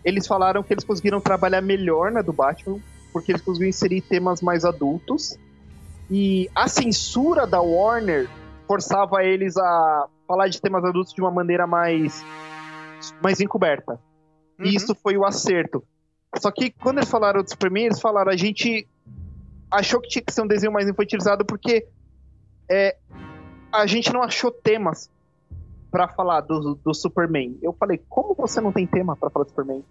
Eles 0.05 0.27
falaram 0.27 0.61
que 0.61 0.75
eles 0.75 0.83
conseguiram 0.83 1.19
trabalhar 1.19 1.61
melhor 1.61 2.11
na 2.11 2.21
do 2.21 2.31
Batman 2.31 2.79
porque 3.11 3.31
eles 3.31 3.41
conseguiram 3.41 3.69
inserir 3.69 4.01
temas 4.01 4.43
mais 4.43 4.63
adultos 4.63 5.39
e 6.07 6.47
a 6.53 6.67
censura 6.67 7.47
da 7.47 7.59
Warner 7.59 8.29
forçava 8.67 9.23
eles 9.23 9.57
a 9.57 10.07
falar 10.27 10.47
de 10.49 10.61
temas 10.61 10.83
adultos 10.83 11.13
de 11.13 11.21
uma 11.21 11.31
maneira 11.31 11.65
mais 11.65 12.23
mais 13.21 13.39
encoberta. 13.39 13.99
Uhum. 14.59 14.65
E 14.65 14.75
isso 14.75 14.93
foi 14.95 15.17
o 15.17 15.25
acerto. 15.25 15.83
Só 16.37 16.51
que 16.51 16.71
quando 16.71 16.97
eles 16.97 17.09
falaram 17.09 17.41
do 17.41 17.49
Superman, 17.49 17.85
eles 17.85 18.01
falaram, 18.01 18.31
a 18.31 18.35
gente 18.35 18.87
achou 19.71 20.01
que 20.01 20.09
tinha 20.09 20.21
que 20.21 20.33
ser 20.33 20.41
um 20.41 20.47
desenho 20.47 20.71
mais 20.71 20.87
infantilizado 20.87 21.45
porque 21.45 21.87
é, 22.69 22.97
a 23.71 23.85
gente 23.85 24.11
não 24.11 24.21
achou 24.21 24.51
temas 24.51 25.09
para 25.89 26.07
falar 26.07 26.41
do, 26.41 26.75
do 26.75 26.93
Superman. 26.93 27.57
Eu 27.61 27.73
falei, 27.73 28.01
como 28.09 28.35
você 28.35 28.59
não 28.59 28.71
tem 28.71 28.85
tema 28.85 29.15
para 29.15 29.29
falar 29.29 29.45
do 29.45 29.49
Superman? 29.49 29.83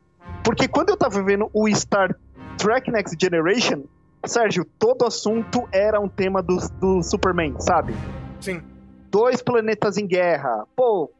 Porque 0.44 0.69
quando 0.69 0.90
eu 0.90 0.97
tava 0.97 1.23
vendo 1.23 1.51
o 1.53 1.69
Star 1.74 2.15
Trek 2.59 2.90
Next 2.90 3.16
Generation, 3.20 3.85
Sérgio, 4.24 4.65
todo 4.78 5.07
assunto 5.07 5.69
era 5.73 6.01
um 6.01 6.09
tema 6.09 6.43
do, 6.43 6.57
do 6.81 7.03
Superman, 7.03 7.55
sabe? 7.61 7.94
Sim. 8.40 8.62
Dois 9.10 9.42
planetas 9.42 9.96
em 9.96 10.06
guerra. 10.06 10.66
Pô, 10.74 11.10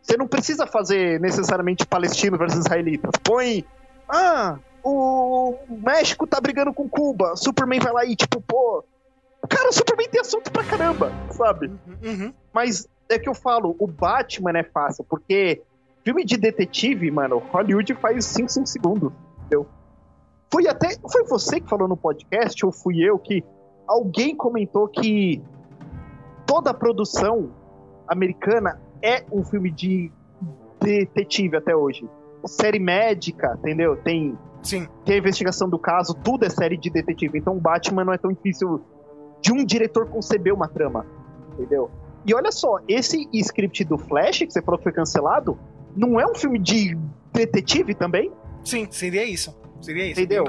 você 0.00 0.16
não 0.16 0.28
precisa 0.28 0.66
fazer 0.66 1.20
necessariamente 1.20 1.86
palestino 1.86 2.36
versus 2.36 2.60
israelitas. 2.60 3.10
Põe. 3.22 3.64
Ah, 4.08 4.58
o 4.82 5.56
México 5.68 6.26
tá 6.26 6.40
brigando 6.40 6.72
com 6.72 6.88
Cuba. 6.88 7.36
Superman 7.36 7.80
vai 7.80 7.92
lá 7.92 8.04
e, 8.04 8.14
tipo, 8.14 8.40
pô. 8.40 8.84
Cara, 9.48 9.68
o 9.68 9.72
Superman 9.72 10.08
tem 10.08 10.20
assunto 10.20 10.50
pra 10.50 10.64
caramba, 10.64 11.12
sabe? 11.30 11.66
Uhum, 11.66 11.98
uhum. 12.02 12.34
Mas 12.52 12.88
é 13.08 13.18
que 13.18 13.28
eu 13.28 13.34
falo, 13.34 13.74
o 13.78 13.86
Batman 13.86 14.58
é 14.58 14.62
fácil, 14.62 15.04
porque 15.04 15.62
filme 16.02 16.24
de 16.24 16.36
detetive, 16.36 17.10
mano, 17.10 17.38
Hollywood 17.38 17.94
faz 17.94 18.24
5, 18.26 18.48
5 18.48 18.66
segundos, 18.66 19.12
entendeu? 19.38 19.66
Foi 20.50 20.66
até. 20.66 20.96
Foi 21.10 21.24
você 21.24 21.60
que 21.60 21.68
falou 21.68 21.88
no 21.88 21.96
podcast, 21.96 22.64
ou 22.64 22.72
fui 22.72 23.02
eu, 23.02 23.18
que 23.18 23.42
alguém 23.86 24.36
comentou 24.36 24.88
que 24.88 25.42
toda 26.46 26.70
a 26.70 26.74
produção 26.74 27.50
americana 28.06 28.80
é 29.02 29.24
um 29.30 29.44
filme 29.44 29.70
de 29.70 30.10
detetive 30.80 31.56
até 31.56 31.74
hoje. 31.74 32.08
Série 32.46 32.78
médica, 32.78 33.56
entendeu? 33.58 33.96
Tem, 33.96 34.38
Sim. 34.62 34.86
tem 35.04 35.16
a 35.16 35.18
investigação 35.18 35.68
do 35.68 35.78
caso, 35.78 36.14
tudo 36.14 36.44
é 36.44 36.50
série 36.50 36.76
de 36.76 36.90
detetive. 36.90 37.38
Então 37.38 37.56
o 37.56 37.60
Batman 37.60 38.04
não 38.04 38.12
é 38.12 38.18
tão 38.18 38.32
difícil 38.32 38.82
de 39.40 39.52
um 39.52 39.64
diretor 39.64 40.06
conceber 40.08 40.52
uma 40.52 40.68
trama, 40.68 41.06
entendeu? 41.52 41.90
E 42.26 42.34
olha 42.34 42.50
só, 42.50 42.78
esse 42.88 43.28
script 43.32 43.84
do 43.84 43.98
Flash, 43.98 44.38
que 44.38 44.50
você 44.50 44.62
falou 44.62 44.78
que 44.78 44.84
foi 44.84 44.92
cancelado, 44.92 45.58
não 45.94 46.18
é 46.18 46.26
um 46.26 46.34
filme 46.34 46.58
de 46.58 46.96
detetive 47.32 47.94
também? 47.94 48.32
Sim, 48.64 48.88
seria 48.90 49.24
isso. 49.24 49.54
Seria 49.80 50.06
isso. 50.06 50.20
Entendeu? 50.20 50.44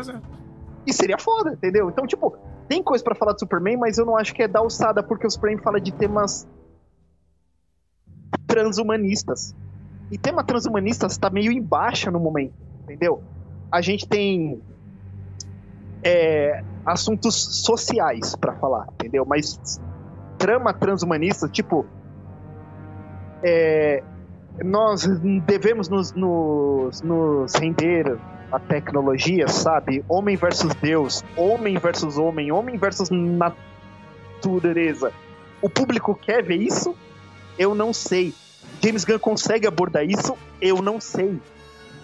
E 0.88 0.93
seria 0.93 1.17
foda, 1.17 1.53
entendeu? 1.53 1.89
Então, 1.89 2.07
tipo, 2.07 2.38
tem 2.67 2.81
coisa 2.81 3.03
para 3.03 3.15
falar 3.15 3.33
do 3.33 3.39
Superman, 3.39 3.77
mas 3.77 3.97
eu 3.97 4.05
não 4.05 4.17
acho 4.17 4.33
que 4.33 4.43
é 4.43 4.47
da 4.47 4.59
alçada, 4.59 5.03
porque 5.03 5.25
o 5.25 5.29
Superman 5.29 5.61
fala 5.61 5.79
de 5.79 5.91
temas 5.91 6.47
transhumanistas. 8.47 9.55
E 10.11 10.17
tema 10.17 10.43
transhumanistas 10.43 11.13
está 11.13 11.29
meio 11.29 11.51
em 11.51 11.61
baixa 11.61 12.11
no 12.11 12.19
momento, 12.19 12.53
entendeu? 12.83 13.23
A 13.71 13.81
gente 13.81 14.07
tem 14.07 14.61
é, 16.03 16.63
assuntos 16.85 17.63
sociais 17.65 18.35
para 18.35 18.53
falar, 18.55 18.87
entendeu? 18.93 19.25
Mas 19.25 19.79
trama 20.37 20.73
transhumanista, 20.73 21.47
tipo, 21.47 21.85
é, 23.43 24.03
nós 24.63 25.05
devemos 25.45 25.89
nos, 25.89 26.13
nos, 26.13 27.01
nos 27.01 27.53
render 27.55 28.17
a 28.51 28.59
tecnologia, 28.59 29.47
sabe? 29.47 30.03
Homem 30.07 30.35
versus 30.35 30.73
Deus, 30.76 31.23
homem 31.35 31.77
versus 31.77 32.17
homem, 32.17 32.51
homem 32.51 32.77
versus 32.77 33.09
natureza. 33.09 35.11
O 35.61 35.69
público 35.69 36.15
quer 36.15 36.43
ver 36.43 36.61
isso? 36.61 36.95
Eu 37.57 37.73
não 37.73 37.93
sei. 37.93 38.34
James 38.84 39.05
Gunn 39.05 39.19
consegue 39.19 39.67
abordar 39.67 40.05
isso? 40.05 40.38
Eu 40.61 40.81
não 40.81 40.99
sei. 40.99 41.39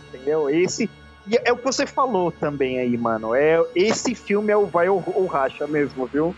Entendeu? 0.07 0.49
Esse. 0.49 0.89
E 1.27 1.37
é 1.43 1.51
o 1.51 1.57
que 1.57 1.63
você 1.63 1.85
falou 1.85 2.31
também 2.31 2.79
aí, 2.79 2.97
mano. 2.97 3.35
É, 3.35 3.63
esse 3.75 4.15
filme 4.15 4.51
é 4.51 4.57
o 4.57 4.65
vai 4.65 4.89
ou, 4.89 5.03
ou 5.15 5.27
racha 5.27 5.67
mesmo, 5.67 6.07
viu? 6.07 6.35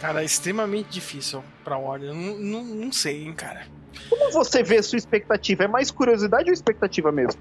Cara, 0.00 0.22
é 0.22 0.24
extremamente 0.24 0.88
difícil 0.88 1.44
pra 1.62 1.76
Warner. 1.76 2.14
Não, 2.14 2.38
não, 2.38 2.64
não 2.64 2.92
sei, 2.92 3.24
hein, 3.24 3.34
cara. 3.34 3.66
Como 4.08 4.32
você 4.32 4.62
vê 4.62 4.78
a 4.78 4.82
sua 4.82 4.96
expectativa? 4.96 5.64
É 5.64 5.68
mais 5.68 5.90
curiosidade 5.90 6.48
ou 6.48 6.54
expectativa 6.54 7.12
mesmo? 7.12 7.40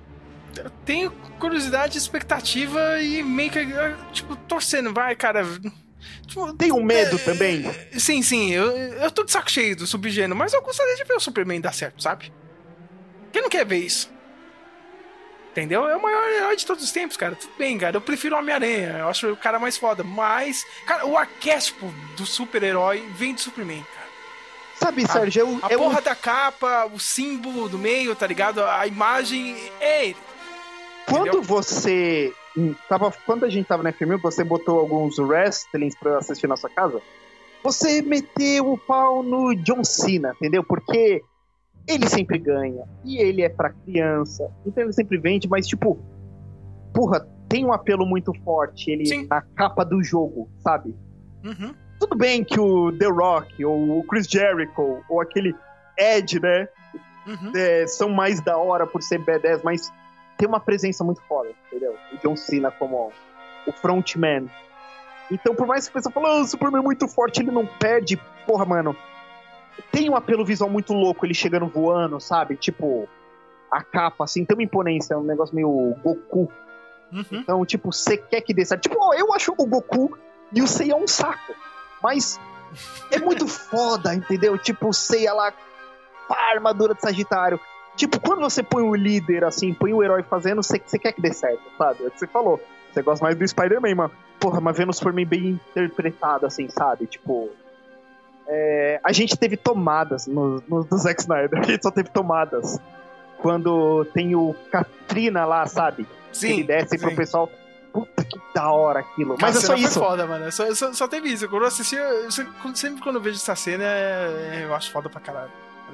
Eu 0.58 0.70
tenho 0.86 1.12
curiosidade, 1.40 1.98
expectativa 1.98 3.02
e 3.02 3.24
meio 3.24 3.52
que, 3.52 3.66
tipo, 4.12 4.36
torcendo, 4.36 4.94
vai, 4.94 5.16
cara. 5.16 5.46
Tipo, 6.26 6.54
Tem 6.54 6.72
um 6.72 6.84
medo 6.84 7.18
é, 7.18 7.20
também? 7.20 7.64
Sim, 7.98 8.22
sim. 8.22 8.52
Eu, 8.52 8.72
eu 8.72 9.12
tô 9.12 9.24
de 9.24 9.32
saco 9.32 9.50
cheio 9.50 9.76
do 9.76 9.88
subgênero, 9.88 10.36
mas 10.36 10.54
eu 10.54 10.62
gostaria 10.62 10.96
de 10.96 11.04
ver 11.04 11.16
o 11.16 11.20
Superman 11.20 11.60
dar 11.60 11.74
certo, 11.74 12.02
sabe? 12.02 12.32
Quem 13.32 13.42
não 13.42 13.50
quer 13.50 13.66
ver 13.66 13.78
isso? 13.78 14.12
Entendeu? 15.52 15.88
É 15.88 15.96
o 15.96 16.02
maior 16.02 16.30
herói 16.30 16.56
de 16.56 16.66
todos 16.66 16.84
os 16.84 16.92
tempos, 16.92 17.18
cara. 17.18 17.36
Tudo 17.36 17.52
bem, 17.58 17.78
cara. 17.78 17.98
Eu 17.98 18.02
prefiro 18.02 18.36
o 18.36 18.40
Homem-Aranha. 18.40 18.98
Eu 19.00 19.10
acho 19.10 19.32
o 19.32 19.38
cara 19.38 19.60
mais 19.60 19.78
foda. 19.78 20.04
Mas, 20.04 20.64
cara, 20.86 21.06
o 21.06 21.18
arquétipo 21.18 21.92
do 22.16 22.26
super-herói 22.26 23.04
vem 23.16 23.34
do 23.34 23.42
Superman, 23.42 23.84
cara. 23.84 24.10
Sabe, 24.76 25.06
Sérgio, 25.06 25.42
eu, 25.42 25.60
a 25.62 25.74
eu... 25.74 25.80
porra 25.80 26.02
da 26.02 26.16
capa, 26.16 26.86
o 26.86 27.00
símbolo 27.00 27.68
do 27.68 27.78
meio, 27.78 28.16
tá 28.16 28.26
ligado? 28.26 28.64
A 28.64 28.88
imagem 28.88 29.58
é 29.82 30.06
ele. 30.06 30.18
Quando 31.10 31.42
você 31.42 32.34
tava, 32.88 33.12
quando 33.26 33.46
a 33.46 33.50
gente 33.50 33.68
tava 33.68 33.84
na 33.84 33.92
FM, 33.92 34.22
você 34.22 34.44
botou 34.44 34.80
alguns 34.80 35.18
wrestlings 35.18 35.96
pra 35.96 36.18
assistir 36.18 36.48
na 36.48 36.56
sua 36.56 36.70
casa, 36.70 37.02
você 37.64 38.02
meteu 38.02 38.72
o 38.72 38.78
pau 38.78 39.24
no 39.24 39.54
John 39.56 39.84
Cena, 39.84 40.34
entendeu? 40.36 40.64
Porque 40.64 41.22
ele 41.88 42.08
sempre 42.08 42.38
ganha. 42.38 42.84
E 43.04 43.18
ele 43.18 43.42
é 43.42 43.50
pra 43.50 43.72
criança. 43.72 44.50
Então 44.66 44.84
ele 44.84 44.94
sempre 44.94 45.18
vende, 45.18 45.48
mas 45.50 45.68
tipo, 45.68 46.00
porra, 46.94 47.28
tem 47.48 47.66
um 47.66 47.74
apelo 47.74 48.06
muito 48.06 48.32
forte 48.44 48.92
ele 48.92 49.06
Sim. 49.06 49.28
na 49.30 49.42
capa 49.42 49.84
do 49.84 50.04
jogo, 50.04 50.50
sabe? 50.60 50.96
Uhum. 51.44 51.74
Tudo 52.00 52.16
bem 52.16 52.44
que 52.44 52.60
o 52.60 52.92
The 52.92 53.08
Rock, 53.08 53.66
ou 53.66 54.00
o 54.00 54.04
Chris 54.04 54.28
Jericho, 54.28 55.04
ou 55.10 55.20
aquele 55.20 55.54
Ed, 55.98 56.40
né? 56.40 56.68
Uhum. 57.28 57.52
É, 57.56 57.86
são 57.88 58.10
mais 58.10 58.42
da 58.42 58.58
hora 58.58 58.88
por 58.88 59.02
ser 59.02 59.20
B10, 59.20 59.62
mas 59.64 59.92
tem 60.40 60.48
uma 60.48 60.60
presença 60.60 61.04
muito 61.04 61.22
foda, 61.28 61.50
entendeu? 61.68 61.94
O 62.14 62.18
John 62.18 62.36
Cena 62.38 62.72
como 62.72 63.12
o 63.68 63.72
frontman. 63.74 64.50
Então, 65.30 65.54
por 65.54 65.68
mais 65.68 65.86
que 65.86 65.92
a 65.92 65.94
pessoa 65.94 66.14
fale, 66.14 66.28
oh, 66.28 66.42
o 66.42 66.48
Superman 66.48 66.80
é 66.80 66.84
muito 66.84 67.08
forte, 67.10 67.42
ele 67.42 67.52
não 67.52 67.66
perde. 67.66 68.16
Porra, 68.48 68.66
mano. 68.66 68.96
Tem 69.92 70.10
um 70.10 70.16
apelo 70.16 70.46
visual 70.46 70.70
muito 70.70 70.94
louco, 70.94 71.26
ele 71.26 71.34
chegando 71.34 71.68
voando, 71.68 72.20
sabe? 72.22 72.56
Tipo, 72.56 73.08
a 73.70 73.84
capa, 73.84 74.24
assim, 74.24 74.46
tem 74.46 74.56
uma 74.56 74.64
imponência, 74.64 75.14
é 75.14 75.18
um 75.18 75.24
negócio 75.24 75.54
meio 75.54 75.94
Goku. 76.02 76.50
Uhum. 77.12 77.26
Então, 77.32 77.66
tipo, 77.66 77.92
você 77.92 78.18
quer 78.18 78.40
que 78.40 78.54
dê 78.54 78.64
certo. 78.64 78.84
Tipo, 78.84 78.98
oh, 78.98 79.14
eu 79.14 79.34
acho 79.34 79.54
o 79.58 79.66
Goku 79.66 80.18
e 80.54 80.62
o 80.62 80.68
Seiya 80.68 80.96
um 80.96 81.08
saco. 81.08 81.54
Mas 82.02 82.40
é 83.12 83.20
muito 83.20 83.46
foda, 83.50 84.16
entendeu? 84.16 84.58
Tipo, 84.58 84.88
o 84.88 84.94
Seiya 84.94 85.34
lá, 85.34 85.54
pá, 86.30 86.54
armadura 86.54 86.96
de 86.96 87.02
Sagitário. 87.02 87.60
Tipo, 88.00 88.18
quando 88.18 88.40
você 88.40 88.64
põe 88.64 88.82
o 88.82 88.96
líder, 88.96 89.44
assim, 89.44 89.74
põe 89.74 89.92
o 89.92 90.02
herói 90.02 90.24
fazendo, 90.24 90.64
você, 90.64 90.82
você 90.84 90.98
quer 90.98 91.12
que 91.12 91.22
dê 91.22 91.34
certo, 91.34 91.62
sabe? 91.78 92.06
É 92.06 92.08
o 92.08 92.12
que 92.12 92.18
você 92.18 92.28
falou. 92.28 92.58
Você 92.94 93.02
gosta 93.02 93.26
mais 93.26 93.38
do 93.38 93.46
Spider-Man, 93.46 93.94
mano. 93.94 94.12
Porra, 94.40 94.62
mas 94.62 94.78
vendo 94.78 94.92
o 94.92 94.94
Superman 94.94 95.26
bem 95.26 95.48
interpretado, 95.50 96.46
assim, 96.46 96.70
sabe? 96.70 97.08
Tipo. 97.08 97.50
É, 98.48 99.02
a 99.04 99.12
gente 99.12 99.36
teve 99.36 99.58
tomadas 99.58 100.28
no, 100.28 100.64
no, 100.66 100.86
do 100.86 100.98
Zack 100.98 101.20
Snyder. 101.20 101.60
A 101.60 101.64
gente 101.64 101.84
só 101.84 101.92
teve 101.92 102.10
tomadas. 102.10 102.80
Quando 103.40 104.06
tem 104.14 104.34
o 104.34 104.56
Katrina 104.72 105.44
lá, 105.46 105.66
sabe? 105.66 106.08
Sim. 106.32 106.54
Ele 106.54 106.64
desce 106.64 106.98
sim. 106.98 107.06
pro 107.06 107.14
pessoal. 107.14 107.50
Puta 107.92 108.24
que 108.24 108.40
da 108.56 108.72
hora 108.72 109.02
aquilo. 109.02 109.36
Mas 109.42 109.58
é 109.58 109.60
só 109.60 109.76
isso. 109.76 110.00
foda, 110.00 110.26
mano. 110.26 110.50
Só, 110.54 110.74
só, 110.74 110.94
só, 110.94 111.06
teve 111.06 111.34
isso. 111.34 111.50
Quando 111.50 111.64
eu 111.64 111.68
assisti, 111.68 111.98
eu, 111.98 112.32
sempre 112.32 113.04
quando 113.04 113.18
eu 113.18 113.22
vejo 113.22 113.36
essa 113.36 113.58
cena, 113.58 113.84
é, 113.84 114.62
eu 114.64 114.74
acho 114.74 114.90
foda 114.90 115.10
pra 115.10 115.20
caralho. 115.20 115.52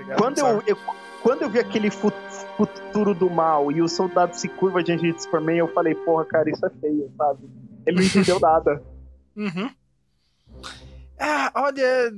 Tá 0.07 0.15
quando 0.15 0.37
eu, 0.37 0.61
eu, 0.67 0.77
quando 1.25 1.41
eu 1.41 1.49
vi 1.49 1.57
aquele 1.57 1.89
futuro 1.89 3.15
do 3.15 3.31
mal 3.31 3.71
e 3.71 3.81
o 3.81 3.89
soldado 3.89 4.35
se 4.35 4.47
curva 4.47 4.83
diante 4.83 5.11
de 5.11 5.23
Superman, 5.23 5.57
eu 5.57 5.67
falei, 5.73 5.95
porra, 5.95 6.23
cara, 6.23 6.47
isso 6.51 6.63
é 6.63 6.69
feio, 6.79 7.11
sabe? 7.17 7.49
Ele 7.83 7.97
não 7.97 8.03
entendeu 8.03 8.37
nada. 8.39 8.83
Uhum. 9.35 9.71
Ah, 11.19 11.51
olha. 11.55 12.11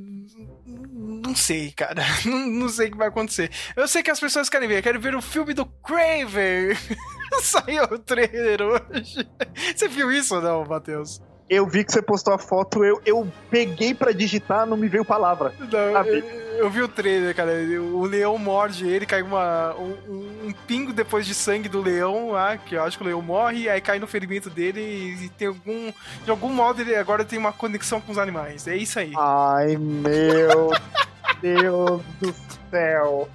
Não 0.66 1.34
sei, 1.34 1.72
cara. 1.72 2.04
Não, 2.26 2.48
não, 2.48 2.68
sei 2.68 2.90
o 2.90 2.92
que 2.92 2.98
vai 2.98 3.08
acontecer. 3.08 3.50
Eu 3.78 3.88
sei 3.88 4.04
que 4.04 4.12
as 4.12 4.20
pessoas 4.20 4.50
querem 4.50 4.68
ver. 4.68 4.84
Querem 4.84 5.00
ver 5.00 5.16
o 5.16 5.22
filme 5.22 5.54
do 5.54 5.66
Craven. 5.66 6.76
Saiu 7.42 7.84
o 7.84 8.00
trailer 8.00 8.62
hoje. 8.62 9.26
Você 9.74 9.88
viu 9.88 10.12
isso 10.12 10.36
ou 10.36 10.42
não, 10.42 10.66
Matheus? 10.66 11.22
Eu 11.50 11.66
vi 11.66 11.84
que 11.84 11.92
você 11.92 12.02
postou 12.02 12.34
a 12.34 12.38
foto, 12.38 12.84
eu, 12.84 13.02
eu 13.06 13.28
peguei 13.50 13.94
para 13.94 14.12
digitar, 14.12 14.66
não 14.66 14.76
me 14.76 14.88
veio 14.90 15.06
palavra. 15.06 15.54
Não, 15.60 16.06
eu, 16.06 16.24
eu, 16.58 16.70
vi 16.70 16.82
o 16.82 16.88
trailer, 16.88 17.34
cara. 17.34 17.52
O 17.94 18.06
leão 18.06 18.38
morde 18.38 18.88
ele, 18.88 19.06
cai 19.06 19.22
uma, 19.22 19.74
um, 19.76 20.48
um, 20.48 20.54
pingo 20.68 20.92
depois 20.92 21.26
de 21.26 21.34
sangue 21.34 21.70
do 21.70 21.82
leão 21.82 22.32
lá, 22.32 22.58
que 22.58 22.76
eu 22.76 22.84
acho 22.84 22.98
que 22.98 23.04
o 23.04 23.08
leão 23.08 23.22
morre, 23.22 23.70
aí 23.70 23.80
cai 23.80 23.98
no 23.98 24.08
ferimento 24.08 24.50
dele 24.50 24.82
e, 24.82 25.26
e 25.26 25.30
tem 25.30 25.48
algum. 25.48 25.92
De 26.26 26.30
algum 26.30 26.50
modo 26.50 26.82
ele 26.82 26.96
agora 26.96 27.24
tem 27.24 27.40
uma 27.40 27.54
conexão 27.54 28.02
com 28.02 28.12
os 28.12 28.18
animais. 28.18 28.68
É 28.68 28.76
isso 28.76 29.00
aí. 29.00 29.14
Ai, 29.18 29.78
meu 29.78 30.72
Deus 31.42 32.02
do 32.20 32.36
céu. 32.70 33.30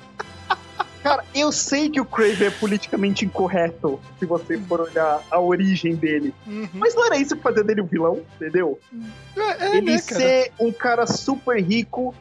Cara, 1.02 1.24
eu 1.34 1.50
sei 1.50 1.90
que 1.90 2.00
o 2.00 2.04
Crave 2.04 2.44
é 2.44 2.50
politicamente 2.50 3.24
incorreto, 3.24 4.00
se 4.20 4.24
você 4.24 4.56
for 4.58 4.80
olhar 4.80 5.20
a 5.30 5.40
origem 5.40 5.96
dele. 5.96 6.32
Uhum. 6.46 6.68
Mas 6.74 6.94
não 6.94 7.06
era 7.06 7.16
isso 7.16 7.34
que 7.34 7.42
fazia 7.42 7.64
dele 7.64 7.80
um 7.80 7.86
vilão, 7.86 8.22
entendeu? 8.36 8.78
É, 9.36 9.66
é, 9.66 9.76
ele 9.76 9.92
né, 9.92 9.98
ser 9.98 10.52
um 10.60 10.70
cara 10.70 11.04
super 11.06 11.60
rico 11.60 12.14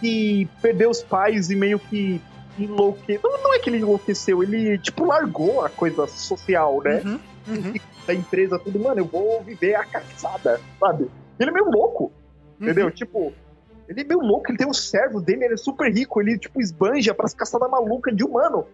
que 0.00 0.48
perdeu 0.60 0.90
os 0.90 1.02
pais 1.02 1.50
e 1.50 1.56
meio 1.56 1.78
que 1.78 2.20
enlouqueceu. 2.58 3.20
Não, 3.22 3.44
não 3.44 3.54
é 3.54 3.60
que 3.60 3.70
ele 3.70 3.78
enlouqueceu, 3.78 4.42
ele, 4.42 4.76
tipo, 4.78 5.04
largou 5.04 5.64
a 5.64 5.68
coisa 5.68 6.08
social, 6.08 6.82
né? 6.82 7.00
Uhum. 7.04 7.20
Uhum. 7.46 7.74
Da 8.06 8.14
empresa, 8.14 8.58
tudo, 8.58 8.80
mano, 8.80 9.00
eu 9.00 9.04
vou 9.04 9.40
viver 9.42 9.76
a 9.76 9.84
caçada, 9.84 10.60
sabe? 10.80 11.08
Ele 11.38 11.50
é 11.50 11.52
meio 11.52 11.70
louco, 11.70 12.12
entendeu? 12.60 12.86
Uhum. 12.86 12.90
Tipo, 12.90 13.32
ele 13.92 14.00
é 14.02 14.04
meio 14.04 14.20
louco, 14.20 14.50
ele 14.50 14.58
tem 14.58 14.66
um 14.66 14.72
servo 14.72 15.20
dele, 15.20 15.44
ele 15.44 15.54
é 15.54 15.56
super 15.56 15.92
rico, 15.92 16.20
ele, 16.20 16.38
tipo, 16.38 16.60
esbanja 16.60 17.14
pras 17.14 17.34
caçadas 17.34 17.70
malucas 17.70 18.16
de 18.16 18.24
humano. 18.24 18.66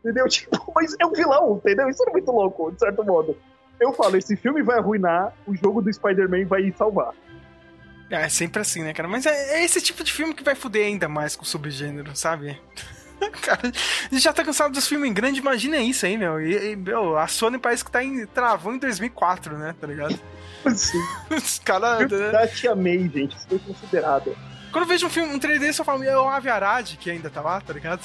Entendeu? 0.00 0.26
Tipo, 0.30 0.72
mas 0.74 0.94
é 1.00 1.06
um 1.06 1.12
vilão, 1.12 1.56
entendeu? 1.56 1.88
Isso 1.88 2.04
é 2.06 2.12
muito 2.12 2.30
louco, 2.30 2.70
de 2.70 2.78
certo 2.78 3.04
modo. 3.04 3.36
Eu 3.80 3.92
falo, 3.92 4.16
esse 4.16 4.36
filme 4.36 4.62
vai 4.62 4.78
arruinar, 4.78 5.32
o 5.46 5.54
jogo 5.54 5.82
do 5.82 5.92
Spider-Man 5.92 6.46
vai 6.46 6.72
salvar. 6.76 7.12
É, 8.10 8.28
sempre 8.28 8.62
assim, 8.62 8.82
né, 8.82 8.92
cara? 8.92 9.08
Mas 9.08 9.26
é, 9.26 9.58
é, 9.58 9.64
esse 9.64 9.80
tipo 9.80 10.04
de 10.04 10.12
filme 10.12 10.32
que 10.32 10.44
vai 10.44 10.54
fuder 10.54 10.86
ainda 10.86 11.08
mais 11.08 11.34
com 11.34 11.42
o 11.42 11.46
subgênero, 11.46 12.14
sabe? 12.14 12.58
cara, 13.42 13.62
a 13.64 14.14
gente 14.14 14.22
já 14.22 14.32
tá 14.32 14.44
cansado 14.44 14.72
dos 14.72 14.86
filmes 14.86 15.10
em 15.10 15.14
grande, 15.14 15.40
imagina 15.40 15.78
isso 15.78 16.06
aí, 16.06 16.16
meu. 16.16 16.40
E, 16.40 16.72
e 16.72 16.76
meu, 16.76 17.18
a 17.18 17.26
Sony 17.26 17.58
parece 17.58 17.84
que 17.84 17.90
tá 17.90 18.02
em, 18.02 18.24
travou 18.26 18.72
em 18.72 18.78
2004, 18.78 19.58
né? 19.58 19.74
Tá 19.78 19.86
ligado? 19.86 20.18
Sim. 20.74 21.02
Os 21.30 21.58
caras. 21.58 22.10
Eu 22.10 22.32
né? 22.32 22.46
te 22.46 22.68
amei, 22.68 23.08
gente. 23.08 23.36
Isso 23.36 23.46
foi 23.48 23.58
considerado. 23.58 24.36
Quando 24.76 24.82
eu 24.82 24.88
vejo 24.88 25.06
um 25.06 25.10
filme, 25.10 25.34
um 25.34 25.38
trailer 25.38 25.58
desse, 25.58 25.80
eu 25.80 25.86
falo, 25.86 26.04
é 26.04 26.18
o 26.18 26.28
Ave 26.28 26.50
Arad 26.50 26.98
que 26.98 27.10
ainda 27.10 27.30
tá 27.30 27.40
lá, 27.40 27.58
tá 27.62 27.72
ligado? 27.72 28.02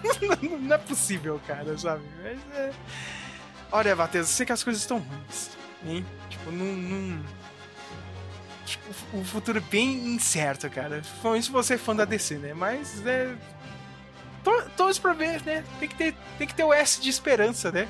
não 0.62 0.74
é 0.74 0.78
possível, 0.78 1.38
cara, 1.46 1.76
sabe? 1.76 2.04
Mas 2.22 2.38
é... 2.56 2.72
Olha, 3.70 3.94
Matheus, 3.94 4.26
eu 4.26 4.32
sei 4.32 4.46
que 4.46 4.52
as 4.52 4.64
coisas 4.64 4.80
estão 4.80 4.96
ruins, 4.96 5.50
hein? 5.84 6.06
Tipo, 6.30 6.50
não... 6.50 7.22
Tipo, 8.64 8.94
o 9.12 9.22
futuro 9.24 9.58
é 9.58 9.60
bem 9.60 10.14
incerto, 10.14 10.70
cara. 10.70 11.02
Principalmente 11.02 11.44
se 11.44 11.52
você 11.52 11.74
é 11.74 11.78
fã 11.78 11.94
da 11.94 12.06
DC, 12.06 12.38
né? 12.38 12.54
Mas, 12.54 13.04
é... 13.04 13.36
Todos 14.74 14.98
pra 14.98 15.12
ver, 15.12 15.42
né? 15.42 15.62
Tem 15.78 15.86
que 15.86 15.96
ter, 15.96 16.16
tem 16.38 16.46
que 16.46 16.54
ter 16.54 16.64
o 16.64 16.72
S 16.72 16.98
de 16.98 17.10
esperança, 17.10 17.70
né? 17.70 17.86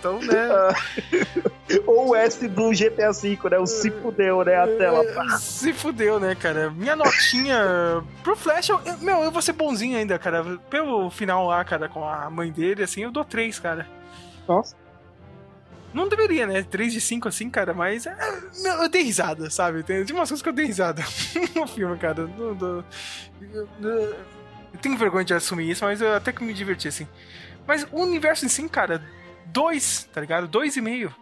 Então, 0.00 0.18
né? 0.18 0.48
Ou 1.86 2.08
o 2.10 2.16
S 2.16 2.48
do 2.48 2.70
GTA 2.70 3.12
V, 3.12 3.38
né? 3.50 3.58
O 3.58 3.66
se 3.66 3.90
fudeu, 3.90 4.42
né? 4.44 4.56
A 4.56 4.66
tela. 4.66 5.04
Pá. 5.12 5.28
Se 5.36 5.72
fudeu, 5.74 6.18
né, 6.18 6.34
cara? 6.34 6.70
Minha 6.70 6.96
notinha 6.96 8.02
pro 8.24 8.34
Flash, 8.34 8.70
eu, 8.70 8.80
meu, 9.00 9.22
eu 9.22 9.30
vou 9.30 9.42
ser 9.42 9.52
bonzinho 9.52 9.98
ainda, 9.98 10.18
cara. 10.18 10.58
Pelo 10.70 11.10
final 11.10 11.46
lá, 11.46 11.62
cara, 11.64 11.88
com 11.88 12.02
a 12.08 12.30
mãe 12.30 12.50
dele, 12.50 12.82
assim, 12.82 13.02
eu 13.02 13.10
dou 13.12 13.24
3, 13.24 13.58
cara. 13.58 13.86
Nossa. 14.48 14.74
Não 15.92 16.08
deveria, 16.08 16.46
né? 16.46 16.62
3 16.62 16.92
de 16.92 17.00
5 17.00 17.28
assim, 17.28 17.50
cara, 17.50 17.74
mas. 17.74 18.06
É, 18.06 18.16
eu 18.64 18.88
dei 18.88 19.02
risada, 19.02 19.50
sabe? 19.50 19.82
Tem, 19.82 20.02
umas 20.02 20.28
coisas 20.28 20.42
que 20.42 20.48
eu 20.48 20.52
dei 20.52 20.66
risada 20.66 21.02
no 21.54 21.66
filme, 21.66 21.98
cara. 21.98 22.26
No, 22.26 22.54
no, 22.54 22.84
eu 24.72 24.78
tenho 24.80 24.96
vergonha 24.96 25.24
de 25.24 25.34
assumir 25.34 25.70
isso, 25.70 25.84
mas 25.84 26.00
eu 26.00 26.14
até 26.14 26.32
que 26.32 26.42
me 26.42 26.54
diverti, 26.54 26.88
assim. 26.88 27.06
Mas 27.66 27.86
o 27.92 28.00
universo 28.00 28.44
em 28.44 28.48
si, 28.48 28.68
cara, 28.68 29.02
dois, 29.46 30.08
tá 30.12 30.20
ligado? 30.20 30.48
Dois 30.48 30.76
e 30.76 30.80
meio. 30.80 31.14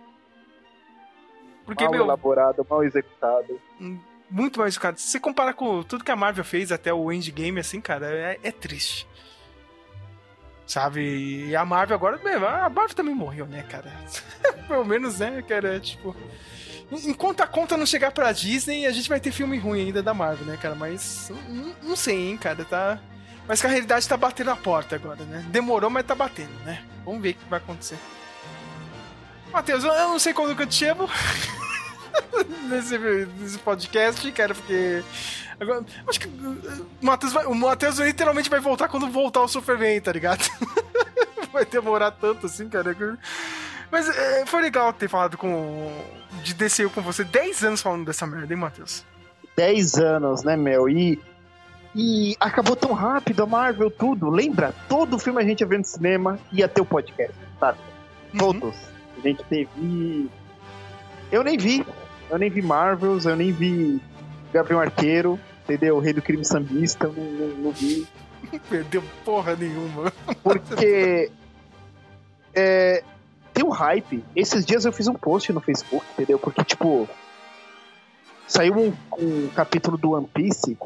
Porque, 1.65 1.85
mal 1.85 1.93
meu, 1.93 2.05
elaborado, 2.05 2.67
mal 2.69 2.83
executado. 2.83 3.61
Hum, 3.81 3.99
muito 4.31 4.59
mal 4.59 4.67
executado. 4.67 4.99
Se 4.99 5.11
você 5.11 5.21
comparar 5.21 5.53
com 5.53 5.83
tudo 5.83 6.05
que 6.05 6.11
a 6.11 6.17
Marvel 6.17 6.45
fez 6.45 6.73
até 6.73 6.93
o 6.93 7.13
Endgame, 7.13 7.61
assim, 7.61 7.81
cara, 7.81 8.07
é, 8.07 8.39
é 8.43 8.51
triste. 8.51 9.07
Sabe? 10.67 11.49
E 11.49 11.57
a 11.57 11.65
Marvel 11.65 11.95
agora, 11.95 12.17
a 12.17 12.69
Marvel 12.69 12.95
também 12.95 13.15
morreu, 13.15 13.47
né, 13.47 13.63
cara? 13.69 13.93
Pelo 14.69 14.85
menos, 14.85 15.19
né, 15.19 15.43
cara, 15.47 15.81
tipo... 15.81 16.15
Enquanto 16.91 17.43
a 17.43 17.47
conta 17.47 17.77
não 17.77 17.85
chegar 17.85 18.13
pra 18.13 18.33
Disney, 18.33 18.87
a 18.87 18.91
gente 18.91 19.11
vai 19.11 19.21
ter 19.21 19.31
filme 19.31 19.59
ruim 19.59 19.87
ainda 19.87 20.03
da 20.03 20.15
Marvel, 20.15 20.47
né, 20.47 20.57
cara? 20.57 20.75
Mas 20.75 21.31
não, 21.47 21.75
não 21.83 21.97
sei, 21.97 22.31
hein, 22.31 22.39
cara, 22.39 22.65
tá... 22.65 22.99
Mas 23.49 23.63
que 23.63 23.67
a 23.67 23.71
realidade 23.71 24.07
tá 24.07 24.17
batendo 24.17 24.51
a 24.51 24.57
porta 24.57 24.95
agora, 24.95 25.25
né? 25.25 25.45
Demorou, 25.49 25.89
mas 25.89 26.05
tá 26.05 26.15
batendo, 26.15 26.53
né? 26.67 26.85
Vamos 27.05 27.23
ver 27.23 27.31
o 27.31 27.35
que 27.35 27.49
vai 27.49 27.59
acontecer. 27.59 27.99
Matheus, 29.51 29.83
eu 29.83 29.91
não 29.91 30.19
sei 30.19 30.35
quando 30.35 30.55
que 30.55 30.63
eu 30.63 30.67
te 30.67 30.75
chamo 30.75 31.09
nesse, 32.69 32.99
nesse 32.99 33.59
podcast, 33.59 34.31
cara, 34.33 34.55
porque. 34.55 35.03
Agora, 35.59 35.85
acho 36.07 36.21
que 36.21 36.29
o 36.29 36.87
Matheus, 37.01 37.33
vai, 37.33 37.47
o 37.47 37.55
Matheus 37.55 37.99
literalmente 37.99 38.51
vai 38.51 38.61
voltar 38.61 38.89
quando 38.89 39.11
voltar 39.11 39.41
o 39.41 39.49
Superman, 39.49 39.99
tá 40.01 40.13
ligado? 40.13 40.47
vai 41.51 41.65
demorar 41.65 42.11
tanto 42.11 42.47
assim, 42.47 42.69
cara. 42.69 42.95
Mas 43.91 44.09
é, 44.09 44.45
foi 44.45 44.61
legal 44.61 44.93
ter 44.93 45.09
falado 45.09 45.39
com. 45.39 45.91
de 46.45 46.53
DCU 46.53 46.91
com 46.91 47.01
você. 47.01 47.25
10 47.25 47.65
anos 47.65 47.83
falando 47.83 48.05
dessa 48.05 48.27
merda, 48.27 48.53
hein, 48.53 48.61
Matheus? 48.61 49.05
10 49.57 49.95
anos, 49.95 50.45
né, 50.45 50.57
meu? 50.57 50.89
E 50.89 51.19
e 51.95 52.37
acabou 52.39 52.77
tão 52.77 52.93
rápido 52.93 53.43
a 53.43 53.47
Marvel, 53.47 53.91
tudo. 53.91 54.29
Lembra? 54.29 54.75
Todo 54.89 55.19
filme 55.19 55.43
a 55.43 55.45
gente 55.45 55.61
ia 55.61 55.67
ver 55.67 55.79
no 55.79 55.85
cinema 55.85 56.39
ia 56.53 56.69
ter 56.69 56.81
o 56.81 56.85
podcast, 56.85 57.35
sabe? 57.59 57.79
Uhum. 58.35 58.39
Todos. 58.39 58.77
A 59.17 59.21
gente 59.21 59.43
teve. 59.45 60.31
Eu 61.33 61.43
nem 61.43 61.57
vi. 61.57 61.85
Eu 62.31 62.39
nem 62.39 62.51
vi 62.51 62.61
Marvels, 62.61 63.25
eu 63.25 63.35
nem 63.35 63.53
vi 63.53 64.01
Gabriel 64.53 64.81
Arqueiro, 64.81 65.41
entendeu? 65.65 65.97
O 65.97 66.01
Rei 66.01 66.13
do 66.13 66.21
Crime 66.21 66.45
Sambista, 66.45 67.07
eu 67.07 67.13
não, 67.13 67.25
não, 67.25 67.57
não 67.57 67.73
vi. 67.73 68.07
Perdeu 68.69 69.03
porra 69.25 69.57
nenhuma. 69.57 70.13
Porque. 70.43 71.31
É, 72.55 73.05
tem 73.55 73.65
um 73.65 73.69
hype. 73.69 74.25
Esses 74.35 74.65
dias 74.65 74.85
eu 74.85 74.93
fiz 74.93 75.07
um 75.07 75.15
post 75.15 75.53
no 75.53 75.61
Facebook, 75.61 76.05
entendeu? 76.13 76.39
Porque, 76.39 76.65
tipo. 76.65 77.09
Saiu 78.49 78.75
um, 78.75 78.93
um 79.17 79.49
capítulo 79.49 79.97
do 79.97 80.13
One 80.13 80.27
Piece 80.27 80.77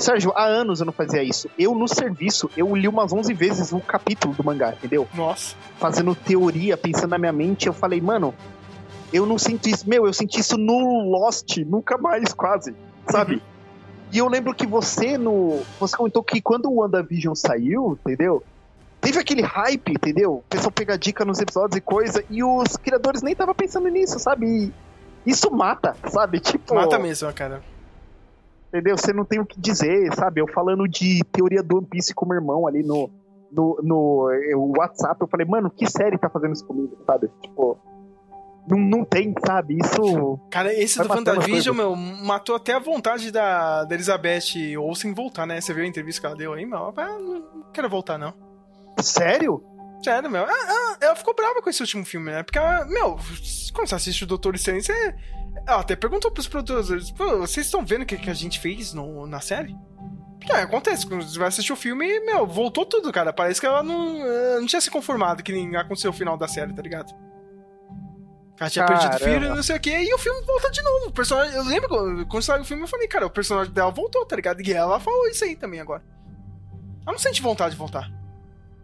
Sérgio, 0.00 0.32
há 0.34 0.44
anos 0.44 0.80
eu 0.80 0.86
não 0.86 0.92
fazia 0.92 1.22
isso. 1.22 1.50
Eu, 1.58 1.74
no 1.74 1.86
serviço, 1.86 2.50
eu 2.56 2.74
li 2.74 2.88
umas 2.88 3.12
11 3.12 3.32
vezes 3.34 3.72
o 3.72 3.80
capítulo 3.80 4.34
do 4.34 4.44
mangá, 4.44 4.72
entendeu? 4.72 5.06
Nossa. 5.14 5.54
Fazendo 5.78 6.14
teoria, 6.14 6.76
pensando 6.76 7.10
na 7.10 7.18
minha 7.18 7.32
mente, 7.32 7.66
eu 7.66 7.72
falei, 7.72 8.00
mano, 8.00 8.34
eu 9.12 9.26
não 9.26 9.38
sinto 9.38 9.68
isso. 9.68 9.88
Meu, 9.88 10.06
eu 10.06 10.12
senti 10.12 10.40
isso 10.40 10.56
no 10.56 11.10
Lost, 11.10 11.58
nunca 11.58 11.98
mais, 11.98 12.32
quase. 12.32 12.74
Sabe? 13.08 13.34
Uhum. 13.34 13.40
E 14.12 14.18
eu 14.18 14.28
lembro 14.28 14.54
que 14.54 14.66
você 14.66 15.16
no. 15.16 15.62
Você 15.78 15.96
comentou 15.96 16.22
que 16.22 16.40
quando 16.40 16.66
o 16.66 16.80
WandaVision 16.80 17.34
saiu, 17.34 17.98
entendeu? 18.04 18.42
Teve 19.00 19.18
aquele 19.18 19.42
hype, 19.42 19.92
entendeu? 19.92 20.34
O 20.34 20.44
pessoal 20.48 20.70
pega 20.70 20.98
dica 20.98 21.24
nos 21.24 21.38
episódios 21.38 21.76
e 21.76 21.80
coisa, 21.80 22.24
e 22.28 22.42
os 22.44 22.76
criadores 22.76 23.22
nem 23.22 23.32
estavam 23.32 23.54
pensando 23.54 23.88
nisso, 23.88 24.18
sabe? 24.18 24.46
E 24.46 24.72
isso 25.24 25.50
mata, 25.50 25.96
sabe? 26.08 26.40
Tipo. 26.40 26.74
Mata 26.74 26.98
mesmo, 26.98 27.32
cara. 27.32 27.62
Entendeu? 28.70 28.96
Você 28.96 29.12
não 29.12 29.24
tem 29.24 29.40
o 29.40 29.46
que 29.46 29.60
dizer, 29.60 30.14
sabe? 30.14 30.40
Eu 30.40 30.46
falando 30.46 30.86
de 30.86 31.24
teoria 31.32 31.60
do 31.60 31.78
One 31.78 31.86
Piece 31.86 32.14
com 32.14 32.24
meu 32.24 32.36
irmão 32.36 32.68
ali 32.68 32.84
no, 32.84 33.10
no, 33.50 33.80
no 33.82 34.30
eh, 34.30 34.54
WhatsApp, 34.54 35.20
eu 35.20 35.26
falei, 35.26 35.44
mano, 35.44 35.68
que 35.68 35.90
série 35.90 36.16
tá 36.16 36.30
fazendo 36.30 36.52
isso 36.52 36.64
comigo, 36.64 36.96
sabe? 37.04 37.28
Tipo. 37.42 37.76
Não, 38.68 38.78
não 38.78 39.04
tem, 39.04 39.34
sabe? 39.44 39.78
Isso. 39.78 40.38
Cara, 40.50 40.72
esse 40.72 41.02
do 41.02 41.08
WandaVision, 41.08 41.76
meu, 41.76 41.96
matou 41.96 42.54
até 42.54 42.74
a 42.74 42.78
vontade 42.78 43.32
da, 43.32 43.84
da 43.84 43.94
Elizabeth 43.94 44.76
Olsen 44.78 45.12
voltar, 45.12 45.46
né? 45.46 45.60
Você 45.60 45.74
viu 45.74 45.82
a 45.82 45.86
entrevista 45.88 46.20
que 46.20 46.26
ela 46.26 46.36
deu 46.36 46.52
aí, 46.52 46.64
meu? 46.64 46.94
Eu 46.96 47.18
não 47.18 47.72
quero 47.72 47.88
voltar, 47.88 48.18
não. 48.18 48.32
Sério? 48.98 49.64
Sério, 50.02 50.30
meu. 50.30 50.42
Ela, 50.42 50.96
ela, 51.00 51.16
ficou 51.16 51.34
brava 51.34 51.60
com 51.60 51.68
esse 51.68 51.82
último 51.82 52.04
filme, 52.04 52.30
né? 52.30 52.42
Porque 52.42 52.58
ela, 52.58 52.84
meu, 52.86 53.18
quando 53.72 53.88
você 53.88 53.94
assiste 53.94 54.24
o 54.24 54.26
Doutor 54.26 54.54
Estranho, 54.54 54.82
você 54.82 55.14
ela 55.66 55.80
até 55.80 55.96
perguntou 55.96 56.30
pros 56.30 56.48
produtores: 56.48 57.10
vocês 57.10 57.66
estão 57.66 57.84
vendo 57.84 58.02
o 58.02 58.06
que, 58.06 58.16
que 58.16 58.30
a 58.30 58.34
gente 58.34 58.58
fez 58.58 58.92
no, 58.92 59.26
na 59.26 59.40
série? 59.40 59.76
É, 60.48 60.62
acontece, 60.62 61.06
quando 61.06 61.22
você 61.22 61.38
vai 61.38 61.48
assistir 61.48 61.72
o 61.72 61.76
filme, 61.76 62.18
meu, 62.20 62.46
voltou 62.46 62.86
tudo, 62.86 63.12
cara. 63.12 63.32
Parece 63.32 63.60
que 63.60 63.66
ela 63.66 63.82
não, 63.82 64.18
não 64.58 64.66
tinha 64.66 64.80
se 64.80 64.90
conformado 64.90 65.42
que 65.42 65.52
nem 65.52 65.76
aconteceu 65.76 66.10
o 66.10 66.14
final 66.14 66.36
da 66.36 66.48
série, 66.48 66.72
tá 66.72 66.80
ligado? 66.80 67.14
Ela 68.58 68.70
tinha 68.70 68.84
Caramba. 68.84 69.08
perdido 69.08 69.24
filho, 69.24 69.54
não 69.54 69.62
sei 69.62 69.76
o 69.76 69.80
que, 69.80 69.90
e 69.90 70.14
o 70.14 70.18
filme 70.18 70.44
volta 70.44 70.70
de 70.70 70.82
novo. 70.82 71.06
O 71.08 71.12
personagem, 71.12 71.54
eu 71.54 71.64
lembro 71.64 72.26
quando 72.26 72.42
saiu 72.42 72.62
o 72.62 72.64
filme, 72.64 72.82
eu 72.82 72.88
falei, 72.88 73.06
cara, 73.06 73.26
o 73.26 73.30
personagem 73.30 73.72
dela 73.72 73.90
voltou, 73.90 74.24
tá 74.26 74.36
ligado? 74.36 74.60
E 74.60 74.72
ela 74.72 74.98
falou 74.98 75.28
isso 75.28 75.44
aí 75.44 75.56
também 75.56 75.80
agora. 75.80 76.02
Ela 77.02 77.12
não 77.12 77.18
sente 77.18 77.40
vontade 77.40 77.72
de 77.72 77.78
voltar. 77.78 78.10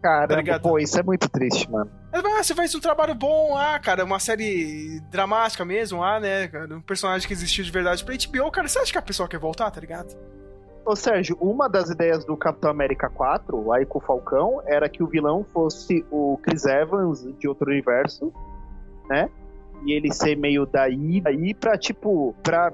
Caramba, 0.07 0.57
pô, 0.57 0.79
isso 0.79 0.97
é 0.97 1.03
muito 1.03 1.27
triste, 1.27 1.69
mano. 1.69 1.91
Ah, 2.13 2.41
você 2.41 2.55
faz 2.55 2.73
um 2.73 2.79
trabalho 2.79 3.13
bom, 3.13 3.57
ah, 3.57 3.77
cara, 3.77 4.05
uma 4.05 4.19
série 4.19 5.01
dramática 5.11 5.65
mesmo, 5.65 6.01
ah, 6.01 6.17
né, 6.17 6.49
um 6.71 6.79
personagem 6.79 7.27
que 7.27 7.33
existiu 7.33 7.65
de 7.65 7.71
verdade 7.71 8.05
pra 8.05 8.15
HBO, 8.15 8.49
cara, 8.49 8.69
você 8.69 8.79
acha 8.79 8.91
que 8.91 8.97
a 8.97 9.01
pessoa 9.01 9.27
quer 9.27 9.37
voltar, 9.37 9.69
tá 9.69 9.81
ligado? 9.81 10.15
Ô 10.85 10.95
Sérgio, 10.95 11.37
uma 11.41 11.67
das 11.67 11.89
ideias 11.89 12.23
do 12.23 12.37
Capitão 12.37 12.71
América 12.71 13.09
4, 13.09 13.73
aí 13.73 13.85
com 13.85 13.99
o 13.99 14.01
Falcão, 14.01 14.61
era 14.65 14.87
que 14.87 15.03
o 15.03 15.07
vilão 15.07 15.43
fosse 15.43 16.05
o 16.09 16.39
Chris 16.41 16.63
Evans 16.65 17.27
de 17.37 17.45
outro 17.45 17.69
universo, 17.69 18.31
né? 19.09 19.29
E 19.85 19.91
ele 19.91 20.13
ser 20.13 20.37
meio 20.37 20.65
daí, 20.65 21.19
daí 21.19 21.53
pra, 21.53 21.77
tipo, 21.77 22.33
pra 22.41 22.71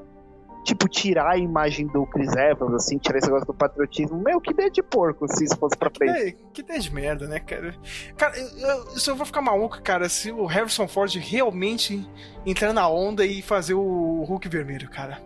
tipo, 0.64 0.88
tirar 0.88 1.31
a 1.31 1.38
imagem 1.38 1.88
do 1.88 2.06
Chris 2.06 2.34
Evans, 2.35 2.73
assim, 2.73 2.98
tirar 2.98 3.18
esse 3.18 3.27
negócio 3.27 3.48
do 3.48 3.53
patriotismo. 3.53 4.18
Meu, 4.18 4.40
que 4.40 4.52
ideia 4.52 4.69
de 4.69 4.81
porco, 4.81 5.27
se 5.27 5.44
isso 5.44 5.57
fosse 5.57 5.77
pra 5.77 5.90
frente. 5.90 6.38
Que 6.53 6.61
ideia 6.61 6.80
de 6.80 6.94
merda, 6.94 7.27
né, 7.27 7.40
cara? 7.40 7.76
Cara, 8.18 8.38
eu, 8.38 8.48
eu, 8.48 8.85
eu 9.07 9.15
vou 9.15 9.26
ficar 9.26 9.41
maluco, 9.41 9.81
cara, 9.81 10.07
se 10.10 10.31
o 10.31 10.45
Harrison 10.45 10.88
Ford 10.88 11.14
realmente 11.15 12.07
entrar 12.45 12.73
na 12.73 12.88
onda 12.88 13.26
e 13.26 13.41
fazer 13.41 13.73
o 13.73 14.23
Hulk 14.23 14.48
vermelho, 14.48 14.90
cara. 14.90 15.22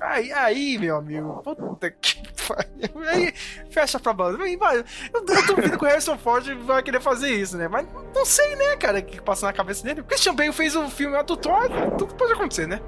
Aí, 0.00 0.30
aí, 0.30 0.78
meu 0.78 0.96
amigo, 0.96 1.42
puta 1.42 1.90
que 1.90 2.22
pariu. 2.46 3.08
Aí, 3.08 3.32
fecha 3.70 3.98
pra 3.98 4.12
banda. 4.12 4.38
Eu, 4.46 4.84
eu 5.14 5.46
duvido 5.46 5.78
que 5.78 5.84
o 5.84 5.88
Harrison 5.88 6.18
Ford 6.18 6.46
vai 6.64 6.82
querer 6.82 7.00
fazer 7.00 7.30
isso, 7.30 7.56
né? 7.56 7.66
Mas 7.66 7.86
não 8.14 8.24
sei, 8.24 8.56
né, 8.56 8.76
cara, 8.76 8.98
o 8.98 9.02
que 9.02 9.20
passa 9.22 9.46
na 9.46 9.52
cabeça 9.52 9.82
dele. 9.82 10.02
O 10.02 10.04
Christian 10.04 10.34
Bale 10.34 10.52
fez 10.52 10.76
o 10.76 10.88
filme 10.90 11.20
do 11.22 11.36
Thor, 11.36 11.68
tudo 11.96 12.14
pode 12.14 12.32
acontecer, 12.32 12.66
né? 12.66 12.80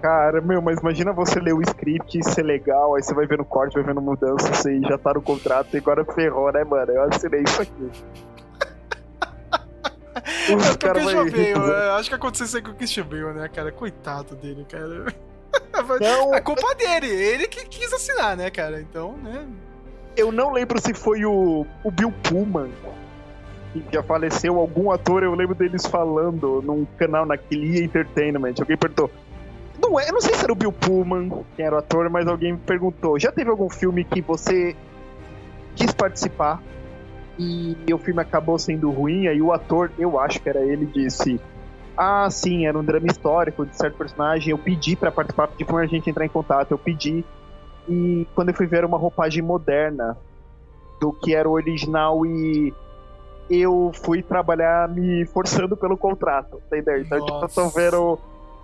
Cara, 0.00 0.40
meu, 0.40 0.62
mas 0.62 0.80
imagina 0.80 1.12
você 1.12 1.38
ler 1.38 1.52
o 1.52 1.60
script 1.60 2.18
e 2.18 2.24
ser 2.24 2.42
legal, 2.42 2.94
aí 2.94 3.02
você 3.02 3.12
vai 3.12 3.26
vendo 3.26 3.44
corte, 3.44 3.74
vai 3.74 3.82
vendo 3.82 4.00
mudança, 4.00 4.54
você 4.54 4.80
já 4.80 4.96
tá 4.96 5.12
no 5.12 5.20
contrato 5.20 5.74
e 5.74 5.76
agora 5.76 6.02
ferrou, 6.04 6.50
né, 6.50 6.64
mano? 6.64 6.90
Eu 6.90 7.02
assinei 7.04 7.42
isso 7.42 7.60
aqui. 7.60 7.72
Os 10.56 10.70
é 10.70 10.76
cara 10.78 11.04
vai... 11.04 11.24
Né? 11.24 11.52
Acho 11.98 12.08
que 12.08 12.14
aconteceu 12.14 12.46
isso 12.46 12.56
aí 12.56 12.62
com 12.62 12.70
o 12.70 12.74
Christian 12.74 13.04
Bale, 13.04 13.34
né, 13.34 13.48
cara? 13.48 13.70
Coitado 13.70 14.34
dele, 14.36 14.64
cara. 14.68 15.04
Não, 16.00 16.32
a 16.32 16.40
culpa 16.40 16.74
dele, 16.74 17.06
ele 17.06 17.46
que 17.46 17.66
quis 17.66 17.92
assinar, 17.92 18.36
né, 18.36 18.50
cara? 18.50 18.80
Então, 18.80 19.12
né. 19.18 19.46
Eu 20.16 20.32
não 20.32 20.52
lembro 20.52 20.80
se 20.80 20.92
foi 20.92 21.24
o, 21.24 21.64
o 21.84 21.90
Bill 21.90 22.12
Pullman 22.24 22.70
que 23.72 23.84
já 23.92 24.02
faleceu, 24.02 24.58
algum 24.58 24.90
ator, 24.90 25.22
eu 25.22 25.34
lembro 25.34 25.54
deles 25.54 25.86
falando 25.86 26.60
num 26.62 26.84
canal 26.98 27.24
naquele 27.24 27.82
Entertainment. 27.82 28.54
Alguém 28.58 28.76
perguntou: 28.76 29.10
não 29.80 29.98
é, 29.98 30.08
eu 30.08 30.12
não 30.12 30.20
sei 30.20 30.34
se 30.34 30.44
era 30.44 30.52
o 30.52 30.56
Bill 30.56 30.72
Pullman, 30.72 31.44
quem 31.56 31.64
era 31.64 31.74
o 31.74 31.78
ator, 31.78 32.08
mas 32.10 32.26
alguém 32.26 32.52
me 32.52 32.58
perguntou: 32.58 33.18
já 33.18 33.32
teve 33.32 33.50
algum 33.50 33.68
filme 33.68 34.04
que 34.04 34.20
você 34.20 34.76
quis 35.74 35.92
participar 35.92 36.62
e 37.38 37.74
o 37.92 37.98
filme 37.98 38.20
acabou 38.20 38.58
sendo 38.58 38.90
ruim? 38.90 39.26
Aí 39.26 39.40
o 39.40 39.52
ator, 39.52 39.90
eu 39.98 40.20
acho 40.20 40.40
que 40.40 40.48
era 40.48 40.60
ele, 40.60 40.84
disse: 40.86 41.40
Ah, 41.96 42.28
sim, 42.30 42.66
era 42.66 42.78
um 42.78 42.84
drama 42.84 43.06
histórico 43.06 43.64
de 43.64 43.76
certo 43.76 43.96
personagem. 43.96 44.50
Eu 44.50 44.58
pedi 44.58 44.94
para 44.94 45.10
participar, 45.10 45.48
pedi 45.48 45.64
pra 45.64 45.78
a 45.78 45.86
gente 45.86 46.10
entrar 46.10 46.24
em 46.26 46.28
contato, 46.28 46.72
eu 46.72 46.78
pedi. 46.78 47.24
E 47.88 48.26
quando 48.34 48.50
eu 48.50 48.54
fui 48.54 48.66
ver, 48.66 48.78
era 48.78 48.86
uma 48.86 48.98
roupagem 48.98 49.42
moderna 49.42 50.16
do 51.00 51.12
que 51.12 51.34
era 51.34 51.48
o 51.48 51.52
original 51.52 52.26
e 52.26 52.74
eu 53.48 53.90
fui 54.04 54.22
trabalhar 54.22 54.88
me 54.88 55.24
forçando 55.26 55.76
pelo 55.76 55.96
contrato, 55.96 56.60
entendeu? 56.66 57.00
Então, 57.00 57.18
Nossa. 57.18 57.32
tipo, 57.32 57.44
eu 57.44 57.48
tô 57.48 57.68
vendo 57.70 58.18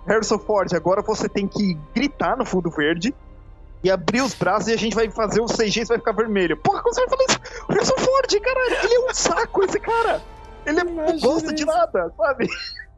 Harrison 0.07 0.39
Ford, 0.39 0.73
agora 0.73 1.01
você 1.01 1.27
tem 1.27 1.47
que 1.47 1.77
gritar 1.93 2.37
no 2.37 2.45
fundo 2.45 2.69
verde 2.69 3.13
e 3.83 3.91
abrir 3.91 4.21
os 4.21 4.33
braços 4.33 4.69
e 4.69 4.73
a 4.73 4.77
gente 4.77 4.95
vai 4.95 5.09
fazer 5.09 5.41
o 5.41 5.45
CG 5.45 5.81
e 5.81 5.85
vai 5.85 5.97
ficar 5.97 6.13
vermelho. 6.13 6.57
Porra, 6.57 6.81
como 6.81 6.93
você 6.93 7.01
vai 7.05 7.09
falar 7.09 7.25
isso? 7.29 7.39
Harrison 7.69 7.97
Ford, 7.97 8.39
caralho, 8.39 8.75
ele 8.83 8.95
é 8.95 8.99
um 8.99 9.13
saco, 9.13 9.63
esse 9.65 9.79
cara. 9.79 10.21
Ele 10.65 10.83
não 10.83 11.19
gosta 11.19 11.53
de 11.53 11.65
nada, 11.65 12.11
sabe? 12.17 12.47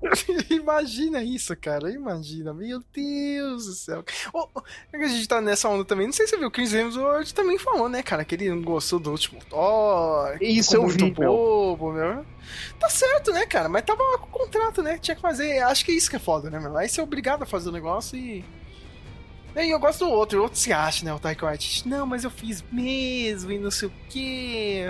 Imagina 0.50 1.24
isso, 1.24 1.56
cara. 1.56 1.92
Imagina. 1.92 2.54
Meu 2.54 2.82
Deus 2.94 3.66
do 3.66 3.74
céu. 3.74 4.04
Oh, 4.34 4.48
a 4.94 5.08
gente 5.08 5.28
tá 5.28 5.42
nessa 5.42 5.68
onda 5.70 5.84
também. 5.86 6.08
Não 6.08 6.14
sei 6.14 6.26
se 6.26 6.32
você 6.32 6.38
viu, 6.38 6.48
o 6.48 6.52
Chris 6.52 6.74
Hemsworth 6.74 7.32
também 7.34 7.58
falou, 7.58 7.90
né, 7.90 8.02
cara, 8.02 8.24
que 8.24 8.36
ele 8.36 8.50
não 8.50 8.62
gostou 8.62 9.00
do 9.00 9.12
último 9.12 9.40
Thor. 9.50 10.38
Isso 10.42 10.76
eu 10.76 10.84
muito 10.84 11.06
vi, 11.06 11.12
bobo, 11.12 11.92
meu. 11.92 12.16
meu. 12.16 12.26
Tá 12.80 12.90
certo, 12.90 13.32
né, 13.32 13.46
cara? 13.46 13.70
Mas 13.70 13.84
tava 13.84 14.04
com 14.18 14.28
o 14.28 14.46
contrato, 14.46 14.82
né? 14.82 14.98
Tinha 14.98 15.16
que 15.16 15.22
fazer. 15.22 15.60
Acho 15.64 15.86
que 15.86 15.92
é 15.92 15.96
isso 15.96 16.10
que 16.10 16.16
é 16.16 16.20
foda, 16.20 16.50
né, 16.50 16.60
meu? 16.60 16.76
Aí 16.78 16.88
você 16.88 17.00
é 17.00 17.04
obrigado 17.04 17.44
a 17.44 17.46
fazer 17.46 17.70
o 17.70 17.74
negócio 17.74 18.18
e. 18.18 18.44
E 19.56 19.72
eu 19.72 19.80
gosto 19.80 20.06
do 20.06 20.12
outro, 20.12 20.40
o 20.40 20.44
outro 20.44 20.60
se 20.60 20.72
acha, 20.72 21.04
né? 21.04 21.14
O 21.14 21.20
Taika 21.20 21.46
Waititi. 21.46 21.88
Não, 21.88 22.06
mas 22.06 22.24
eu 22.24 22.30
fiz 22.30 22.64
mesmo 22.72 23.52
e 23.52 23.60
não 23.60 23.72
sei 23.72 23.88
o 23.88 23.92
quê. 24.08 24.86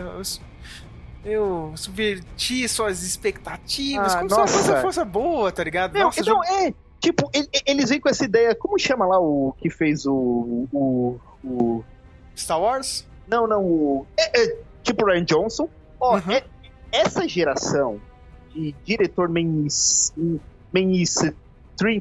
Eu 1.23 1.73
subverti 1.75 2.67
suas 2.67 3.03
expectativas, 3.03 4.13
ah, 4.13 4.19
como 4.19 4.29
nossa. 4.29 4.47
se 4.47 4.59
a 4.59 4.63
coisa 4.63 4.81
fosse 4.81 5.05
boa, 5.05 5.51
tá 5.51 5.63
ligado? 5.63 5.93
Não, 5.93 6.05
nossa, 6.05 6.21
então, 6.21 6.43
é, 6.43 6.73
tipo, 6.99 7.29
eles 7.65 7.89
vêm 7.89 7.99
com 7.99 8.09
essa 8.09 8.23
ideia, 8.23 8.55
como 8.55 8.79
chama 8.79 9.05
lá 9.05 9.19
o 9.19 9.53
que 9.57 9.69
fez 9.69 10.05
o, 10.05 10.67
o, 10.71 11.19
o... 11.43 11.83
Star 12.35 12.61
Wars? 12.61 13.05
Não, 13.27 13.45
não, 13.47 13.63
o. 13.63 14.07
É, 14.17 14.43
é, 14.43 14.57
tipo 14.81 15.05
Ryan 15.05 15.25
Johnson. 15.25 15.69
Ó, 15.99 16.15
uhum. 16.15 16.31
é, 16.31 16.43
essa 16.91 17.27
geração 17.27 17.99
de 18.53 18.73
diretor 18.83 19.29
mainstream 19.29 20.39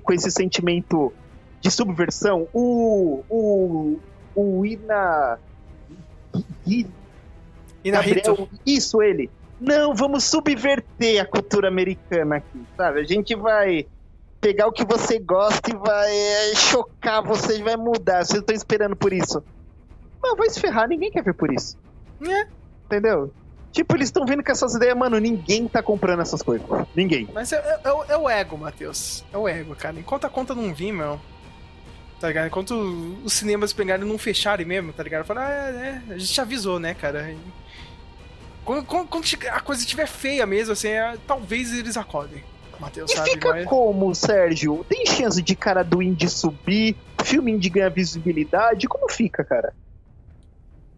com 0.02 0.12
esse 0.12 0.30
sentimento 0.30 1.12
de 1.60 1.70
subversão, 1.70 2.48
o. 2.52 3.22
O. 3.28 3.98
O 4.34 4.64
Ina. 4.64 5.38
Ina 7.84 8.02
Gabriel, 8.02 8.48
isso, 8.66 9.02
ele. 9.02 9.30
Não, 9.60 9.94
vamos 9.94 10.24
subverter 10.24 11.20
a 11.20 11.24
cultura 11.24 11.68
americana 11.68 12.36
aqui, 12.36 12.64
sabe? 12.76 13.00
A 13.00 13.04
gente 13.04 13.34
vai 13.34 13.86
pegar 14.40 14.68
o 14.68 14.72
que 14.72 14.84
você 14.84 15.18
gosta 15.18 15.70
e 15.70 15.76
vai 15.76 16.16
é, 16.16 16.54
chocar 16.54 17.22
você, 17.22 17.62
vai 17.62 17.76
mudar. 17.76 18.24
Vocês 18.24 18.40
estão 18.40 18.54
esperando 18.54 18.94
por 18.94 19.12
isso. 19.12 19.42
Não, 20.22 20.36
vai 20.36 20.48
se 20.50 20.60
ferrar, 20.60 20.88
ninguém 20.88 21.10
quer 21.10 21.22
ver 21.22 21.34
por 21.34 21.52
isso. 21.52 21.76
É. 22.22 22.46
Entendeu? 22.86 23.32
Tipo, 23.72 23.96
eles 23.96 24.08
estão 24.08 24.24
vendo 24.24 24.42
que 24.42 24.50
essas 24.50 24.74
ideias, 24.74 24.96
mano, 24.96 25.18
ninguém 25.18 25.68
tá 25.68 25.82
comprando 25.82 26.20
essas 26.20 26.42
coisas. 26.42 26.66
Ninguém. 26.94 27.28
Mas 27.32 27.52
é, 27.52 27.56
é, 27.56 28.12
é 28.12 28.16
o 28.16 28.28
ego, 28.28 28.56
Matheus. 28.56 29.24
É 29.32 29.38
o 29.38 29.46
ego, 29.46 29.74
cara. 29.76 29.98
Enquanto 29.98 30.24
a 30.24 30.30
conta 30.30 30.54
não 30.54 30.72
vir, 30.72 30.92
meu. 30.92 31.20
Tá 32.18 32.28
ligado? 32.28 32.46
Enquanto 32.46 32.72
os 33.24 33.32
cinemas 33.32 33.72
pegarem 33.72 34.04
e 34.04 34.08
não 34.08 34.18
fecharem 34.18 34.66
mesmo, 34.66 34.92
tá 34.92 35.02
ligado? 35.02 35.24
Falar, 35.24 35.46
ah, 35.46 35.70
é, 35.70 36.02
a 36.10 36.18
gente 36.18 36.40
avisou, 36.40 36.80
né, 36.80 36.94
cara? 36.94 37.32
Quando, 38.68 38.84
quando, 38.84 39.08
quando 39.08 39.24
a 39.50 39.60
coisa 39.60 39.80
estiver 39.80 40.06
feia 40.06 40.44
mesmo, 40.44 40.74
assim, 40.74 40.88
é, 40.88 41.16
talvez 41.26 41.72
eles 41.72 41.96
acordem. 41.96 42.44
Matheus, 42.78 43.10
e 43.10 43.16
sabe, 43.16 43.30
fica 43.30 43.48
mas... 43.48 43.64
como, 43.64 44.14
Sérgio? 44.14 44.84
Tem 44.86 45.06
chance 45.06 45.40
de 45.40 45.56
cara 45.56 45.82
do 45.82 46.02
indie 46.02 46.28
subir, 46.28 46.94
filme 47.24 47.50
indie 47.52 47.70
ganhar 47.70 47.88
visibilidade? 47.88 48.86
Como 48.86 49.10
fica, 49.10 49.42
cara? 49.42 49.74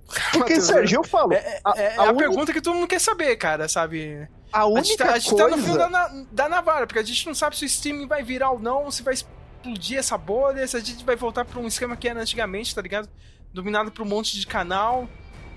Porque, 0.08 0.38
Mateus, 0.38 0.64
Sérgio, 0.64 0.96
eu 0.96 1.04
falo. 1.04 1.32
É, 1.32 1.60
a, 1.64 1.80
é 1.80 1.96
a, 1.96 2.10
a 2.10 2.14
pergunta 2.14 2.52
que 2.52 2.60
todo 2.60 2.74
mundo 2.74 2.88
quer 2.88 3.00
saber, 3.00 3.36
cara, 3.36 3.68
sabe? 3.68 4.28
A 4.52 4.66
única 4.66 4.80
a 4.80 4.82
gente, 4.82 4.96
tá, 4.96 5.12
a 5.12 5.18
gente 5.20 5.30
coisa... 5.30 5.48
tá 5.48 5.56
no 5.56 5.62
fio 5.62 5.78
da, 5.78 6.24
da 6.32 6.48
navalha, 6.48 6.88
porque 6.88 6.98
a 6.98 7.04
gente 7.04 7.24
não 7.24 7.36
sabe 7.36 7.56
se 7.56 7.64
o 7.64 7.66
streaming 7.66 8.08
vai 8.08 8.24
virar 8.24 8.50
ou 8.50 8.58
não, 8.58 8.90
se 8.90 9.04
vai 9.04 9.14
explodir 9.14 9.96
essa 9.96 10.18
bolha, 10.18 10.66
se 10.66 10.76
a 10.76 10.80
gente 10.80 11.04
vai 11.04 11.14
voltar 11.14 11.44
pra 11.44 11.60
um 11.60 11.68
esquema 11.68 11.96
que 11.96 12.08
era 12.08 12.20
antigamente, 12.20 12.74
tá 12.74 12.82
ligado? 12.82 13.08
Dominado 13.54 13.92
por 13.92 14.02
um 14.02 14.08
monte 14.08 14.36
de 14.40 14.44
canal. 14.44 15.08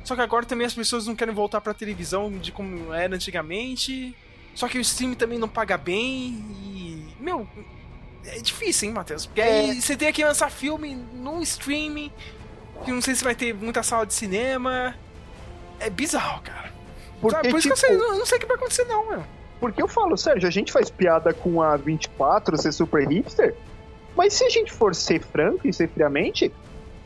Só 0.03 0.15
que 0.15 0.21
agora 0.21 0.45
também 0.45 0.67
as 0.67 0.73
pessoas 0.73 1.07
não 1.07 1.15
querem 1.15 1.33
voltar 1.33 1.61
pra 1.61 1.73
televisão 1.73 2.31
de 2.31 2.51
como 2.51 2.93
era 2.93 3.15
antigamente. 3.15 4.15
Só 4.53 4.67
que 4.67 4.77
o 4.77 4.81
stream 4.81 5.15
também 5.15 5.39
não 5.39 5.47
paga 5.47 5.77
bem 5.77 6.45
e. 6.63 7.07
Meu, 7.19 7.47
é 8.25 8.39
difícil, 8.39 8.89
hein, 8.89 8.93
Matheus? 8.93 9.25
Porque 9.25 9.41
é. 9.41 9.45
aí 9.45 9.81
você 9.81 9.95
tem 9.95 10.11
que 10.11 10.23
lançar 10.23 10.51
filme 10.51 10.95
no 11.13 11.41
streaming, 11.41 12.11
que 12.83 12.91
não 12.91 13.01
sei 13.01 13.15
se 13.15 13.23
vai 13.23 13.33
ter 13.33 13.53
muita 13.53 13.81
sala 13.81 14.05
de 14.05 14.13
cinema. 14.13 14.95
É 15.79 15.89
bizarro, 15.89 16.41
cara. 16.41 16.71
Porque, 17.19 17.49
Por 17.49 17.59
isso 17.59 17.69
tipo, 17.69 17.79
que 17.79 17.85
eu, 17.85 17.89
sei, 17.89 17.95
eu 17.95 18.17
não 18.17 18.25
sei 18.25 18.37
o 18.37 18.41
que 18.41 18.47
vai 18.47 18.57
acontecer, 18.57 18.83
não, 18.85 19.09
meu. 19.09 19.23
Porque 19.59 19.81
eu 19.81 19.87
falo, 19.87 20.17
Sérgio, 20.17 20.47
a 20.47 20.51
gente 20.51 20.73
faz 20.73 20.89
piada 20.89 21.33
com 21.33 21.61
a 21.61 21.77
24 21.77 22.57
ser 22.57 22.73
super 22.73 23.07
hipster, 23.07 23.55
mas 24.15 24.33
se 24.33 24.43
a 24.43 24.49
gente 24.49 24.71
for 24.71 24.93
ser 24.93 25.21
franco 25.21 25.65
e 25.65 25.73
ser 25.73 25.89
friamente, 25.89 26.51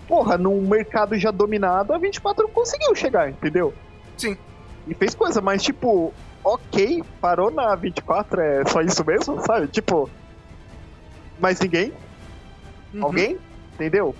porra, 0.08 0.38
num 0.38 0.62
mercado 0.62 1.18
já 1.18 1.32
dominado, 1.32 1.94
a 1.94 1.98
24 1.98 2.44
não 2.44 2.52
conseguiu 2.52 2.96
chegar, 2.96 3.30
entendeu? 3.30 3.74
Sim. 4.18 4.38
E 4.88 4.94
fez 4.94 5.14
coisa, 5.14 5.42
mas 5.42 5.62
tipo, 5.62 6.14
ok, 6.44 7.04
parou 7.20 7.52
na 7.52 7.76
24, 7.76 8.42
é 8.42 8.66
só 8.66 8.82
isso 8.82 9.04
mesmo, 9.06 9.42
sabe? 9.46 9.68
Tipo, 9.68 10.10
mais 11.40 11.60
ninguém? 11.60 11.94
Uhum. 12.94 13.04
Alguém? 13.04 13.38
Entendeu? 13.74 14.16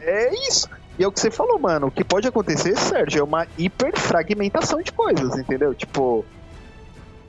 É 0.00 0.32
isso. 0.48 0.68
E 0.98 1.04
é 1.04 1.08
o 1.08 1.12
que 1.12 1.20
você 1.20 1.30
falou, 1.30 1.58
mano. 1.58 1.86
O 1.86 1.90
que 1.90 2.04
pode 2.04 2.28
acontecer, 2.28 2.76
Sérgio, 2.76 3.20
é 3.20 3.24
uma 3.24 3.46
hiperfragmentação 3.56 4.82
de 4.82 4.92
coisas, 4.92 5.38
entendeu? 5.38 5.74
Tipo, 5.74 6.24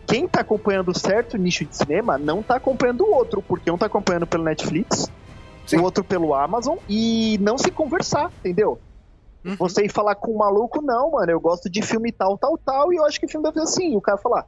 quem 0.05 0.27
tá 0.27 0.41
acompanhando 0.41 0.97
certo 0.97 1.37
nicho 1.37 1.65
de 1.65 1.75
cinema 1.75 2.17
não 2.17 2.43
tá 2.43 2.57
acompanhando 2.57 3.05
o 3.05 3.13
outro, 3.13 3.41
porque 3.41 3.71
um 3.71 3.77
tá 3.77 3.85
acompanhando 3.85 4.27
pelo 4.27 4.43
Netflix, 4.43 5.09
Sim. 5.65 5.77
o 5.77 5.83
outro 5.83 6.03
pelo 6.03 6.33
Amazon, 6.33 6.77
e 6.89 7.37
não 7.39 7.57
se 7.57 7.71
conversar, 7.71 8.31
entendeu? 8.39 8.79
Uhum. 9.45 9.55
Você 9.57 9.85
ir 9.85 9.91
falar 9.91 10.15
com 10.15 10.33
um 10.33 10.37
maluco, 10.37 10.81
não, 10.81 11.11
mano, 11.11 11.31
eu 11.31 11.39
gosto 11.39 11.69
de 11.69 11.81
filme 11.81 12.11
tal, 12.11 12.37
tal, 12.37 12.57
tal, 12.57 12.93
e 12.93 12.97
eu 12.97 13.05
acho 13.05 13.19
que 13.19 13.25
o 13.25 13.29
filme 13.29 13.43
deve 13.43 13.59
ser 13.59 13.63
assim. 13.63 13.93
E 13.93 13.97
o 13.97 14.01
cara 14.01 14.17
falar, 14.17 14.45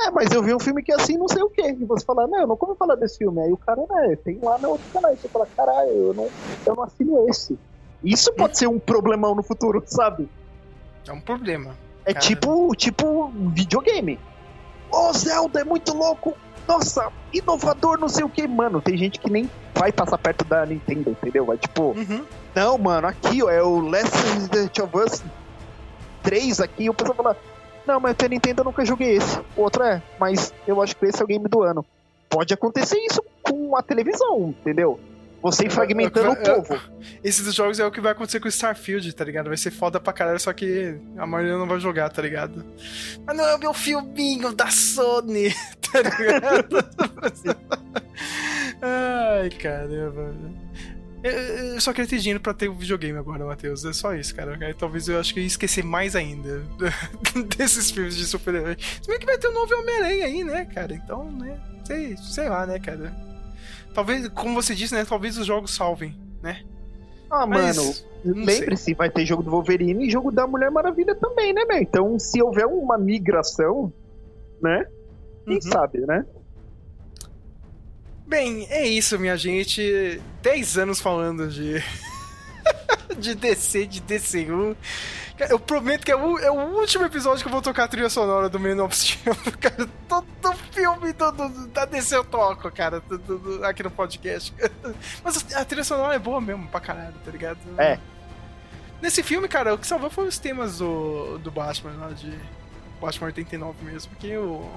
é, 0.00 0.10
mas 0.10 0.32
eu 0.32 0.42
vi 0.42 0.54
um 0.54 0.58
filme 0.58 0.82
que 0.82 0.90
é 0.90 0.96
assim, 0.96 1.16
não 1.16 1.28
sei 1.28 1.42
o 1.42 1.50
quê. 1.50 1.76
E 1.78 1.84
você 1.84 2.04
fala, 2.04 2.26
não, 2.26 2.40
eu 2.40 2.46
não 2.46 2.56
como 2.56 2.74
falar 2.74 2.96
desse 2.96 3.18
filme. 3.18 3.40
Aí 3.40 3.52
o 3.52 3.56
cara, 3.56 3.82
né, 3.88 4.16
tem 4.16 4.38
lá 4.42 4.58
no 4.58 4.70
outro 4.70 4.86
canal. 4.92 5.12
E 5.12 5.16
você 5.16 5.28
fala, 5.28 5.46
caralho, 5.56 5.90
eu 5.90 6.14
não, 6.14 6.28
eu 6.66 6.74
não 6.74 6.82
assino 6.82 7.28
esse. 7.28 7.58
Isso 8.02 8.32
pode 8.32 8.58
ser 8.58 8.66
um 8.66 8.78
problemão 8.78 9.34
no 9.34 9.42
futuro, 9.42 9.82
sabe? 9.86 10.28
É 11.06 11.12
um 11.12 11.20
problema. 11.20 11.76
É 12.04 12.12
cara. 12.12 12.26
tipo, 12.26 12.74
tipo 12.74 13.28
videogame. 13.54 14.18
Ô, 14.90 15.08
oh, 15.08 15.12
Zelda 15.12 15.60
é 15.60 15.64
muito 15.64 15.94
louco. 15.94 16.34
Nossa, 16.66 17.10
inovador, 17.32 17.98
não 17.98 18.08
sei 18.08 18.24
o 18.24 18.28
que. 18.28 18.46
Mano, 18.46 18.80
tem 18.80 18.96
gente 18.96 19.18
que 19.18 19.30
nem 19.30 19.50
vai 19.74 19.92
passar 19.92 20.18
perto 20.18 20.44
da 20.44 20.64
Nintendo, 20.64 21.10
entendeu? 21.10 21.44
Vai 21.44 21.58
tipo, 21.58 21.96
uhum. 21.96 22.24
não, 22.54 22.78
mano, 22.78 23.06
aqui 23.06 23.42
ó, 23.42 23.50
é 23.50 23.62
o 23.62 23.80
Last 23.80 24.80
of 24.82 24.98
Us 24.98 25.24
3 26.22 26.60
aqui. 26.60 26.88
O 26.88 26.94
pessoal 26.94 27.16
fala, 27.16 27.36
não, 27.86 27.98
mas 28.00 28.16
a 28.22 28.28
Nintendo 28.28 28.60
eu 28.60 28.64
nunca 28.64 28.84
joguei 28.84 29.16
esse. 29.16 29.38
O 29.56 29.62
outro 29.62 29.82
é, 29.82 30.02
mas 30.18 30.54
eu 30.66 30.80
acho 30.80 30.96
que 30.96 31.06
esse 31.06 31.20
é 31.20 31.24
o 31.24 31.28
game 31.28 31.48
do 31.48 31.62
ano. 31.62 31.84
Pode 32.28 32.54
acontecer 32.54 32.98
isso 32.98 33.22
com 33.42 33.76
a 33.76 33.82
televisão, 33.82 34.54
entendeu? 34.60 34.98
Você 35.42 35.68
fragmentando 35.68 36.30
o 36.30 36.36
povo. 36.36 36.80
Esses 37.24 37.44
dos 37.44 37.54
jogos 37.54 37.80
é 37.80 37.84
o 37.84 37.90
que 37.90 38.00
vai 38.00 38.12
acontecer 38.12 38.38
com 38.38 38.46
o 38.46 38.48
Starfield, 38.48 39.12
tá 39.12 39.24
ligado? 39.24 39.48
Vai 39.48 39.56
ser 39.56 39.72
foda 39.72 39.98
pra 39.98 40.12
caralho, 40.12 40.38
só 40.38 40.52
que 40.52 40.96
a 41.18 41.26
maioria 41.26 41.58
não 41.58 41.66
vai 41.66 41.80
jogar, 41.80 42.08
tá 42.10 42.22
ligado? 42.22 42.64
Mas 43.26 43.36
não 43.36 43.44
é 43.44 43.56
o 43.56 43.58
meu 43.58 43.74
filminho 43.74 44.52
da 44.52 44.70
Sony, 44.70 45.52
tá 45.92 46.00
ligado? 46.00 46.76
Ai, 48.80 49.50
caramba. 49.50 50.34
Eu 51.24 51.80
só 51.80 51.92
queria 51.92 52.08
ter 52.08 52.18
dinheiro 52.18 52.40
pra 52.40 52.52
ter 52.52 52.68
o 52.68 52.72
um 52.72 52.78
videogame 52.78 53.16
agora, 53.16 53.44
Matheus. 53.44 53.84
É 53.84 53.92
só 53.92 54.14
isso, 54.14 54.34
cara. 54.34 54.58
Aí, 54.60 54.74
talvez 54.74 55.08
eu 55.08 55.20
acho 55.20 55.32
que 55.32 55.40
ia 55.40 55.46
esquecer 55.46 55.84
mais 55.84 56.16
ainda 56.16 56.62
desses 57.56 57.92
filmes 57.92 58.16
de 58.16 58.26
super-herói. 58.26 58.76
Se 59.00 59.08
bem 59.08 59.20
que 59.20 59.26
vai 59.26 59.38
ter 59.38 59.48
um 59.48 59.52
novo 59.52 59.72
Homem-Aranha 59.72 60.26
aí, 60.26 60.42
né, 60.42 60.64
cara? 60.64 60.92
Então, 60.94 61.30
né? 61.30 61.60
Sei, 61.84 62.16
sei 62.16 62.48
lá, 62.48 62.66
né, 62.66 62.78
cara? 62.80 63.31
Talvez, 63.94 64.28
como 64.28 64.54
você 64.54 64.74
disse, 64.74 64.94
né? 64.94 65.04
Talvez 65.04 65.36
os 65.36 65.46
jogos 65.46 65.74
salvem, 65.74 66.18
né? 66.42 66.62
Ah, 67.30 67.46
Mas, 67.46 67.76
mano, 67.76 67.94
lembre-se, 68.44 68.94
vai 68.94 69.10
ter 69.10 69.24
jogo 69.24 69.42
do 69.42 69.50
Wolverine 69.50 70.06
e 70.06 70.10
jogo 70.10 70.30
da 70.30 70.46
Mulher 70.46 70.70
Maravilha 70.70 71.14
também, 71.14 71.52
né, 71.52 71.64
meu? 71.64 71.78
Então, 71.78 72.18
se 72.18 72.42
houver 72.42 72.66
uma 72.66 72.98
migração, 72.98 73.92
né? 74.60 74.86
Quem 75.44 75.54
uhum. 75.56 75.62
sabe, 75.62 76.00
né? 76.06 76.24
Bem, 78.26 78.66
é 78.70 78.86
isso, 78.86 79.18
minha 79.18 79.36
gente. 79.36 80.20
10 80.42 80.78
anos 80.78 81.00
falando 81.00 81.48
de. 81.48 81.82
de 83.18 83.34
DC, 83.34 83.86
de 83.86 84.00
DCU. 84.00 84.76
Eu 85.50 85.58
prometo 85.58 86.04
que 86.04 86.12
é 86.12 86.16
o, 86.16 86.38
é 86.38 86.50
o, 86.50 86.78
último 86.78 87.04
episódio 87.04 87.42
que 87.42 87.48
eu 87.48 87.52
vou 87.52 87.62
tocar 87.62 87.84
a 87.84 87.88
trilha 87.88 88.10
sonora 88.10 88.48
do 88.48 88.58
Man 88.58 88.82
of 88.82 88.96
Steel. 88.96 89.34
Cara, 89.60 89.88
todo 90.08 90.56
filme 90.72 91.12
do, 91.12 91.32
do, 91.32 91.66
da 91.68 91.84
DC 91.84 92.16
eu 92.16 92.24
toco, 92.24 92.70
cara, 92.70 93.00
do, 93.00 93.18
do, 93.18 93.64
aqui 93.64 93.82
no 93.82 93.90
podcast. 93.90 94.54
Mas 95.22 95.54
a 95.54 95.64
trilha 95.64 95.84
sonora 95.84 96.14
é 96.14 96.18
boa 96.18 96.40
mesmo, 96.40 96.66
pra 96.68 96.80
caralho, 96.80 97.14
tá 97.24 97.30
ligado? 97.30 97.58
É. 97.78 97.98
Nesse 99.00 99.22
filme, 99.22 99.48
cara, 99.48 99.74
o 99.74 99.78
que 99.78 99.86
salvou 99.86 100.10
foi 100.10 100.28
os 100.28 100.38
temas 100.38 100.78
do, 100.78 101.38
do 101.38 101.50
Batman, 101.50 101.96
lá 101.96 102.08
de 102.12 102.32
Batman 103.00 103.26
89 103.26 103.84
mesmo, 103.84 104.10
porque 104.10 104.36
o, 104.36 104.70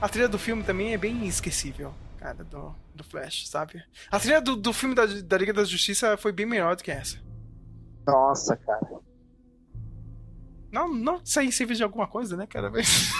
a 0.00 0.08
trilha 0.08 0.28
do 0.28 0.38
filme 0.38 0.62
também 0.62 0.92
é 0.92 0.98
bem 0.98 1.26
esquecível, 1.26 1.94
cara, 2.18 2.44
do, 2.44 2.74
do 2.94 3.02
Flash, 3.02 3.48
sabe? 3.48 3.82
A 4.10 4.20
trilha 4.20 4.40
do, 4.40 4.56
do 4.56 4.72
filme 4.72 4.94
da, 4.94 5.06
da 5.06 5.38
Liga 5.38 5.52
da 5.52 5.64
Justiça 5.64 6.16
foi 6.16 6.32
bem 6.32 6.46
melhor 6.46 6.76
do 6.76 6.82
que 6.82 6.90
essa. 6.90 7.18
Nossa, 8.06 8.56
cara. 8.56 9.05
Não, 10.70 10.92
não 10.92 11.20
sensível 11.24 11.74
de 11.74 11.82
alguma 11.82 12.06
coisa, 12.06 12.36
né, 12.36 12.46
cara? 12.46 12.70
Mas... 12.70 13.12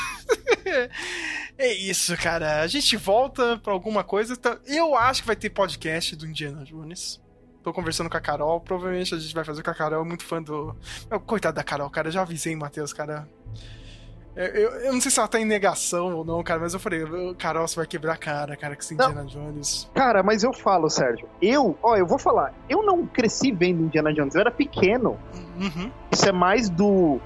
é 1.58 1.72
isso, 1.72 2.16
cara. 2.16 2.60
A 2.62 2.66
gente 2.66 2.96
volta 2.96 3.58
pra 3.58 3.72
alguma 3.72 4.02
coisa. 4.02 4.36
Tá? 4.36 4.58
Eu 4.66 4.94
acho 4.96 5.22
que 5.22 5.26
vai 5.26 5.36
ter 5.36 5.50
podcast 5.50 6.16
do 6.16 6.26
Indiana 6.26 6.64
Jones. 6.64 7.20
Tô 7.62 7.72
conversando 7.72 8.10
com 8.10 8.16
a 8.16 8.20
Carol. 8.20 8.60
Provavelmente 8.60 9.14
a 9.14 9.18
gente 9.18 9.34
vai 9.34 9.44
fazer 9.44 9.62
com 9.62 9.70
a 9.70 9.74
Carol. 9.74 10.04
Muito 10.04 10.24
fã 10.24 10.42
do. 10.42 10.76
Coitado 11.26 11.56
da 11.56 11.64
Carol, 11.64 11.90
cara. 11.90 12.08
Eu 12.08 12.12
já 12.12 12.22
avisei, 12.22 12.54
Matheus, 12.54 12.92
cara. 12.92 13.28
Eu, 14.36 14.44
eu, 14.44 14.70
eu, 14.82 14.92
não 14.92 15.00
sei 15.00 15.10
se 15.10 15.18
ela 15.18 15.26
tá 15.26 15.40
em 15.40 15.46
negação 15.46 16.14
ou 16.14 16.22
não, 16.22 16.42
cara, 16.42 16.60
mas 16.60 16.74
eu 16.74 16.78
falei, 16.78 17.00
Carol, 17.38 17.66
você 17.66 17.76
vai 17.76 17.86
quebrar 17.86 18.12
a 18.12 18.16
cara, 18.18 18.54
cara, 18.54 18.76
que 18.76 18.84
esse 18.84 18.92
Indiana 18.92 19.24
Jones. 19.24 19.90
Cara, 19.94 20.22
mas 20.22 20.42
eu 20.42 20.52
falo, 20.52 20.90
Sérgio, 20.90 21.26
eu, 21.40 21.76
ó, 21.82 21.96
eu 21.96 22.06
vou 22.06 22.18
falar, 22.18 22.52
eu 22.68 22.82
não 22.82 23.06
cresci 23.06 23.50
vendo 23.50 23.84
Indiana 23.84 24.12
Jones, 24.12 24.34
eu 24.34 24.42
era 24.42 24.50
pequeno. 24.50 25.18
Uhum. 25.58 25.90
Isso 26.12 26.28
é 26.28 26.32
mais 26.32 26.68
do 26.68 27.18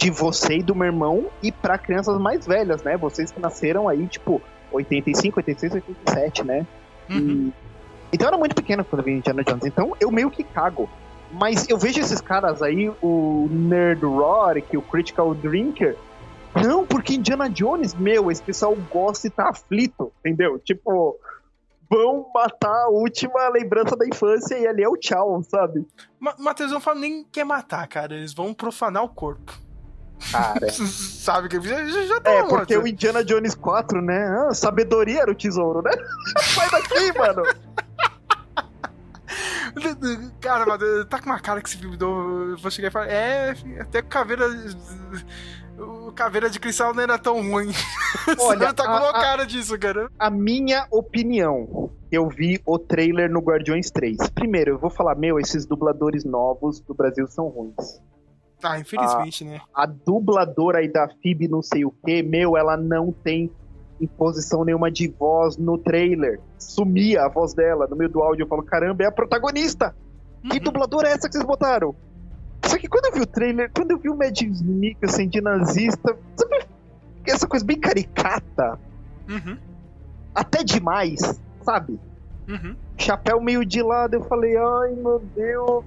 de 0.00 0.10
você 0.10 0.56
e 0.56 0.62
do 0.62 0.74
meu 0.74 0.86
irmão 0.86 1.26
e 1.42 1.52
para 1.52 1.76
crianças 1.76 2.18
mais 2.18 2.46
velhas, 2.46 2.82
né? 2.82 2.96
Vocês 2.96 3.30
que 3.30 3.38
nasceram 3.38 3.86
aí, 3.86 4.06
tipo, 4.06 4.40
85, 4.72 5.40
86, 5.40 5.74
87, 5.74 6.42
né? 6.42 6.66
Uhum. 7.10 7.18
E... 7.18 7.52
Então 8.10 8.26
eu 8.26 8.28
era 8.28 8.38
muito 8.38 8.54
pequeno 8.54 8.82
quando 8.82 9.00
eu 9.00 9.04
vi 9.04 9.12
Indiana 9.12 9.44
Jones, 9.44 9.66
então 9.66 9.94
eu 10.00 10.10
meio 10.10 10.30
que 10.30 10.42
cago. 10.42 10.88
Mas 11.30 11.68
eu 11.68 11.76
vejo 11.76 12.00
esses 12.00 12.18
caras 12.18 12.62
aí, 12.62 12.90
o 13.02 13.46
Nerd 13.50 14.02
Rorik, 14.02 14.74
o 14.74 14.82
Critical 14.82 15.34
Drinker. 15.34 15.96
Não, 16.54 16.84
porque 16.86 17.14
Indiana 17.14 17.48
Jones, 17.50 17.94
meu, 17.94 18.30
esse 18.30 18.42
pessoal 18.42 18.74
gosta 18.90 19.26
e 19.26 19.30
tá 19.30 19.50
aflito, 19.50 20.10
entendeu? 20.20 20.58
Tipo, 20.58 21.16
vão 21.90 22.26
matar 22.34 22.84
a 22.84 22.88
última 22.88 23.50
lembrança 23.50 23.94
da 23.94 24.08
infância 24.08 24.58
e 24.58 24.66
ali 24.66 24.82
é 24.82 24.88
o 24.88 24.96
tchau, 24.96 25.42
sabe? 25.42 25.86
Ma 26.18 26.34
Matheus 26.38 26.72
não 26.72 26.80
fala 26.80 27.00
nem 27.00 27.22
que 27.22 27.40
é 27.40 27.44
matar, 27.44 27.86
cara. 27.86 28.14
Eles 28.14 28.32
vão 28.32 28.54
profanar 28.54 29.04
o 29.04 29.08
corpo. 29.10 29.52
Cara. 30.30 30.70
Sabe 30.70 31.48
que 31.48 31.60
já, 31.60 31.84
já 31.86 32.20
tá 32.20 32.30
É, 32.30 32.42
porque 32.42 32.76
o 32.76 32.86
Indiana 32.86 33.24
Jones 33.24 33.54
4, 33.54 34.02
né? 34.02 34.26
Ah, 34.28 34.54
sabedoria 34.54 35.22
era 35.22 35.30
o 35.30 35.34
tesouro, 35.34 35.82
né? 35.82 35.90
Sai 36.40 36.70
daqui, 36.70 37.18
mano! 37.18 37.42
Cara, 40.40 40.66
mano, 40.66 41.04
tá 41.06 41.20
com 41.20 41.26
uma 41.26 41.38
cara 41.38 41.60
que 41.62 41.68
esse 41.68 41.78
filme 41.78 41.96
vou 41.96 42.70
chegar 42.70 42.88
e 42.88 42.90
falar. 42.90 43.08
É, 43.08 43.54
até 43.80 44.02
caveira. 44.02 44.46
O 45.78 46.12
caveira 46.12 46.50
de 46.50 46.60
cristal 46.60 46.92
não 46.92 47.02
era 47.02 47.18
tão 47.18 47.40
ruim. 47.40 47.72
Olha, 48.38 48.74
tá 48.74 48.84
com 48.84 48.90
uma 48.90 49.12
cara 49.12 49.46
disso, 49.46 49.78
cara. 49.78 50.10
A 50.18 50.28
minha 50.28 50.86
opinião, 50.90 51.90
eu 52.12 52.28
vi 52.28 52.60
o 52.66 52.78
trailer 52.78 53.30
no 53.30 53.40
Guardiões 53.40 53.90
3. 53.90 54.18
Primeiro, 54.34 54.72
eu 54.72 54.78
vou 54.78 54.90
falar, 54.90 55.14
meu, 55.14 55.38
esses 55.38 55.64
dubladores 55.64 56.24
novos 56.24 56.80
do 56.80 56.92
Brasil 56.92 57.26
são 57.28 57.48
ruins. 57.48 58.00
Ah, 58.62 58.78
infelizmente, 58.78 59.44
né? 59.44 59.60
A 59.74 59.86
dubladora 59.86 60.78
aí 60.78 60.88
da 60.88 61.08
FIB 61.08 61.48
não 61.48 61.62
sei 61.62 61.84
o 61.84 61.90
que, 61.90 62.22
meu, 62.22 62.56
ela 62.56 62.76
não 62.76 63.12
tem 63.12 63.50
imposição 64.00 64.64
nenhuma 64.64 64.90
de 64.90 65.08
voz 65.08 65.56
no 65.56 65.76
trailer. 65.76 66.40
Sumia 66.58 67.24
a 67.24 67.28
voz 67.28 67.52
dela 67.54 67.86
no 67.86 67.96
meio 67.96 68.10
do 68.10 68.22
áudio. 68.22 68.44
Eu 68.44 68.48
falo, 68.48 68.62
caramba, 68.62 69.02
é 69.04 69.06
a 69.06 69.12
protagonista! 69.12 69.94
Que 70.50 70.56
Uhum. 70.56 70.64
dubladora 70.64 71.08
é 71.08 71.12
essa 71.12 71.28
que 71.28 71.34
vocês 71.34 71.44
botaram? 71.44 71.94
Só 72.64 72.78
que 72.78 72.88
quando 72.88 73.06
eu 73.06 73.12
vi 73.12 73.20
o 73.20 73.26
trailer, 73.26 73.70
quando 73.74 73.90
eu 73.90 73.98
vi 73.98 74.08
o 74.08 74.16
Mad 74.16 74.38
Mikkelsen 74.40 75.28
de 75.28 75.40
nazista, 75.40 76.16
sabe 76.36 76.64
essa 77.26 77.46
coisa 77.46 77.64
bem 77.64 77.78
caricata, 77.78 78.78
Uhum. 79.28 79.56
até 80.34 80.64
demais, 80.64 81.40
sabe? 81.62 81.98
Uhum. 82.48 82.74
Chapéu 83.00 83.40
meio 83.40 83.64
de 83.64 83.82
lado, 83.82 84.14
eu 84.14 84.24
falei, 84.24 84.56
ai 84.56 84.90
meu 84.90 85.20
Deus, 85.34 85.84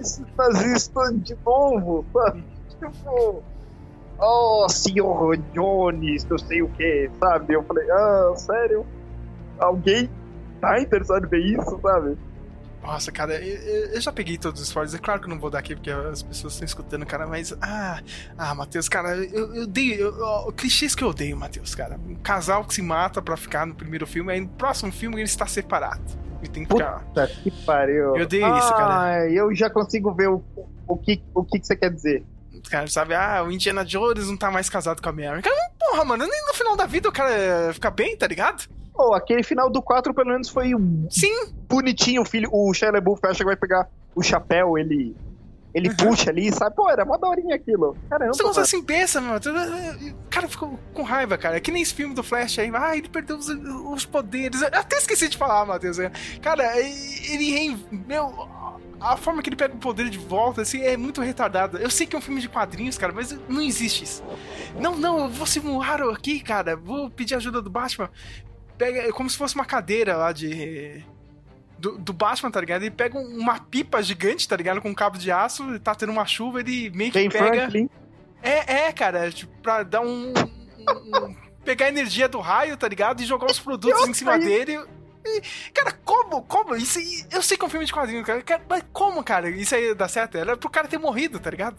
esse 0.00 0.24
nazista 0.38 1.12
de 1.12 1.36
novo, 1.44 2.04
sabe? 2.12 2.44
Tipo, 2.82 3.42
oh, 4.18 4.66
senhor 4.68 5.36
Jones, 5.54 6.24
não 6.24 6.38
sei 6.38 6.62
o 6.62 6.68
que, 6.68 7.10
sabe? 7.20 7.54
Eu 7.54 7.62
falei, 7.64 7.88
ah, 7.90 8.32
sério? 8.36 8.84
Alguém 9.58 10.08
tá 10.60 10.80
interessado 10.80 11.26
em 11.26 11.28
ver 11.28 11.38
isso, 11.40 11.78
sabe? 11.80 12.16
Nossa, 12.82 13.12
cara, 13.12 13.34
eu, 13.34 13.56
eu- 13.60 13.86
eu 13.92 14.00
já 14.00 14.10
peguei 14.12 14.36
todos 14.36 14.60
os 14.60 14.66
spoilers. 14.66 14.94
É 14.94 14.98
claro 14.98 15.20
que 15.20 15.26
eu 15.26 15.30
não 15.30 15.38
vou 15.38 15.48
dar 15.50 15.60
aqui 15.60 15.74
porque 15.76 15.90
as 15.90 16.22
pessoas 16.22 16.54
estão 16.54 16.66
escutando, 16.66 17.06
cara, 17.06 17.26
mas. 17.28 17.54
Ah, 17.60 18.00
ah 18.36 18.52
Matheus, 18.56 18.88
cara, 18.88 19.16
eu, 19.16 19.54
eu 19.54 19.62
odeio. 19.62 20.00
Eu, 20.00 20.14
ó, 20.20 20.50
clichês 20.50 20.92
que 20.96 21.04
eu 21.04 21.08
odeio, 21.08 21.36
Matheus, 21.36 21.76
cara. 21.76 21.96
Um 22.04 22.16
casal 22.16 22.64
que 22.64 22.74
se 22.74 22.82
mata 22.82 23.22
pra 23.22 23.36
ficar 23.36 23.64
no 23.64 23.74
primeiro 23.76 24.04
filme, 24.04 24.32
aí 24.32 24.40
no 24.40 24.48
próximo 24.48 24.90
filme 24.90 25.14
ele 25.16 25.22
está 25.24 25.46
separado. 25.46 26.02
E 26.42 26.48
tem 26.48 26.64
que 26.64 26.72
ficar. 26.72 27.00
Puta 27.04 27.26
que 27.26 27.50
pariu. 27.64 28.16
Eu 28.16 28.24
odeio 28.24 28.58
isso, 28.58 28.70
cara. 28.70 29.02
Ah, 29.02 29.30
eu 29.30 29.54
já 29.54 29.70
consigo 29.70 30.12
ver 30.12 30.28
o, 30.28 30.42
o, 30.88 30.96
que, 30.96 31.22
o 31.34 31.44
que, 31.44 31.60
que 31.60 31.66
você 31.66 31.76
quer 31.76 31.90
dizer. 31.90 32.24
Cara, 32.68 32.86
sabe? 32.86 33.14
Ah, 33.14 33.42
o 33.46 33.50
Indiana 33.50 33.84
Jones 33.84 34.28
não 34.28 34.36
tá 34.36 34.50
mais 34.50 34.68
casado 34.68 35.00
com 35.00 35.08
a 35.08 35.12
Mary. 35.12 35.42
Cara, 35.42 35.70
porra, 35.78 36.04
mano, 36.04 36.26
nem 36.26 36.46
no 36.46 36.54
final 36.54 36.76
da 36.76 36.86
vida 36.86 37.08
o 37.08 37.12
cara 37.12 37.72
fica 37.72 37.90
bem, 37.90 38.16
tá 38.16 38.26
ligado? 38.26 38.68
Pô, 38.94 39.14
aquele 39.14 39.42
final 39.42 39.70
do 39.70 39.80
4 39.80 40.12
pelo 40.12 40.28
menos 40.28 40.48
foi 40.48 40.74
um 40.74 41.06
Sim. 41.10 41.52
bonitinho. 41.68 42.22
O 42.22 42.24
filho, 42.24 42.48
o 42.52 42.72
Shia 42.74 42.90
LaBeouf 42.90 43.20
acha 43.24 43.38
que 43.38 43.44
vai 43.44 43.56
pegar 43.56 43.88
o 44.14 44.22
chapéu, 44.22 44.76
ele 44.76 45.16
ele 45.74 45.88
Uhum. 45.88 45.96
puxa 45.96 46.30
ali, 46.30 46.52
sabe? 46.52 46.74
Pô, 46.76 46.90
era 46.90 47.04
mó 47.04 47.16
daorinha 47.16 47.54
aquilo. 47.54 47.96
Caramba, 48.08 48.34
Você 48.34 48.42
não 48.42 48.50
mano. 48.50 48.60
assim 48.62 48.82
pensa, 48.82 49.20
mano. 49.20 49.38
O 49.38 50.28
cara 50.30 50.48
ficou 50.48 50.78
com 50.92 51.02
raiva, 51.02 51.36
cara. 51.38 51.56
É 51.56 51.60
que 51.60 51.70
nem 51.70 51.82
esse 51.82 51.94
filme 51.94 52.14
do 52.14 52.22
Flash 52.22 52.58
aí. 52.58 52.70
Ah, 52.74 52.96
ele 52.96 53.08
perdeu 53.08 53.36
os, 53.36 53.48
os 53.48 54.04
poderes. 54.04 54.60
Eu 54.60 54.68
até 54.68 54.96
esqueci 54.96 55.28
de 55.28 55.36
falar, 55.36 55.64
Matheus. 55.64 55.96
Cara, 56.40 56.78
ele 56.78 57.50
rein... 57.50 57.84
Meu, 58.06 58.48
a 59.00 59.16
forma 59.16 59.42
que 59.42 59.48
ele 59.48 59.56
pega 59.56 59.74
o 59.74 59.78
poder 59.78 60.08
de 60.08 60.18
volta, 60.18 60.62
assim, 60.62 60.82
é 60.82 60.96
muito 60.96 61.20
retardada. 61.20 61.78
Eu 61.78 61.90
sei 61.90 62.06
que 62.06 62.14
é 62.14 62.18
um 62.18 62.22
filme 62.22 62.40
de 62.40 62.48
quadrinhos, 62.48 62.96
cara, 62.96 63.12
mas 63.12 63.36
não 63.48 63.60
existe 63.60 64.04
isso. 64.04 64.22
Não, 64.78 64.96
não, 64.96 65.20
eu 65.20 65.28
vou 65.28 65.46
simular 65.46 66.00
aqui, 66.02 66.40
cara. 66.40 66.76
Vou 66.76 67.10
pedir 67.10 67.34
ajuda 67.34 67.60
do 67.60 67.70
Batman. 67.70 68.10
Pega 68.78 69.00
é 69.00 69.12
como 69.12 69.28
se 69.28 69.36
fosse 69.36 69.54
uma 69.54 69.64
cadeira 69.64 70.16
lá 70.16 70.32
de. 70.32 71.04
Do, 71.82 71.98
do 71.98 72.12
Batman, 72.12 72.50
tá 72.50 72.60
ligado? 72.60 72.82
Ele 72.82 72.92
pega 72.92 73.18
um- 73.18 73.38
uma 73.40 73.58
pipa 73.58 74.00
gigante, 74.00 74.46
tá 74.48 74.56
ligado? 74.56 74.80
Com 74.80 74.90
um 74.90 74.94
cabo 74.94 75.18
de 75.18 75.32
aço, 75.32 75.80
tá 75.80 75.94
tendo 75.96 76.12
uma 76.12 76.24
chuva, 76.24 76.60
ele 76.60 76.90
meio 76.90 77.10
que 77.10 77.18
Ben 77.18 77.28
pega. 77.28 77.44
Franklin. 77.62 77.90
É, 78.40 78.84
é, 78.86 78.92
cara, 78.92 79.30
tipo, 79.32 79.52
pra 79.60 79.82
dar 79.82 80.00
um. 80.00 80.32
um- 80.32 81.36
pegar 81.64 81.86
a 81.86 81.88
energia 81.88 82.28
do 82.28 82.38
raio, 82.38 82.76
tá 82.76 82.86
ligado? 82.88 83.20
E 83.20 83.24
jogar 83.24 83.46
os 83.50 83.58
produtos 83.58 84.08
em 84.08 84.14
cima 84.14 84.38
dele. 84.38 84.78
Cara, 85.72 85.92
como? 86.04 86.42
Como? 86.42 86.74
Isso 86.76 86.98
eu 87.32 87.40
sei 87.42 87.56
que 87.56 87.64
é 87.64 87.66
um 87.66 87.70
filme 87.70 87.86
de 87.86 87.92
quadrinho, 87.92 88.24
cara. 88.24 88.42
cara, 88.42 88.62
Mas 88.68 88.84
como, 88.92 89.22
cara? 89.22 89.48
Isso 89.50 89.74
aí 89.74 89.94
dá 89.94 90.08
certo? 90.08 90.36
Era 90.36 90.56
pro 90.56 90.68
cara 90.70 90.88
ter 90.88 90.98
morrido, 90.98 91.38
tá 91.38 91.50
ligado? 91.50 91.76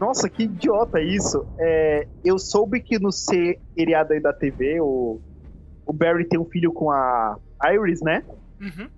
Nossa, 0.00 0.28
que 0.28 0.42
idiota 0.44 1.00
isso. 1.00 1.46
É, 1.58 2.06
eu 2.24 2.38
soube 2.38 2.80
que 2.80 2.98
no 2.98 3.10
seriado 3.12 4.12
aí 4.12 4.20
da 4.20 4.32
TV, 4.32 4.80
o, 4.80 5.20
o 5.86 5.92
Barry 5.92 6.26
tem 6.28 6.38
um 6.38 6.44
filho 6.44 6.72
com 6.72 6.90
a 6.90 7.38
Iris, 7.72 8.02
né? 8.02 8.22
Uhum. 8.60 8.88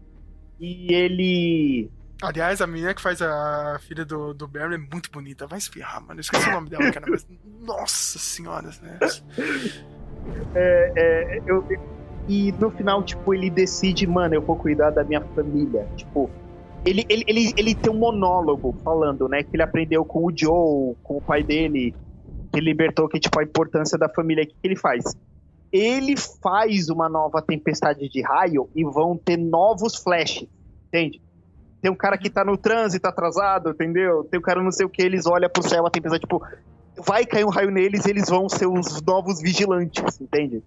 E 0.61 0.93
ele. 0.95 1.91
Aliás, 2.23 2.61
a 2.62 2.66
menina 2.66 2.95
que 2.95 3.03
faz 3.03 3.20
a 3.20 3.78
filha 3.81 4.05
do, 4.05 4.33
do 4.33 4.49
Barry 4.49 4.74
é 4.77 4.78
muito 4.78 5.11
bonita. 5.12 5.47
Vai 5.47 5.61
se 5.61 5.70
ferrar, 5.70 6.01
mano. 6.01 6.19
Eu 6.19 6.23
esqueci 6.23 6.49
o 6.49 6.53
nome 6.53 6.70
dela, 6.70 6.91
cara. 6.91 7.07
Mas, 7.09 7.27
nossa 7.61 8.19
senhora, 8.19 8.70
né? 8.83 8.99
é, 10.55 10.93
é, 10.97 11.43
eu- 11.47 11.66
e 12.28 12.51
no 12.53 12.70
final, 12.70 13.03
tipo, 13.05 13.33
ele 13.35 13.51
decide, 13.51 14.07
mano, 14.07 14.35
eu 14.35 14.41
vou 14.43 14.57
cuidar 14.57 14.91
da 14.91 15.05
minha 15.05 15.20
família. 15.20 15.87
Tipo, 15.97 16.28
ele, 16.85 17.05
ele, 17.09 17.24
ele, 17.27 17.53
ele 17.57 17.74
tem 17.74 17.93
um 17.93 17.99
monólogo 17.99 18.74
falando, 18.83 19.28
né? 19.28 19.43
Que 19.43 19.51
ele 19.55 19.62
aprendeu 19.62 20.05
com 20.05 20.24
o 20.24 20.33
Joe, 20.37 20.97
com 21.03 21.19
o 21.19 21.20
pai 21.20 21.43
dele, 21.43 21.95
que 22.53 22.61
libertou 22.61 23.09
que, 23.09 23.20
tipo, 23.20 23.39
a 23.39 23.45
importância 23.45 23.97
da 23.99 24.09
família. 24.09 24.43
O 24.43 24.47
que, 24.47 24.55
que 24.55 24.66
ele 24.66 24.77
faz? 24.77 25.05
Ele 25.72 26.14
faz 26.16 26.88
uma 26.88 27.09
nova 27.09 27.43
tempestade 27.43 28.09
de 28.09 28.22
raio 28.22 28.68
e 28.74 28.84
vão 28.84 29.16
ter 29.16 29.36
novos 29.36 29.97
flashes, 29.97 30.48
entende? 30.88 31.20
Tem 31.82 31.90
um 31.90 31.97
cara 31.97 32.16
que 32.16 32.30
tá 32.30 32.44
no 32.44 32.56
trânsito 32.56 33.06
atrasado, 33.06 33.70
entendeu? 33.70 34.24
Tem 34.24 34.40
um 34.40 34.43
cara 34.43 34.62
não 34.62 34.72
sei 34.72 34.86
o 34.86 34.88
que, 34.88 35.02
eles 35.02 35.26
olham 35.26 35.51
pro 35.51 35.62
céu, 35.62 35.86
a 35.86 35.90
tempestade, 35.90 36.22
tipo, 36.22 36.43
vai 37.05 37.26
cair 37.26 37.44
um 37.44 37.51
raio 37.51 37.70
neles 37.70 38.06
e 38.06 38.10
eles 38.10 38.28
vão 38.28 38.48
ser 38.48 38.66
os 38.66 39.02
novos 39.02 39.40
vigilantes, 39.40 40.20
entende? 40.20 40.62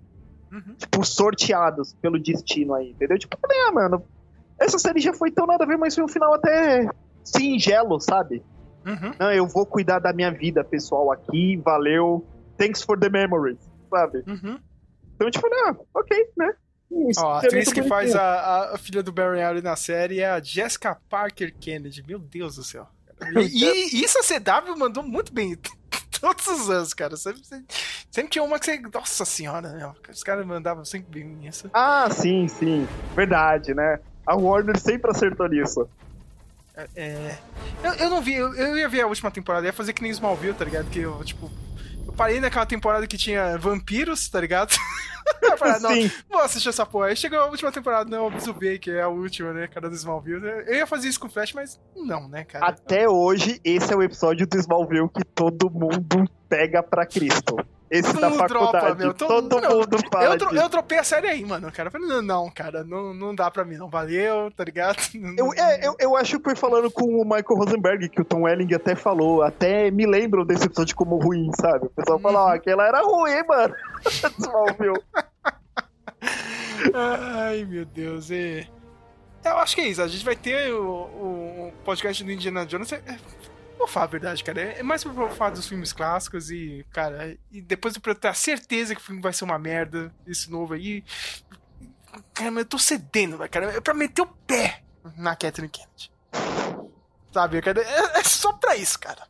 Uhum. 0.52 0.76
Tipo, 0.78 1.04
sorteados 1.06 1.94
pelo 2.02 2.20
destino 2.20 2.74
aí, 2.74 2.92
entendeu? 2.92 3.18
Tipo, 3.18 3.38
ah, 3.44 3.72
mano, 3.72 4.04
essa 4.60 4.78
série 4.78 5.00
já 5.00 5.14
foi 5.14 5.32
tão 5.32 5.46
nada 5.46 5.64
a 5.64 5.68
ver, 5.68 5.78
mas 5.78 5.96
foi 5.96 6.04
um 6.04 6.08
final 6.08 6.34
até 6.34 6.90
singelo, 7.24 8.00
sabe? 8.00 8.44
Uhum. 8.86 9.14
Não, 9.20 9.32
eu 9.32 9.48
vou 9.48 9.66
cuidar 9.66 10.00
da 10.00 10.14
minha 10.14 10.32
vida 10.32 10.64
pessoal 10.64 11.12
aqui, 11.12 11.58
valeu, 11.58 12.26
thanks 12.58 12.82
for 12.82 13.00
the 13.00 13.10
memories, 13.10 13.60
sabe? 13.90 14.24
Uhum. 14.28 14.60
Então, 15.20 15.30
tipo, 15.30 15.48
ah, 15.66 15.76
ok, 15.94 16.30
né? 16.38 16.54
Isso, 17.10 17.20
Ó, 17.22 17.34
a 17.34 17.44
é 17.44 17.46
atriz 17.46 17.66
muito 17.66 17.82
que 17.82 17.88
faz 17.88 18.16
a, 18.16 18.74
a 18.74 18.78
filha 18.78 19.04
do 19.04 19.12
Barry 19.12 19.42
Allen 19.42 19.62
na 19.62 19.76
série 19.76 20.22
é 20.22 20.30
a 20.30 20.40
Jessica 20.40 20.98
Parker 21.10 21.54
Kennedy. 21.60 22.02
Meu 22.08 22.18
Deus 22.18 22.56
do 22.56 22.64
céu. 22.64 22.88
E, 23.36 23.98
e 23.98 24.04
isso 24.04 24.18
a 24.18 24.24
CW 24.24 24.78
mandou 24.78 25.04
muito 25.04 25.34
bem 25.34 25.58
todos 26.20 26.48
os 26.48 26.70
anos, 26.70 26.94
cara. 26.94 27.18
Sempre, 27.18 27.42
sempre, 28.10 28.30
tinha 28.30 28.44
uma 28.44 28.58
que 28.58 28.66
você. 28.66 28.80
Nossa 28.80 29.26
senhora, 29.26 29.94
os 30.10 30.24
caras 30.24 30.46
mandavam 30.46 30.86
sempre 30.86 31.20
bem 31.20 31.30
nisso. 31.30 31.70
Ah, 31.74 32.10
sim, 32.10 32.48
sim, 32.48 32.88
verdade, 33.14 33.74
né? 33.74 34.00
A 34.26 34.36
Warner 34.36 34.80
sempre 34.80 35.12
acertou 35.12 35.50
nisso. 35.50 35.88
É, 36.96 37.36
eu, 37.84 37.92
eu 37.94 38.10
não 38.10 38.22
vi, 38.22 38.36
eu, 38.36 38.56
eu 38.56 38.78
ia 38.78 38.88
ver 38.88 39.02
a 39.02 39.08
última 39.08 39.30
temporada, 39.30 39.66
ia 39.66 39.74
fazer 39.74 39.92
que 39.92 40.02
nem 40.02 40.12
Smallville, 40.12 40.54
tá 40.54 40.64
ligado? 40.64 40.90
Que 40.90 41.00
eu, 41.00 41.22
tipo. 41.26 41.52
Eu 42.10 42.14
parei 42.14 42.40
naquela 42.40 42.66
temporada 42.66 43.06
que 43.06 43.18
tinha 43.18 43.56
vampiros, 43.60 44.28
tá 44.30 44.42
ligado? 44.42 44.76
falei, 45.58 45.76
ah, 45.76 45.80
não, 45.80 45.94
Sim. 45.94 46.12
vou 46.28 46.42
assistir 46.42 46.70
essa 46.70 46.86
porra. 46.86 47.08
Aí 47.08 47.16
chegou 47.16 47.38
a 47.38 47.46
última 47.46 47.72
temporada, 47.72 48.10
não, 48.10 48.34
eu 48.34 48.54
B, 48.54 48.80
que 48.80 48.90
é 48.90 49.02
a 49.02 49.08
última, 49.08 49.54
né, 49.54 49.68
cara, 49.68 49.88
do 49.88 49.96
Smallville. 49.96 50.44
Eu 50.66 50.74
ia 50.74 50.88
fazer 50.88 51.08
isso 51.08 51.20
com 51.20 51.28
o 51.28 51.30
Flash, 51.30 51.54
mas 51.54 51.80
não, 51.96 52.28
né, 52.28 52.44
cara? 52.46 52.66
Até 52.66 53.08
hoje, 53.08 53.62
esse 53.64 53.94
é 53.94 53.96
o 53.96 54.02
episódio 54.02 54.48
do 54.48 54.58
Smallville 54.58 55.08
que 55.10 55.24
todo 55.24 55.70
mundo 55.70 56.28
pega 56.50 56.82
pra 56.82 57.06
Cristo. 57.06 57.58
Esse 57.92 58.12
Todo 58.14 58.22
da 58.22 58.32
faculdade. 58.32 58.48
dropa, 58.72 58.96
meu. 58.96 59.14
Todo, 59.14 59.50
Todo- 59.50 59.62
não, 59.62 59.80
mundo 59.80 59.98
fala 60.12 60.36
Eu, 60.36 60.52
eu 60.62 60.70
dropei 60.70 61.00
a 61.00 61.04
série 61.04 61.28
aí, 61.28 61.44
mano, 61.44 61.72
cara. 61.72 61.90
Não, 61.94 62.22
não, 62.22 62.50
cara, 62.52 62.84
não, 62.84 63.14
não 63.16 63.34
dá 63.34 63.50
pra 63.50 63.66
mim, 63.66 63.78
não. 63.78 63.90
Valeu, 63.90 64.52
tá 64.52 64.64
ligado? 64.64 64.98
Eu, 65.38 65.52
é, 65.56 65.88
eu, 65.88 65.96
eu 66.00 66.16
acho 66.16 66.38
que 66.38 66.44
foi 66.44 66.56
falando 66.56 66.92
com 66.92 67.04
o 67.06 67.24
Michael 67.24 67.44
Rosenberg, 67.58 68.10
que 68.10 68.22
o 68.22 68.26
Tom 68.26 68.44
Welling 68.44 68.74
até 68.74 68.94
falou, 68.96 69.42
até 69.42 69.90
me 69.90 70.06
lembram 70.06 70.46
desse 70.46 70.66
episódio 70.66 70.96
como 70.96 71.18
ruim, 71.18 71.50
sabe? 71.60 71.88
O 71.88 71.90
pessoal 71.90 72.20
fala, 72.20 72.40
Uhum. 72.46 72.52
ó, 72.52 72.54
aquela 72.56 72.88
era 72.88 73.02
ruim, 73.02 73.44
mano. 73.48 73.76
Smallville. 74.40 75.02
Ai, 76.94 77.66
meu 77.66 77.86
Deus. 77.86 78.30
E... 78.30 78.68
Eu 79.44 79.58
acho 79.58 79.76
que 79.76 79.82
é 79.82 79.88
isso. 79.88 80.02
A 80.02 80.08
gente 80.08 80.24
vai 80.26 80.36
ter 80.36 80.72
o, 80.74 80.84
o- 80.84 81.68
o 81.70 81.74
podcast 81.84 82.24
do 82.24 82.32
Indiana 82.32 82.66
Jones 82.66 82.92
vou 83.80 83.88
falar 83.88 84.06
a 84.06 84.10
verdade, 84.10 84.44
cara. 84.44 84.62
É 84.62 84.84
mais 84.84 85.04
pra 85.04 85.30
falar 85.30 85.52
dos 85.52 85.68
filmes 85.68 85.94
clássicos 85.94 86.52
e, 86.52 86.86
cara, 86.92 87.38
e 87.52 87.62
depois 87.62 87.98
pra 87.98 88.14
ter 88.14 88.28
a 88.28 88.34
certeza 88.34 88.94
que 88.94 89.02
o 89.02 89.04
filme 89.04 89.22
vai 89.22 89.34
ser 89.34 89.46
uma 89.46 89.58
merda, 89.58 90.14
esse 90.28 90.52
novo 90.52 90.74
aí. 90.74 91.04
Cara, 92.34 92.52
mas 92.52 92.64
eu 92.64 92.70
tô 92.70 92.78
cedendo, 92.78 93.38
cara. 93.50 93.72
É 93.78 93.82
pra 93.82 93.94
meter 93.94 94.22
o 94.22 94.28
pé 94.28 94.84
na 95.16 95.36
Catherine 95.36 95.70
Kennedy. 95.70 96.12
Sabe, 97.32 97.62
cara? 97.62 97.82
É, 97.82 98.20
é 98.20 98.24
só 98.24 98.52
pra 98.54 98.76
isso, 98.76 99.00
cara. 99.00 99.28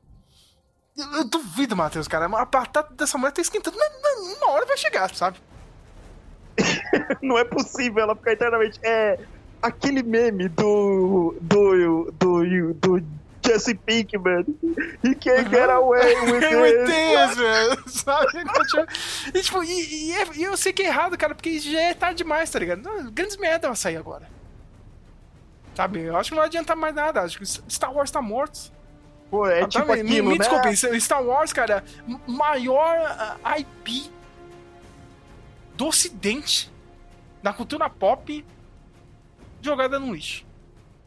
Eu, 0.97 1.05
eu 1.19 1.23
duvido, 1.25 1.75
Matheus, 1.75 2.07
cara. 2.07 2.25
A 2.25 2.45
batata 2.45 2.93
dessa 2.93 3.17
mulher 3.17 3.31
tá 3.31 3.41
esquentando. 3.41 3.77
Mas, 3.77 4.37
uma 4.37 4.51
hora 4.51 4.65
vai 4.65 4.77
chegar, 4.77 5.13
sabe? 5.13 5.37
Não 7.21 7.37
é 7.37 7.43
possível 7.43 8.03
ela 8.03 8.15
ficar 8.15 8.31
eternamente. 8.31 8.79
É 8.83 9.19
aquele 9.61 10.01
meme 10.01 10.49
do. 10.49 11.35
do. 11.41 12.11
do. 12.11 12.73
do 12.73 13.18
Jesse 13.49 13.73
Pinkman. 13.73 14.45
He 15.03 15.15
can't 15.15 15.49
get 15.49 15.69
away 15.69 16.13
with 16.21 16.43
it. 16.43 16.85
this, 16.85 17.37
velho. 17.37 17.89
Sabe? 17.89 18.27
E, 19.33 19.41
tipo, 19.41 19.63
e, 19.63 20.07
e, 20.07 20.11
é, 20.13 20.27
e, 20.35 20.43
eu 20.43 20.55
sei 20.55 20.71
que 20.71 20.83
é 20.83 20.87
errado, 20.87 21.17
cara, 21.17 21.33
porque 21.33 21.59
já 21.59 21.81
é 21.81 21.93
tarde 21.93 22.23
demais, 22.23 22.49
tá 22.49 22.59
ligado? 22.59 22.81
Não, 22.81 23.11
grandes 23.11 23.37
merda 23.37 23.67
vai 23.67 23.75
sair 23.75 23.97
agora. 23.97 24.29
Sabe? 25.75 26.01
Eu 26.01 26.15
acho 26.17 26.29
que 26.29 26.35
não 26.35 26.43
adianta 26.43 26.75
mais 26.75 26.93
nada. 26.93 27.21
Acho 27.21 27.39
que 27.39 27.45
Star 27.45 27.93
Wars 27.93 28.11
tá 28.11 28.21
morto. 28.21 28.71
Pô, 29.29 29.47
é 29.47 29.61
ah, 29.61 29.67
tipo 29.67 29.85
tá, 29.85 29.93
aquilo, 29.93 30.09
me, 30.09 30.21
me 30.21 30.37
né? 30.37 30.37
desculpe, 30.37 30.99
Star 30.99 31.23
Wars, 31.23 31.53
cara, 31.53 31.83
maior 32.27 33.39
uh, 33.45 33.59
IP 33.59 34.11
do 35.75 35.87
ocidente, 35.87 36.71
da 37.41 37.53
cultura 37.53 37.89
pop, 37.89 38.43
jogada 39.61 39.99
no 39.99 40.13
lixo. 40.13 40.48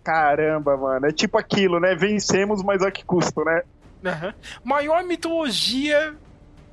Caramba, 0.03 0.77
mano. 0.77 1.07
É 1.07 1.13
tipo 1.13 1.39
aquilo, 1.39 1.79
né? 1.79 1.95
Vencemos, 1.95 2.63
mas 2.63 2.83
a 2.83 2.91
que 2.91 3.05
custo, 3.05 3.45
né? 3.45 3.63
Uhum. 4.05 4.33
Maior 4.65 5.05
mitologia 5.05 6.15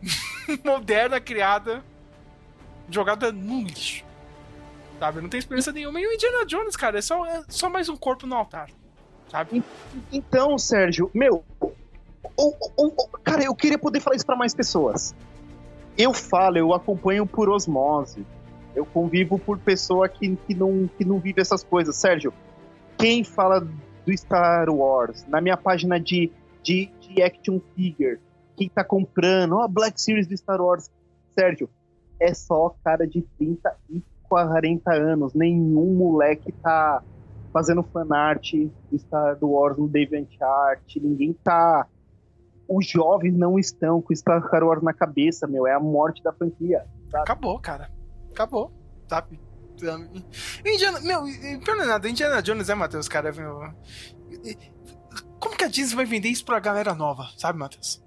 moderna 0.66 1.20
criada, 1.20 1.84
jogada 2.90 3.32
no 3.32 3.62
lixo. 3.62 4.04
Sabe? 5.00 5.22
Não 5.22 5.30
tem 5.30 5.38
experiência 5.38 5.72
nenhuma. 5.72 6.00
E 6.00 6.08
o 6.08 6.14
Indiana 6.14 6.46
Jones, 6.46 6.76
cara, 6.76 6.98
é 6.98 7.02
só, 7.02 7.26
é 7.26 7.44
só 7.48 7.70
mais 7.70 7.88
um 7.88 7.96
corpo 7.96 8.28
no 8.28 8.36
altar. 8.36 8.70
Sabe? 9.30 9.64
Então, 10.12 10.58
Sérgio, 10.58 11.10
meu. 11.14 11.44
cara, 13.24 13.44
eu 13.44 13.56
queria 13.56 13.78
poder 13.78 14.00
falar 14.00 14.16
isso 14.16 14.26
para 14.26 14.36
mais 14.36 14.54
pessoas. 14.56 15.16
Eu 15.98 16.14
falo, 16.14 16.58
eu 16.58 16.74
acompanho 16.74 17.26
por 17.26 17.48
osmose. 17.48 18.26
Eu 18.76 18.86
convivo 18.86 19.38
por 19.38 19.58
pessoa 19.58 20.10
que, 20.10 20.36
que, 20.48 20.56
não, 20.56 20.90
que 20.98 21.06
não 21.06 21.20
vive 21.20 21.42
essas 21.42 21.64
coisas. 21.64 21.96
Sérgio, 21.96 22.34
quem 23.00 23.24
fala 23.24 23.62
do 24.06 24.18
Star 24.18 24.70
Wars 24.70 25.26
na 25.28 25.40
minha 25.40 25.56
página 25.56 26.00
de, 26.00 26.32
de, 26.62 26.92
de 27.00 27.24
action 27.24 27.60
figure, 27.74 28.20
quem 28.58 28.68
tá 28.68 28.84
comprando, 28.84 29.54
ó, 29.54 29.64
oh, 29.64 29.68
Black 29.70 30.00
Series 30.00 30.28
do 30.28 30.38
Star 30.38 30.62
Wars, 30.62 30.92
Sérgio, 31.34 31.70
é 32.20 32.34
só 32.34 32.76
cara 32.84 33.08
de 33.08 33.22
30 33.38 33.74
e 33.90 34.04
40 34.24 34.94
anos, 34.94 35.34
nenhum 35.34 35.96
moleque 35.96 36.52
tá 36.52 37.02
fazendo 37.54 37.82
fanart 37.82 38.54
do 38.92 39.00
Star 39.00 39.38
Wars 39.42 39.78
no 39.78 39.88
DeviantArt, 39.88 40.98
ninguém 40.98 41.34
tá 41.34 41.88
os 42.68 42.86
jovens 42.86 43.36
não 43.36 43.58
estão 43.58 44.00
com 44.00 44.14
Star 44.14 44.44
Wars 44.64 44.84
na 44.84 44.94
cabeça, 44.94 45.48
meu, 45.48 45.66
é 45.66 45.74
a 45.74 45.80
morte 45.80 46.22
da 46.22 46.32
franquia. 46.32 46.86
Sabe? 47.10 47.24
Acabou, 47.24 47.60
cara. 47.60 47.90
Acabou, 48.32 48.72
sabe? 49.08 49.40
Indiana, 50.66 51.00
meu, 51.02 51.24
pior 51.64 51.76
não 51.76 51.84
é 51.84 51.88
nada, 51.88 52.10
Indiana 52.10 52.42
Jones 52.42 52.70
é, 52.70 52.76
Matheus, 52.76 53.08
cara, 53.08 53.32
meu. 53.32 53.60
Como 55.40 55.56
que 55.56 55.64
a 55.64 55.68
Disney 55.68 55.96
vai 55.96 56.06
vender 56.06 56.30
isso 56.30 56.46
pra 56.46 56.60
galera 56.60 56.94
nova, 56.94 57.30
sabe, 57.38 57.58
Matheus? 57.58 58.02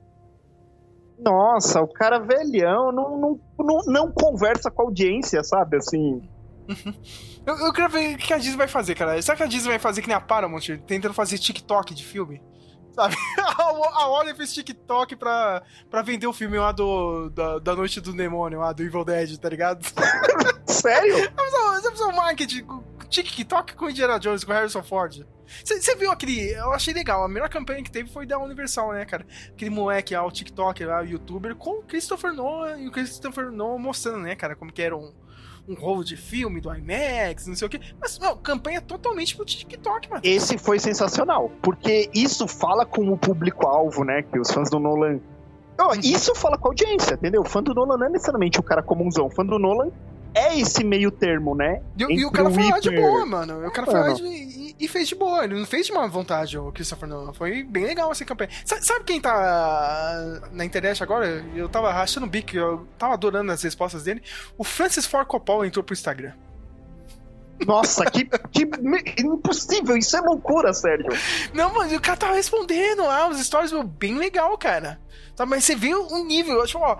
Nossa, 1.18 1.80
o 1.80 1.88
cara 1.88 2.18
velhão 2.18 2.90
não, 2.92 3.18
não, 3.18 3.40
não, 3.58 3.78
não 3.86 4.12
conversa 4.12 4.70
com 4.70 4.82
a 4.82 4.84
audiência, 4.86 5.42
sabe, 5.44 5.76
assim. 5.76 6.20
Uhum. 6.68 6.94
Eu, 7.44 7.56
eu 7.58 7.72
quero 7.72 7.88
ver 7.88 8.14
o 8.14 8.18
que 8.18 8.32
a 8.32 8.38
Disney 8.38 8.56
vai 8.56 8.68
fazer, 8.68 8.94
cara. 8.94 9.20
Será 9.20 9.36
que 9.36 9.42
a 9.42 9.46
Disney 9.46 9.70
vai 9.70 9.78
fazer 9.80 10.00
que 10.00 10.06
nem 10.06 10.16
a 10.16 10.20
Paramount, 10.20 10.62
tentando 10.86 11.12
fazer 11.12 11.38
TikTok 11.38 11.92
de 11.92 12.04
filme? 12.04 12.40
Sabe? 12.94 13.16
A 13.36 14.06
Warner 14.06 14.36
fez 14.36 14.52
TikTok 14.52 15.16
pra, 15.16 15.60
pra 15.90 16.02
vender 16.02 16.28
o 16.28 16.32
filme 16.32 16.56
lá 16.56 16.70
do, 16.70 17.30
da, 17.30 17.58
da 17.58 17.74
Noite 17.74 18.00
do 18.00 18.12
Demônio, 18.12 18.60
lá 18.60 18.72
do 18.72 18.84
Evil 18.84 19.04
Dead, 19.04 19.38
tá 19.38 19.48
ligado? 19.48 19.84
Sério? 20.66 21.16
Precisa 21.90 22.08
um 22.08 22.16
marketing 22.16 22.66
TikTok 23.08 23.74
com 23.74 23.90
Indiana 23.90 24.18
Jones, 24.18 24.44
com 24.44 24.52
Harrison 24.52 24.82
Ford. 24.82 25.26
Você 25.64 25.94
viu 25.96 26.10
aquele. 26.10 26.50
Eu 26.52 26.72
achei 26.72 26.94
legal. 26.94 27.24
A 27.24 27.28
melhor 27.28 27.48
campanha 27.48 27.82
que 27.82 27.90
teve 27.90 28.10
foi 28.10 28.24
da 28.24 28.38
Universal, 28.38 28.92
né, 28.92 29.04
cara? 29.04 29.26
Aquele 29.50 29.70
moleque 29.70 30.14
lá, 30.14 30.24
o 30.24 30.30
TikTok 30.30 30.84
lá, 30.84 31.02
o 31.02 31.04
youtuber, 31.04 31.54
com 31.54 31.80
o 31.80 31.82
Christopher 31.82 32.32
Nolan 32.32 32.78
e 32.78 32.88
o 32.88 32.90
Christopher 32.90 33.50
Nolan 33.50 33.78
mostrando, 33.78 34.20
né, 34.20 34.34
cara, 34.34 34.56
como 34.56 34.72
que 34.72 34.80
era 34.80 34.96
um 34.96 35.12
um 35.68 35.74
rolo 35.74 36.02
de 36.02 36.16
filme 36.16 36.60
do 36.60 36.74
IMAX, 36.74 37.46
não 37.46 37.54
sei 37.54 37.66
o 37.66 37.70
quê. 37.70 37.80
Mas, 38.00 38.18
não, 38.18 38.36
campanha 38.36 38.80
totalmente 38.80 39.36
pro 39.36 39.44
TikTok, 39.44 40.10
mano. 40.10 40.20
Esse 40.24 40.58
foi 40.58 40.78
sensacional, 40.78 41.52
porque 41.62 42.10
isso 42.12 42.48
fala 42.48 42.84
com 42.84 43.08
o 43.08 43.16
público-alvo, 43.16 44.04
né? 44.04 44.22
Que 44.22 44.40
os 44.40 44.50
fãs 44.50 44.68
do 44.68 44.78
Nolan. 44.78 45.20
Uhum. 45.80 46.00
isso 46.02 46.34
fala 46.34 46.58
com 46.58 46.68
a 46.68 46.70
audiência, 46.70 47.14
entendeu? 47.14 47.42
O 47.42 47.44
fã 47.44 47.62
do 47.62 47.74
Nolan 47.74 47.96
não 47.96 48.06
é 48.06 48.10
necessariamente 48.10 48.60
o 48.60 48.62
cara 48.62 48.82
comunzão. 48.82 49.26
O 49.26 49.30
fã 49.30 49.44
do 49.44 49.58
Nolan 49.58 49.90
é 50.34 50.58
esse 50.58 50.82
meio 50.84 51.10
termo, 51.10 51.54
né? 51.54 51.82
E, 51.98 52.20
e 52.20 52.24
o 52.24 52.30
cara 52.30 52.50
foi 52.50 52.70
lá 52.70 52.78
de 52.78 52.90
boa, 52.90 53.26
mano. 53.26 53.66
O 53.66 53.70
cara 53.70 53.86
foi 53.86 54.00
lá 54.00 54.12
de, 54.12 54.22
e, 54.24 54.76
e, 54.78 54.88
fez 54.88 55.08
de 55.08 55.14
boa. 55.14 55.44
Ele 55.44 55.58
não 55.58 55.66
fez 55.66 55.86
de 55.86 55.92
má 55.92 56.06
vontade, 56.06 56.58
o 56.58 56.72
Christopher 56.72 57.08
Nolan. 57.08 57.32
Foi 57.32 57.62
bem 57.62 57.84
legal 57.84 58.10
essa 58.10 58.24
campanha. 58.24 58.50
Sabe, 58.64 58.84
sabe 58.84 59.04
quem 59.04 59.20
tá 59.20 60.42
na 60.52 60.64
internet 60.64 61.02
agora? 61.02 61.44
Eu 61.54 61.68
tava 61.68 61.92
rachando 61.92 62.26
o 62.26 62.28
bico, 62.28 62.56
eu 62.56 62.86
tava 62.98 63.14
adorando 63.14 63.52
as 63.52 63.62
respostas 63.62 64.04
dele. 64.04 64.22
O 64.56 64.64
Francis 64.64 65.06
Ford 65.06 65.26
Coppola 65.26 65.66
entrou 65.66 65.84
pro 65.84 65.94
Instagram. 65.94 66.32
Nossa, 67.66 68.04
que, 68.06 68.24
que 68.50 68.68
impossível, 69.22 69.96
isso 69.96 70.16
é 70.16 70.20
loucura, 70.20 70.72
Sérgio. 70.72 71.10
Não, 71.54 71.72
mano, 71.72 71.94
o 71.94 72.00
cara 72.00 72.16
tava 72.16 72.34
respondendo 72.34 73.04
lá, 73.04 73.28
os 73.28 73.38
stories, 73.38 73.70
meu, 73.72 73.84
bem 73.84 74.16
legal, 74.16 74.56
cara. 74.58 74.98
Tá, 75.36 75.46
mas 75.46 75.64
você 75.64 75.74
viu 75.74 76.06
um 76.10 76.24
nível, 76.24 76.64
tipo, 76.66 76.80
ó, 76.80 76.98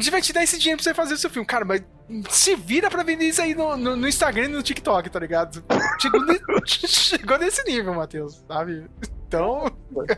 a 0.00 0.02
gente 0.02 0.10
vai 0.10 0.22
te 0.22 0.32
dar 0.32 0.42
esse 0.42 0.58
dinheiro 0.58 0.82
pra 0.82 0.84
você 0.84 0.94
fazer 0.94 1.14
o 1.14 1.18
seu 1.18 1.28
filme. 1.28 1.46
Cara, 1.46 1.64
mas 1.64 1.82
se 2.30 2.56
vira 2.56 2.90
pra 2.90 3.02
vender 3.02 3.26
isso 3.26 3.42
aí 3.42 3.54
no, 3.54 3.76
no, 3.76 3.96
no 3.96 4.08
Instagram 4.08 4.46
e 4.46 4.48
no 4.48 4.62
TikTok, 4.62 5.10
tá 5.10 5.20
ligado? 5.20 5.62
Chegou, 6.00 6.24
ne... 6.24 6.40
Chegou 6.66 7.38
nesse 7.38 7.62
nível, 7.64 7.94
Matheus, 7.94 8.42
sabe? 8.48 8.88
Então. 9.30 9.70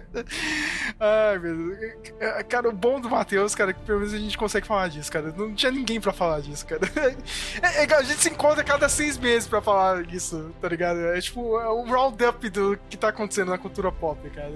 Ai, 0.98 1.38
meu 1.38 1.54
Deus. 1.54 1.78
Cara, 2.48 2.70
o 2.70 2.72
bom 2.72 2.98
do 2.98 3.10
Matheus, 3.10 3.54
cara, 3.54 3.70
é 3.70 3.74
que 3.74 3.80
pelo 3.80 3.98
menos 3.98 4.14
a 4.14 4.18
gente 4.18 4.38
consegue 4.38 4.66
falar 4.66 4.88
disso, 4.88 5.12
cara. 5.12 5.34
Não 5.36 5.54
tinha 5.54 5.70
ninguém 5.70 6.00
pra 6.00 6.14
falar 6.14 6.40
disso, 6.40 6.66
cara. 6.66 6.80
É, 7.62 7.84
é, 7.84 7.94
a 7.94 8.02
gente 8.02 8.20
se 8.20 8.30
encontra 8.30 8.64
cada 8.64 8.88
seis 8.88 9.18
meses 9.18 9.46
pra 9.46 9.60
falar 9.60 10.04
disso, 10.04 10.50
tá 10.60 10.68
ligado? 10.68 10.98
É 11.00 11.20
tipo 11.20 11.58
é 11.60 11.70
um 11.70 11.88
roundup 11.88 12.48
do 12.48 12.78
que 12.88 12.96
tá 12.96 13.08
acontecendo 13.08 13.50
na 13.50 13.58
cultura 13.58 13.92
pop, 13.92 14.18
cara. 14.30 14.50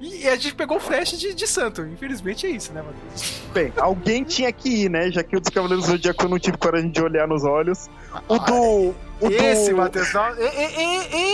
E, 0.00 0.24
e 0.24 0.28
a 0.28 0.36
gente 0.36 0.54
pegou 0.54 0.76
o 0.76 0.80
flash 0.80 1.18
de, 1.18 1.34
de 1.34 1.46
santo. 1.46 1.82
Infelizmente 1.82 2.46
é 2.46 2.50
isso, 2.50 2.72
né, 2.72 2.82
Matheus? 2.82 3.42
Bem, 3.52 3.72
alguém 3.76 4.24
tinha 4.24 4.52
que 4.52 4.84
ir, 4.84 4.90
né? 4.90 5.10
Já 5.10 5.22
que 5.22 5.36
o 5.36 5.40
dos 5.40 5.48
Cavaleiros 5.48 5.86
do 5.86 5.92
Zodíaco 5.92 6.24
eu 6.24 6.28
não 6.28 6.38
tive 6.38 6.58
coragem 6.58 6.90
de 6.90 7.02
olhar 7.02 7.26
nos 7.26 7.44
olhos. 7.44 7.88
O 8.28 8.38
do. 8.38 8.94
O 9.20 9.26
esse, 9.26 9.70
do... 9.70 9.76
Matheus, 9.76 10.08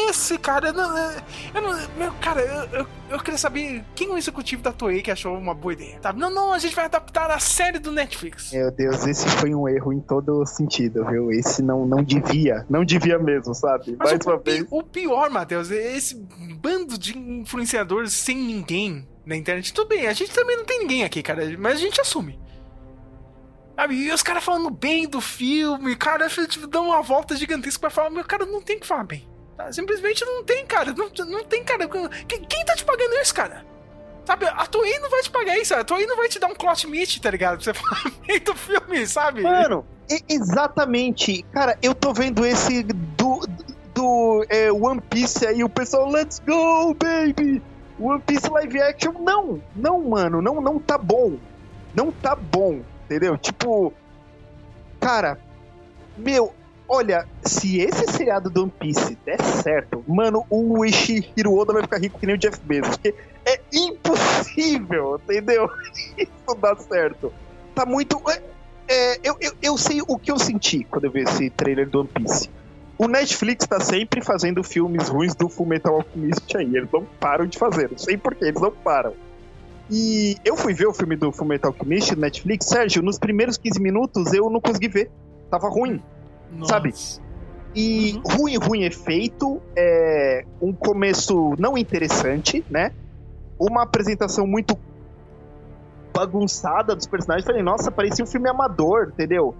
esse, 0.08 0.38
cara, 0.38 0.68
eu 0.68 0.72
não, 0.72 0.96
eu 1.54 1.62
não, 1.62 1.88
meu, 1.98 2.12
cara, 2.20 2.40
eu, 2.40 2.80
eu, 2.80 2.86
eu, 3.10 3.18
queria 3.18 3.36
saber 3.36 3.84
quem 3.94 4.08
é 4.08 4.12
o 4.12 4.16
executivo 4.18 4.62
da 4.62 4.72
Toei 4.72 5.02
que 5.02 5.10
achou 5.10 5.36
uma 5.36 5.54
boa 5.54 5.74
ideia. 5.74 5.98
Tá? 6.00 6.12
Não, 6.12 6.30
não, 6.30 6.52
a 6.52 6.58
gente 6.58 6.74
vai 6.74 6.86
adaptar 6.86 7.30
a 7.30 7.38
série 7.38 7.78
do 7.78 7.92
Netflix. 7.92 8.52
Meu 8.52 8.70
Deus, 8.70 9.06
esse 9.06 9.28
foi 9.28 9.54
um 9.54 9.68
erro 9.68 9.92
em 9.92 10.00
todo 10.00 10.46
sentido, 10.46 11.04
viu? 11.04 11.30
Esse 11.30 11.62
não, 11.62 11.86
não 11.86 12.02
devia, 12.02 12.64
não 12.70 12.84
devia 12.84 13.18
mesmo, 13.18 13.54
sabe? 13.54 13.96
Mas 13.98 14.12
Mais 14.12 14.26
o, 14.26 14.30
uma 14.30 14.38
vez. 14.38 14.66
O 14.70 14.82
pior, 14.82 15.28
Matheus, 15.28 15.70
é 15.70 15.96
esse 15.96 16.14
bando 16.60 16.98
de 16.98 17.18
influenciadores 17.18 18.14
sem 18.14 18.36
ninguém 18.36 19.06
na 19.26 19.36
internet. 19.36 19.72
Tudo 19.74 19.88
bem, 19.88 20.06
a 20.06 20.12
gente 20.12 20.32
também 20.32 20.56
não 20.56 20.64
tem 20.64 20.78
ninguém 20.78 21.04
aqui, 21.04 21.22
cara, 21.22 21.42
mas 21.58 21.74
a 21.74 21.80
gente 21.80 22.00
assume. 22.00 22.38
Sabe? 23.76 23.94
E 23.94 24.12
os 24.12 24.22
caras 24.22 24.44
falando 24.44 24.70
bem 24.70 25.08
do 25.08 25.20
filme, 25.20 25.96
cara, 25.96 26.28
tipo, 26.28 26.66
dão 26.66 26.86
uma 26.86 27.02
volta 27.02 27.36
gigantesca 27.36 27.80
pra 27.80 27.90
falar, 27.90 28.10
meu 28.10 28.24
cara, 28.24 28.46
não 28.46 28.62
tem 28.62 28.78
que 28.78 28.86
falar 28.86 29.04
bem. 29.04 29.28
Tá? 29.56 29.72
Simplesmente 29.72 30.24
não 30.24 30.44
tem, 30.44 30.64
cara. 30.66 30.92
Não, 30.92 31.10
não 31.26 31.44
tem, 31.44 31.64
cara. 31.64 31.88
Quem, 32.28 32.44
quem 32.44 32.64
tá 32.64 32.74
te 32.74 32.84
pagando 32.84 33.14
isso, 33.14 33.34
cara? 33.34 33.64
Sabe, 34.24 34.46
a 34.46 34.66
Toei 34.66 34.98
não 35.00 35.10
vai 35.10 35.20
te 35.22 35.30
pagar 35.30 35.58
isso, 35.58 35.74
a 35.74 35.84
Toei 35.84 36.06
não 36.06 36.16
vai 36.16 36.28
te 36.28 36.38
dar 36.38 36.46
um 36.46 36.54
clot 36.54 36.86
meat, 36.86 37.20
tá 37.20 37.30
ligado? 37.30 37.62
Pra 37.62 37.64
você 37.64 37.74
falar 37.78 38.12
bem 38.26 38.40
do 38.40 38.54
filme, 38.54 39.06
sabe? 39.06 39.42
Mano, 39.42 39.84
exatamente. 40.28 41.42
Cara, 41.52 41.76
eu 41.82 41.94
tô 41.94 42.12
vendo 42.14 42.46
esse 42.46 42.82
do, 42.84 43.46
do 43.92 44.46
é, 44.48 44.72
One 44.72 45.00
Piece 45.00 45.46
aí, 45.46 45.62
o 45.62 45.68
pessoal, 45.68 46.08
let's 46.08 46.38
go, 46.38 46.94
baby! 46.94 47.62
One 47.98 48.22
Piece 48.22 48.48
live 48.48 48.80
action, 48.80 49.12
não, 49.20 49.62
não, 49.76 50.02
mano, 50.02 50.40
não, 50.40 50.60
não 50.60 50.78
tá 50.78 50.96
bom. 50.96 51.36
Não 51.94 52.10
tá 52.10 52.34
bom 52.34 52.82
entendeu? 53.04 53.36
Tipo, 53.38 53.92
cara, 55.00 55.38
meu, 56.16 56.52
Olha, 56.86 57.26
se 57.42 57.80
esse 57.80 58.06
seriado 58.12 58.50
do 58.50 58.62
One 58.62 58.72
Piece 58.78 59.18
der 59.24 59.42
certo, 59.42 60.04
mano, 60.06 60.44
o 60.50 60.84
Ishihiro 60.84 61.56
Oda 61.56 61.72
vai 61.72 61.82
ficar 61.82 61.98
rico 61.98 62.18
que 62.18 62.26
nem 62.26 62.34
o 62.34 62.38
Jeff 62.38 62.60
Bezos. 62.62 62.96
Porque 62.96 63.14
é 63.46 63.60
impossível, 63.72 65.20
entendeu? 65.24 65.68
Isso 66.16 66.54
dá 66.60 66.76
certo. 66.76 67.32
Tá 67.74 67.86
muito. 67.86 68.20
É, 68.30 68.42
é, 68.86 69.20
eu, 69.24 69.34
eu, 69.40 69.52
eu 69.62 69.78
sei 69.78 70.02
o 70.06 70.18
que 70.18 70.30
eu 70.30 70.38
senti 70.38 70.84
quando 70.84 71.06
eu 71.06 71.10
vi 71.10 71.20
esse 71.20 71.48
trailer 71.50 71.88
do 71.88 72.00
One 72.00 72.08
Piece. 72.08 72.50
O 72.98 73.08
Netflix 73.08 73.66
tá 73.66 73.80
sempre 73.80 74.20
fazendo 74.20 74.62
filmes 74.62 75.08
ruins 75.08 75.34
do 75.34 75.48
Fullmetal 75.48 75.96
Alchemist 75.96 76.54
aí. 76.56 76.76
Eles 76.76 76.90
não 76.92 77.04
param 77.18 77.46
de 77.46 77.58
fazer. 77.58 77.90
Não 77.90 77.98
sei 77.98 78.16
porquê, 78.16 78.44
eles 78.44 78.60
não 78.60 78.70
param. 78.70 79.14
E 79.90 80.36
eu 80.44 80.56
fui 80.56 80.72
ver 80.72 80.86
o 80.86 80.94
filme 80.94 81.16
do 81.16 81.30
Fullmetal 81.30 81.72
Alchemist 81.72 82.14
no 82.14 82.20
Netflix. 82.22 82.66
Sérgio, 82.66 83.02
nos 83.02 83.18
primeiros 83.18 83.56
15 83.56 83.80
minutos 83.80 84.32
eu 84.32 84.48
não 84.48 84.60
consegui 84.60 84.88
ver. 84.88 85.10
Tava 85.50 85.68
ruim. 85.68 86.00
Nossa. 86.52 86.72
Sabe? 86.72 86.94
E 87.74 88.14
uhum. 88.14 88.36
ruim, 88.36 88.56
ruim 88.56 88.82
efeito, 88.84 89.60
é 89.76 90.44
um 90.60 90.72
começo 90.72 91.54
não 91.58 91.76
interessante, 91.76 92.64
né? 92.70 92.92
Uma 93.58 93.82
apresentação 93.82 94.46
muito 94.46 94.78
bagunçada 96.14 96.94
dos 96.94 97.06
personagens. 97.06 97.44
Falei, 97.44 97.62
nossa, 97.62 97.90
parecia 97.90 98.24
um 98.24 98.28
filme 98.28 98.48
amador, 98.48 99.08
entendeu? 99.12 99.54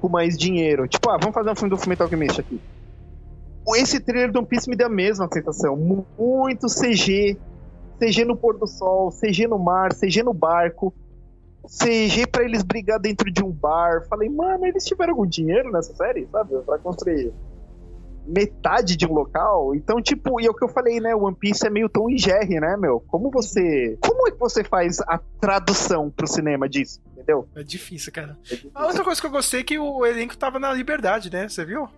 Com 0.00 0.08
mais 0.08 0.36
dinheiro. 0.36 0.88
Tipo, 0.88 1.10
ah, 1.10 1.18
vamos 1.18 1.34
fazer 1.34 1.50
um 1.50 1.54
filme 1.54 1.70
do 1.70 1.76
Fullmetal 1.76 2.06
Alchemist 2.06 2.40
aqui. 2.40 2.60
Esse 3.76 4.00
trailer 4.00 4.32
do 4.32 4.38
One 4.38 4.48
Piece 4.48 4.68
me 4.68 4.74
deu 4.74 4.86
a 4.86 4.90
mesma 4.90 5.28
sensação. 5.30 5.76
Muito 5.76 6.66
CG. 6.66 7.36
CG 8.00 8.24
no 8.24 8.34
pôr 8.34 8.58
do 8.58 8.66
sol, 8.66 9.10
CG 9.10 9.46
no 9.46 9.58
mar, 9.58 9.92
CG 9.92 10.22
no 10.22 10.32
barco. 10.32 10.92
CG 11.66 12.26
para 12.26 12.42
eles 12.42 12.62
brigar 12.62 12.98
dentro 12.98 13.30
de 13.30 13.44
um 13.44 13.50
bar. 13.50 14.06
Falei, 14.08 14.30
mano, 14.30 14.64
eles 14.64 14.84
tiveram 14.84 15.12
algum 15.12 15.26
dinheiro 15.26 15.70
nessa 15.70 15.94
série, 15.94 16.26
sabe? 16.32 16.56
Pra 16.62 16.78
construir 16.78 17.32
metade 18.26 18.96
de 18.96 19.06
um 19.06 19.12
local. 19.12 19.74
Então, 19.74 20.00
tipo, 20.00 20.40
e 20.40 20.46
é 20.46 20.50
o 20.50 20.54
que 20.54 20.64
eu 20.64 20.68
falei, 20.68 21.00
né? 21.00 21.14
One 21.14 21.36
Piece 21.36 21.66
é 21.66 21.70
meio 21.70 21.88
tão 21.88 22.08
e 22.08 22.16
né, 22.60 22.76
meu? 22.76 23.00
Como 23.00 23.30
você. 23.30 23.98
Como 24.00 24.26
é 24.26 24.30
que 24.30 24.38
você 24.38 24.64
faz 24.64 25.00
a 25.00 25.18
tradução 25.40 26.10
pro 26.10 26.26
cinema 26.26 26.68
disso? 26.68 27.00
Entendeu? 27.12 27.46
É 27.54 27.62
difícil, 27.62 28.12
cara. 28.12 28.38
É 28.46 28.54
difícil. 28.54 28.70
A 28.74 28.86
outra 28.86 29.04
coisa 29.04 29.20
que 29.20 29.26
eu 29.26 29.30
gostei 29.30 29.60
é 29.60 29.64
que 29.64 29.78
o 29.78 30.06
elenco 30.06 30.36
tava 30.36 30.58
na 30.58 30.72
liberdade, 30.72 31.30
né? 31.30 31.48
Você 31.48 31.64
viu? 31.64 31.88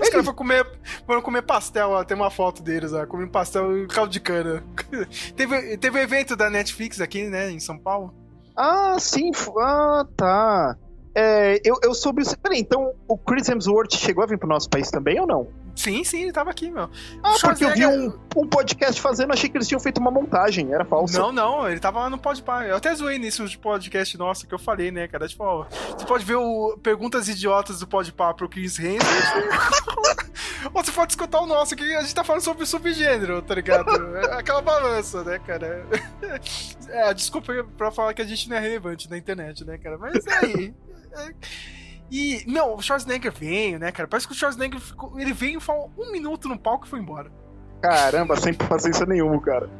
Os 0.00 0.08
caras 0.08 0.24
foram 0.24 0.36
comer, 0.36 0.66
foram 1.06 1.22
comer 1.22 1.42
pastel, 1.42 1.90
ó, 1.90 2.04
tem 2.04 2.16
uma 2.16 2.30
foto 2.30 2.62
deles, 2.62 2.92
ó, 2.92 3.06
comendo 3.06 3.30
pastel 3.30 3.78
e 3.78 3.86
caldo 3.86 4.10
de 4.10 4.20
cana. 4.20 4.62
teve, 5.36 5.76
teve 5.78 5.98
um 5.98 6.02
evento 6.02 6.36
da 6.36 6.50
Netflix 6.50 7.00
aqui, 7.00 7.24
né, 7.24 7.50
em 7.50 7.60
São 7.60 7.78
Paulo. 7.78 8.14
Ah, 8.56 8.96
sim. 8.98 9.30
Ah, 9.58 10.06
tá. 10.16 10.76
É, 11.14 11.60
eu, 11.64 11.76
eu 11.82 11.94
soube. 11.94 12.22
Peraí, 12.42 12.60
então 12.60 12.92
o 13.06 13.18
Chris 13.18 13.48
Hemsworth 13.48 13.94
chegou 13.94 14.24
a 14.24 14.26
vir 14.26 14.38
pro 14.38 14.48
nosso 14.48 14.68
país 14.68 14.90
também 14.90 15.20
ou 15.20 15.26
não? 15.26 15.48
Sim, 15.74 16.04
sim, 16.04 16.22
ele 16.22 16.32
tava 16.32 16.50
aqui, 16.50 16.70
meu. 16.70 16.90
Ah, 17.22 17.34
porque 17.40 17.64
eu 17.64 17.72
vi 17.72 17.86
um, 17.86 18.18
um 18.36 18.46
podcast 18.46 19.00
fazendo, 19.00 19.32
achei 19.32 19.48
que 19.48 19.56
eles 19.56 19.66
tinham 19.66 19.80
feito 19.80 19.98
uma 19.98 20.10
montagem, 20.10 20.72
era 20.72 20.84
falso. 20.84 21.18
Não, 21.18 21.32
não, 21.32 21.68
ele 21.68 21.80
tava 21.80 22.00
lá 22.00 22.10
no 22.10 22.18
Podpah. 22.18 22.66
Eu 22.66 22.76
até 22.76 22.94
zoei 22.94 23.18
nisso 23.18 23.48
de 23.48 23.58
podcast 23.58 24.16
nosso 24.18 24.46
que 24.46 24.54
eu 24.54 24.58
falei, 24.58 24.90
né, 24.90 25.08
cara? 25.08 25.26
Tipo, 25.26 25.44
ó, 25.44 25.66
você 25.96 26.04
pode 26.04 26.24
ver 26.24 26.36
o 26.36 26.78
Perguntas 26.82 27.28
Idiotas 27.28 27.80
do 27.80 27.86
Podpah 27.86 28.34
pro 28.34 28.48
Chris 28.48 28.78
Hemsworth. 28.78 30.32
Ou 30.72 30.84
você 30.84 30.92
pode 30.92 31.12
escutar 31.12 31.40
o 31.40 31.46
nosso, 31.46 31.74
que 31.74 31.82
a 31.82 32.00
gente 32.02 32.14
tá 32.14 32.22
falando 32.22 32.42
sobre 32.42 32.64
subgênero, 32.66 33.42
tá 33.42 33.54
ligado? 33.54 34.16
É 34.16 34.34
aquela 34.34 34.62
balança, 34.62 35.24
né, 35.24 35.38
cara? 35.38 35.86
É, 36.88 37.14
desculpa 37.14 37.52
pra 37.78 37.90
falar 37.90 38.12
que 38.12 38.20
a 38.20 38.24
gente 38.24 38.50
não 38.50 38.56
é 38.56 38.60
relevante 38.60 39.08
na 39.08 39.16
internet, 39.16 39.64
né, 39.64 39.78
cara? 39.78 39.96
Mas 39.96 40.26
é 40.26 40.44
aí. 40.44 40.74
É... 41.12 41.81
E, 42.12 42.44
não, 42.46 42.74
o 42.76 42.82
Schwarzenegger 42.82 43.32
veio, 43.32 43.78
né, 43.78 43.90
cara? 43.90 44.06
Parece 44.06 44.26
que 44.26 44.34
o 44.34 44.36
Schwarzenegger 44.36 44.78
ficou, 44.78 45.18
ele 45.18 45.32
veio 45.32 45.56
e 45.56 45.60
falou 45.62 45.90
um 45.96 46.12
minuto 46.12 46.46
no 46.46 46.58
palco 46.58 46.84
e 46.84 46.88
foi 46.90 47.00
embora. 47.00 47.32
Caramba, 47.80 48.36
sem 48.36 48.52
paciência 48.52 49.06
nenhuma, 49.06 49.40
cara. 49.40 49.70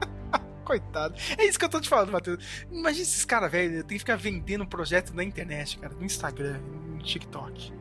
Coitado. 0.62 1.14
É 1.38 1.46
isso 1.46 1.58
que 1.58 1.64
eu 1.64 1.70
tô 1.70 1.80
te 1.80 1.88
falando, 1.88 2.12
Matheus. 2.12 2.66
Imagina 2.70 3.02
esses 3.02 3.24
caras, 3.24 3.50
velho, 3.50 3.82
tem 3.82 3.96
que 3.96 4.00
ficar 4.00 4.16
vendendo 4.16 4.66
projeto 4.66 5.14
na 5.14 5.24
internet, 5.24 5.78
cara, 5.78 5.94
no 5.94 6.04
Instagram, 6.04 6.58
no 6.58 6.98
TikTok. 6.98 7.72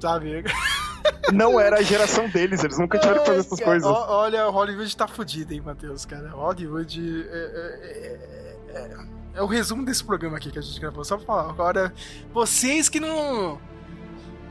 Sabe? 0.00 0.42
Não 1.32 1.60
era 1.60 1.78
a 1.78 1.82
geração 1.82 2.28
deles, 2.28 2.64
eles 2.64 2.78
nunca 2.78 2.98
tiveram 2.98 3.20
que 3.20 3.26
fazer 3.26 3.40
essas 3.40 3.60
cara, 3.60 3.70
coisas. 3.70 3.88
Olha, 3.88 4.48
Hollywood 4.48 4.96
tá 4.96 5.06
fudido, 5.06 5.54
hein, 5.54 5.62
Matheus, 5.64 6.04
cara. 6.04 6.30
Hollywood 6.30 7.28
é, 7.30 7.36
é, 7.36 8.76
é, 8.76 9.17
é 9.38 9.42
o 9.42 9.46
resumo 9.46 9.84
desse 9.84 10.02
programa 10.02 10.36
aqui 10.36 10.50
que 10.50 10.58
a 10.58 10.62
gente 10.62 10.80
gravou. 10.80 11.04
Só 11.04 11.16
pra 11.16 11.24
falar. 11.24 11.50
Agora, 11.50 11.94
vocês 12.34 12.88
que 12.88 12.98
não. 12.98 13.60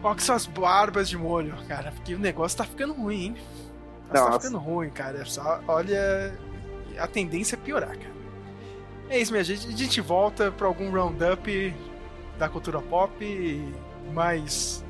Coloquem 0.02 0.24
suas 0.24 0.46
barbas 0.46 1.10
de 1.10 1.18
molho, 1.18 1.54
cara. 1.68 1.92
Porque 1.92 2.16
o 2.16 2.20
negócio 2.20 2.58
tá 2.58 2.64
ficando 2.64 2.94
ruim, 2.94 3.26
hein? 3.26 3.38
Tá 4.12 4.32
ficando 4.40 4.58
ruim, 4.58 4.90
cara. 4.90 5.26
Só, 5.26 5.60
olha. 5.68 6.34
A 6.98 7.06
tendência 7.06 7.56
é 7.56 7.60
piorar, 7.60 7.98
cara. 7.98 8.16
É 9.10 9.20
isso, 9.20 9.32
minha 9.32 9.44
gente. 9.44 9.68
A 9.68 9.72
gente 9.72 10.00
volta 10.00 10.52
pra 10.52 10.68
algum 10.68 10.90
roundup 10.90 11.76
da 12.40 12.48
cultura 12.48 12.82
pop 12.82 13.74
mais 14.14 14.86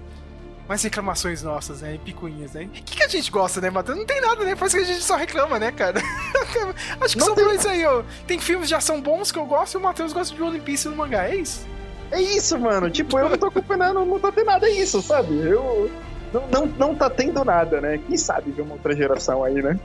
mais 0.68 0.84
reclamações 0.84 1.42
nossas, 1.42 1.82
né? 1.82 1.96
E 1.96 1.98
picuinhas, 1.98 2.54
né? 2.54 2.64
O 2.66 2.70
que, 2.70 2.98
que 2.98 3.04
a 3.04 3.08
gente 3.08 3.32
gosta, 3.32 3.62
né, 3.62 3.70
Matheus? 3.70 3.98
Não 3.98 4.06
tem 4.06 4.20
nada, 4.20 4.44
né? 4.44 4.56
Parece 4.56 4.78
que 4.78 4.84
a 4.84 4.86
gente 4.86 5.04
só 5.04 5.16
reclama, 5.16 5.58
né, 5.58 5.72
cara? 5.72 6.00
Acho 7.00 7.14
que 7.14 7.20
não 7.20 7.28
sobrou 7.28 7.50
tem... 7.50 7.58
isso 7.58 7.70
aí, 7.70 7.86
ó. 7.86 8.04
Tem 8.26 8.40
filmes 8.40 8.68
de 8.68 8.76
ação 8.76 9.02
bons 9.02 9.32
que 9.32 9.40
eu 9.40 9.46
gosto 9.46 9.76
e 9.76 9.78
o 9.78 9.82
Matheus 9.82 10.14
gosta 10.14 10.36
de 10.36 10.42
One 10.42 10.60
Piece 10.60 10.88
no 10.88 10.96
mangá, 10.96 11.30
é 11.30 11.38
isso? 11.38 11.68
É 12.12 12.22
isso, 12.22 12.58
mano. 12.60 12.90
Tipo, 12.90 13.18
eu 13.20 13.30
não 13.30 13.38
tô 13.38 13.48
acompanhando, 13.48 14.06
não 14.06 14.20
tá 14.20 14.32
tendo 14.32 14.46
nada, 14.46 14.68
é 14.68 14.72
isso, 14.72 15.02
sabe? 15.02 15.36
Eu. 15.38 15.90
Não, 16.34 16.48
não, 16.48 16.66
não 16.66 16.96
tá 16.96 17.10
tendo 17.10 17.44
nada, 17.44 17.80
né? 17.80 17.98
Quem 17.98 18.18
sabe 18.18 18.52
ver 18.52 18.62
uma 18.62 18.74
outra 18.74 18.96
geração 18.96 19.44
aí, 19.44 19.62
né? 19.62 19.80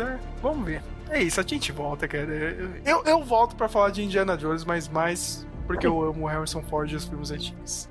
É, 0.00 0.18
vamos 0.42 0.66
ver. 0.66 0.82
É 1.10 1.22
isso, 1.22 1.40
a 1.40 1.44
gente 1.44 1.72
volta, 1.72 2.06
cara. 2.06 2.26
Eu, 2.84 3.02
eu 3.04 3.24
volto 3.24 3.56
para 3.56 3.68
falar 3.68 3.90
de 3.90 4.02
Indiana 4.02 4.36
Jones, 4.36 4.64
mas 4.64 4.88
mais 4.88 5.46
porque 5.66 5.86
eu 5.86 6.02
amo 6.02 6.26
Harrison 6.26 6.62
Ford 6.62 6.90
e 6.90 6.96
os 6.96 7.04
filmes 7.04 7.30
antigos. 7.30 7.88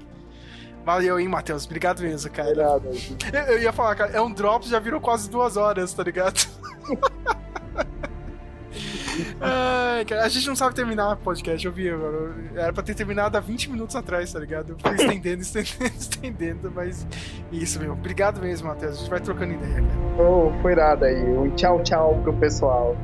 Valeu, 0.88 1.19
hein, 1.19 1.27
Matheus? 1.27 1.65
Obrigado 1.65 2.01
mesmo, 2.01 2.31
cara. 2.31 2.49
Obrigado. 2.49 2.88
Eu, 3.34 3.55
eu 3.55 3.61
ia 3.61 3.73
falar, 3.73 3.93
cara, 3.93 4.11
é 4.14 4.22
um 4.22 4.31
drop, 4.31 4.65
já 4.65 4.80
virou 4.80 5.01
quase 5.01 5.30
duas 5.30 5.57
horas, 5.57 5.91
tá 5.91 6.01
ligado? 6.01 6.47
Ai, 9.41 10.05
cara, 10.05 10.23
a 10.23 10.30
gente 10.30 10.47
não 10.47 10.55
sabe 10.55 10.76
terminar 10.76 11.11
o 11.11 11.18
podcast, 11.18 11.65
eu 11.65 11.73
vi, 11.73 11.91
mano. 11.91 12.34
Era 12.55 12.72
pra 12.72 12.81
ter 12.81 12.93
terminado 12.95 13.35
há 13.35 13.41
20 13.41 13.69
minutos 13.69 13.97
atrás, 13.97 14.31
tá 14.31 14.39
ligado? 14.39 14.69
Eu 14.69 14.77
fui 14.80 14.95
estendendo, 15.03 15.41
estendendo, 15.41 15.93
estendendo, 15.99 16.72
mas 16.73 17.05
isso, 17.51 17.81
meu. 17.81 17.91
Obrigado 17.91 18.39
mesmo, 18.39 18.69
Matheus. 18.69 18.93
A 18.93 18.95
gente 18.99 19.09
vai 19.09 19.19
trocando 19.19 19.55
ideia, 19.55 19.81
cara. 19.81 20.23
Oh, 20.26 20.53
foi 20.61 20.73
nada 20.73 21.07
aí. 21.07 21.22
Um 21.22 21.49
tchau, 21.53 21.84
tchau 21.84 22.18
pro 22.23 22.31
pessoal. 22.31 22.95